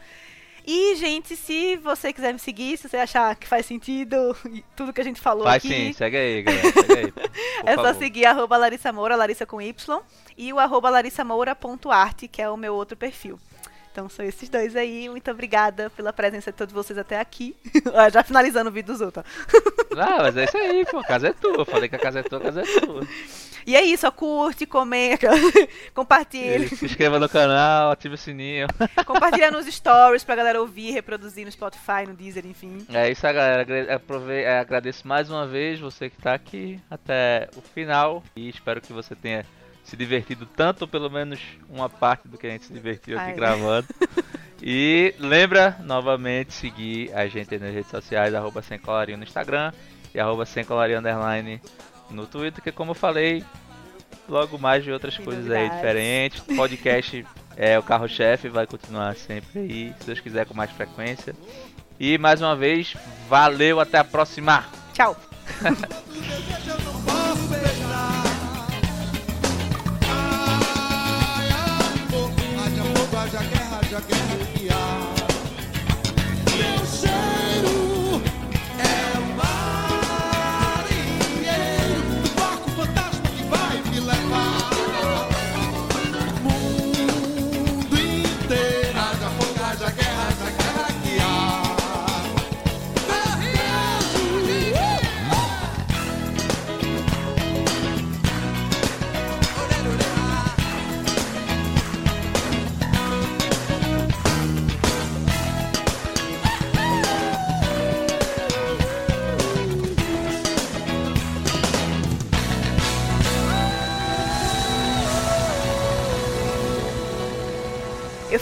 E, 0.66 0.94
gente, 0.96 1.36
se 1.36 1.76
você 1.76 2.12
quiser 2.12 2.32
me 2.32 2.38
seguir, 2.38 2.76
se 2.76 2.88
você 2.88 2.98
achar 2.98 3.34
que 3.34 3.46
faz 3.46 3.66
sentido 3.66 4.36
tudo 4.76 4.92
que 4.92 5.00
a 5.00 5.04
gente 5.04 5.20
falou 5.20 5.44
Vai 5.44 5.56
aqui, 5.56 5.68
sim, 5.68 5.92
segue 5.92 6.16
aí, 6.16 6.42
galera. 6.44 6.72
Segue 6.72 6.92
aí. 6.92 7.12
é 7.64 7.74
só 7.74 7.84
favor. 7.84 7.98
seguir 7.98 8.26
arroba 8.26 8.56
Larissa 8.56 8.92
Moura, 8.92 9.16
Larissa 9.16 9.46
com 9.46 9.60
Y, 9.60 10.00
e 10.36 10.52
o 10.52 10.58
arroba 10.58 10.90
larissamoura.arte, 10.90 12.28
que 12.28 12.42
é 12.42 12.48
o 12.50 12.56
meu 12.56 12.74
outro 12.74 12.96
perfil. 12.96 13.38
Então 13.92 14.08
são 14.08 14.24
esses 14.24 14.48
dois 14.48 14.76
aí. 14.76 15.08
Muito 15.08 15.30
obrigada 15.30 15.90
pela 15.90 16.12
presença 16.12 16.52
de 16.52 16.56
todos 16.58 16.72
vocês 16.72 16.98
até 16.98 17.18
aqui. 17.18 17.56
Já 18.12 18.22
finalizando 18.22 18.70
o 18.70 18.72
vídeo 18.72 18.92
dos 18.92 19.00
outros. 19.00 19.24
Ah, 19.98 20.18
mas 20.22 20.36
é 20.36 20.44
isso 20.44 20.56
aí, 20.56 20.86
pô. 20.86 20.98
A 20.98 21.04
casa 21.04 21.28
é 21.28 21.32
tua. 21.32 21.66
Falei 21.66 21.88
que 21.88 21.96
a 21.96 21.98
casa 21.98 22.20
é 22.20 22.22
tua, 22.22 22.38
a 22.38 22.42
casa 22.42 22.60
é 22.62 22.80
tua. 22.80 23.04
E 23.66 23.74
é 23.74 23.82
isso, 23.82 24.06
ó, 24.06 24.10
curte, 24.12 24.64
comenta, 24.64 25.26
compartilha. 25.92 26.68
Se 26.68 26.84
inscreva 26.84 27.18
no 27.18 27.28
canal, 27.28 27.90
ative 27.90 28.14
o 28.14 28.18
sininho. 28.18 28.68
Compartilha 29.04 29.50
nos 29.50 29.66
stories 29.66 30.22
pra 30.22 30.36
galera 30.36 30.60
ouvir, 30.60 30.92
reproduzir 30.92 31.44
no 31.44 31.50
Spotify, 31.50 32.06
no 32.06 32.14
Deezer, 32.14 32.46
enfim. 32.46 32.86
É 32.94 33.10
isso 33.10 33.26
aí, 33.26 33.32
galera. 33.34 33.94
Aprove- 33.96 34.42
é, 34.42 34.60
Agradeço 34.60 35.06
mais 35.06 35.28
uma 35.28 35.44
vez 35.46 35.80
você 35.80 36.08
que 36.08 36.16
tá 36.22 36.34
aqui 36.34 36.80
até 36.88 37.48
o 37.56 37.60
final. 37.60 38.22
E 38.36 38.48
espero 38.48 38.80
que 38.80 38.92
você 38.92 39.16
tenha 39.16 39.44
se 39.90 39.96
divertido 39.96 40.46
tanto, 40.46 40.82
ou 40.82 40.88
pelo 40.88 41.10
menos 41.10 41.40
uma 41.68 41.88
parte 41.88 42.28
do 42.28 42.38
que 42.38 42.46
a 42.46 42.50
gente 42.50 42.64
se 42.64 42.72
divertiu 42.72 43.18
aqui 43.18 43.30
Ai. 43.30 43.34
gravando. 43.34 43.88
E 44.62 45.14
lembra 45.18 45.78
novamente 45.84 46.52
seguir 46.52 47.10
a 47.14 47.26
gente 47.26 47.54
aí 47.54 47.58
nas 47.58 47.72
redes 47.72 47.90
sociais, 47.90 48.34
arroba 48.34 48.60
sem 48.60 48.78
colarinho 48.78 49.16
no 49.16 49.24
Instagram 49.24 49.72
e 50.14 50.20
arroba 50.20 50.44
sem 50.44 50.62
colarinho 50.62 50.98
underline 50.98 51.62
no 52.10 52.26
Twitter, 52.26 52.62
que 52.62 52.70
como 52.70 52.90
eu 52.90 52.94
falei, 52.94 53.42
logo 54.28 54.58
mais 54.58 54.84
de 54.84 54.92
outras 54.92 55.16
coisas 55.16 55.50
aí 55.50 55.62
novidades. 55.62 55.76
diferentes. 55.76 56.40
Podcast 56.54 57.26
é 57.56 57.78
o 57.78 57.82
carro-chefe, 57.82 58.50
vai 58.50 58.66
continuar 58.66 59.16
sempre 59.16 59.60
aí, 59.60 59.94
se 59.98 60.06
Deus 60.06 60.20
quiser 60.20 60.44
com 60.44 60.52
mais 60.52 60.70
frequência. 60.70 61.34
E 61.98 62.18
mais 62.18 62.42
uma 62.42 62.54
vez, 62.54 62.94
valeu, 63.30 63.80
até 63.80 63.96
a 63.96 64.04
próxima! 64.04 64.66
Tchau. 64.92 65.16
haja 73.30 73.48
guerra, 73.48 73.78
haja 73.78 74.00
guerra 74.00 74.36
que 74.54 74.68
há. 74.70 75.14
Meu 76.56 76.86
cheiro 76.86 77.39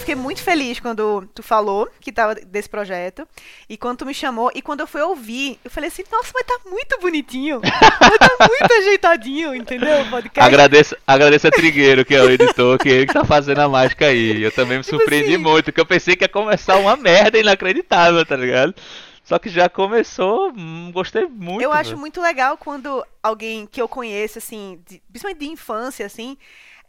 fiquei 0.09 0.15
muito 0.15 0.41
feliz 0.41 0.79
quando 0.79 1.27
tu 1.35 1.43
falou 1.43 1.87
que 1.99 2.11
tava 2.11 2.33
desse 2.33 2.67
projeto. 2.67 3.27
E 3.69 3.77
quando 3.77 3.99
tu 3.99 4.05
me 4.05 4.13
chamou. 4.13 4.51
E 4.55 4.61
quando 4.61 4.79
eu 4.79 4.87
fui 4.87 5.01
ouvir, 5.01 5.59
eu 5.63 5.69
falei 5.69 5.87
assim, 5.89 6.03
nossa, 6.11 6.31
mas 6.33 6.43
tá 6.45 6.59
muito 6.69 6.97
bonitinho. 6.99 7.61
Tá 7.61 8.47
muito 8.47 8.73
ajeitadinho, 8.73 9.53
entendeu? 9.55 10.01
O 10.01 10.09
podcast. 10.09 10.39
Agradeço, 10.47 10.95
agradeço 11.05 11.47
a 11.47 11.51
Trigueiro, 11.51 12.03
que 12.03 12.15
é 12.15 12.21
o 12.23 12.29
editor, 12.29 12.77
que 12.79 12.89
é 12.89 12.91
ele 12.93 13.05
que 13.07 13.13
tá 13.13 13.23
fazendo 13.23 13.59
a 13.59 13.69
mágica 13.69 14.07
aí. 14.07 14.41
Eu 14.41 14.51
também 14.51 14.77
me 14.77 14.83
Tipo 14.83 14.97
surpreendi 14.97 15.33
assim- 15.35 15.37
muito, 15.43 15.65
porque 15.65 15.81
eu 15.81 15.85
pensei 15.85 16.15
que 16.15 16.23
ia 16.23 16.29
começar 16.29 16.77
uma 16.77 16.95
merda 16.95 17.37
inacreditável, 17.37 18.25
tá 18.25 18.35
ligado? 18.35 18.73
Só 19.23 19.37
que 19.37 19.47
já 19.49 19.69
começou, 19.69 20.51
hum, 20.57 20.89
gostei 20.91 21.27
muito. 21.27 21.61
Eu 21.61 21.71
acho 21.71 21.95
muito 21.95 22.19
legal 22.19 22.57
quando 22.57 23.05
alguém 23.21 23.67
que 23.67 23.79
eu 23.79 23.87
conheço, 23.87 24.39
assim, 24.39 24.79
de- 24.87 24.99
principalmente 25.11 25.39
de 25.39 25.47
infância, 25.49 26.05
assim, 26.05 26.35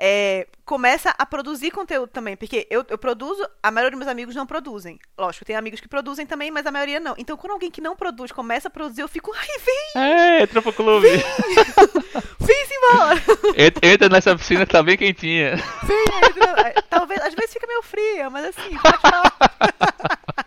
é, 0.03 0.47
começa 0.65 1.15
a 1.19 1.27
produzir 1.27 1.71
conteúdo 1.71 2.09
também. 2.09 2.35
Porque 2.35 2.67
eu, 2.71 2.83
eu 2.89 2.97
produzo, 2.97 3.47
a 3.63 3.71
maioria 3.71 3.91
dos 3.91 3.99
meus 3.99 4.11
amigos 4.11 4.35
não 4.35 4.47
produzem. 4.47 4.99
Lógico, 5.19 5.45
tem 5.45 5.55
amigos 5.55 5.79
que 5.79 5.87
produzem 5.87 6.25
também, 6.25 6.51
mas 6.51 6.65
a 6.67 6.73
maioria 6.73 6.99
não. 6.99 7.15
Então, 7.19 7.37
quando 7.37 7.53
alguém 7.53 7.71
que 7.71 7.83
não 7.83 7.95
produz 7.95 8.33
começa 8.33 8.69
a 8.69 8.71
produzir, 8.71 9.03
eu 9.03 9.09
fico, 9.09 9.31
ai, 9.37 9.47
vem, 9.63 10.03
É, 10.03 10.43
entra 10.43 10.63
pro 10.63 10.73
clube. 10.73 11.07
vem 11.07 11.21
embora. 12.73 13.21
Entra, 13.83 14.09
nessa 14.09 14.35
piscina 14.35 14.65
que 14.65 14.73
tá 14.73 14.83
bem 14.83 14.97
quentinha. 14.97 15.57
Vem, 15.83 16.05
entra. 16.29 16.83
Talvez, 16.89 17.21
às 17.21 17.35
vezes 17.35 17.53
fica 17.53 17.67
meio 17.67 17.83
fria, 17.83 18.31
mas 18.31 18.47
assim, 18.47 18.79
pode 18.79 18.99
falar. 18.99 19.37